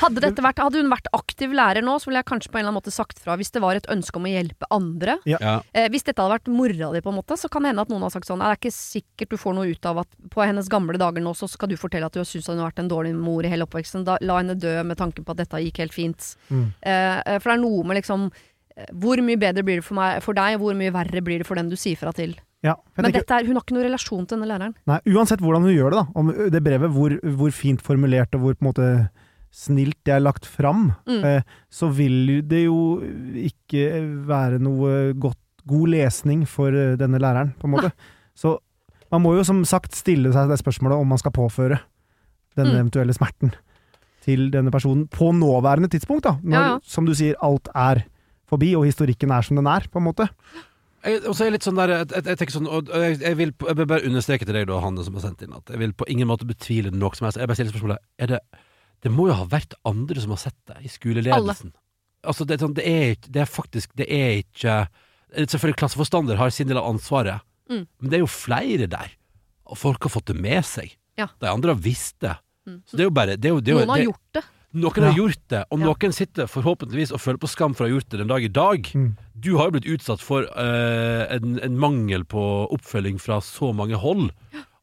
Hadde, 0.00 0.20
dette 0.22 0.42
vært, 0.44 0.60
hadde 0.60 0.82
hun 0.82 0.90
vært 0.92 1.08
aktiv 1.16 1.54
lærer 1.56 1.84
nå, 1.84 1.96
så 1.98 2.10
ville 2.10 2.20
jeg 2.20 2.28
kanskje 2.28 2.50
på 2.52 2.58
en 2.58 2.62
eller 2.62 2.70
annen 2.70 2.78
måte 2.78 2.92
sagt 2.94 3.20
fra 3.22 3.34
hvis 3.40 3.50
det 3.54 3.62
var 3.64 3.78
et 3.78 3.88
ønske 3.90 4.20
om 4.20 4.26
å 4.28 4.32
hjelpe 4.32 4.68
andre. 4.70 5.16
ja. 5.24 5.56
Eh, 5.72 5.88
hvis 5.90 6.04
dette 6.06 6.20
hadde 6.20 6.36
vært 6.36 6.50
mora 6.52 6.90
di, 6.94 7.00
på 7.02 7.10
en 7.10 7.16
måte, 7.16 7.36
så 7.40 7.48
kan 7.50 7.64
det 7.64 7.72
hende 7.72 7.84
at 7.86 7.90
noen 7.92 8.04
har 8.04 8.12
sagt 8.12 8.28
sånn 8.28 8.42
Det 8.42 8.50
er 8.50 8.58
ikke 8.60 8.74
sikkert 8.74 9.32
du 9.32 9.38
får 9.40 9.56
noe 9.56 9.72
ut 9.72 9.88
av 9.88 10.02
at 10.04 10.10
på 10.30 10.44
hennes 10.44 10.68
gamle 10.70 11.00
dager 11.00 11.24
nå 11.24 11.32
så 11.38 11.48
skal 11.50 11.72
du 11.72 11.78
fortelle 11.80 12.06
at 12.06 12.14
du 12.14 12.20
har 12.20 12.28
syntes 12.28 12.50
hun 12.50 12.60
har 12.60 12.70
vært 12.70 12.84
en 12.84 12.92
dårlig 12.92 13.14
mor 13.16 13.46
i 13.46 13.50
hele 13.50 13.66
oppveksten. 13.66 14.04
Da, 14.06 14.18
la 14.20 14.38
henne 14.42 14.58
dø 14.60 14.76
med 14.86 15.00
tanken 15.00 15.24
på 15.26 15.34
at 15.34 15.42
dette 15.42 15.62
gikk 15.64 15.82
helt 15.82 15.96
fint. 15.96 16.30
Mm. 16.50 16.68
Eh, 16.82 17.16
eh, 17.24 17.40
for 17.40 17.50
det 17.50 17.56
er 17.56 17.64
noe 17.64 17.88
med 17.88 18.00
liksom 18.00 18.28
eh, 18.30 18.92
Hvor 19.00 19.24
mye 19.24 19.40
bedre 19.40 19.64
blir 19.66 19.80
det 19.80 19.86
for, 19.86 19.96
meg, 19.98 20.20
for 20.24 20.36
deg, 20.36 20.58
og 20.58 20.68
hvor 20.68 20.78
mye 20.78 20.94
verre 20.94 21.24
blir 21.24 21.42
det 21.42 21.48
for 21.48 21.58
den 21.58 21.72
du 21.72 21.78
sier 21.80 21.98
fra 21.98 22.12
til? 22.16 22.36
Ja, 22.60 22.74
Men 22.92 23.08
tenker, 23.08 23.22
dette 23.22 23.38
er, 23.40 23.46
hun 23.48 23.56
har 23.56 23.64
ikke 23.64 23.72
noen 23.78 23.86
relasjon 23.88 24.26
til 24.28 24.36
denne 24.36 24.50
læreren. 24.50 24.74
nei, 24.84 24.98
uansett 25.14 25.40
hvordan 25.40 25.64
hun 25.64 25.72
gjør 25.72 25.94
det, 25.94 26.02
da, 26.02 26.20
om 26.20 26.32
det 26.52 26.60
brevet, 26.60 26.92
hvor, 26.92 27.14
hvor 27.40 27.54
fint 27.56 27.80
formulert 27.80 28.36
og 28.36 28.44
hvor 28.44 28.58
på 28.58 28.66
en 28.66 28.68
måte 28.68 28.88
snilt 29.50 29.96
det 30.06 30.14
er 30.14 30.20
lagt 30.22 30.46
fram, 30.46 30.92
Mm. 31.08 31.24
eh, 31.24 31.42
så 31.70 31.88
vil 31.92 32.42
det 32.46 32.64
jo 32.66 33.00
ikke 33.34 34.26
være 34.28 34.60
noe 34.62 35.12
godt, 35.18 35.38
god 35.66 35.88
lesning 35.92 36.46
for 36.48 36.68
eh, 36.74 36.96
denne 36.96 37.18
læreren, 37.20 37.54
på 37.58 37.66
en 37.68 37.74
måte. 37.76 37.92
Så 38.36 38.58
man 39.10 39.22
må 39.22 39.34
jo 39.36 39.44
som 39.44 39.64
sagt 39.66 39.92
stille 39.98 40.32
seg 40.32 40.48
det 40.48 40.58
spørsmålet 40.62 40.98
om 41.00 41.08
man 41.08 41.18
skal 41.18 41.32
påføre 41.34 41.80
denne 42.56 42.74
Mm. 42.74 42.80
eventuelle 42.90 43.14
smerten 43.14 43.52
til 44.22 44.50
denne 44.50 44.70
personen 44.70 45.08
på 45.08 45.32
nåværende 45.32 45.88
tidspunkt, 45.90 46.22
da. 46.24 46.32
Når, 46.42 46.52
Ja, 46.52 46.68
ja. 46.74 46.78
som 46.82 47.06
du 47.06 47.12
sier, 47.14 47.34
alt 47.42 47.68
er 47.74 48.04
forbi, 48.48 48.74
og 48.76 48.84
historikken 48.84 49.30
er 49.30 49.42
som 49.42 49.56
den 49.56 49.66
er, 49.66 49.80
på 49.90 49.98
en 49.98 50.04
måte. 50.04 50.28
Jeg, 51.04 51.24
og 51.26 51.34
så 51.34 51.42
er 51.42 51.46
jeg 51.46 51.52
litt 51.54 51.64
sånn 51.64 51.76
der 51.76 51.88
jeg, 51.88 52.08
jeg, 52.26 52.36
tenker 52.36 52.52
sånn 52.52 52.66
og 52.68 52.88
jeg, 52.92 53.20
jeg, 53.20 53.36
vil, 53.38 53.52
jeg 53.66 53.76
vil 53.76 53.86
bare 53.86 54.04
understreke 54.04 54.44
til 54.44 54.52
deg, 54.54 54.66
da, 54.68 54.80
Hanne, 54.80 55.02
som 55.02 55.14
har 55.14 55.22
sendt 55.22 55.42
inn, 55.42 55.54
at 55.56 55.64
jeg 55.70 55.78
vil 55.78 55.92
på 55.96 56.04
ingen 56.12 56.28
måte 56.28 56.44
betvile 56.44 56.90
noe 56.92 57.14
som 57.16 57.24
helst. 57.24 57.38
Jeg 57.40 57.48
bare 57.48 57.56
stiller 57.56 57.72
spørsmålet 57.72 57.98
Er 58.18 58.26
det 58.26 58.40
Det 59.02 59.10
må 59.12 59.28
jo 59.30 59.34
ha 59.38 59.46
vært 59.48 59.74
andre 59.88 60.20
som 60.20 60.30
har 60.34 60.40
sett 60.42 60.56
det 60.68 60.76
i 60.84 60.88
skoleledelsen. 60.92 61.72
Altså, 62.22 62.44
det 62.44 62.58
er, 62.58 62.64
sånn, 62.66 62.74
det 62.76 62.84
er 62.84 63.14
Det 63.32 63.40
er 63.40 63.48
faktisk 63.48 63.94
Det 63.96 64.04
er 64.12 64.42
ikke 64.42 64.74
Selvfølgelig, 65.30 65.78
klasseforstander 65.78 66.36
har 66.36 66.50
sin 66.50 66.68
del 66.68 66.76
av 66.80 66.88
ansvaret, 66.90 67.40
Mm. 67.70 67.86
men 68.00 68.10
det 68.10 68.16
er 68.18 68.22
jo 68.24 68.26
flere 68.26 68.86
der. 68.90 69.12
Og 69.70 69.78
folk 69.78 70.02
har 70.02 70.10
fått 70.10 70.26
det 70.26 70.34
med 70.42 70.64
seg. 70.66 70.96
Ja. 71.16 71.28
De 71.38 71.46
andre 71.46 71.70
har 71.70 71.78
visst 71.80 72.16
det. 72.18 72.32
Mm. 72.66 72.80
Så 72.84 72.96
det 72.96 73.04
er 73.04 73.06
jo 73.06 73.12
bare 73.14 73.36
det 73.38 73.44
er 73.46 73.54
jo, 73.54 73.60
det 73.60 73.70
er 73.70 73.76
jo, 73.76 73.78
Noen 73.86 73.88
har 73.94 73.96
det, 74.00 74.06
gjort 74.08 74.32
det. 74.34 74.42
Noen 74.74 75.02
har 75.04 75.12
Ja. 75.12 75.16
gjort 75.20 75.44
det, 75.48 75.60
og 75.70 75.78
Ja. 75.78 75.84
noen 75.86 76.12
sitter 76.12 76.46
forhåpentligvis 76.50 77.12
og 77.14 77.20
føler 77.22 77.38
på 77.38 77.48
skam 77.48 77.74
for 77.76 77.84
å 77.84 77.88
ha 77.88 77.94
gjort 77.94 78.08
det 78.10 78.18
den 78.18 78.26
dag 78.26 78.42
i 78.42 78.48
dag. 78.48 78.82
Mm. 78.92 79.16
Du 79.38 79.56
har 79.56 79.70
jo 79.70 79.78
blitt 79.78 79.86
utsatt 80.00 80.20
for 80.20 80.42
uh, 80.42 81.26
en, 81.30 81.60
en 81.62 81.78
mangel 81.78 82.24
på 82.24 82.42
oppfølging 82.74 83.20
fra 83.20 83.38
så 83.40 83.72
mange 83.72 83.94
hold, 83.94 84.32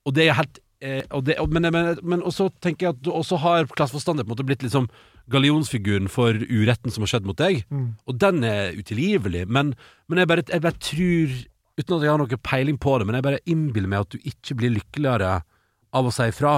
og 0.06 0.14
det 0.16 0.30
er 0.30 0.34
helt 0.40 0.60
eh, 0.82 1.04
og 1.12 1.24
det, 1.26 1.38
og, 1.40 1.50
men, 1.54 1.68
men, 1.74 1.98
men 2.04 2.22
også 2.22 2.50
tenker 2.62 2.88
jeg 2.88 2.96
at 2.96 3.02
du 3.04 3.12
også 3.12 3.38
har 3.44 3.66
klasseforstander 3.68 4.24
på 4.24 4.32
en 4.32 4.36
måte 4.36 4.46
blitt 4.48 4.64
liksom 4.66 4.88
gallionsfiguren 5.32 6.08
for 6.12 6.34
uretten 6.48 6.94
som 6.94 7.04
har 7.04 7.12
skjedd 7.14 7.26
mot 7.28 7.38
deg, 7.40 7.66
Mm. 7.72 7.96
og 8.08 8.18
den 8.22 8.44
er 8.48 8.74
utilgivelig, 8.78 9.46
men, 9.48 9.74
men 10.08 10.20
jeg, 10.22 10.28
bare, 10.32 10.44
jeg 10.48 10.62
bare 10.64 10.80
tror, 10.80 11.36
uten 11.78 11.98
at 11.98 12.06
jeg 12.06 12.12
har 12.14 12.22
noe 12.22 12.40
peiling 12.42 12.78
på 12.82 12.98
det, 13.00 13.08
men 13.08 13.16
jeg 13.20 13.24
bare 13.28 13.44
innbiller 13.46 13.92
meg 13.92 14.06
at 14.06 14.16
du 14.16 14.18
ikke 14.24 14.56
blir 14.58 14.76
lykkeligere 14.78 15.34
av 15.94 16.06
å 16.08 16.12
si 16.14 16.30
ifra. 16.32 16.56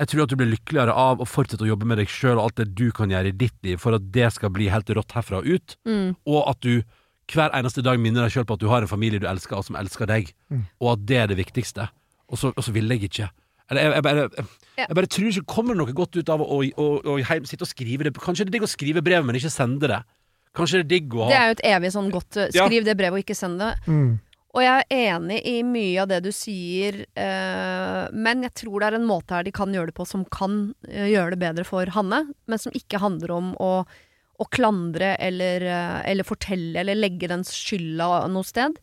Jeg 0.00 0.08
tror 0.08 0.22
at 0.24 0.30
du 0.32 0.36
blir 0.40 0.48
lykkeligere 0.54 0.94
av 0.96 1.20
å 1.20 1.26
fortsette 1.28 1.66
å 1.66 1.68
jobbe 1.68 1.84
med 1.90 1.98
deg 2.00 2.08
sjøl 2.08 2.38
og 2.38 2.46
alt 2.46 2.56
det 2.62 2.70
du 2.78 2.86
kan 2.96 3.10
gjøre 3.12 3.28
i 3.34 3.36
ditt 3.36 3.58
liv, 3.66 3.76
for 3.82 3.98
at 3.98 4.06
det 4.14 4.30
skal 4.32 4.48
bli 4.54 4.70
helt 4.72 4.88
rått 4.96 5.12
herfra 5.18 5.42
og 5.42 5.46
ut, 5.50 5.76
Mm. 5.86 6.14
og 6.26 6.48
at 6.54 6.60
du 6.64 6.82
hver 7.30 7.52
eneste 7.54 7.82
dag 7.86 8.00
minner 8.02 8.24
deg 8.26 8.32
sjøl 8.34 8.46
på 8.48 8.54
at 8.56 8.62
du 8.64 8.66
har 8.72 8.82
en 8.82 8.88
familie 8.90 9.20
du 9.22 9.26
elsker, 9.30 9.54
og 9.60 9.64
som 9.66 9.76
elsker 9.76 10.06
deg, 10.08 10.32
Mm. 10.50 10.64
og 10.80 10.92
at 10.94 11.04
det 11.06 11.16
er 11.20 11.26
det 11.28 11.36
viktigste. 11.38 11.88
Og 12.30 12.38
så, 12.38 12.52
og 12.54 12.64
så 12.64 12.74
vil 12.74 12.90
jeg 12.94 13.10
ikke. 13.10 13.28
Eller 13.70 13.86
jeg, 13.86 13.92
jeg, 13.94 14.04
bare, 14.06 14.22
jeg, 14.24 14.46
jeg 14.80 14.96
bare 14.98 15.10
tror 15.14 15.28
ikke 15.28 15.42
det 15.42 15.50
kommer 15.50 15.78
noe 15.78 15.94
godt 15.94 16.16
ut 16.18 16.32
av 16.32 16.42
å, 16.42 16.46
å, 16.56 16.62
å, 16.82 16.88
å 17.12 17.18
heim, 17.28 17.46
sitte 17.46 17.66
og 17.66 17.70
skrive 17.70 18.06
det. 18.06 18.14
Kanskje 18.18 18.46
det 18.46 18.54
er 18.54 18.58
digg 18.58 18.66
å 18.66 18.70
skrive 18.70 19.04
brev, 19.06 19.22
men 19.26 19.38
ikke 19.38 19.52
sende 19.52 19.90
det. 19.90 20.00
Kanskje 20.56 20.80
det 20.80 20.86
er 20.86 20.90
digg 20.96 21.14
å 21.14 21.28
Det 21.30 21.38
er 21.38 21.50
jo 21.50 21.56
et 21.58 21.68
evig 21.76 21.92
sånn 21.94 22.10
godt 22.10 22.34
Skriv 22.34 22.58
Ja. 22.58 22.66
Skriv 22.66 22.88
det 22.88 22.96
brevet 22.98 23.20
og 23.20 23.22
ikke 23.22 23.38
send 23.38 23.62
det. 23.62 23.70
Mm. 23.86 24.18
Og 24.50 24.64
jeg 24.64 24.82
er 24.82 25.12
enig 25.14 25.38
i 25.46 25.56
mye 25.62 26.02
av 26.02 26.08
det 26.10 26.24
du 26.24 26.32
sier, 26.34 27.04
eh, 27.14 28.04
men 28.10 28.42
jeg 28.42 28.54
tror 28.64 28.80
det 28.82 28.88
er 28.88 28.96
en 28.98 29.06
måte 29.06 29.36
her 29.36 29.46
de 29.46 29.52
kan 29.54 29.70
gjøre 29.70 29.92
det 29.92 29.98
på 30.00 30.06
som 30.10 30.24
kan 30.26 30.72
eh, 30.88 31.06
gjøre 31.12 31.36
det 31.36 31.42
bedre 31.44 31.66
for 31.68 31.92
Hanne, 31.94 32.24
men 32.50 32.58
som 32.58 32.74
ikke 32.74 32.98
handler 32.98 33.36
om 33.36 33.52
å, 33.62 33.70
å 33.86 34.48
klandre 34.50 35.12
eller, 35.22 35.62
eh, 35.62 36.00
eller 36.10 36.26
fortelle 36.26 36.82
eller 36.82 36.98
legge 36.98 37.30
den 37.30 37.46
skylda 37.46 38.24
noe 38.32 38.48
sted. 38.48 38.80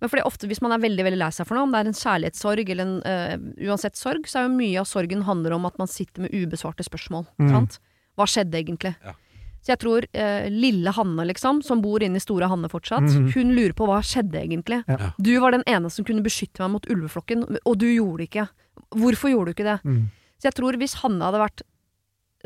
Men 0.00 0.10
fordi 0.12 0.22
ofte 0.28 0.46
hvis 0.46 0.60
man 0.62 0.72
er 0.72 0.78
veldig 0.82 1.04
veldig 1.08 1.18
lei 1.18 1.30
seg 1.34 1.46
for 1.48 1.58
noe, 1.58 1.66
om 1.66 1.72
det 1.74 1.80
er 1.80 1.88
en 1.90 1.96
kjærlighetssorg 2.00 2.68
eller 2.70 2.84
en 2.86 2.98
uh, 3.02 3.70
uansett 3.70 3.96
sorg, 3.98 4.28
så 4.30 4.38
er 4.40 4.48
jo 4.48 4.54
mye 4.58 4.78
av 4.78 4.86
sorgen 4.86 5.24
handler 5.26 5.56
om 5.56 5.66
at 5.66 5.78
man 5.80 5.88
sitter 5.90 6.22
med 6.22 6.34
ubesvarte 6.34 6.84
spørsmål. 6.86 7.26
Mm. 7.42 7.48
Sant? 7.50 7.80
Hva 8.18 8.26
skjedde 8.30 8.60
egentlig? 8.60 8.94
Ja. 9.02 9.14
Så 9.58 9.72
jeg 9.72 9.80
tror 9.82 10.06
uh, 10.14 10.46
lille 10.54 10.92
Hanne, 10.94 11.24
liksom, 11.26 11.58
som 11.66 11.82
bor 11.82 12.00
inne 12.06 12.20
i 12.20 12.22
store 12.22 12.46
Hanne 12.48 12.70
fortsatt, 12.70 13.08
Mhm. 13.10 13.32
hun 13.34 13.50
lurer 13.56 13.74
på 13.74 13.88
hva 13.90 13.98
skjedde 14.06 14.38
egentlig. 14.38 14.84
Ja. 14.86 15.10
Du 15.18 15.32
var 15.42 15.50
den 15.56 15.64
ene 15.66 15.90
som 15.90 16.06
kunne 16.06 16.22
beskytte 16.22 16.62
meg 16.62 16.70
mot 16.76 16.86
ulveflokken, 16.86 17.42
og 17.66 17.78
du 17.82 17.88
gjorde 17.90 18.22
det 18.22 18.28
ikke. 18.30 18.46
Hvorfor 18.94 19.32
gjorde 19.34 19.50
du 19.50 19.56
ikke 19.58 19.66
det? 19.72 19.80
Mm. 19.84 20.06
Så 20.38 20.46
jeg 20.52 20.54
tror 20.54 20.78
hvis 20.78 20.94
Hanne 21.02 21.26
hadde 21.26 21.42
vært 21.42 21.62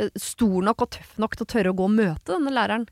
eh, 0.01 0.09
stor 0.17 0.63
nok 0.65 0.81
og 0.87 0.91
tøff 0.97 1.19
nok 1.21 1.37
til 1.37 1.45
å 1.45 1.51
tørre 1.53 1.71
å 1.75 1.77
gå 1.77 1.85
og 1.85 1.93
møte 2.01 2.33
denne 2.33 2.51
læreren 2.57 2.89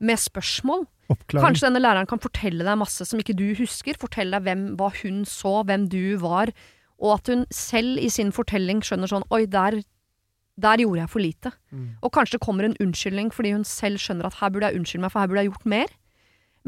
med 0.00 0.20
spørsmål 0.20 0.86
Oppklaring. 1.10 1.42
Kanskje 1.42 1.66
denne 1.66 1.80
læreren 1.82 2.06
kan 2.06 2.20
fortelle 2.22 2.62
deg 2.66 2.78
masse 2.78 3.04
som 3.08 3.18
ikke 3.18 3.34
du 3.34 3.48
husker. 3.58 3.98
Fortelle 3.98 4.38
deg 4.38 4.46
hvem, 4.46 4.66
hva 4.78 4.92
hun 5.00 5.24
så, 5.26 5.60
hvem 5.66 5.88
du 5.90 6.14
var. 6.22 6.52
Og 7.02 7.16
at 7.16 7.30
hun 7.32 7.46
selv 7.54 7.98
i 7.98 8.10
sin 8.12 8.30
fortelling 8.34 8.82
skjønner 8.86 9.10
sånn 9.10 9.26
Oi, 9.34 9.42
der, 9.50 9.80
der 10.60 10.84
gjorde 10.84 11.02
jeg 11.02 11.12
for 11.14 11.24
lite. 11.24 11.52
Mm. 11.74 11.88
Og 12.06 12.14
kanskje 12.14 12.38
det 12.38 12.44
kommer 12.44 12.68
en 12.68 12.78
unnskyldning 12.82 13.32
fordi 13.34 13.56
hun 13.56 13.66
selv 13.66 14.02
skjønner 14.02 14.28
at 14.28 14.38
her 14.38 14.54
burde 14.54 14.70
jeg 14.70 14.80
unnskylde 14.80 15.06
meg, 15.06 15.14
for 15.14 15.22
her 15.24 15.32
burde 15.32 15.42
jeg 15.42 15.50
gjort 15.50 15.68
mer. 15.74 15.96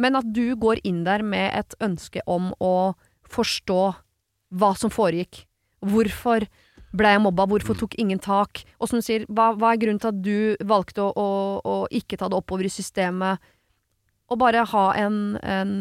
Men 0.02 0.18
at 0.18 0.34
du 0.34 0.44
går 0.58 0.82
inn 0.88 1.04
der 1.06 1.22
med 1.22 1.52
et 1.54 1.78
ønske 1.84 2.24
om 2.26 2.50
å 2.58 2.74
forstå 3.30 3.82
hva 4.58 4.74
som 4.76 4.92
foregikk. 4.92 5.44
Hvorfor 5.86 6.48
ble 6.96 7.08
jeg 7.14 7.22
mobba? 7.24 7.46
Hvorfor 7.48 7.78
tok 7.78 7.94
ingen 8.00 8.20
tak? 8.22 8.64
Og 8.78 8.88
som 8.90 9.00
du 9.00 9.06
sier, 9.06 9.24
hva, 9.28 9.50
hva 9.56 9.72
er 9.74 9.80
grunnen 9.82 10.00
til 10.02 10.10
at 10.12 10.20
du 10.24 10.66
valgte 10.68 11.02
å, 11.04 11.12
å, 11.16 11.26
å 11.64 11.74
ikke 11.90 12.18
ta 12.20 12.28
det 12.28 12.38
oppover 12.38 12.68
i 12.68 12.72
systemet? 12.72 13.40
Og 14.32 14.38
bare 14.40 14.62
ha 14.68 14.84
en, 14.96 15.36
en 15.44 15.72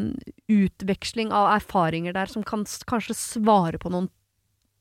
utveksling 0.51 1.31
av 1.35 1.53
erfaringer 1.57 2.15
der 2.15 2.31
som 2.31 2.43
kan 2.43 2.65
kanskje 2.87 3.15
svare 3.15 3.79
på 3.79 3.91
noen 3.93 4.09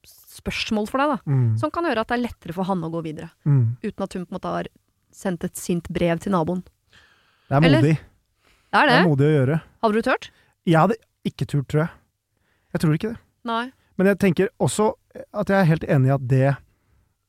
spørsmål 0.06 0.86
for 0.88 1.02
deg, 1.02 1.12
da. 1.12 1.18
Mm. 1.30 1.48
Som 1.60 1.70
kan 1.74 1.86
gjøre 1.86 2.02
at 2.04 2.10
det 2.10 2.16
er 2.18 2.24
lettere 2.24 2.54
for 2.56 2.66
han 2.70 2.82
å 2.86 2.90
gå 2.92 3.02
videre. 3.04 3.28
Mm. 3.46 3.76
Uten 3.84 4.06
at 4.06 4.14
hun 4.16 4.24
på 4.24 4.30
en 4.32 4.38
måte 4.38 4.54
har 4.54 4.70
sendt 5.14 5.44
et 5.46 5.58
sint 5.58 5.90
brev 5.92 6.22
til 6.22 6.32
naboen. 6.34 6.62
Det 7.50 7.58
er 7.58 7.64
modig. 7.66 7.96
Det 8.70 8.78
er 8.78 8.86
Det 8.86 8.94
det. 8.94 8.98
er 9.00 9.08
modig 9.10 9.26
å 9.26 9.34
gjøre. 9.34 9.58
Hadde 9.82 9.98
du 9.98 10.06
turt? 10.06 10.30
Jeg 10.70 10.78
hadde 10.78 10.96
ikke 11.26 11.46
turt, 11.50 11.66
tror 11.70 11.82
jeg. 11.84 11.90
Jeg 12.70 12.82
tror 12.84 12.94
ikke 12.96 13.10
det. 13.12 13.20
Nei. 13.50 13.64
Men 14.00 14.14
jeg 14.14 14.20
tenker 14.22 14.50
også 14.62 14.94
at 15.36 15.50
jeg 15.52 15.58
er 15.58 15.68
helt 15.68 15.84
enig 15.92 16.08
i 16.08 16.16
at 16.16 16.28
det 16.30 16.52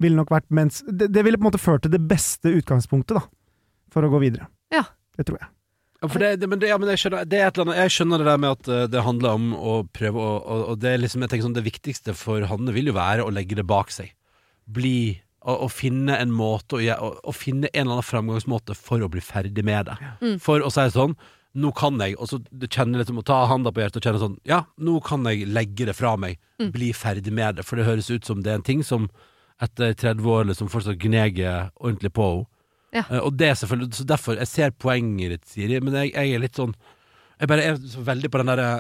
ville 0.02 0.18
nok 0.18 0.32
vært 0.32 0.48
mens 0.54 0.80
Det, 0.88 1.10
det 1.12 1.24
ville 1.26 1.38
på 1.38 1.44
en 1.44 1.50
måte 1.52 1.62
ført 1.62 1.84
til 1.84 1.92
det 1.94 2.00
beste 2.08 2.54
utgangspunktet, 2.62 3.20
da, 3.20 3.26
for 3.92 4.08
å 4.08 4.12
gå 4.14 4.22
videre. 4.24 4.48
Ja. 4.74 4.86
Det 5.20 5.28
tror 5.28 5.42
jeg. 5.42 5.50
Ja, 6.02 6.08
for 6.08 6.24
det, 6.24 6.30
det, 6.42 6.48
men 6.50 6.62
det, 6.62 6.70
ja, 6.72 6.78
men 6.82 6.90
jeg, 6.90 7.02
skjønner, 7.04 7.28
det 7.30 7.38
er 7.38 7.50
et 7.50 7.58
eller 7.58 7.68
annet, 7.68 7.82
jeg 7.84 7.94
skjønner 7.94 8.22
det 8.22 8.30
der 8.32 8.40
med 8.42 8.56
at 8.56 8.70
eh, 8.72 8.86
det 8.90 9.04
handler 9.06 9.36
om 9.38 9.52
å 9.54 9.74
prøve 9.94 10.24
å 10.24 10.30
og, 10.40 10.64
og 10.72 10.80
det 10.82 10.96
er 10.96 11.04
liksom, 11.04 11.26
jeg 11.26 11.34
tenker 11.34 11.46
sånn, 11.46 11.58
det 11.60 11.66
viktigste 11.68 12.16
for 12.18 12.48
Hanne 12.50 12.74
vil 12.74 12.90
jo 12.90 12.96
være 12.98 13.28
å 13.28 13.34
legge 13.36 13.60
det 13.60 13.68
bak 13.70 13.94
seg. 13.94 14.16
Bli 14.66 15.20
Å, 15.42 15.56
å 15.66 15.68
finne 15.74 16.20
en 16.22 16.30
måte 16.38 16.78
å, 16.78 16.82
å, 17.02 17.08
å 17.26 17.32
finne 17.34 17.70
en 17.74 17.84
eller 17.84 17.96
annen 17.98 18.06
framgangsmåte 18.06 18.76
for 18.78 19.02
å 19.02 19.10
bli 19.10 19.24
ferdig 19.26 19.64
med 19.66 19.88
det. 19.90 19.96
Mm. 20.22 20.36
For 20.42 20.62
å 20.62 20.70
si 20.70 20.84
det 20.86 20.94
sånn 20.94 21.16
Nå 21.60 21.72
kan 21.76 21.98
jeg, 22.00 22.16
og 22.16 22.30
så 22.32 22.38
kjenner 22.72 23.02
liksom 23.02 23.18
å 23.20 23.26
ta 23.28 23.42
handa 23.50 23.74
på 23.76 23.82
hjertet 23.84 23.98
og 24.00 24.06
kjenne 24.08 24.20
sånn 24.22 24.38
Ja, 24.48 24.62
nå 24.80 25.02
kan 25.04 25.26
jeg 25.28 25.50
legge 25.52 25.86
det 25.90 25.96
fra 25.98 26.14
meg. 26.16 26.38
Mm. 26.62 26.70
Bli 26.72 26.94
ferdig 26.96 27.34
med 27.36 27.58
det. 27.60 27.66
For 27.68 27.76
det 27.76 27.88
høres 27.90 28.08
ut 28.14 28.24
som 28.26 28.40
det 28.46 28.54
er 28.54 28.62
en 28.62 28.68
ting 28.70 28.84
som 28.88 29.10
etter 29.62 29.92
30 29.94 30.26
år 30.32 30.48
liksom 30.50 30.70
fortsatt 30.72 30.98
gneger 31.04 31.68
ordentlig 31.76 32.14
på 32.16 32.30
henne. 32.30 32.48
Ja. 32.96 33.04
Uh, 33.12 33.20
Og 33.28 33.36
det 33.40 33.48
er 33.48 33.54
selvfølgelig 33.56 33.94
Så 33.96 34.04
derfor, 34.04 34.36
jeg 34.36 34.48
ser 34.52 34.72
poenget 34.76 35.32
ditt, 35.32 35.46
Siri, 35.48 35.78
men 35.80 35.94
jeg, 35.96 36.10
jeg 36.12 36.34
er 36.36 36.42
litt 36.44 36.58
sånn 36.60 36.74
Jeg 37.40 37.48
bare 37.48 37.64
er 37.70 37.78
så 37.88 38.02
veldig 38.04 38.32
på 38.34 38.42
den 38.42 38.50
derre 38.52 38.72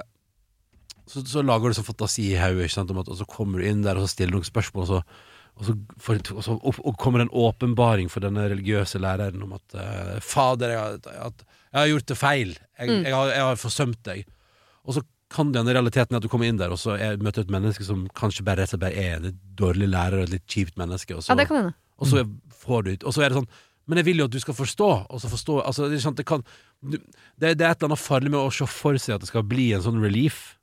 så, 1.07 1.21
så 1.27 1.41
lager 1.43 1.71
du 1.71 1.77
sånn 1.77 1.87
fantasi 1.87 2.25
i 2.33 2.39
hodet, 2.39 2.71
at, 2.77 2.91
og 3.11 3.17
så 3.19 3.25
kommer 3.27 3.59
du 3.59 3.67
inn 3.67 3.81
der 3.83 3.97
og 3.99 4.05
så 4.05 4.11
stiller 4.13 4.35
noen 4.37 4.47
spørsmål, 4.47 4.83
og 4.83 4.89
så, 4.91 4.99
og 5.59 5.65
så, 5.67 5.73
for, 5.99 6.19
og 6.35 6.43
så 6.45 6.55
og, 6.59 6.77
og 6.87 6.99
kommer 7.01 7.19
det 7.23 7.25
en 7.29 7.33
åpenbaring 7.47 8.11
for 8.11 8.23
denne 8.23 8.45
religiøse 8.51 9.01
læreren 9.01 9.43
om 9.43 9.55
at 9.57 9.75
uh, 9.79 10.19
Fader, 10.23 10.75
jeg, 10.75 10.79
har- 11.07 11.25
at 11.31 11.43
jeg 11.71 11.79
har 11.79 11.87
gjort 11.93 12.05
det 12.11 12.17
feil. 12.17 12.53
Jeg, 12.79 12.89
Mm. 12.89 13.03
jeg, 13.05 13.13
har, 13.13 13.27
jeg 13.29 13.41
har 13.45 13.55
forsømt 13.55 14.03
deg. 14.03 14.25
Og 14.85 14.93
så 14.95 15.01
kan 15.31 15.51
den 15.53 15.65
realiteten 15.69 16.15
at 16.17 16.21
du 16.23 16.27
kommer 16.27 16.47
inn 16.49 16.57
der, 16.59 16.71
og 16.73 16.79
så 16.81 16.97
er, 16.99 17.15
møter 17.17 17.41
et 17.45 17.51
menneske 17.53 17.83
som 17.87 18.07
kanskje 18.17 18.43
bare, 18.43 18.65
bare 18.77 18.91
er 18.97 19.15
en 19.21 19.37
dårlig 19.55 19.87
lærer 19.87 20.17
og 20.19 20.23
et 20.27 20.33
litt 20.33 20.47
kjipt 20.47 20.75
menneske, 20.77 21.15
og 21.15 21.21
så, 21.23 21.31
Ja, 21.31 21.35
det 21.39 21.47
kan 21.47 21.57
hende. 21.61 21.73
og 21.99 22.07
så 22.07 22.25
får 22.65 22.83
du 22.83 22.91
Og 23.07 23.13
så 23.13 23.21
er 23.23 23.29
det 23.29 23.37
sånn 23.37 23.47
Men 23.87 23.97
jeg 23.97 24.05
vil 24.05 24.17
jo 24.19 24.25
at 24.25 24.31
du 24.31 24.39
skal 24.39 24.53
forstå. 24.53 24.89
Og 25.09 25.19
så 25.21 25.27
forstå 25.27 25.65
altså, 25.65 25.87
det, 25.89 26.05
er 26.05 26.11
det, 26.11 26.25
kan, 26.25 26.43
det, 26.83 26.99
det 27.39 27.47
er 27.49 27.71
et 27.71 27.77
eller 27.81 27.89
annet 27.89 27.99
farlig 27.99 28.29
med 28.31 28.39
å 28.39 28.51
se 28.53 28.65
for 28.69 28.93
seg 28.97 29.15
at 29.15 29.21
det 29.21 29.27
skal 29.31 29.43
bli 29.43 29.71
en 29.73 29.81
sånn 29.81 30.01
relief. 30.01 30.57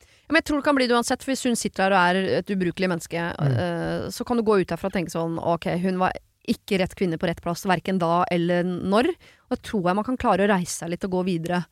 Ja, 0.00 0.32
Men 0.32 0.40
jeg 0.40 0.44
tror 0.48 0.56
det 0.58 0.64
kan 0.64 0.74
bli 0.74 0.86
det 0.88 0.96
uansett, 0.96 1.22
for 1.22 1.30
hvis 1.30 1.44
hun 1.46 1.54
sitter 1.54 1.84
her 1.84 1.92
og 1.92 2.16
er 2.16 2.38
et 2.40 2.48
ubrukelig 2.50 2.88
menneske, 2.88 3.20
Mm. 3.38 3.52
uh, 3.52 4.08
så 4.10 4.24
kan 4.26 4.36
du 4.36 4.42
gå 4.42 4.60
ut 4.60 4.66
derfra 4.68 4.86
og 4.88 4.92
tenke 4.96 5.12
sånn 5.12 5.38
ok, 5.38 5.66
hun 5.84 5.98
var 5.98 6.12
ikke 6.50 6.80
rett 6.82 6.94
kvinne 6.98 7.18
på 7.20 7.28
rett 7.28 7.42
plass, 7.44 7.66
verken 7.68 8.00
da 8.02 8.22
eller 8.32 8.64
når. 8.66 9.10
Og 9.46 9.56
da 9.56 9.60
tror 9.62 9.90
jeg 9.90 9.98
man 9.98 10.06
kan 10.06 10.20
klare 10.20 10.46
å 10.46 10.50
reise 10.50 10.82
seg 10.82 10.92
litt 10.92 11.04
og 11.08 11.18
gå 11.18 11.26
videre 11.32 11.64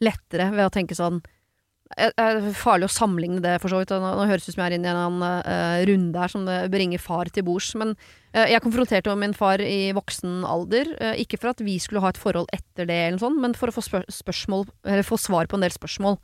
lettere 0.00 0.48
ved 0.54 0.66
å 0.66 0.72
tenke 0.72 0.96
sånn 0.96 1.20
det 1.90 2.12
er 2.22 2.36
Farlig 2.54 2.86
å 2.86 2.92
sammenligne 2.94 3.40
det, 3.42 3.56
for 3.58 3.72
så 3.72 3.80
vidt. 3.80 3.90
Nå, 3.90 4.12
høres 4.30 4.44
det 4.46 4.52
ut 4.52 4.54
som 4.54 4.60
jeg 4.62 4.70
er 4.70 4.74
inne 4.76 4.92
i 4.92 4.98
en 5.08 5.24
eh, 5.26 5.80
runde 5.88 6.20
her 6.22 6.30
som 6.30 6.44
det 6.46 6.58
bringer 6.70 7.02
far 7.02 7.26
til 7.34 7.42
bords. 7.48 7.72
Men 7.74 7.96
uh, 7.96 8.44
jeg 8.46 8.62
konfronterte 8.62 9.10
jo 9.10 9.16
min 9.18 9.34
far 9.34 9.58
i 9.58 9.90
voksen 9.96 10.44
alder. 10.46 10.92
Uh, 11.00 11.16
ikke 11.18 11.40
for 11.42 11.50
at 11.50 11.64
vi 11.66 11.80
skulle 11.82 12.04
ha 12.04 12.12
et 12.14 12.20
forhold 12.20 12.46
etter 12.54 12.86
det, 12.86 12.94
eller 12.94 13.18
noe 13.18 13.24
sånt, 13.24 13.42
men 13.42 13.58
for 13.58 13.72
å 13.72 13.74
få, 13.74 13.82
spør 13.82 14.06
spørsmål, 14.06 14.68
få 15.08 15.18
svar 15.18 15.50
på 15.50 15.58
en 15.58 15.66
del 15.66 15.74
spørsmål. 15.74 16.20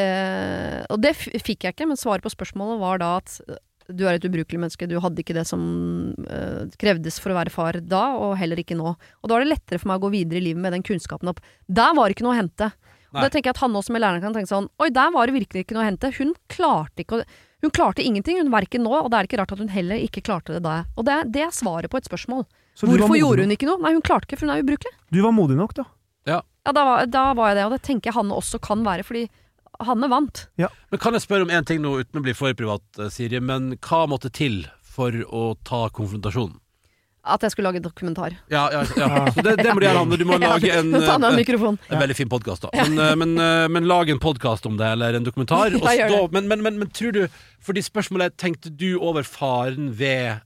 Eh, 0.00 0.80
og 0.88 1.02
det 1.04 1.12
fikk 1.18 1.66
jeg 1.66 1.74
ikke, 1.74 1.86
men 1.90 2.00
svaret 2.00 2.24
på 2.24 2.32
spørsmålet 2.32 2.80
var 2.80 3.00
da 3.02 3.10
at 3.18 3.34
eh, 3.44 3.60
du 3.88 4.04
er 4.06 4.14
et 4.18 4.24
ubrukelig 4.28 4.60
menneske, 4.60 4.86
du 4.90 4.98
hadde 5.02 5.22
ikke 5.24 5.34
det 5.34 5.46
som 5.48 5.62
eh, 6.28 6.68
krevdes 6.78 7.18
for 7.22 7.32
å 7.32 7.38
være 7.40 7.50
far 7.54 7.80
da, 7.80 8.04
og 8.18 8.36
heller 8.40 8.60
ikke 8.62 8.76
nå. 8.78 8.94
Og 8.94 9.28
da 9.30 9.36
er 9.38 9.44
det 9.46 9.52
lettere 9.56 9.80
for 9.82 9.90
meg 9.92 10.00
å 10.00 10.06
gå 10.06 10.12
videre 10.14 10.38
i 10.42 10.46
livet 10.50 10.62
med 10.62 10.72
den 10.76 10.82
kunnskapen 10.86 11.28
opp. 11.32 11.40
Der 11.66 11.94
var 11.96 12.06
det 12.08 12.16
ikke 12.18 12.26
noe 12.28 12.36
å 12.36 12.40
hente. 12.42 12.70
Og 13.12 13.18
da 13.20 13.28
tenker 13.28 13.50
jeg 13.50 13.56
at 13.58 13.64
han 13.66 13.74
også 13.76 13.92
med 13.92 14.00
læreren 14.00 14.22
kan 14.24 14.32
tenke 14.32 14.48
sånn 14.48 14.70
Oi, 14.80 14.86
der 14.88 15.10
var 15.12 15.28
det 15.28 15.34
virkelig 15.36 15.66
ikke 15.66 15.74
noe 15.76 15.82
å 15.84 15.88
hente. 15.90 16.08
Hun 16.16 16.30
klarte 16.48 17.02
ikke 17.04 17.18
å 17.20 17.24
Hun 17.62 17.70
klarte 17.70 18.02
ingenting, 18.02 18.38
hun 18.40 18.48
verken 18.50 18.82
nå, 18.82 18.90
og 19.04 19.10
det 19.12 19.18
er 19.20 19.26
ikke 19.28 19.38
rart 19.38 19.52
at 19.54 19.60
hun 19.60 19.68
heller 19.70 20.00
ikke 20.00 20.22
klarte 20.24 20.56
det 20.56 20.62
da. 20.64 20.78
Og 20.96 21.04
det, 21.06 21.12
er- 21.14 21.28
det 21.30 21.42
er 21.44 21.52
svaret 21.54 21.92
på 21.92 22.00
et 22.00 22.08
spørsmål. 22.08 22.46
Så 22.74 22.88
Hvorfor 22.88 23.14
gjorde 23.20 23.44
hun 23.44 23.52
ikke 23.54 23.68
noe? 23.68 23.78
Nei, 23.84 23.92
hun 23.94 24.02
klarte 24.02 24.26
ikke, 24.26 24.38
for 24.40 24.48
hun 24.48 24.54
er 24.56 24.64
ubrukelig. 24.64 24.90
Du 25.12 25.20
var 25.22 25.30
modig 25.36 25.58
nok, 25.60 25.74
da. 25.76 25.84
Ja, 26.26 26.40
da 26.72 26.82
var, 26.88 27.04
da 27.06 27.22
var 27.38 27.52
jeg 27.52 27.58
det, 27.60 27.66
og 27.68 27.72
det 27.76 27.82
tenker 27.86 28.10
jeg 28.10 28.16
Hanne 28.16 28.34
også 28.40 28.58
kan 28.64 28.82
være, 28.86 29.04
fordi 29.06 29.26
Hanne 29.88 30.08
vant. 30.10 30.46
Men 30.58 31.00
Kan 31.02 31.16
jeg 31.16 31.24
spørre 31.24 31.46
om 31.46 31.52
én 31.52 31.66
ting 31.68 31.82
nå, 31.82 31.94
uten 32.02 32.20
å 32.20 32.24
bli 32.24 32.34
for 32.36 32.54
privat, 32.58 32.84
eh, 32.98 33.10
Siri? 33.12 33.40
Men 33.40 33.76
hva 33.82 34.04
måtte 34.10 34.32
til 34.32 34.64
for 34.82 35.14
å 35.28 35.52
ta 35.64 35.86
konfrontasjonen? 35.94 36.58
At 37.22 37.44
jeg 37.46 37.52
skulle 37.54 37.70
lage 37.70 37.82
dokumentar. 37.84 38.34
Ja, 38.50 38.64
ja, 38.74 38.80
ja. 38.98 39.08
Så 39.30 39.44
det, 39.46 39.54
det 39.60 39.70
må 39.70 39.78
du 39.78 39.86
gjøre, 39.86 40.00
Hanne. 40.00 40.18
Du 40.18 40.24
må 40.26 40.38
lage 40.42 40.72
en, 40.74 40.90
tar 40.90 41.20
en 41.22 41.38
eh, 41.38 41.68
en 41.94 42.00
veldig 42.02 42.16
fin 42.18 42.30
podkast, 42.32 42.66
da. 42.66 42.72
Men, 42.82 42.98
eh, 42.98 43.14
men, 43.20 43.36
men 43.76 43.86
lag 43.86 44.10
en 44.10 44.18
podkast 44.22 44.66
om 44.66 44.74
det, 44.80 44.88
eller 44.96 45.20
en 45.20 45.28
dokumentar. 45.28 45.70
og 45.78 45.86
Ja, 45.86 46.08
gjør 46.08 46.32
men, 46.34 46.50
men, 46.50 46.64
men, 46.66 46.80
men 46.82 46.90
tror 46.90 47.14
du 47.14 47.22
Fordi 47.62 47.84
spørsmålet 47.86 48.32
er, 48.32 48.36
tenkte 48.42 48.74
du 48.74 48.96
over 48.98 49.22
faren 49.22 49.92
ved 49.94 50.42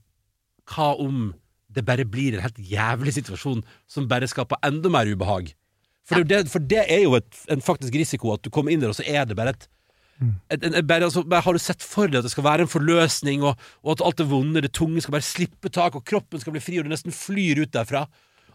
hva 0.67 0.93
om 1.01 1.31
det 1.73 1.85
bare 1.85 2.05
blir 2.09 2.35
en 2.37 2.45
helt 2.45 2.59
jævlig 2.61 3.13
situasjon 3.17 3.63
som 3.89 4.07
bare 4.09 4.29
skaper 4.29 4.59
enda 4.65 4.91
mer 4.93 5.09
ubehag? 5.09 5.53
For, 6.07 6.23
det, 6.23 6.45
for 6.51 6.63
det 6.63 6.85
er 6.87 7.01
jo 7.03 7.17
et, 7.19 7.41
en 7.51 7.63
faktisk 7.63 7.95
risiko 7.99 8.31
at 8.33 8.45
du 8.45 8.51
kommer 8.53 8.71
inn 8.71 8.79
der, 8.83 8.93
og 8.93 8.97
så 8.99 9.03
er 9.07 9.27
det 9.27 9.35
bare 9.39 9.55
et 9.55 9.67
et, 10.49 10.63
en, 10.63 10.73
bare, 10.87 11.05
altså, 11.05 11.21
bare, 11.29 11.43
har 11.45 11.53
du 11.53 11.61
sett 11.61 11.83
for 11.85 12.09
deg 12.09 12.23
at 12.23 12.25
det 12.25 12.31
skal 12.33 12.45
være 12.47 12.63
en 12.65 12.71
forløsning, 12.71 13.43
og, 13.45 13.59
og 13.83 13.91
at 13.93 14.01
alt 14.07 14.17
det 14.17 14.25
vonde, 14.31 14.63
det 14.65 14.71
tunge, 14.73 15.03
skal 15.03 15.13
bare 15.13 15.27
slippe 15.27 15.69
tak, 15.69 15.93
og 15.99 16.05
kroppen 16.09 16.41
skal 16.41 16.55
bli 16.55 16.61
fri, 16.63 16.79
og 16.79 16.87
du 16.87 16.89
nesten 16.89 17.13
flyr 17.13 17.61
ut 17.61 17.75
derfra? 17.75 18.07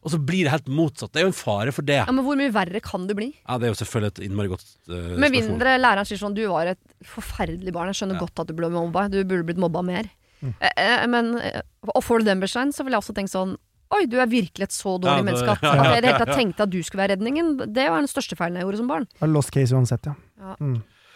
Og 0.03 0.11
så 0.11 0.19
blir 0.19 0.49
det 0.49 0.51
helt 0.51 0.67
motsatt. 0.67 1.13
Det 1.15 1.21
er 1.21 1.29
jo 1.29 1.31
en 1.31 1.37
fare 1.39 1.71
for 1.71 1.87
det. 1.87 2.01
Ja, 2.01 2.11
Men 2.11 2.25
hvor 2.27 2.35
mye 2.41 2.51
verre 2.51 2.81
kan 2.83 3.05
det 3.07 3.15
bli? 3.15 3.29
Ja, 3.45 3.61
det 3.63 3.69
er 3.69 3.71
jo 3.71 3.79
selvfølgelig 3.79 4.11
et 4.17 4.23
innmari 4.27 4.51
godt 4.51 4.65
uh, 4.91 4.97
Med 4.97 5.05
spørsmål. 5.15 5.37
mindre 5.37 5.75
læreren 5.79 6.09
sier 6.09 6.19
sånn 6.19 6.35
Du 6.35 6.41
var 6.51 6.73
et 6.73 6.81
forferdelig 7.07 7.75
barn. 7.77 7.93
Jeg 7.93 8.01
skjønner 8.01 8.19
Ja. 8.19 8.25
godt 8.25 8.43
at 8.43 8.51
du 8.51 8.57
ble 8.59 8.73
mobba. 8.75 9.05
Du 9.13 9.21
burde 9.23 9.47
blitt 9.47 9.63
mobba 9.63 9.85
mer. 9.87 10.09
Eh, 10.43 10.73
eh, 10.75 11.07
men 11.07 11.37
eh, 11.39 11.61
Og 11.95 12.03
får 12.03 12.25
du 12.25 12.33
den 12.33 12.43
beskjeden, 12.43 12.75
så 12.75 12.83
vil 12.83 12.97
jeg 12.97 13.05
også 13.05 13.15
tenke 13.15 13.31
sånn 13.31 13.55
Oi, 13.93 14.07
du 14.09 14.17
er 14.23 14.31
virkelig 14.31 14.69
et 14.69 14.75
så 14.75 14.97
dårlig 14.97 15.13
Ja, 15.13 15.21
det- 15.21 15.29
menneske 15.31 15.53
at, 15.53 15.63
ja, 15.67 15.75
ja, 15.75 15.83
at 15.83 15.89
jeg 15.91 15.99
i 15.99 16.01
det 16.07 16.11
hele 16.13 16.25
tatt 16.25 16.39
tenkte 16.39 16.67
at 16.67 16.73
du 16.73 16.81
skulle 16.83 17.05
være 17.05 17.17
redningen. 17.17 17.53
Det 17.69 17.87
var 17.93 18.01
den 18.01 18.11
største 18.11 18.39
feilen 18.39 18.57
jeg 18.61 18.67
gjorde 18.69 18.81
som 18.83 18.91
barn. 18.91 19.07
Det 19.13 19.25
var 19.25 19.33
Lost 19.35 19.53
case 19.55 19.77
uansett, 19.77 20.09
ja. 20.09 20.17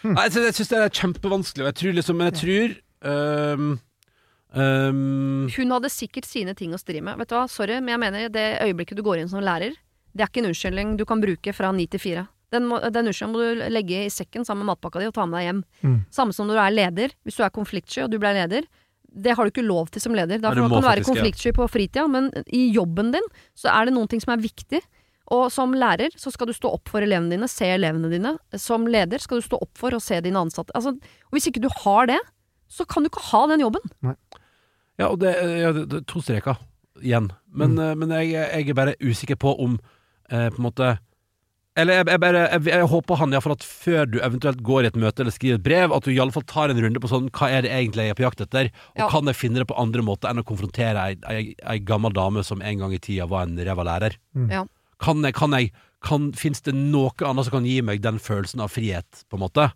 Nei, 0.07 0.29
jeg, 0.29 0.55
syns 0.55 0.71
det 0.71 0.79
er 0.79 0.93
kjempevanskelig, 0.95 1.65
og 1.65 1.71
jeg 1.73 1.79
tror 1.81 1.97
liksom 1.99 2.21
Men 2.21 2.31
jeg 2.31 2.41
tror 2.45 2.81
um 3.07 3.77
Um, 4.57 5.49
Hun 5.53 5.75
hadde 5.75 5.91
sikkert 5.93 6.25
sine 6.25 6.55
ting 6.57 6.73
å 6.73 6.79
stri 6.81 7.03
med. 7.05 7.19
Vet 7.21 7.29
du 7.29 7.35
hva, 7.37 7.45
sorry, 7.51 7.77
men 7.83 7.93
jeg 7.93 8.01
mener 8.01 8.31
det 8.33 8.47
øyeblikket 8.65 8.97
du 8.97 9.03
går 9.05 9.21
inn 9.21 9.29
som 9.29 9.43
lærer, 9.45 9.75
det 10.17 10.25
er 10.25 10.31
ikke 10.31 10.41
en 10.45 10.49
unnskyldning 10.49 10.95
du 10.97 11.05
kan 11.09 11.21
bruke 11.21 11.53
fra 11.53 11.73
ni 11.77 11.85
til 11.93 12.01
fire. 12.01 12.23
Den, 12.55 12.69
må, 12.71 12.79
den 12.81 13.11
unnskyldningen 13.11 13.35
må 13.37 13.43
du 13.67 13.75
legge 13.75 14.05
i 14.07 14.13
sekken 14.13 14.47
sammen 14.49 14.65
med 14.65 14.71
matpakka 14.77 15.03
di 15.03 15.11
og 15.11 15.17
ta 15.17 15.27
med 15.29 15.37
deg 15.43 15.49
hjem. 15.51 15.61
Mm. 15.83 15.99
Samme 16.15 16.33
som 16.37 16.49
når 16.49 16.57
du 16.57 16.63
er 16.63 16.77
leder. 16.77 17.15
Hvis 17.27 17.37
du 17.37 17.43
er 17.45 17.53
konfliktsky 17.53 18.05
og 18.07 18.15
du 18.15 18.17
ble 18.23 18.33
leder, 18.39 18.69
det 19.17 19.33
har 19.37 19.47
du 19.47 19.53
ikke 19.53 19.65
lov 19.65 19.89
til 19.93 20.03
som 20.05 20.15
leder. 20.17 20.41
Da 20.43 20.53
kan 20.55 20.69
du 20.69 20.85
være 20.85 21.05
konfliktsky 21.07 21.55
på 21.57 21.67
fritida, 21.73 22.05
men 22.11 22.29
i 22.53 22.67
jobben 22.75 23.15
din 23.15 23.27
så 23.57 23.73
er 23.73 23.89
det 23.89 23.97
noen 23.97 24.11
ting 24.13 24.23
som 24.23 24.35
er 24.37 24.45
viktig. 24.45 24.83
Og 25.35 25.49
som 25.51 25.73
lærer 25.75 26.15
så 26.21 26.31
skal 26.31 26.51
du 26.51 26.55
stå 26.55 26.71
opp 26.77 26.93
for 26.93 27.03
elevene 27.03 27.35
dine, 27.35 27.49
se 27.51 27.67
elevene 27.75 28.11
dine. 28.13 28.37
Som 28.63 28.87
leder 28.91 29.23
skal 29.23 29.41
du 29.41 29.47
stå 29.47 29.59
opp 29.65 29.73
for 29.81 29.97
og 29.97 30.05
se 30.05 30.21
dine 30.23 30.39
ansatte. 30.39 30.75
Altså, 30.79 30.95
og 30.95 31.37
hvis 31.37 31.49
ikke 31.51 31.65
du 31.65 31.71
har 31.83 32.13
det, 32.13 32.21
så 32.71 32.87
kan 32.87 33.03
du 33.03 33.11
ikke 33.11 33.25
ha 33.33 33.43
den 33.51 33.65
jobben. 33.65 33.83
Ja, 35.01 35.09
og 35.09 35.19
det, 35.23 35.35
ja, 35.35 35.73
det, 35.75 35.89
det 35.93 36.05
to 36.11 36.23
streker 36.23 36.61
igjen. 37.03 37.31
Men, 37.51 37.75
mm. 37.75 38.05
men 38.05 38.15
jeg, 38.21 38.37
jeg 38.37 38.71
er 38.71 38.79
bare 38.79 38.97
usikker 39.03 39.39
på 39.41 39.57
om 39.63 39.79
eh, 40.31 40.49
på 40.53 40.61
en 40.61 40.67
måte 40.69 40.95
Eller 41.77 41.99
jeg, 41.99 42.07
jeg, 42.09 42.21
bare, 42.23 42.43
jeg, 42.49 42.63
jeg 42.73 42.89
håper 42.89 43.19
han 43.21 43.35
iallfall 43.35 43.53
at 43.53 43.65
før 43.69 44.07
du 44.09 44.15
eventuelt 44.25 44.63
går 44.65 44.87
i 44.87 44.89
et 44.89 44.97
møte 44.97 45.21
eller 45.23 45.35
skriver 45.35 45.59
et 45.59 45.65
brev, 45.67 45.93
at 45.93 46.07
du 46.07 46.13
iallfall 46.15 46.47
tar 46.49 46.73
en 46.73 46.81
runde 46.81 47.03
på 47.03 47.11
sånn 47.11 47.27
Hva 47.37 47.51
er 47.53 47.67
det 47.67 47.73
egentlig 47.75 48.07
jeg 48.07 48.15
er 48.15 48.19
på 48.21 48.25
jakt 48.25 48.41
etter? 48.47 48.71
Og 48.95 49.03
Ja. 49.03 49.09
kan 49.13 49.29
jeg 49.29 49.37
finne 49.37 49.61
det 49.61 49.69
på 49.69 49.77
andre 49.77 50.05
måter 50.07 50.31
enn 50.33 50.41
å 50.41 50.47
konfrontere 50.49 51.03
ei, 51.05 51.19
ei, 51.29 51.43
ei 51.69 51.79
gammel 51.85 52.15
dame 52.17 52.45
som 52.49 52.63
en 52.65 52.79
gang 52.81 52.95
i 52.97 53.03
tida 53.03 53.29
var 53.29 53.45
en 53.45 53.59
ræva 53.61 53.85
lærer? 53.85 54.17
Mm. 54.35 54.49
Ja. 54.51 54.65
Kan 55.05 55.21
jeg, 55.23 55.37
kan 55.37 55.53
jeg 55.53 55.73
kan, 56.07 56.31
Fins 56.33 56.61
det 56.65 56.73
noe 56.77 57.11
annet 57.27 57.45
som 57.49 57.59
kan 57.59 57.67
gi 57.69 57.81
meg 57.85 58.01
den 58.05 58.19
følelsen 58.23 58.63
av 58.65 58.73
frihet, 58.73 59.25
på 59.29 59.37
en 59.37 59.45
måte? 59.45 59.69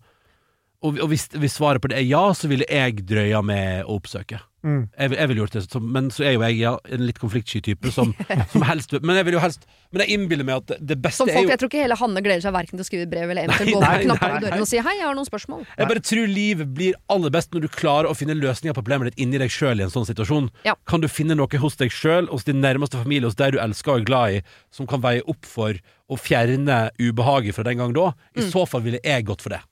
Og, 0.80 0.96
og 0.96 1.10
hvis, 1.12 1.26
hvis 1.36 1.58
svaret 1.58 1.82
på 1.82 1.90
det 1.92 1.98
er 1.98 2.06
ja, 2.08 2.22
så 2.32 2.48
ville 2.48 2.64
jeg 2.64 3.02
drøya 3.04 3.42
med 3.44 3.84
å 3.84 3.98
oppsøke. 4.00 4.38
Mm. 4.60 4.80
Jeg, 4.92 5.12
jeg 5.16 5.28
ville 5.30 5.40
gjort 5.40 5.54
det, 5.56 5.62
så, 5.72 5.80
men 5.80 6.10
så 6.12 6.24
er 6.28 6.34
jo 6.34 6.42
jeg 6.44 6.56
ja, 6.60 6.72
en 6.92 7.04
litt 7.08 7.16
konfliktsky 7.18 7.62
type 7.64 7.88
som, 7.94 8.10
som 8.52 8.64
helst 8.68 8.92
Men 9.00 9.16
jeg 9.16 9.24
vil 9.24 9.36
jo 9.38 9.40
helst 9.40 9.62
Men 9.88 10.02
jeg 10.04 10.18
innbiller 10.18 10.44
meg 10.44 10.58
at 10.60 10.74
det, 10.84 10.98
beste 11.00 11.22
Som 11.22 11.30
er 11.32 11.38
folk, 11.38 11.46
jo 11.48 11.52
Jeg 11.54 11.60
tror 11.62 11.70
ikke 11.70 11.80
hele 11.80 11.96
Hanne 11.96 12.22
gleder 12.26 12.44
seg 12.44 12.52
verken 12.52 12.76
til 12.76 12.84
å 12.84 12.88
skrive 12.90 13.06
brev 13.08 13.32
eller 13.32 13.48
eventuelt 13.48 13.72
gå 13.72 13.80
på 13.80 13.88
og 13.88 14.04
knappe 14.04 14.28
på 14.34 14.42
døren 14.44 14.60
og 14.66 14.68
si 14.68 14.76
'hei, 14.84 14.94
jeg 14.98 15.06
har 15.06 15.16
noen 15.16 15.28
spørsmål'. 15.30 15.64
Jeg 15.78 15.88
bare 15.94 16.04
tror 16.10 16.28
livet 16.28 16.74
blir 16.76 17.00
aller 17.08 17.32
best 17.32 17.56
når 17.56 17.64
du 17.64 17.68
klarer 17.72 18.10
å 18.10 18.14
finne 18.20 18.36
løsninger 18.36 18.76
på 18.76 18.84
problemet 18.84 19.10
ditt 19.14 19.24
inni 19.24 19.40
deg 19.40 19.48
sjøl 19.48 19.80
i 19.80 19.86
en 19.88 19.94
sånn 19.96 20.04
situasjon. 20.08 20.50
Ja. 20.68 20.76
Kan 20.84 21.00
du 21.00 21.08
finne 21.08 21.34
noe 21.40 21.62
hos 21.64 21.80
deg 21.80 21.88
sjøl, 21.90 22.28
hos 22.28 22.44
din 22.44 22.60
nærmeste 22.60 23.00
familie, 23.00 23.26
hos 23.32 23.40
deg 23.40 23.56
du 23.56 23.58
elsker 23.64 23.96
og 23.96 24.00
er 24.02 24.04
glad 24.12 24.36
i, 24.36 24.42
som 24.70 24.86
kan 24.86 25.00
veie 25.00 25.24
opp 25.24 25.48
for 25.48 25.72
å 26.10 26.20
fjerne 26.20 26.90
ubehaget 27.00 27.56
fra 27.56 27.64
den 27.64 27.80
gang 27.80 27.96
da? 27.96 28.12
I 28.36 28.44
Mm. 28.44 28.50
så 28.52 28.68
fall 28.68 28.84
ville 28.84 29.00
jeg 29.02 29.24
gått 29.24 29.40
for 29.40 29.56
det. 29.56 29.62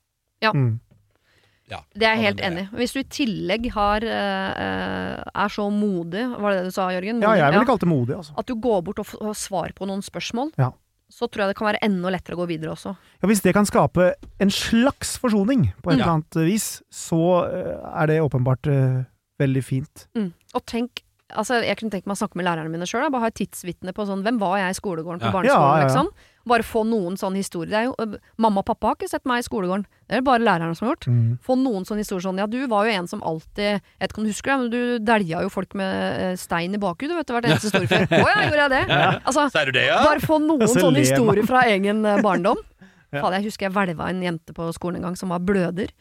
Mm. 0.42 0.80
Ja. 1.70 1.82
Det 1.94 2.06
er 2.08 2.16
jeg 2.16 2.24
helt 2.24 2.40
enig 2.40 2.62
i. 2.64 2.68
Hvis 2.80 2.92
du 2.96 3.00
i 3.00 3.04
tillegg 3.04 3.70
har, 3.74 4.04
eh, 4.04 5.22
er 5.34 5.48
så 5.52 5.68
modig, 5.72 6.24
var 6.40 6.52
det 6.52 6.62
det 6.62 6.68
du 6.70 6.74
sa, 6.74 6.88
Jørgen? 6.94 7.20
Ja, 7.22 7.34
jeg 7.36 7.52
ville 7.52 7.66
kalt 7.68 7.80
det 7.84 7.88
modig, 7.90 8.16
altså. 8.16 8.32
At 8.40 8.46
du 8.46 8.54
går 8.56 8.82
bort 8.86 8.98
og 9.02 9.06
får 9.06 9.34
svar 9.36 9.74
på 9.76 9.86
noen 9.86 10.00
spørsmål, 10.02 10.52
Ja. 10.58 10.70
så 11.12 11.28
tror 11.28 11.44
jeg 11.44 11.48
det 11.54 11.56
kan 11.56 11.68
være 11.68 11.82
enda 11.82 12.10
lettere 12.10 12.36
å 12.36 12.40
gå 12.44 12.48
videre 12.48 12.72
også. 12.72 12.96
Ja, 13.22 13.28
hvis 13.28 13.42
det 13.42 13.54
kan 13.54 13.64
skape 13.68 14.14
en 14.40 14.50
slags 14.50 15.16
forsoning 15.18 15.72
på 15.82 15.92
et 15.92 15.98
Ja. 15.98 16.04
eller 16.04 16.12
annet 16.18 16.34
vis, 16.48 16.82
så 16.90 17.44
eh, 17.48 18.02
er 18.02 18.06
det 18.06 18.20
åpenbart 18.22 18.66
uh, 18.66 19.04
veldig 19.38 19.62
fint. 19.64 20.06
Mm. 20.16 20.32
Og 20.54 20.64
tenk 20.66 21.02
altså, 21.36 21.62
jeg 21.62 21.76
kunne 21.76 21.90
tenkt 21.92 22.06
meg 22.06 22.16
å 22.16 22.22
snakke 22.26 22.36
med 22.36 22.46
lærerne 22.46 22.70
mine 22.72 22.86
sjøl. 22.88 23.10
Bare 23.12 23.20
ha 23.20 23.26
et 23.28 23.34
tidsvitne 23.34 23.92
på 23.92 24.06
sånn 24.08 24.22
Hvem 24.24 24.38
var 24.40 24.56
jeg 24.58 24.70
i 24.70 24.80
skolegården 24.80 25.20
på 25.20 25.28
Ja. 25.28 25.32
barneskolen, 25.32 25.44
Ja, 25.44 25.76
ja, 25.76 25.80
ja. 25.80 25.84
liksom? 25.84 26.08
Bare 26.48 26.64
få 26.64 26.84
noen 26.86 27.16
sånne 27.20 27.42
historier. 27.42 27.70
Det 27.72 27.78
er 27.80 27.86
jo, 27.88 28.18
mamma 28.40 28.62
og 28.62 28.68
pappa 28.70 28.92
har 28.92 28.96
ikke 28.96 29.08
sett 29.10 29.26
meg 29.28 29.42
i 29.42 29.46
skolegården. 29.46 29.84
Det 30.08 30.16
er 30.16 30.22
det 30.22 30.26
bare 30.28 30.40
lærerne 30.40 30.76
som 30.78 30.86
har 30.86 30.94
gjort. 30.94 31.08
Mm. 31.12 31.32
Få 31.44 31.56
noen 31.60 31.84
sånne 31.88 32.04
historier 32.04 32.24
sånn 32.24 32.40
Ja, 32.40 32.46
du 32.48 32.56
var 32.70 32.86
jo 32.88 32.94
en 32.96 33.08
som 33.10 33.20
alltid 33.26 33.66
Jeg 33.66 33.82
vet 34.00 34.14
ikke 34.14 34.22
om 34.22 34.28
du 34.28 34.30
husker 34.32 34.52
det, 34.52 34.58
men 34.62 34.70
du 34.72 35.04
dælja 35.04 35.42
jo 35.44 35.52
folk 35.52 35.76
med 35.76 36.38
stein 36.40 36.76
i 36.76 36.80
bakhuet, 36.80 37.10
du 37.12 37.16
vet 37.18 37.28
du, 37.28 37.34
hvert 37.36 37.50
eneste 37.50 37.72
storefjell. 37.74 38.06
Å 38.24 38.28
ja, 38.30 38.38
gjorde 38.46 38.62
jeg 38.64 38.72
det? 38.76 38.82
Altså, 39.18 39.48
Sier 39.52 39.68
du 39.68 39.76
det, 39.76 39.86
ja? 39.90 39.98
bare 40.06 40.24
få 40.24 40.40
noen 40.40 40.64
altså, 40.64 40.78
så 40.78 40.86
sånne 40.86 41.04
historier 41.04 41.48
fra 41.48 41.66
egen 41.74 42.04
barndom. 42.24 42.62
Ja. 43.08 43.22
Fader, 43.22 43.38
jeg 43.38 43.48
husker 43.48 43.64
jeg 43.64 43.72
hvelva 43.72 44.10
en 44.12 44.18
jente 44.20 44.52
på 44.52 44.66
skolen 44.76 44.98
en 44.98 45.06
gang 45.06 45.14
som 45.16 45.30
var 45.32 45.40
bløder. 45.40 45.94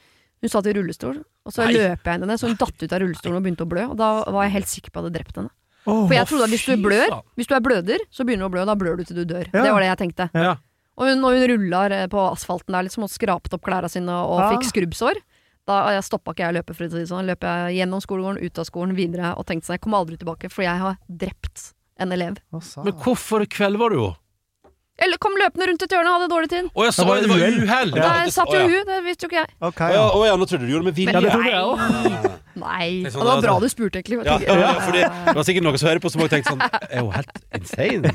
Hun 0.43 0.51
satt 0.51 0.67
i 0.67 0.73
rullestol, 0.75 1.21
og 1.47 1.53
så 1.55 1.63
løp 1.71 2.03
jeg 2.03 2.17
henne 2.17 2.35
så 2.35 2.49
hun 2.51 2.57
datt 2.59 2.83
ut 2.83 2.91
av 2.93 2.99
rullestolen 2.99 3.37
og 3.39 3.45
begynte 3.45 3.63
å 3.63 3.69
blø. 3.71 3.85
Og 3.93 3.95
da 3.95 4.09
var 4.27 4.43
jeg 4.43 4.57
helt 4.57 4.67
sikker 4.67 4.91
på 4.91 4.99
at 4.99 5.07
jeg 5.07 5.13
hadde 5.13 5.17
drept 5.21 5.39
henne. 5.39 5.53
Åh, 5.87 6.03
For 6.07 6.13
jeg 6.17 6.27
trodde 6.27 6.43
at 6.47 6.53
hvis 6.53 6.65
du 6.67 6.75
blør, 6.83 7.09
faen. 7.13 7.25
hvis 7.39 7.47
du 7.49 7.55
er 7.55 7.63
bløder, 7.63 8.01
så 8.11 8.25
begynner 8.27 8.45
du 8.45 8.49
å 8.49 8.53
blø, 8.57 8.65
da 8.67 8.75
blør 8.75 8.97
du 8.99 9.03
til 9.07 9.21
du 9.21 9.25
dør. 9.25 9.47
Ja. 9.53 9.63
Det 9.63 9.71
var 9.71 9.79
det 9.85 9.87
jeg 9.93 9.99
tenkte. 10.03 10.29
Ja. 10.35 10.57
Og 10.97 11.07
hun, 11.07 11.21
når 11.21 11.37
hun 11.39 11.47
rulla 11.53 11.81
eh, 11.93 12.07
på 12.11 12.19
asfalten 12.31 12.73
der 12.75 12.83
liksom, 12.87 13.05
og 13.07 13.11
skrapet 13.13 13.53
opp 13.53 13.63
klærne 13.63 13.89
sine 13.89 14.11
og 14.11 14.39
Ja. 14.41 14.49
fikk 14.55 14.67
skrubbsår, 14.71 15.21
da 15.67 15.99
stoppa 16.01 16.31
ikke 16.33 16.45
jeg 16.45 16.53
å 16.53 16.57
løpe, 16.59 16.75
for 16.75 16.85
å 16.85 16.91
si 16.91 16.97
det 17.01 17.09
sånn. 17.09 17.25
Løp 17.27 17.41
jeg 17.43 17.75
gjennom 17.79 17.99
skolegården, 18.03 18.43
ut 18.43 18.59
av 18.59 18.65
skolen, 18.69 18.95
videre, 18.95 19.33
og 19.37 19.45
tenkte 19.45 19.67
sånn, 19.67 19.75
jeg 19.77 19.81
kommer 19.83 19.99
aldri 20.03 20.17
tilbake, 20.17 20.49
for 20.51 20.63
jeg 20.63 20.79
har 20.79 20.97
drept 21.09 21.73
en 21.99 22.11
elev. 22.11 22.37
Men 22.51 22.93
hvorfor 23.03 23.45
kvelva 23.45 23.89
du 23.91 23.97
henne? 23.99 24.15
Eller 24.97 25.19
kom 25.21 25.35
løpende 25.37 25.67
rundt 25.69 25.83
et 25.85 25.93
hjørne 25.93 26.09
og 26.09 26.15
hadde 26.17 26.29
dårlig 26.31 26.49
tid. 26.49 26.69
Å 26.73 26.85
jeg 26.87 26.93
så 26.95 27.03
Det 27.03 27.09
var 27.09 27.21
det 27.21 27.29
var 27.29 27.43
uhell. 27.67 27.91
Ja. 27.93 28.07
Der 28.07 28.31
satt 28.33 28.53
jo 28.55 28.61
hun, 28.65 28.79
det 28.89 28.97
visste 29.05 29.27
jo 29.27 29.29
ikke 29.29 29.39
jeg. 29.43 29.51
Ok, 29.69 29.81
Å 29.85 29.89
ja, 29.93 29.99
ja. 29.99 30.07
å 30.09 30.23
ja, 30.25 30.33
nå 30.41 30.47
trodde 30.49 30.65
du 30.65 30.73
gjorde 30.73 30.87
det 30.87 30.89
med 30.89 30.97
vilje. 30.97 31.13
Ja, 31.13 31.21
det 31.21 31.51
jeg. 31.53 32.33
Nei, 32.57 32.87
Tenk 33.05 33.13
sånn, 33.13 33.21
det 33.21 33.29
var 33.29 33.43
bra 33.45 33.55
du 33.61 33.67
spurte, 33.69 34.01
egentlig. 34.01 34.19
Ja, 34.25 34.39
ja, 34.41 34.57
ja, 34.63 34.73
fordi 34.81 35.03
det 35.05 35.37
var 35.37 35.47
sikkert 35.51 35.67
noen 35.67 35.77
som 35.77 35.91
hører 35.91 36.01
på 36.01 36.13
som 36.13 36.25
også 36.25 36.33
tenkte 36.33 36.55
sånn 36.55 36.65
Er 36.89 37.05
hun 37.05 37.13
helt 37.13 37.41
insane? 37.59 38.13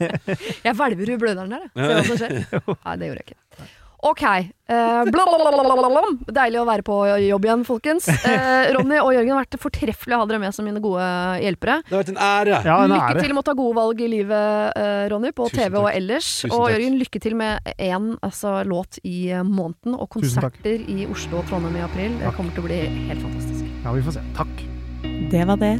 jeg 0.70 0.76
hvelver 0.80 1.12
i 1.12 1.18
bløderen 1.20 1.56
der, 1.58 1.66
jeg. 1.68 1.72
Ja. 1.76 1.84
Se 1.84 1.94
hva 1.94 2.04
som 2.08 2.22
skjer. 2.24 2.78
Nei, 2.80 2.96
det 3.02 3.10
gjorde 3.10 3.24
jeg 3.24 3.28
ikke. 3.28 3.72
Ok. 4.04 4.22
Eh. 4.24 5.04
Deilig 6.34 6.58
å 6.60 6.64
være 6.68 6.84
på 6.84 6.96
jobb 7.24 7.46
igjen, 7.48 7.64
folkens. 7.68 8.08
Eh, 8.34 8.72
Ronny 8.74 8.96
og 8.98 9.12
Jørgen 9.14 9.30
har 9.34 9.42
vært 9.44 9.56
fortreffelig 9.60 10.14
å 10.16 10.18
ha 10.22 10.26
dere 10.26 10.38
med 10.42 10.54
som 10.56 10.64
mine 10.66 10.80
gode 10.82 11.04
hjelpere. 11.42 11.74
Det 11.86 11.92
har 11.92 12.00
vært 12.00 12.12
en 12.14 12.22
ære. 12.24 12.56
Ja, 12.66 12.76
en 12.82 12.90
lykke 12.94 13.10
ære. 13.12 13.20
til 13.22 13.32
med 13.34 13.42
å 13.42 13.46
ta 13.46 13.54
gode 13.58 13.74
valg 13.76 14.00
i 14.00 14.08
livet, 14.10 14.72
eh, 14.80 15.04
Ronny, 15.12 15.30
på 15.36 15.44
Tusen 15.50 15.58
TV 15.60 15.72
og 15.82 15.88
ellers. 15.92 16.28
Tusen 16.42 16.54
og. 16.56 16.64
Jørgen, 16.72 16.94
lykke 17.02 17.18
til 17.22 17.34
med 17.38 17.52
én 17.76 18.04
altså, 18.24 18.50
låt 18.66 18.92
i 19.04 19.30
eh, 19.30 19.42
måneden, 19.44 19.92
og 19.94 20.08
konserter 20.16 20.78
i 20.88 21.06
Oslo 21.06 21.38
og 21.42 21.46
Trondheim 21.50 21.76
i 21.78 21.82
april. 21.84 22.12
Det 22.22 22.34
kommer 22.38 22.50
til 22.56 22.62
å 22.64 22.66
bli 22.70 22.80
helt 23.10 23.22
fantastisk. 23.22 23.64
Ja, 23.84 23.90
vi 23.94 24.02
får 24.08 24.14
se. 24.18 24.22
Takk. 24.40 24.54
Det 25.30 25.42
var 25.52 25.58
det. 25.62 25.74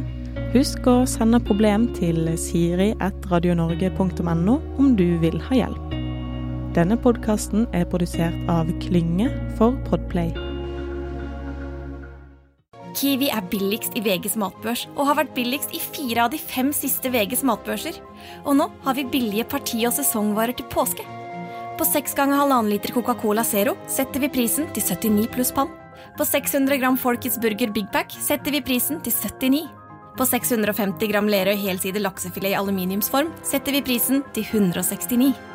Husk 0.55 0.81
å 0.87 1.03
sende 1.09 1.39
problem 1.43 1.89
til 1.97 2.17
siri.radionorge.no 2.39 4.55
om 4.79 4.87
du 4.95 5.09
vil 5.25 5.37
ha 5.49 5.53
hjelp. 5.65 6.04
Denne 6.75 6.97
podkasten 6.99 7.69
er 7.71 7.85
produsert 7.87 8.35
av 8.51 8.67
Klynge 8.83 9.29
for 9.55 9.77
Podplay. 9.87 10.33
Kiwi 12.95 13.29
er 13.31 13.47
billigst 13.51 13.95
i 13.95 14.03
VGs 14.03 14.35
matbørs 14.39 14.83
og 14.97 15.05
har 15.07 15.21
vært 15.21 15.31
billigst 15.37 15.71
i 15.75 15.79
fire 15.79 16.25
av 16.25 16.33
de 16.33 16.39
fem 16.39 16.73
siste 16.75 17.11
VGs 17.13 17.45
matbørser. 17.47 18.01
Og 18.43 18.59
nå 18.59 18.67
har 18.83 18.99
vi 18.99 19.07
billige 19.07 19.47
parti- 19.55 19.85
og 19.87 19.95
sesongvarer 19.95 20.55
til 20.59 20.67
påske. 20.71 21.07
På 21.79 21.87
seks 21.87 22.15
ganger 22.15 22.41
halvannen 22.43 22.73
liter 22.73 22.91
Coca-Cola 22.95 23.47
Zero 23.47 23.77
setter 23.87 24.23
vi 24.23 24.33
prisen 24.35 24.67
til 24.75 24.83
79 24.83 25.31
pluss 25.31 25.55
pann. 25.55 25.71
På 26.19 26.27
600 26.27 26.79
gram 26.83 26.99
Folkets 26.99 27.39
Burger 27.39 27.71
Big 27.71 27.87
Pack 27.95 28.11
setter 28.19 28.51
vi 28.51 28.63
prisen 28.63 28.99
til 29.03 29.15
79. 29.15 29.65
På 30.19 30.27
650 30.27 31.11
gram 31.11 31.31
Lerøy 31.31 31.55
helside 31.55 32.03
laksefilet 32.03 32.51
i 32.51 32.59
aluminiumsform 32.59 33.31
setter 33.47 33.75
vi 33.75 33.83
prisen 33.93 34.23
til 34.35 34.43
169. 34.43 35.54